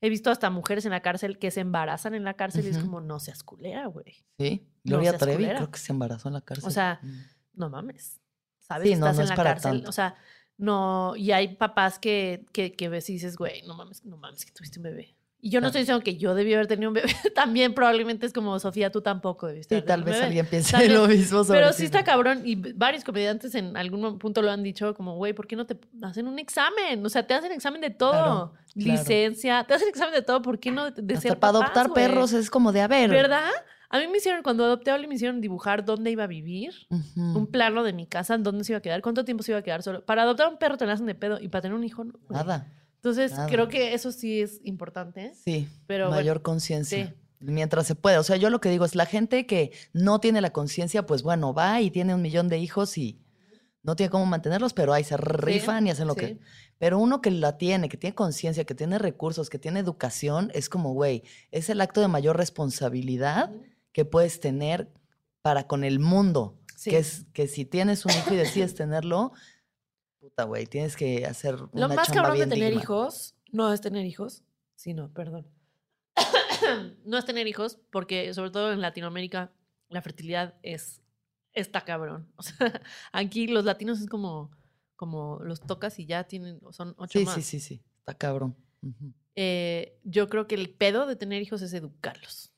he 0.00 0.08
visto 0.08 0.30
hasta 0.30 0.50
mujeres 0.50 0.84
en 0.84 0.92
la 0.92 1.00
cárcel 1.00 1.38
que 1.38 1.50
se 1.50 1.60
embarazan 1.60 2.14
en 2.14 2.24
la 2.24 2.34
cárcel 2.34 2.64
y 2.66 2.68
es 2.70 2.78
como, 2.78 3.00
no 3.00 3.18
seas 3.20 3.42
culera, 3.42 3.86
güey. 3.86 4.24
Sí, 4.38 4.66
Gloria 4.84 5.16
Trevi 5.18 5.36
culera. 5.36 5.56
creo 5.58 5.70
que 5.70 5.78
se 5.78 5.92
embarazó 5.92 6.28
en 6.28 6.34
la 6.34 6.40
cárcel. 6.40 6.70
sea, 6.70 7.00
Mm. 7.02 7.18
no 7.54 7.70
mames. 7.70 8.20
¿Sabes? 8.60 8.88
Sí, 8.88 8.94
no, 8.96 9.06
estás 9.06 9.16
no 9.16 9.22
en 9.22 9.24
es 9.24 9.30
la 9.30 9.36
para 9.36 9.50
cárcel. 9.54 9.70
tanto. 9.72 9.88
O 9.88 9.92
sea, 9.92 10.14
no. 10.58 11.16
Y 11.16 11.32
hay 11.32 11.56
papás 11.56 11.98
que, 11.98 12.44
que, 12.52 12.72
que 12.72 12.88
ves 12.88 13.08
y 13.10 13.14
dices, 13.14 13.36
güey, 13.36 13.62
no 13.66 13.74
mames, 13.74 14.04
no 14.04 14.16
mames, 14.16 14.44
que 14.44 14.52
tuviste 14.52 14.78
un 14.78 14.84
bebé. 14.84 15.16
Y 15.40 15.50
yo 15.50 15.60
no 15.60 15.68
estoy 15.68 15.82
diciendo 15.82 16.02
que 16.02 16.16
yo 16.16 16.34
debí 16.34 16.52
haber 16.52 16.66
tenido 16.66 16.90
un 16.90 16.94
bebé. 16.94 17.08
También 17.34 17.72
probablemente 17.72 18.26
es 18.26 18.32
como, 18.32 18.58
Sofía, 18.58 18.90
tú 18.90 19.00
tampoco 19.02 19.46
debiste 19.46 19.76
Sí, 19.76 19.78
haber 19.78 19.86
tal 19.86 20.02
vez 20.02 20.14
bebé. 20.14 20.26
alguien 20.26 20.46
piense 20.46 20.88
lo 20.88 21.06
mismo 21.06 21.44
sobre 21.44 21.60
Pero 21.60 21.72
sí 21.72 21.84
está 21.84 22.02
cabrón 22.02 22.42
y 22.44 22.56
varios 22.72 23.04
comediantes 23.04 23.54
en 23.54 23.76
algún 23.76 24.18
punto 24.18 24.42
lo 24.42 24.50
han 24.50 24.62
dicho 24.62 24.94
como, 24.94 25.14
güey, 25.16 25.34
¿por 25.34 25.46
qué 25.46 25.54
no 25.54 25.64
te 25.64 25.78
hacen 26.02 26.26
un 26.26 26.38
examen? 26.38 27.04
O 27.04 27.08
sea, 27.08 27.26
te 27.26 27.34
hacen 27.34 27.52
examen 27.52 27.80
de 27.80 27.90
todo. 27.90 28.10
Claro, 28.10 28.52
claro. 28.74 28.98
Licencia, 28.98 29.64
te 29.64 29.74
hacen 29.74 29.88
examen 29.88 30.14
de 30.14 30.22
todo. 30.22 30.42
¿Por 30.42 30.58
qué 30.58 30.72
no 30.72 30.90
de, 30.90 31.14
Hasta 31.14 31.28
ser 31.28 31.38
para 31.38 31.52
papás, 31.52 31.70
adoptar 31.70 31.92
perros 31.92 32.32
es 32.32 32.50
como 32.50 32.72
de, 32.72 32.80
a 32.80 32.88
ver. 32.88 33.08
¿Verdad? 33.10 33.50
A 33.90 33.98
mí 34.00 34.06
me 34.08 34.18
hicieron, 34.18 34.42
cuando 34.42 34.64
adopté 34.64 34.90
a 34.90 34.96
Oli, 34.96 35.06
me 35.06 35.14
hicieron 35.14 35.40
dibujar 35.40 35.84
dónde 35.84 36.10
iba 36.10 36.24
a 36.24 36.26
vivir, 36.26 36.74
un 37.16 37.46
plano 37.46 37.82
de 37.84 37.94
mi 37.94 38.06
casa, 38.06 38.36
dónde 38.36 38.64
se 38.64 38.72
iba 38.72 38.78
a 38.78 38.82
quedar, 38.82 39.00
cuánto 39.00 39.24
tiempo 39.24 39.42
se 39.42 39.52
iba 39.52 39.60
a 39.60 39.62
quedar 39.62 39.82
solo. 39.82 40.04
Para 40.04 40.22
adoptar 40.22 40.48
un 40.48 40.58
perro 40.58 40.76
te 40.76 40.84
la 40.84 40.92
hacen 40.92 41.06
de 41.06 41.14
pedo 41.14 41.38
y 41.40 41.48
para 41.48 41.62
tener 41.62 41.74
un 41.74 41.84
hijo, 41.84 42.04
no. 42.04 42.12
Nada. 42.28 42.66
Entonces, 42.98 43.32
creo 43.48 43.68
que 43.68 43.94
eso 43.94 44.10
sí 44.10 44.40
es 44.40 44.60
importante. 44.64 45.32
Sí, 45.44 45.68
Pero 45.86 46.10
mayor 46.10 46.38
bueno, 46.38 46.42
conciencia. 46.42 47.06
sí. 47.06 47.14
Mientras 47.40 47.86
se 47.86 47.94
puede. 47.94 48.18
O 48.18 48.24
sea, 48.24 48.36
yo 48.36 48.50
lo 48.50 48.60
que 48.60 48.68
digo 48.68 48.84
es, 48.84 48.96
la 48.96 49.06
gente 49.06 49.46
que 49.46 49.70
no 49.92 50.18
tiene 50.18 50.40
la 50.40 50.50
conciencia, 50.50 51.06
pues 51.06 51.22
bueno, 51.22 51.54
va 51.54 51.80
y 51.80 51.92
tiene 51.92 52.12
un 52.12 52.20
millón 52.20 52.48
de 52.48 52.58
hijos 52.58 52.98
y 52.98 53.20
no 53.84 53.94
tiene 53.94 54.10
cómo 54.10 54.26
mantenerlos, 54.26 54.74
pero 54.74 54.92
ahí 54.92 55.04
se 55.04 55.16
rifan 55.16 55.86
y 55.86 55.90
hacen 55.90 56.08
lo 56.08 56.14
sí. 56.14 56.20
que... 56.20 56.38
Pero 56.78 56.98
uno 56.98 57.20
que 57.20 57.30
la 57.30 57.56
tiene, 57.56 57.88
que 57.88 57.96
tiene 57.96 58.14
conciencia, 58.14 58.64
que 58.64 58.74
tiene 58.74 58.98
recursos, 58.98 59.50
que 59.50 59.58
tiene 59.60 59.78
educación, 59.78 60.50
es 60.52 60.68
como, 60.68 60.92
güey, 60.92 61.22
es 61.52 61.70
el 61.70 61.80
acto 61.80 62.00
de 62.00 62.08
mayor 62.08 62.36
responsabilidad 62.36 63.52
que 63.92 64.04
puedes 64.04 64.40
tener 64.40 64.90
para 65.42 65.68
con 65.68 65.84
el 65.84 66.00
mundo. 66.00 66.58
Sí. 66.76 66.90
Que 66.90 66.98
es 66.98 67.26
que 67.32 67.46
si 67.46 67.64
tienes 67.64 68.04
un 68.04 68.12
hijo 68.12 68.34
y 68.34 68.36
decides 68.36 68.74
tenerlo, 68.74 69.32
puta, 70.28 70.44
güey, 70.44 70.66
tienes 70.66 70.96
que 70.96 71.24
hacer 71.26 71.54
una 71.72 71.88
Lo 71.88 71.94
más 71.94 72.10
cabrón 72.10 72.38
de 72.38 72.46
tener 72.46 72.68
digna. 72.70 72.82
hijos 72.82 73.34
no 73.50 73.72
es 73.72 73.80
tener 73.80 74.04
hijos, 74.06 74.42
sino, 74.74 75.12
perdón. 75.12 75.46
no 77.04 77.18
es 77.18 77.24
tener 77.24 77.46
hijos, 77.46 77.78
porque 77.90 78.32
sobre 78.34 78.50
todo 78.50 78.72
en 78.72 78.80
Latinoamérica 78.80 79.52
la 79.88 80.02
fertilidad 80.02 80.54
es 80.62 81.00
está 81.52 81.84
cabrón. 81.84 82.30
O 82.36 82.42
sea, 82.42 82.80
aquí 83.12 83.46
los 83.48 83.64
latinos 83.64 84.00
es 84.00 84.08
como, 84.08 84.50
como 84.96 85.38
los 85.42 85.60
tocas 85.60 85.98
y 85.98 86.06
ya 86.06 86.24
tienen, 86.24 86.60
son 86.72 86.94
ocho 86.98 87.18
Sí, 87.18 87.24
más. 87.24 87.34
sí, 87.34 87.42
sí, 87.42 87.60
sí. 87.60 87.82
Está 88.00 88.14
cabrón. 88.14 88.56
Eh, 89.34 89.98
yo 90.04 90.28
creo 90.28 90.46
que 90.46 90.54
el 90.54 90.70
pedo 90.70 91.06
de 91.06 91.16
tener 91.16 91.42
hijos 91.42 91.62
es 91.62 91.72
educarlos. 91.72 92.52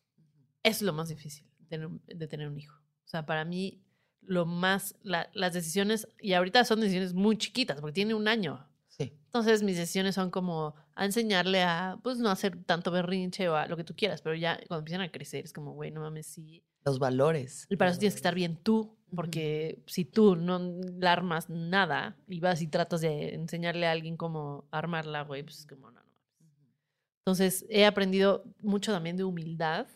Es 0.62 0.82
lo 0.82 0.92
más 0.92 1.08
difícil 1.08 1.46
de 1.58 1.66
tener, 1.66 1.86
un- 1.86 2.02
de 2.06 2.26
tener 2.28 2.48
un 2.48 2.58
hijo. 2.58 2.76
O 3.04 3.08
sea, 3.08 3.24
para 3.26 3.44
mí, 3.44 3.82
lo 4.22 4.46
más, 4.46 4.94
la- 5.02 5.30
las 5.34 5.52
decisiones, 5.52 6.08
y 6.20 6.32
ahorita 6.34 6.64
son 6.64 6.80
decisiones 6.80 7.14
muy 7.14 7.36
chiquitas, 7.36 7.80
porque 7.80 7.94
tiene 7.94 8.14
un 8.14 8.28
año. 8.28 8.66
Sí. 8.88 9.12
Entonces, 9.26 9.62
mis 9.62 9.76
decisiones 9.76 10.14
son 10.14 10.30
como 10.30 10.74
a 10.94 11.04
enseñarle 11.04 11.62
a, 11.62 11.98
pues, 12.02 12.18
no 12.18 12.28
hacer 12.30 12.62
tanto 12.64 12.90
berrinche 12.90 13.48
o 13.48 13.56
a 13.56 13.66
lo 13.66 13.76
que 13.76 13.84
tú 13.84 13.94
quieras, 13.96 14.20
pero 14.22 14.34
ya 14.36 14.56
cuando 14.68 14.80
empiezan 14.80 15.00
a 15.02 15.10
crecer 15.10 15.44
es 15.44 15.52
como, 15.52 15.72
güey, 15.72 15.90
no 15.90 16.00
mames, 16.00 16.26
sí. 16.26 16.62
Los 16.84 16.98
valores. 16.98 17.66
Y 17.68 17.76
para 17.76 17.90
eso 17.90 18.00
tienes 18.00 18.14
que 18.14 18.18
estar 18.18 18.34
bien 18.34 18.56
tú, 18.56 18.96
porque 19.14 19.82
si 19.86 20.04
tú 20.04 20.36
no 20.36 20.58
la 20.98 21.12
armas 21.12 21.48
nada 21.50 22.16
y 22.28 22.40
vas 22.40 22.62
y 22.62 22.68
tratas 22.68 23.00
de 23.02 23.34
enseñarle 23.34 23.86
a 23.86 23.92
alguien 23.92 24.16
cómo 24.16 24.66
armarla, 24.70 25.22
güey, 25.22 25.42
pues 25.42 25.60
es 25.60 25.66
como, 25.66 25.90
no, 25.90 26.00
no 26.00 26.06
mames. 26.46 26.76
Entonces, 27.24 27.66
he 27.68 27.84
aprendido 27.86 28.44
mucho 28.60 28.92
también 28.92 29.16
de 29.16 29.24
humildad, 29.24 29.86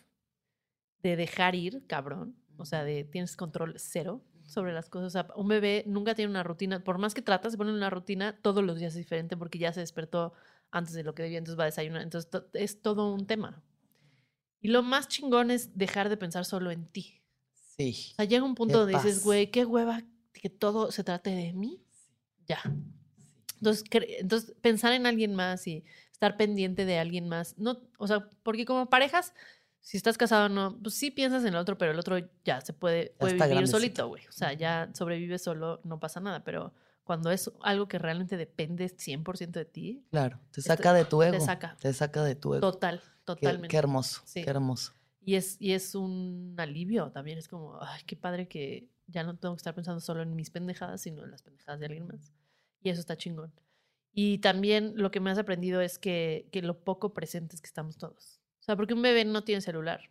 de 1.01 1.15
dejar 1.15 1.55
ir, 1.55 1.85
cabrón. 1.87 2.35
O 2.57 2.65
sea, 2.65 2.83
de 2.83 3.03
tienes 3.03 3.35
control 3.35 3.75
cero 3.77 4.21
sobre 4.45 4.73
las 4.73 4.89
cosas. 4.89 5.07
O 5.07 5.09
sea, 5.09 5.27
un 5.35 5.47
bebé 5.47 5.83
nunca 5.87 6.15
tiene 6.15 6.29
una 6.31 6.43
rutina. 6.43 6.83
Por 6.83 6.97
más 6.97 7.13
que 7.13 7.21
tratas 7.21 7.51
de 7.53 7.57
poner 7.57 7.73
una 7.73 7.89
rutina, 7.89 8.37
todos 8.41 8.63
los 8.63 8.77
días 8.79 8.93
es 8.93 8.99
diferente 8.99 9.35
porque 9.37 9.57
ya 9.59 9.73
se 9.73 9.79
despertó 9.81 10.33
antes 10.71 10.93
de 10.93 11.03
lo 11.03 11.15
que 11.15 11.23
debía, 11.23 11.37
entonces 11.37 11.57
va 11.59 11.63
a 11.63 11.67
desayunar. 11.67 12.01
Entonces, 12.01 12.29
to- 12.29 12.47
es 12.53 12.81
todo 12.81 13.13
un 13.13 13.25
tema. 13.27 13.63
Y 14.61 14.69
lo 14.69 14.83
más 14.83 15.07
chingón 15.07 15.51
es 15.51 15.77
dejar 15.77 16.09
de 16.09 16.17
pensar 16.17 16.43
solo 16.45 16.71
en 16.71 16.87
ti. 16.87 17.21
Sí. 17.77 18.09
O 18.13 18.15
sea, 18.15 18.25
llega 18.25 18.43
un 18.43 18.55
punto 18.55 18.79
donde 18.79 18.93
dices, 18.93 19.15
paz. 19.15 19.23
güey, 19.23 19.51
qué 19.51 19.65
hueva 19.65 20.03
que 20.33 20.49
todo 20.49 20.91
se 20.91 21.03
trate 21.03 21.29
de 21.31 21.53
mí. 21.53 21.81
Ya. 22.47 22.59
Entonces, 23.57 23.83
entonces, 24.19 24.55
pensar 24.61 24.93
en 24.93 25.05
alguien 25.05 25.33
más 25.33 25.65
y 25.67 25.83
estar 26.11 26.37
pendiente 26.37 26.85
de 26.85 26.99
alguien 26.99 27.27
más. 27.27 27.57
No, 27.57 27.81
o 27.97 28.07
sea, 28.07 28.29
porque 28.43 28.65
como 28.65 28.89
parejas, 28.89 29.33
si 29.85 29.97
estás 29.97 30.17
casado 30.17 30.47
o 30.47 30.49
no, 30.49 30.79
pues 30.81 30.95
sí 30.95 31.11
piensas 31.11 31.43
en 31.43 31.49
el 31.49 31.57
otro, 31.57 31.77
pero 31.77 31.91
el 31.91 31.99
otro 31.99 32.17
ya 32.43 32.59
se 32.61 32.73
puede, 32.73 33.11
puede 33.19 33.33
vivir 33.33 33.47
grandecito. 33.49 33.77
solito, 33.77 34.07
güey. 34.07 34.25
O 34.27 34.31
sea, 34.31 34.51
ya 34.53 34.89
sobrevive 34.95 35.37
solo, 35.37 35.79
no 35.83 35.99
pasa 35.99 36.19
nada. 36.19 36.43
Pero 36.43 36.73
cuando 37.03 37.29
es 37.29 37.51
algo 37.61 37.87
que 37.87 37.99
realmente 37.99 38.35
depende 38.35 38.89
100% 38.89 39.59
de 39.59 39.65
ti, 39.65 40.03
Claro. 40.09 40.39
Te 40.51 40.61
Este- 40.61 40.69
saca 40.73 40.91
de 40.91 41.05
tu 41.05 41.21
ego. 41.21 41.37
te 41.37 41.39
saca. 41.45 41.77
Te 41.79 41.93
saca 41.93 42.23
de 42.23 42.33
tu 42.33 42.55
ego. 42.55 42.61
total, 42.71 42.99
Qué, 42.99 43.09
totalmente. 43.25 43.67
qué 43.67 43.77
hermoso. 43.77 44.21
Sí. 44.25 44.43
Qué 44.43 44.49
hermoso. 44.49 44.93
Y 45.21 45.35
es, 45.35 45.55
y 45.59 45.73
es 45.73 45.93
un 45.93 46.55
alivio 46.57 47.11
también. 47.11 47.37
Es 47.37 47.47
como, 47.47 47.77
ay, 47.81 48.01
qué 48.07 48.15
padre 48.15 48.47
que 48.47 48.89
ya 49.07 49.21
no 49.23 49.37
tengo 49.37 49.53
que 49.55 49.59
estar 49.59 49.75
pensando 49.75 49.99
solo 50.01 50.23
en 50.23 50.35
mis 50.35 50.49
pendejadas, 50.49 51.01
sino 51.01 51.23
en 51.23 51.29
las 51.31 51.43
pendejadas 51.43 51.79
de 51.79 51.85
alguien 51.85 52.07
más. 52.07 52.33
Y 52.81 52.89
eso 52.89 52.99
está 53.01 53.15
chingón. 53.17 53.53
Y 54.13 54.39
también 54.39 54.93
lo 54.95 55.11
que 55.11 55.19
me 55.19 55.29
has 55.29 55.37
aprendido 55.37 55.79
es 55.81 55.99
que, 55.99 56.47
que 56.51 56.61
lo 56.63 56.79
poco 56.83 57.13
presentes 57.13 57.61
que 57.61 57.67
estamos 57.67 57.97
todos. 57.97 58.34
O 58.65 58.67
sea, 58.67 58.75
porque 58.75 58.95
un 58.95 59.01
bebé 59.03 59.25
no 59.25 59.43
tiene 59.43 59.61
celular 59.61 60.09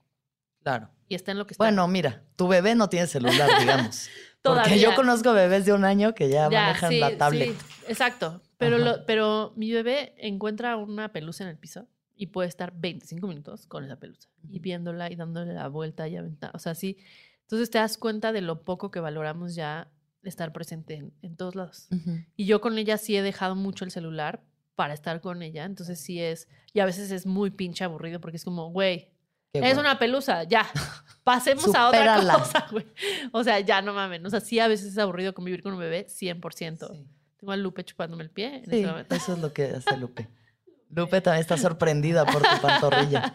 Claro. 0.63 0.89
y 1.09 1.17
está 1.17 1.33
en 1.33 1.39
lo 1.39 1.47
que 1.47 1.55
está. 1.55 1.65
Bueno, 1.65 1.89
mira, 1.89 2.23
tu 2.37 2.47
bebé 2.47 2.75
no 2.77 2.89
tiene 2.89 3.07
celular, 3.09 3.51
digamos. 3.59 4.09
Porque 4.45 4.61
Todavía. 4.61 4.77
yo 4.91 4.95
conozco 4.95 5.33
bebés 5.33 5.65
de 5.65 5.73
un 5.73 5.85
año 5.85 6.15
que 6.15 6.29
ya, 6.29 6.51
manejan 6.51 6.91
sí, 6.91 7.01
la 7.01 7.17
tablet. 7.17 7.59
sí, 7.59 7.85
exacto. 7.89 8.43
Pero, 8.59 8.77
lo- 8.77 9.07
pero 9.07 9.55
mi 9.57 9.73
bebé 9.73 10.15
encuentra 10.19 10.77
una 10.77 11.13
pelusa 11.13 11.45
en 11.45 11.51
el 11.51 11.57
piso 11.59 11.89
y 12.15 12.27
puede 12.27 12.49
estar 12.51 12.73
25 12.77 13.27
minutos 13.27 13.67
con 13.67 13.85
esa 13.85 13.97
pelusa 13.97 14.29
y 14.51 14.59
viéndola 14.61 15.11
y 15.11 15.17
dándole 15.17 15.55
la 15.55 15.67
vuelta 15.69 16.07
y 16.09 16.17
aventando. 16.17 16.55
O 16.55 16.59
sea, 16.59 16.75
sí. 16.75 16.99
Entonces 17.41 17.71
te 17.71 17.79
das 17.79 17.97
cuenta 17.97 18.33
de 18.33 18.43
lo 18.43 18.65
poco 18.65 18.91
que 18.91 19.01
valoramos 19.01 19.55
ya 19.55 19.91
estar 20.23 20.53
presente 20.53 20.95
en, 20.95 21.15
en 21.23 21.37
todos 21.37 21.55
lados. 21.55 21.89
Y 22.37 22.45
yo 22.45 22.61
con 22.61 22.77
ella 22.79 22.99
sí 22.99 23.17
he 23.17 23.23
dejado 23.23 23.57
mucho 23.57 23.87
el 23.87 23.91
celular 23.91 24.43
para 24.75 24.95
estar 24.95 25.21
con 25.21 25.43
ella. 25.43 25.65
Entonces 25.65 26.01
sí 26.01 26.21
es. 26.21 26.49
Y 26.73 26.81
a 26.81 26.87
veces 26.87 27.11
es 27.11 27.27
muy 27.27 27.51
pinche 27.51 27.85
aburrido 27.85 28.21
porque 28.21 28.37
es 28.37 28.45
como, 28.45 28.71
güey, 28.71 29.11
Qué 29.53 29.61
es 29.61 29.65
bueno. 29.67 29.81
una 29.81 29.99
pelusa, 29.99 30.43
ya. 30.45 30.67
Pasemos 31.25 31.75
a 31.75 31.89
otra 31.89 32.17
cosa, 32.21 32.67
güey. 32.73 32.87
O 33.33 33.43
sea, 33.45 33.61
ya 33.61 33.81
no 33.83 33.95
mames. 33.95 34.25
O 34.25 34.31
sea, 34.31 34.41
sí 34.41 34.59
a 34.61 34.69
veces 34.69 34.89
es 34.93 34.99
aburrido 34.99 35.33
convivir 35.35 35.63
con 35.63 35.73
un 35.75 35.79
bebé, 35.79 36.07
100%. 36.09 36.93
Sí. 36.93 37.07
Tengo 37.39 37.53
a 37.53 37.57
Lupe 37.57 37.85
chupándome 37.85 38.25
el 38.25 38.31
pie 38.31 38.57
en 38.57 38.65
Sí, 38.65 38.77
este 38.77 38.87
momento. 38.87 39.15
eso 39.15 39.33
es 39.35 39.39
lo 39.39 39.53
que 39.53 39.65
hace 39.65 39.97
Lupe. 39.97 40.29
Lupe 40.91 41.21
también 41.21 41.41
está 41.41 41.57
sorprendida 41.57 42.25
por 42.25 42.43
tu 42.43 42.61
pantorrilla. 42.63 43.35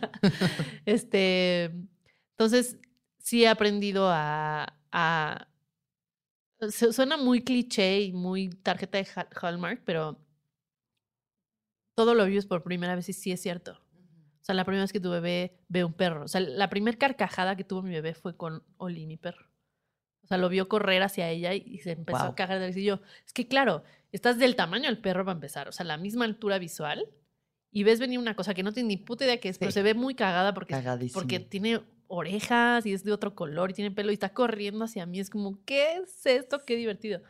este, 0.86 1.72
entonces, 2.32 2.78
sí 3.18 3.44
he 3.44 3.48
aprendido 3.48 4.08
a, 4.10 4.78
a- 4.92 5.48
su- 6.72 6.94
Suena 6.94 7.18
muy 7.18 7.42
cliché 7.44 8.02
y 8.02 8.14
muy 8.14 8.50
tarjeta 8.50 8.98
de 8.98 9.08
Ha- 9.16 9.28
Hallmark, 9.42 9.82
pero 9.86 10.20
todo 12.00 12.16
lo 12.16 12.26
vives 12.26 12.46
por 12.46 12.64
primera 12.64 12.96
vez 12.96 13.10
y 13.10 13.14
sí 13.14 13.34
es 13.34 13.42
cierto. 13.42 13.74
O 13.74 14.46
sea, 14.46 14.56
la 14.56 14.64
primera 14.64 14.86
vez 14.86 14.94
que 14.94 15.02
tu 15.02 15.10
bebé 15.10 15.60
ve 15.68 15.84
un 15.84 15.92
perro. 15.92 16.24
O 16.24 16.28
sea, 16.30 16.40
la 16.40 16.70
primera 16.70 16.98
carcajada 16.98 17.58
que 17.58 17.66
tuvo 17.66 17.82
mi 17.82 17.90
bebé 17.92 18.14
fue 18.14 18.38
con 18.38 18.64
Oli, 18.78 19.06
mi 19.06 19.18
perro. 19.18 19.46
O 20.24 20.28
sea, 20.28 20.38
lo 20.38 20.48
vio 20.48 20.70
correr 20.70 21.04
hacia 21.04 21.28
ella 21.30 21.54
y, 21.54 21.80
se 21.80 21.92
empezó 21.92 22.20
a 22.20 22.22
Guau. 22.22 22.36
cagar 22.36 22.58
de 22.60 22.68
risa. 22.68 22.80
Y 22.80 22.86
yo, 22.86 23.02
es 23.26 23.34
que 23.34 23.50
claro, 23.50 23.84
estás 24.14 24.40
del 24.40 24.56
tamaño 24.56 24.86
del 24.86 25.00
perro 25.00 25.26
para 25.26 25.36
empezar. 25.36 25.68
O 25.68 25.74
sea, 25.74 25.86
la 25.86 25.98
misma 25.98 26.24
altura 26.24 26.58
visual. 26.58 27.06
Y 27.70 27.84
ves 27.84 28.00
venir 28.00 28.18
una 28.18 28.34
cosa 28.34 28.54
que 28.54 28.64
no 28.64 28.72
tienes 28.72 28.88
ni 28.88 28.96
puta 28.96 29.26
idea 29.26 29.42
que 29.42 29.50
es, 29.50 29.58
pero 29.58 29.72
Sí. 29.72 29.76
se 29.76 29.84
ve 29.84 29.94
muy 29.94 30.16
cagada 30.16 30.54
porque, 30.54 30.82
porque 31.14 31.42
tiene 31.42 31.82
orejas 32.08 32.86
y 32.86 32.94
es 32.94 33.04
de 33.04 33.12
otro 33.12 33.36
color 33.36 33.72
y 33.72 33.74
tiene 33.74 33.92
pelo 33.92 34.12
y 34.12 34.14
está 34.14 34.30
corriendo 34.34 34.86
hacia 34.86 35.06
mí. 35.06 35.20
Es 35.20 35.30
como, 35.30 35.60
¿qué 35.66 35.98
es 35.98 36.26
esto? 36.26 36.64
Qué 36.66 36.78
divertido. 36.78 37.22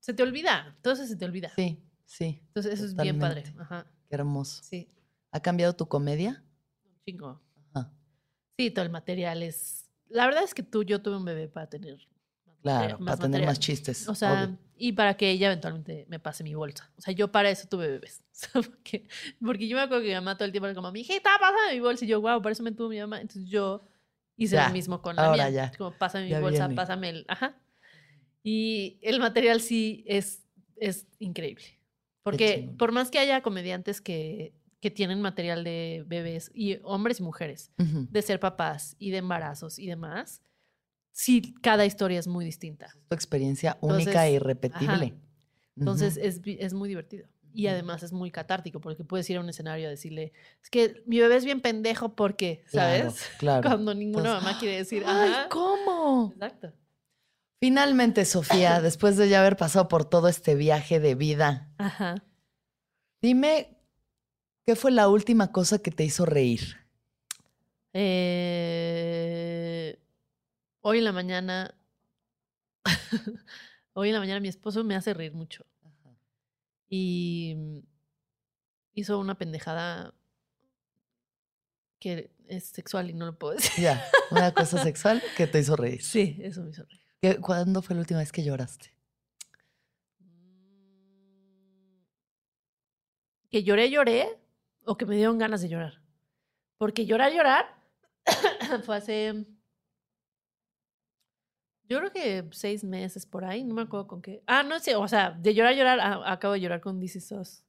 Se 0.00 0.14
te 0.14 0.22
olvida, 0.22 0.78
todo 0.80 0.94
eso 0.94 1.06
se 1.06 1.14
te 1.14 1.26
olvida. 1.26 1.52
Sí, 1.54 1.78
sí, 2.06 2.40
Entonces 2.46 2.72
eso 2.72 2.86
es 2.86 2.96
bien 2.96 3.18
padre. 3.18 3.42
totalmente. 3.42 3.62
Ajá, 3.62 3.86
qué 4.16 4.20
hermoso. 4.20 4.62
sí, 4.62 4.88
¿Ha 5.32 5.40
cambiado 5.40 5.74
tu 5.74 5.86
comedia? 5.88 6.44
un 6.84 7.00
chingo. 7.04 7.40
Ajá. 7.72 7.90
Sí, 8.58 8.70
todo 8.70 8.84
el 8.84 8.90
material 8.90 9.42
es... 9.42 9.90
La 10.08 10.26
verdad 10.26 10.44
es 10.44 10.54
que 10.54 10.62
tú, 10.62 10.84
yo 10.84 11.02
tuve 11.02 11.16
un 11.16 11.24
bebé 11.24 11.48
para 11.48 11.68
tener... 11.68 11.96
más 12.46 12.56
Claro, 12.62 12.80
materia- 12.82 12.96
para 12.98 13.04
más 13.04 13.16
tener 13.18 13.30
material. 13.30 13.46
más 13.50 13.58
chistes. 13.60 14.08
O 14.08 14.14
sea, 14.14 14.44
obvio. 14.44 14.58
y 14.78 14.92
para 14.92 15.16
que 15.16 15.30
ella 15.30 15.48
eventualmente 15.48 16.06
me 16.08 16.18
pase 16.20 16.44
mi 16.44 16.54
bolsa. 16.54 16.90
O 16.96 17.00
sea, 17.00 17.12
yo 17.12 17.32
para 17.32 17.50
eso 17.50 17.66
tuve 17.68 17.88
bebés. 17.88 18.22
Porque, 18.52 19.06
porque 19.40 19.68
yo 19.68 19.76
me 19.76 19.82
acuerdo 19.82 20.02
que 20.02 20.08
mi 20.10 20.14
mamá 20.14 20.36
todo 20.36 20.44
el 20.46 20.52
tiempo 20.52 20.66
era 20.66 20.74
como, 20.74 20.90
mi 20.92 21.00
hijita, 21.00 21.30
pásame 21.40 21.74
mi 21.74 21.80
bolsa. 21.80 22.04
Y 22.04 22.08
yo, 22.08 22.20
wow, 22.20 22.40
por 22.42 22.52
eso 22.52 22.62
me 22.62 22.72
tuvo 22.72 22.88
mi 22.88 22.98
mamá. 23.00 23.20
Entonces 23.20 23.46
yo 23.48 23.86
hice 24.36 24.56
Ya, 24.56 24.66
lo 24.68 24.72
mismo 24.72 25.00
con 25.02 25.16
la 25.16 25.26
ahora 25.26 25.50
mía. 25.50 25.70
ya, 25.70 25.76
Como, 25.78 25.92
pásame 25.98 26.24
mi 26.24 26.30
ya 26.30 26.40
bolsa, 26.40 26.66
viene. 26.68 26.74
pásame 26.74 27.08
el... 27.10 27.24
Ajá. 27.28 27.60
Y 28.42 28.98
el 29.02 29.20
material 29.20 29.60
sí 29.60 30.04
es, 30.06 30.44
es 30.76 31.06
increíble. 31.18 31.64
Porque 32.24 32.70
por 32.78 32.90
más 32.90 33.10
que 33.10 33.18
haya 33.18 33.42
comediantes 33.42 34.00
que, 34.00 34.54
que 34.80 34.90
tienen 34.90 35.20
material 35.20 35.62
de 35.62 36.04
bebés, 36.06 36.50
y 36.54 36.78
hombres 36.82 37.20
y 37.20 37.22
mujeres, 37.22 37.70
de 37.76 38.22
ser 38.22 38.40
papás 38.40 38.96
y 38.98 39.10
de 39.10 39.18
embarazos 39.18 39.78
y 39.78 39.86
demás, 39.86 40.40
sí, 41.12 41.54
cada 41.60 41.84
historia 41.84 42.18
es 42.18 42.26
muy 42.26 42.46
distinta. 42.46 42.96
Tu 43.08 43.14
experiencia 43.14 43.76
única 43.82 44.26
e 44.26 44.32
irrepetible. 44.32 45.14
Entonces 45.76 46.16
es, 46.16 46.40
es 46.44 46.72
muy 46.72 46.88
divertido. 46.88 47.28
Y 47.52 47.66
además 47.68 48.02
es 48.02 48.12
muy 48.12 48.30
catártico 48.30 48.80
porque 48.80 49.04
puedes 49.04 49.28
ir 49.30 49.36
a 49.36 49.40
un 49.40 49.48
escenario 49.48 49.86
a 49.86 49.90
decirle, 49.90 50.32
es 50.60 50.70
que 50.70 51.04
mi 51.06 51.20
bebé 51.20 51.36
es 51.36 51.44
bien 51.44 51.60
pendejo 51.60 52.16
porque, 52.16 52.64
¿sabes? 52.66 53.30
claro. 53.38 53.62
Cuando 53.68 53.94
ninguna 53.94 54.30
Entonces, 54.30 54.44
mamá 54.44 54.58
quiere 54.58 54.78
decir, 54.78 55.04
Ay. 55.06 55.46
¿cómo? 55.50 56.32
Exacto. 56.34 56.72
Finalmente, 57.64 58.26
Sofía, 58.26 58.78
después 58.82 59.16
de 59.16 59.30
ya 59.30 59.40
haber 59.40 59.56
pasado 59.56 59.88
por 59.88 60.04
todo 60.04 60.28
este 60.28 60.54
viaje 60.54 61.00
de 61.00 61.14
vida, 61.14 61.72
Ajá. 61.78 62.22
dime, 63.22 63.78
¿qué 64.66 64.76
fue 64.76 64.90
la 64.90 65.08
última 65.08 65.50
cosa 65.50 65.78
que 65.78 65.90
te 65.90 66.04
hizo 66.04 66.26
reír? 66.26 66.76
Eh, 67.94 69.98
hoy 70.82 70.98
en 70.98 71.04
la 71.04 71.12
mañana, 71.12 71.74
hoy 73.94 74.08
en 74.08 74.14
la 74.14 74.20
mañana 74.20 74.40
mi 74.40 74.48
esposo 74.48 74.84
me 74.84 74.94
hace 74.94 75.14
reír 75.14 75.32
mucho. 75.32 75.64
Y 76.90 77.82
hizo 78.92 79.18
una 79.18 79.38
pendejada 79.38 80.12
que 81.98 82.30
es 82.46 82.66
sexual 82.66 83.08
y 83.08 83.14
no 83.14 83.24
lo 83.24 83.38
puedo 83.38 83.54
decir. 83.54 83.82
Ya, 83.82 84.04
una 84.30 84.52
cosa 84.52 84.78
sexual 84.82 85.22
que 85.34 85.46
te 85.46 85.60
hizo 85.60 85.76
reír. 85.76 86.02
Sí, 86.02 86.36
eso 86.42 86.62
me 86.62 86.68
hizo 86.68 86.84
reír. 86.84 87.03
¿Qué- 87.24 87.40
¿Cuándo 87.40 87.80
fue 87.80 87.94
la 87.94 88.00
última 88.02 88.20
vez 88.20 88.30
que 88.32 88.44
lloraste? 88.44 88.90
Que 93.50 93.62
lloré, 93.62 93.88
lloré, 93.90 94.28
o 94.84 94.98
que 94.98 95.06
me 95.06 95.16
dieron 95.16 95.38
ganas 95.38 95.62
de 95.62 95.70
llorar. 95.70 96.02
Porque 96.76 97.06
llorar, 97.06 97.32
llorar, 97.32 97.64
fue 98.84 98.96
hace. 98.96 99.46
Yo 101.88 101.98
creo 101.98 102.12
que 102.12 102.46
seis 102.52 102.84
meses 102.84 103.24
por 103.24 103.46
ahí, 103.46 103.64
no 103.64 103.72
me 103.72 103.80
acuerdo 103.82 104.06
con 104.06 104.20
qué. 104.20 104.42
Ah, 104.46 104.62
no 104.62 104.78
sé, 104.78 104.94
o 104.94 105.08
sea, 105.08 105.30
de 105.30 105.54
llorar, 105.54 105.74
llorar, 105.74 106.00
a- 106.00 106.30
acabo 106.30 106.52
de 106.52 106.60
llorar 106.60 106.82
con 106.82 107.02
Is 107.02 107.32
Us 107.32 107.64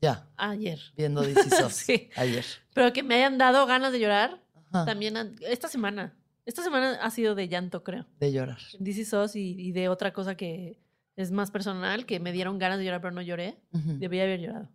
Ya, 0.00 0.30
ayer. 0.38 0.80
viendo 0.96 1.28
Is 1.28 1.36
Us 1.62 1.74
Sí. 1.74 2.08
ayer. 2.16 2.46
Pero 2.72 2.90
que 2.94 3.02
me 3.02 3.16
hayan 3.16 3.36
dado 3.36 3.66
ganas 3.66 3.92
de 3.92 4.00
llorar 4.00 4.40
Ajá, 4.70 4.86
también 4.86 5.36
esta 5.42 5.68
semana. 5.68 6.16
Esta 6.46 6.62
semana 6.62 6.98
ha 7.00 7.10
sido 7.10 7.34
de 7.34 7.48
llanto, 7.48 7.82
creo. 7.82 8.06
de 8.20 8.32
llorar. 8.32 8.58
This 8.82 8.98
Is 8.98 9.12
Us 9.12 9.34
y, 9.36 9.54
y 9.58 9.72
de 9.72 9.88
otra 9.88 10.12
cosa 10.12 10.36
que 10.36 10.78
es 11.16 11.30
más 11.30 11.50
personal, 11.50 12.04
que 12.06 12.20
me 12.20 12.32
dieron 12.32 12.58
ganas 12.58 12.78
de 12.78 12.84
llorar, 12.84 13.00
pero 13.00 13.14
no 13.14 13.22
lloré. 13.22 13.56
Ujú. 13.72 13.98
Debía 13.98 14.24
haber 14.24 14.40
llorado. 14.40 14.68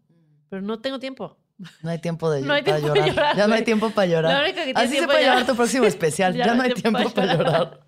Pero 0.50 0.62
no 0.64 0.80
tengo 0.80 1.00
tiempo. 1.00 1.38
No 1.84 1.90
hay 1.90 2.00
tiempo 2.00 2.32
de 2.32 2.42
No 2.44 2.54
hay 2.54 2.64
para 2.64 2.78
tiempo 2.78 2.94
de 2.94 3.00
llorar. 3.02 3.16
llorar, 3.16 3.38
Ya 3.38 3.48
no 3.48 3.54
hay 3.54 3.64
tiempo 3.64 3.90
para 3.92 4.08
llorar. 4.08 4.44
Así 4.76 4.96
se 4.98 5.06
puede 5.06 5.26
llorar- 5.26 5.46
tu 5.46 5.56
próximo 5.56 5.86
especial. 5.86 6.34
ya, 6.36 6.56
no 6.56 6.64
hay 6.64 6.74
tiempo 6.74 7.10
para 7.12 7.36
llorar. 7.36 7.82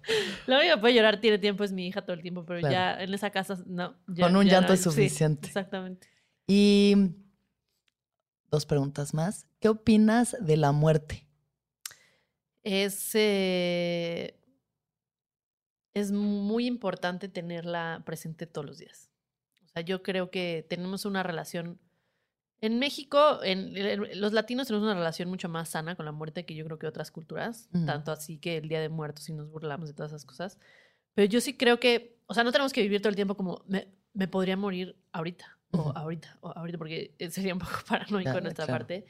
La 0.45 0.57
única 0.59 0.75
que 0.75 0.81
puede 0.81 0.93
llorar 0.93 1.19
tiene 1.21 1.39
tiempo 1.39 1.63
es 1.63 1.71
mi 1.71 1.87
hija 1.87 2.01
todo 2.03 2.13
el 2.13 2.21
tiempo, 2.21 2.45
pero 2.45 2.59
Claro. 2.59 2.73
ya 2.73 3.01
en 3.03 3.13
esa 3.13 3.29
casa 3.31 3.57
no. 3.65 3.95
ya- 4.07 4.25
Con 4.25 4.35
un 4.35 4.45
ya 4.45 4.51
llanto 4.59 4.73
es 4.73 4.79
sí, 4.81 4.83
suficiente. 4.89 5.47
exactamente. 5.47 6.07
Y 6.45 7.15
dos 8.51 8.65
preguntas 8.65 9.13
más. 9.13 9.47
¿Qué 9.59 9.69
opinas 9.69 10.35
de 10.39 10.57
la 10.57 10.71
muerte? 10.73 11.25
Es, 12.63 13.11
eh, 13.15 14.35
es 15.93 16.11
muy 16.11 16.65
importante 16.67 17.27
tenerla 17.27 18.03
presente 18.05 18.47
todos 18.47 18.65
los 18.65 18.77
días. 18.77 19.09
O 19.65 19.67
sea, 19.69 19.81
yo 19.81 20.03
creo 20.03 20.31
que 20.31 20.65
tenemos 20.69 21.05
una 21.05 21.23
relación. 21.23 21.79
En 22.61 22.77
México, 22.77 23.43
en, 23.43 23.75
en- 23.75 24.21
los 24.21 24.33
latinos 24.33 24.67
tenemos 24.67 24.85
una 24.85 24.93
relación 24.95 25.27
mucho 25.29 25.49
más 25.49 25.69
sana 25.69 25.95
con 25.95 26.05
la 26.05 26.11
muerte 26.11 26.45
que 26.45 26.53
yo 26.55 26.63
creo 26.65 26.77
que 26.77 26.87
otras 26.87 27.11
culturas. 27.11 27.69
Tanto 27.85 28.11
así 28.11 28.37
que 28.37 28.57
el 28.57 28.69
Día 28.69 28.79
de 28.79 28.89
Muertos 28.89 29.27
y 29.29 29.33
nos 29.33 29.49
burlamos 29.49 29.87
de 29.89 29.93
todas 29.95 30.11
esas 30.11 30.25
cosas. 30.25 30.57
Pero 31.15 31.27
yo 31.27 31.41
sí 31.41 31.57
creo 31.57 31.79
que, 31.79 32.19
o 32.27 32.33
sea, 32.33 32.43
no 32.43 32.51
tenemos 32.51 32.71
que 32.71 32.81
vivir 32.81 33.01
todo 33.01 33.09
el 33.09 33.15
tiempo 33.15 33.35
como 33.35 33.63
me, 33.67 33.87
me 34.13 34.27
podría 34.27 34.55
morir 34.55 34.95
ahorita, 35.11 35.57
o 35.71 35.79
Ujú. 35.79 35.89
ahorita, 35.97 36.37
o 36.41 36.49
ahorita, 36.55 36.77
porque 36.77 37.15
eh, 37.17 37.31
sería 37.31 37.53
un 37.53 37.59
poco 37.59 37.71
paranoico 37.89 38.31
de 38.33 38.41
nuestra 38.41 38.65
claro. 38.65 38.79
parte. 38.79 39.05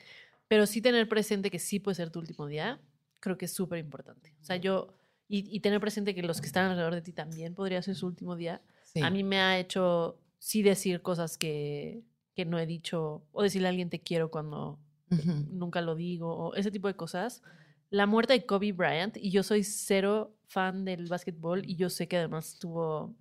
Pero 0.47 0.65
sí 0.65 0.81
tener 0.81 1.07
presente 1.07 1.51
que 1.51 1.59
sí 1.59 1.79
puede 1.79 1.95
ser 1.95 2.09
tu 2.09 2.19
último 2.19 2.47
día, 2.47 2.79
creo 3.21 3.37
que 3.37 3.45
es 3.45 3.53
súper 3.53 3.79
importante. 3.79 4.35
O 4.41 4.43
sea, 4.43 4.57
yo, 4.57 4.93
y, 5.29 5.55
y 5.55 5.61
tener 5.61 5.79
presente 5.79 6.13
que 6.13 6.21
los 6.23 6.41
que 6.41 6.47
están 6.47 6.65
alrededor 6.69 6.93
de 6.95 7.01
ti 7.01 7.13
también 7.13 7.55
podría 7.55 7.81
ser 7.81 7.95
su 7.95 8.05
último 8.07 8.35
día. 8.35 8.61
Sí. 8.83 8.99
A 9.01 9.09
mí 9.09 9.23
me 9.23 9.39
ha 9.39 9.57
hecho 9.57 10.19
sí 10.37 10.61
decir 10.63 11.01
cosas 11.01 11.37
que, 11.37 12.03
que 12.35 12.43
no 12.43 12.59
he 12.59 12.65
dicho, 12.65 13.23
o 13.31 13.43
decirle 13.43 13.67
a 13.67 13.69
alguien 13.69 13.89
te 13.89 14.01
quiero 14.01 14.29
cuando 14.29 14.79
Ujú. 15.09 15.31
nunca 15.51 15.79
lo 15.81 15.95
digo, 15.95 16.33
o 16.35 16.55
ese 16.55 16.71
tipo 16.71 16.87
de 16.89 16.95
cosas. 16.95 17.41
La 17.89 18.05
muerte 18.05 18.33
de 18.33 18.45
Kobe 18.45 18.71
Bryant, 18.71 19.15
y 19.17 19.31
yo 19.31 19.43
soy 19.43 19.63
cero 19.63 20.35
fan 20.47 20.83
del 20.85 21.07
básquetbol, 21.07 21.63
y 21.65 21.75
yo 21.75 21.89
sé 21.89 22.07
que 22.07 22.17
además 22.17 22.53
estuvo 22.53 23.13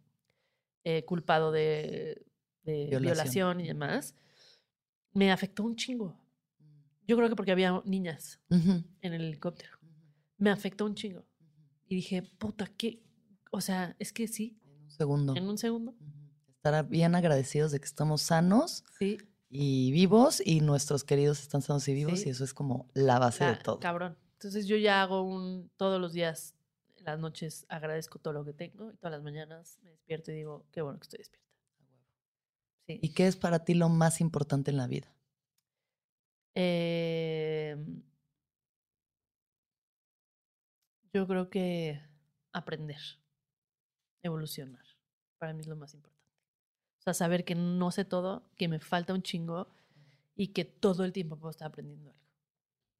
eh, 0.84 1.04
culpado 1.04 1.52
de, 1.52 2.24
de 2.62 2.86
Violación. 2.86 3.02
violación. 3.02 3.60
y 3.60 3.66
demás, 3.68 4.14
me 5.12 5.30
afectó 5.32 5.64
un 5.64 5.76
chingo. 5.76 6.16
Yo 7.06 7.16
creo 7.16 7.28
que 7.28 7.34
porque 7.34 7.50
había 7.50 7.82
niñas 7.84 8.38
en 9.02 9.12
el 9.12 9.22
helicóptero. 9.22 9.79
Me 10.40 10.50
afectó 10.50 10.84
un 10.86 10.94
chingo. 10.96 11.24
Y 11.86 11.94
dije, 11.94 12.22
puta, 12.22 12.66
¿qué? 12.66 13.00
O 13.52 13.60
sea, 13.60 13.94
es 14.00 14.12
que 14.12 14.26
sí, 14.26 14.58
En 14.64 14.80
un 14.82 14.90
segundo. 14.90 15.36
en 15.36 15.48
un 15.48 15.58
segundo. 15.58 15.94
Estar 16.48 16.88
bien 16.88 17.14
agradecidos 17.14 17.70
de 17.72 17.78
que 17.80 17.86
estamos 17.86 18.22
sanos 18.22 18.84
Sí, 18.98 19.18
y 19.48 19.92
vivos 19.92 20.42
y 20.44 20.60
nuestros 20.60 21.04
queridos 21.04 21.40
están 21.40 21.62
sanos 21.62 21.86
y 21.88 21.94
vivos 21.94 22.20
Sí. 22.20 22.28
y 22.28 22.30
eso 22.32 22.42
es 22.44 22.52
como 22.54 22.88
la 22.94 23.18
base 23.18 23.44
de 23.44 23.56
todo. 23.56 23.78
cabrón. 23.80 24.16
Entonces 24.34 24.66
yo 24.66 24.76
ya 24.76 25.02
hago 25.02 25.22
un, 25.22 25.70
todos 25.76 26.00
los 26.00 26.12
días, 26.12 26.54
en 26.96 27.04
las 27.04 27.18
noches, 27.18 27.66
agradezco 27.68 28.18
todo 28.18 28.32
lo 28.34 28.44
que 28.44 28.52
tengo 28.52 28.90
y 28.92 28.96
todas 28.96 29.12
las 29.12 29.22
mañanas 29.22 29.78
me 29.82 29.90
despierto 29.90 30.32
y 30.32 30.34
digo, 30.36 30.66
qué 30.72 30.80
bueno 30.82 30.98
que 30.98 31.04
estoy 31.04 31.18
despierta. 31.18 31.48
Sí. 32.86 32.98
¿Y 33.02 33.08
qué 33.14 33.26
es 33.26 33.36
para 33.36 33.64
ti 33.64 33.74
lo 33.74 33.88
más 33.88 34.20
importante 34.20 34.70
en 34.70 34.76
la 34.78 34.86
vida? 34.86 35.14
Eh, 36.54 37.76
yo 41.12 41.26
creo 41.26 41.50
que 41.50 42.00
aprender, 42.52 43.00
evolucionar, 44.22 44.84
para 45.38 45.52
mí 45.52 45.60
es 45.60 45.66
lo 45.66 45.76
más 45.76 45.94
importante. 45.94 46.20
O 46.98 47.02
sea, 47.02 47.14
saber 47.14 47.44
que 47.44 47.54
no 47.54 47.90
sé 47.90 48.04
todo, 48.04 48.44
que 48.56 48.68
me 48.68 48.78
falta 48.78 49.14
un 49.14 49.22
chingo 49.22 49.68
y 50.36 50.48
que 50.48 50.64
todo 50.64 51.04
el 51.04 51.12
tiempo 51.12 51.36
puedo 51.38 51.50
estar 51.50 51.68
aprendiendo 51.68 52.10
algo. 52.10 52.20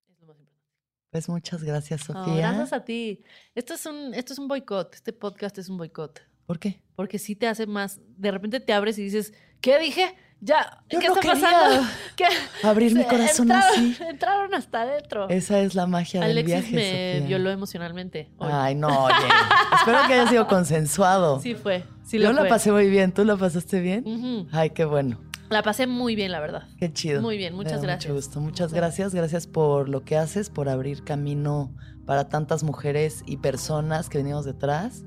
Es 0.09 0.21
lo 0.21 0.27
más 0.27 0.39
importante. 0.39 0.71
Pues 1.11 1.29
muchas 1.29 1.63
gracias, 1.63 2.03
Sofía. 2.03 2.37
gracias 2.37 2.73
a 2.73 2.85
ti. 2.85 3.23
Esto 3.55 3.75
es 3.75 3.85
un, 3.87 4.15
esto 4.15 4.33
es 4.33 4.39
un 4.39 4.49
boicot. 4.49 4.95
Este 4.95 5.13
podcast 5.13 5.59
es 5.59 5.69
un 5.69 5.77
boicot. 5.77 6.23
¿Por 6.47 6.59
qué? 6.59 6.83
Porque 6.97 7.19
sí 7.19 7.37
te 7.37 7.47
hace 7.47 7.67
más. 7.67 8.01
De 8.17 8.31
repente 8.31 8.59
te 8.61 8.73
abres 8.73 8.99
y 8.99 9.03
dices, 9.03 9.35
¿qué 9.61 9.79
dije? 9.79 10.17
Ya, 10.41 10.83
Yo 10.89 10.99
¿qué 10.99 11.09
no 11.09 11.15
está 11.15 11.33
quería 11.33 11.51
pasando? 11.51 11.89
Abrir 12.63 12.95
mi 12.95 13.05
corazón 13.09 13.51
entraron, 13.51 13.71
así. 13.71 13.97
Entraron 14.09 14.55
hasta 14.55 14.83
adentro. 14.83 15.29
Esa 15.29 15.61
es 15.61 15.75
la 15.75 15.87
magia 15.87 16.21
del 16.21 16.31
Alexis 16.33 16.55
viaje, 16.55 16.75
me 16.77 17.13
Sofía. 17.15 17.29
violó 17.29 17.51
emocionalmente. 17.51 18.31
hoy. 18.39 18.49
Ay, 18.53 18.75
no, 18.75 19.05
oye. 19.05 19.15
Espero 19.79 19.99
que 20.07 20.15
haya 20.15 20.29
sido 20.29 20.47
consensuado. 20.47 21.41
Sí 21.41 21.55
fue. 21.55 21.85
Sí 22.05 22.19
Yo 22.19 22.33
lo 22.33 22.43
la 22.43 22.49
pasé 22.49 22.73
muy 22.73 22.89
bien. 22.91 23.13
¿Tú 23.13 23.25
la 23.25 23.37
pasaste 23.37 23.81
bien? 23.81 24.49
Ay, 24.53 24.71
qué 24.71 24.85
bueno. 24.85 25.21
La 25.49 25.63
pasé 25.63 25.87
muy 25.89 26.15
bien, 26.15 26.31
la 26.31 26.39
verdad. 26.41 26.69
Qué 26.79 26.93
chido. 26.93 27.21
Muy 27.23 27.37
bien, 27.37 27.55
muchas 27.55 27.83
gracias. 27.83 28.05
Mucho 28.11 28.15
gusto. 28.15 28.41
Muchas 28.41 28.73
gracias. 28.73 29.15
Gracias 29.15 29.47
por 29.49 29.89
lo 29.89 30.05
que 30.05 30.17
haces, 30.17 30.49
por 30.49 30.69
abrir 30.69 31.03
camino 31.03 31.75
para 32.07 32.29
tantas 32.29 32.63
mujeres 32.63 33.23
y 33.27 33.39
personas 33.39 34.09
que 34.09 34.19
venimos 34.19 34.45
detrás 34.45 35.03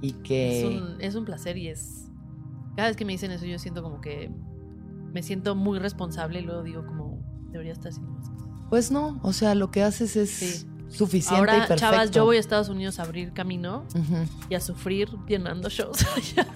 y 0.00 0.12
que... 0.14 0.60
Es, 0.60 0.64
un, 0.64 0.96
es 1.00 1.14
un 1.14 1.24
placer 1.26 1.58
y 1.58 1.68
es. 1.68 2.06
Cada 2.76 2.88
vez 2.88 2.96
que 2.96 3.04
me 3.04 3.12
dicen 3.12 3.30
eso, 3.32 3.44
yo 3.44 3.58
siento 3.58 3.82
como 3.82 4.00
que 4.00 4.30
me 5.12 5.22
siento 5.22 5.54
muy 5.54 5.78
responsable 5.78 6.40
y 6.40 6.42
luego 6.42 6.62
digo, 6.62 6.86
como, 6.86 7.20
debería 7.50 7.72
estar 7.72 7.88
haciendo 7.90 8.12
más 8.12 8.28
cosas. 8.30 8.48
Pues 8.70 8.90
no, 8.90 9.20
o 9.22 9.32
sea, 9.32 9.54
lo 9.54 9.70
que 9.70 9.82
haces 9.82 10.16
es 10.16 10.30
Sí. 10.30 10.66
suficiente 10.88 11.34
y 11.34 11.38
Ahora, 11.40 11.52
perfecto. 11.68 11.80
chavas, 11.80 12.10
yo 12.10 12.24
voy 12.24 12.36
a 12.36 12.40
Estados 12.40 12.68
Unidos 12.68 12.98
a 12.98 13.02
abrir 13.02 13.32
camino 13.32 13.84
y 14.48 14.54
a 14.54 14.60
sufrir 14.60 15.08
llenando 15.28 15.68
shows 15.68 15.98
allá. 16.16 16.46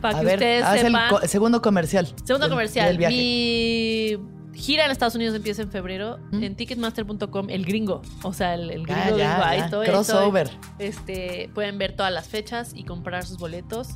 Para 0.00 0.16
A 0.16 0.20
que 0.20 0.26
ver, 0.26 0.34
ustedes 0.36 0.64
haz 0.64 0.80
el 0.80 0.86
sepan. 0.86 1.10
co- 1.10 1.20
segundo 1.26 1.62
comercial. 1.62 2.06
Segundo 2.24 2.46
del- 2.46 2.50
comercial. 2.50 2.86
del 2.88 2.98
viaje. 2.98 3.14
Mi 3.16 4.18
gira 4.58 4.84
en 4.86 4.90
Estados 4.90 5.14
Unidos 5.14 5.34
empieza 5.34 5.62
en 5.62 5.70
febrero. 5.70 6.18
¿Mm? 6.32 6.42
En 6.42 6.56
ticketmaster.com, 6.56 7.46
el 7.50 7.64
gringo. 7.64 8.02
O 8.22 8.32
sea, 8.32 8.54
el, 8.54 8.70
el 8.70 8.86
Ya, 8.86 9.00
gringo, 9.04 9.18
ya, 9.18 9.50
gringo. 9.50 9.70
Ya. 9.70 9.80
ahí 9.82 9.88
Crossover. 9.88 10.48
estoy. 10.48 10.86
Este, 10.86 11.50
pueden 11.54 11.78
ver 11.78 11.94
todas 11.96 12.12
las 12.12 12.26
fechas 12.28 12.72
y 12.74 12.84
comprar 12.84 13.24
sus 13.24 13.38
boletos. 13.38 13.88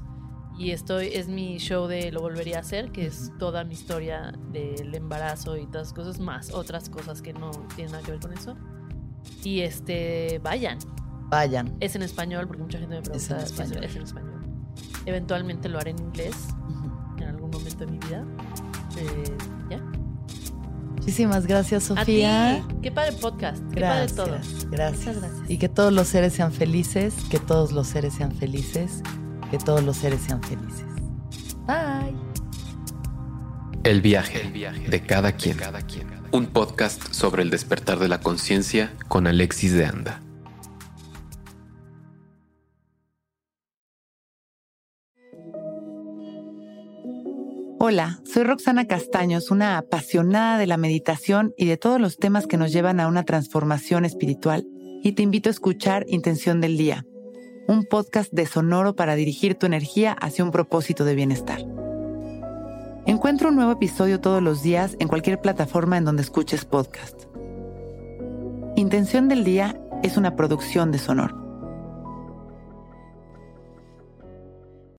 Y 0.63 0.71
estoy, 0.71 1.09
es 1.13 1.27
mi 1.27 1.59
show 1.59 1.89
de 1.89 2.13
Lo 2.13 2.21
Volvería 2.21 2.59
a 2.59 2.61
Hacer, 2.61 2.93
que 2.93 3.05
es 3.07 3.33
toda 3.37 3.65
mi 3.65 3.75
historia 3.75 4.33
del 4.53 4.95
embarazo 4.95 5.57
y 5.57 5.67
todas 5.67 5.89
esas 5.89 5.93
cosas, 5.93 6.21
más 6.21 6.53
otras 6.55 6.89
cosas 6.89 7.21
que 7.21 7.33
no 7.33 7.51
tienen 7.75 7.91
nada 7.91 8.05
que 8.05 8.13
ver 8.13 8.21
con 8.21 8.33
eso. 8.33 8.57
Y 9.43 9.63
este, 9.63 10.41
vayan. 10.45 10.79
Vayan. 11.31 11.77
Es 11.81 11.97
en 11.97 12.03
español, 12.03 12.47
porque 12.47 12.63
mucha 12.63 12.79
gente 12.79 12.95
me 12.95 13.03
pregunta 13.03 13.35
en 13.41 13.41
si 13.41 13.53
español. 13.53 13.83
es 13.85 13.97
en 13.97 14.03
español. 14.03 14.41
Eventualmente 15.05 15.69
lo 15.69 15.81
haré 15.81 15.91
en 15.91 15.99
inglés 15.99 16.37
en 17.19 17.25
algún 17.25 17.51
momento 17.51 17.85
de 17.85 17.91
mi 17.91 17.99
vida. 17.99 18.25
Eh, 18.99 19.37
ya. 19.69 19.79
Muchísimas 20.95 21.45
gracias, 21.49 21.91
A 21.91 21.97
Sofía. 21.97 22.65
ti. 22.69 22.75
Qué 22.83 22.93
padre 22.93 23.13
podcast. 23.21 23.61
Qué 23.71 23.81
Gracias, 23.81 24.13
padre 24.13 24.31
todo. 24.31 24.71
gracias. 24.71 25.07
Muchas 25.07 25.21
gracias. 25.23 25.51
Y 25.51 25.59
que 25.59 25.69
todos 25.69 25.93
los 25.93 26.07
seres 26.07 26.35
sean 26.35 26.53
felices, 26.53 27.15
que 27.31 27.41
todos 27.41 27.73
los 27.73 27.89
seres 27.89 28.15
sean 28.15 28.31
felices, 28.31 29.03
que 29.53 29.59
todos 29.59 29.85
los 29.85 29.99
seres 29.99 30.23
sean 30.23 30.43
felices. 30.43 30.87
Bye. 31.67 32.17
El 33.85 34.01
viaje 34.01 34.51
de 34.89 35.03
cada 35.03 35.33
quien. 35.33 35.59
Un 36.33 36.47
podcast 36.47 37.13
sobre 37.13 37.43
el 37.43 37.51
despertar 37.51 37.99
de 37.99 38.09
la 38.09 38.19
conciencia 38.21 38.95
con 39.09 39.27
Alexis 39.27 39.75
de 39.75 39.85
Anda. 39.85 40.23
Hola, 47.79 48.21
soy 48.25 48.45
Roxana 48.45 48.87
Castaños, 48.87 49.51
una 49.51 49.77
apasionada 49.77 50.57
de 50.57 50.67
la 50.67 50.79
meditación 50.79 51.53
y 51.59 51.67
de 51.67 51.77
todos 51.77 52.01
los 52.01 52.17
temas 52.17 52.47
que 52.47 52.57
nos 52.57 52.73
llevan 52.73 53.01
a 53.01 53.09
una 53.09 53.25
transformación 53.25 54.07
espiritual, 54.07 54.65
y 55.03 55.13
te 55.13 55.23
invito 55.23 55.51
a 55.51 55.53
escuchar 55.53 56.07
Intención 56.09 56.61
del 56.63 56.79
Día, 56.79 57.05
un 57.73 57.85
podcast 57.85 58.31
de 58.33 58.45
Sonoro 58.45 58.95
para 58.95 59.15
dirigir 59.15 59.55
tu 59.55 59.65
energía 59.65 60.13
hacia 60.13 60.45
un 60.45 60.51
propósito 60.51 61.07
de 61.07 61.15
bienestar. 61.15 61.65
Encuentra 63.07 63.49
un 63.49 63.57
nuevo 63.57 63.73
episodio 63.73 64.21
todos 64.21 64.43
los 64.43 64.63
días 64.63 64.95
en 65.01 65.09
cualquier 65.09 65.41
plataforma 65.41 65.97
en 65.97 66.05
donde 66.05 66.23
escuches 66.23 66.67
podcast. 66.67 67.25
Intención 68.77 69.29
del 69.29 69.43
Día 69.43 69.81
es 70.03 70.19
una 70.19 70.37
producción 70.37 70.93
de 70.93 70.99
Sonoro. 70.99 71.42